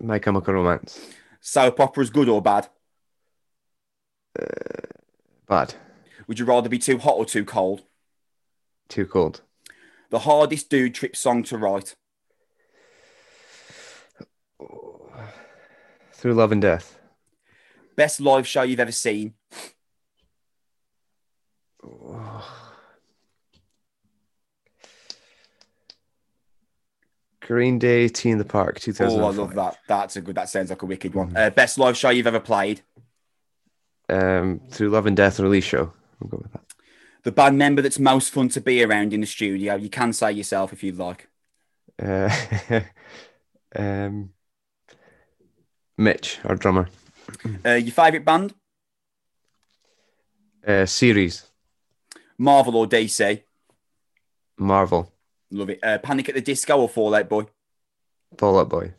My 0.00 0.18
Chemical 0.18 0.54
Romance. 0.54 1.00
Soap 1.40 1.80
operas, 1.80 2.10
good 2.10 2.28
or 2.28 2.40
bad? 2.40 2.68
Uh, 4.38 4.44
bad. 5.48 5.74
Would 6.26 6.38
you 6.38 6.44
rather 6.44 6.68
be 6.68 6.78
too 6.78 6.98
hot 6.98 7.16
or 7.16 7.24
too 7.24 7.44
cold? 7.44 7.82
Too 8.88 9.06
cold. 9.06 9.42
The 10.10 10.20
hardest 10.20 10.70
dude 10.70 10.94
trip 10.94 11.16
song 11.16 11.42
to 11.44 11.58
write? 11.58 11.96
Through 16.12 16.34
love 16.34 16.52
and 16.52 16.62
death. 16.62 16.98
Best 17.96 18.20
live 18.20 18.46
show 18.46 18.62
you've 18.62 18.80
ever 18.80 18.92
seen? 18.92 19.34
Green 27.48 27.78
Day, 27.78 28.08
T 28.08 28.28
in 28.28 28.36
the 28.36 28.44
Park, 28.44 28.78
Oh, 29.00 29.24
I 29.24 29.30
love 29.30 29.54
that. 29.54 29.78
That's 29.88 30.16
a 30.16 30.20
good. 30.20 30.34
That 30.34 30.50
sounds 30.50 30.68
like 30.68 30.82
a 30.82 30.86
wicked 30.86 31.14
one. 31.14 31.34
Uh, 31.34 31.48
best 31.48 31.78
live 31.78 31.96
show 31.96 32.10
you've 32.10 32.26
ever 32.26 32.40
played? 32.40 32.82
Um, 34.10 34.60
Through 34.70 34.90
Love 34.90 35.06
and 35.06 35.16
Death 35.16 35.40
release 35.40 35.64
show. 35.64 35.90
I'll 36.20 36.28
go 36.28 36.40
with 36.42 36.52
that. 36.52 36.60
The 37.22 37.32
band 37.32 37.56
member 37.56 37.80
that's 37.80 37.98
most 37.98 38.34
fun 38.34 38.50
to 38.50 38.60
be 38.60 38.84
around 38.84 39.14
in 39.14 39.22
the 39.22 39.26
studio? 39.26 39.76
You 39.76 39.88
can 39.88 40.12
say 40.12 40.30
yourself 40.32 40.74
if 40.74 40.82
you'd 40.82 40.98
like. 40.98 41.30
Uh, 41.98 42.28
um, 43.76 44.28
Mitch, 45.96 46.40
our 46.44 46.54
drummer. 46.54 46.90
Uh, 47.64 47.70
your 47.70 47.92
favorite 47.92 48.26
band? 48.26 48.54
Uh, 50.66 50.84
series, 50.84 51.46
Marvel 52.36 52.76
or 52.76 52.86
DC? 52.86 53.42
Marvel, 54.58 55.10
Love 55.50 55.70
it. 55.70 55.80
Uh, 55.82 55.98
Panic 55.98 56.28
at 56.28 56.34
the 56.34 56.40
Disco 56.40 56.80
or 56.80 56.88
Fall 56.88 57.14
Out 57.14 57.28
Boy? 57.28 57.46
Fall 58.36 58.58
Out 58.58 58.68
Boy, 58.68 58.94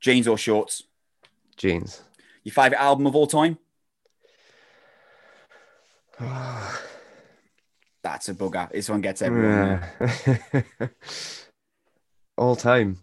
Jeans 0.00 0.26
or 0.26 0.36
shorts? 0.36 0.82
Jeans. 1.56 2.02
Your 2.44 2.52
favorite 2.52 2.80
album 2.80 3.06
of 3.06 3.14
all 3.14 3.26
time? 3.26 3.58
That's 8.02 8.28
a 8.28 8.34
bugger. 8.34 8.70
This 8.70 8.88
one 8.90 9.00
gets 9.00 9.22
everyone. 9.22 9.80
Yeah. 10.00 10.88
All 12.36 12.56
time. 12.56 12.98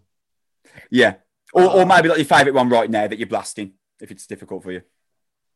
Yeah. 0.90 1.14
Or, 1.54 1.64
or 1.64 1.86
maybe 1.86 2.08
like 2.08 2.18
your 2.18 2.26
favorite 2.26 2.54
one 2.54 2.68
right 2.68 2.90
now 2.90 3.06
that 3.06 3.18
you're 3.18 3.26
blasting, 3.26 3.72
if 4.00 4.10
it's 4.10 4.26
difficult 4.26 4.62
for 4.62 4.72
you. 4.72 4.82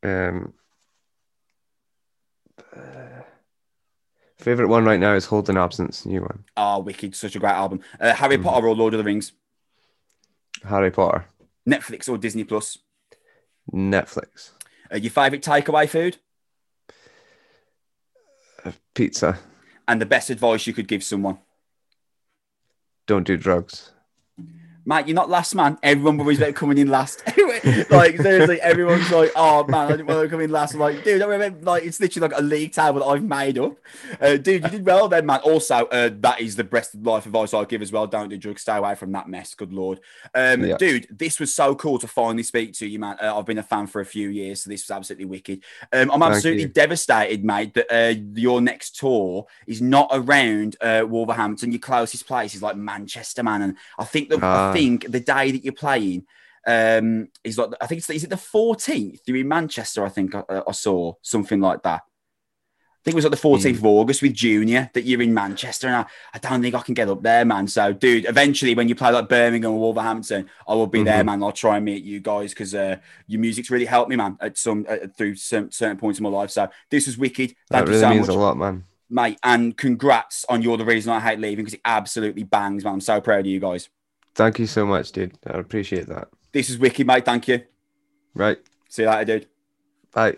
Um, 0.02 0.54
favorite 4.38 4.68
one 4.68 4.84
right 4.84 5.00
now 5.00 5.14
is 5.14 5.26
Holding 5.26 5.56
Absence, 5.56 6.04
new 6.06 6.20
one. 6.20 6.44
Ah, 6.56 6.78
Wicked, 6.78 7.14
such 7.14 7.36
a 7.36 7.38
great 7.38 7.52
album. 7.52 7.80
Uh, 8.00 8.12
Harry 8.14 8.36
Mhm. 8.36 8.42
Potter 8.44 8.66
or 8.68 8.74
Lord 8.76 8.94
of 8.94 8.98
the 8.98 9.04
Rings? 9.04 9.32
Harry 10.64 10.90
Potter, 10.90 11.26
Netflix 11.68 12.08
or 12.08 12.18
Disney 12.18 12.44
Plus? 12.44 12.78
Netflix, 13.72 14.50
Uh, 14.92 14.96
your 14.96 15.10
favorite 15.10 15.42
takeaway 15.42 15.88
food? 15.88 16.18
pizza. 18.94 19.38
And 19.88 20.00
the 20.00 20.06
best 20.06 20.30
advice 20.30 20.66
you 20.66 20.72
could 20.72 20.88
give 20.88 21.02
someone? 21.04 21.38
Don't 23.06 23.26
do 23.26 23.36
drugs. 23.36 23.92
Mate, 24.86 25.08
you're 25.08 25.14
not 25.14 25.30
last 25.30 25.54
man. 25.54 25.78
Everyone 25.82 26.18
worries 26.18 26.38
about 26.38 26.54
coming 26.54 26.76
in 26.76 26.88
last. 26.88 27.22
like 27.90 28.18
seriously, 28.18 28.60
everyone's 28.60 29.10
like, 29.10 29.32
"Oh 29.34 29.64
man, 29.66 29.86
I 29.86 29.90
didn't 29.92 30.06
want 30.08 30.20
to 30.22 30.28
come 30.28 30.40
in 30.42 30.50
last." 30.50 30.74
I'm 30.74 30.80
like, 30.80 31.02
dude, 31.02 31.22
I 31.22 31.26
remember 31.26 31.58
like 31.64 31.84
it's 31.84 32.00
literally 32.00 32.28
like 32.28 32.38
a 32.38 32.42
league 32.42 32.72
table 32.72 33.00
that 33.00 33.06
I've 33.06 33.22
made 33.24 33.58
up. 33.58 33.76
Uh, 34.20 34.36
dude, 34.36 34.62
you 34.62 34.68
did 34.68 34.84
well 34.84 35.08
then, 35.08 35.24
man. 35.24 35.40
Also, 35.40 35.86
uh, 35.86 36.10
that 36.20 36.40
is 36.40 36.56
the 36.56 36.64
best 36.64 36.94
life 36.96 37.24
advice 37.24 37.54
I 37.54 37.64
give 37.64 37.80
as 37.80 37.92
well. 37.92 38.06
Don't 38.06 38.28
do 38.28 38.36
drugs. 38.36 38.60
Stay 38.60 38.76
away 38.76 38.94
from 38.94 39.12
that 39.12 39.26
mess. 39.26 39.54
Good 39.54 39.72
lord, 39.72 40.00
um, 40.34 40.62
Yeah. 40.64 40.76
dude. 40.76 41.06
This 41.10 41.40
was 41.40 41.54
so 41.54 41.74
cool 41.74 41.98
to 42.00 42.06
finally 42.06 42.42
speak 42.42 42.74
to 42.74 42.86
you, 42.86 42.98
man. 42.98 43.16
Uh, 43.22 43.38
I've 43.38 43.46
been 43.46 43.56
a 43.58 43.62
fan 43.62 43.86
for 43.86 44.02
a 44.02 44.06
few 44.06 44.28
years, 44.28 44.64
so 44.64 44.70
this 44.70 44.86
was 44.86 44.94
absolutely 44.94 45.24
wicked. 45.26 45.62
Um, 45.94 46.10
I'm 46.10 46.22
absolutely 46.22 46.66
devastated, 46.66 47.42
mate, 47.42 47.72
that 47.72 47.86
uh, 47.90 48.20
your 48.34 48.60
next 48.60 48.96
tour 48.98 49.46
is 49.66 49.80
not 49.80 50.10
around 50.12 50.76
uh, 50.82 51.04
Wolverhampton. 51.08 51.72
Your 51.72 51.78
closest 51.80 52.26
place 52.26 52.54
is 52.54 52.62
like 52.62 52.76
Manchester, 52.76 53.42
man. 53.42 53.62
And 53.62 53.76
I 53.98 54.04
think 54.04 54.28
that 54.28 54.40
Ah. 54.42 54.73
Think 54.74 55.10
the 55.10 55.20
day 55.20 55.50
that 55.52 55.64
you're 55.64 55.72
playing 55.72 56.26
um, 56.66 57.28
is 57.42 57.58
like 57.58 57.70
I 57.80 57.86
think 57.86 57.98
it's 58.00 58.10
is 58.10 58.24
it 58.24 58.30
the 58.30 58.36
14th? 58.36 59.20
You're 59.26 59.36
in 59.38 59.48
Manchester, 59.48 60.04
I 60.04 60.08
think 60.08 60.34
I, 60.34 60.42
I 60.66 60.72
saw 60.72 61.14
something 61.22 61.60
like 61.60 61.82
that. 61.82 62.02
I 62.02 63.04
think 63.04 63.16
it 63.16 63.16
was 63.16 63.24
like 63.26 63.38
the 63.38 63.48
14th 63.70 63.74
of 63.80 63.84
August 63.84 64.22
with 64.22 64.32
Junior 64.32 64.90
that 64.94 65.02
you're 65.04 65.20
in 65.20 65.34
Manchester, 65.34 65.88
and 65.88 65.96
I, 65.96 66.06
I 66.32 66.38
don't 66.38 66.62
think 66.62 66.74
I 66.74 66.80
can 66.80 66.94
get 66.94 67.10
up 67.10 67.22
there, 67.22 67.44
man. 67.44 67.68
So, 67.68 67.92
dude, 67.92 68.24
eventually 68.26 68.74
when 68.74 68.88
you 68.88 68.94
play 68.94 69.10
like 69.10 69.28
Birmingham 69.28 69.72
or 69.72 69.78
Wolverhampton, 69.78 70.48
I 70.66 70.72
will 70.72 70.86
be 70.86 71.02
there, 71.02 71.22
Mhm. 71.22 71.26
man. 71.26 71.42
I'll 71.42 71.52
try 71.52 71.76
and 71.76 71.84
meet 71.84 72.02
you 72.02 72.20
guys 72.20 72.52
because 72.54 72.74
uh, 72.74 72.96
your 73.26 73.42
music's 73.42 73.68
really 73.68 73.84
helped 73.84 74.08
me, 74.08 74.16
man, 74.16 74.38
at 74.40 74.56
some 74.56 74.86
uh, 74.88 74.96
through 75.18 75.34
certain, 75.36 75.70
certain 75.70 75.98
points 75.98 76.18
in 76.18 76.22
my 76.22 76.30
life. 76.30 76.50
So, 76.50 76.66
this 76.90 77.04
was 77.06 77.18
wicked. 77.18 77.50
Thank 77.50 77.56
that 77.68 77.80
you 77.80 77.88
really 77.88 78.00
so 78.00 78.08
means 78.08 78.26
much, 78.28 78.36
a 78.36 78.38
lot, 78.38 78.56
man. 78.56 78.84
mate, 79.10 79.38
and 79.42 79.76
congrats 79.76 80.46
on 80.48 80.62
you're 80.62 80.78
the 80.78 80.86
reason 80.86 81.12
I 81.12 81.20
hate 81.20 81.38
leaving 81.38 81.66
because 81.66 81.74
it 81.74 81.82
absolutely 81.84 82.44
bangs, 82.44 82.84
man. 82.84 82.94
I'm 82.94 83.00
so 83.02 83.20
proud 83.20 83.40
of 83.40 83.46
you 83.46 83.60
guys. 83.60 83.90
Thank 84.34 84.58
you 84.58 84.66
so 84.66 84.84
much, 84.84 85.12
dude. 85.12 85.38
I 85.46 85.58
appreciate 85.58 86.06
that. 86.08 86.28
This 86.52 86.70
is 86.70 86.78
Wiki, 86.78 87.04
mate. 87.04 87.24
Thank 87.24 87.48
you. 87.48 87.62
Right. 88.34 88.58
See 88.88 89.02
you 89.02 89.08
later, 89.08 89.38
dude. 89.38 89.46
Bye. 90.12 90.36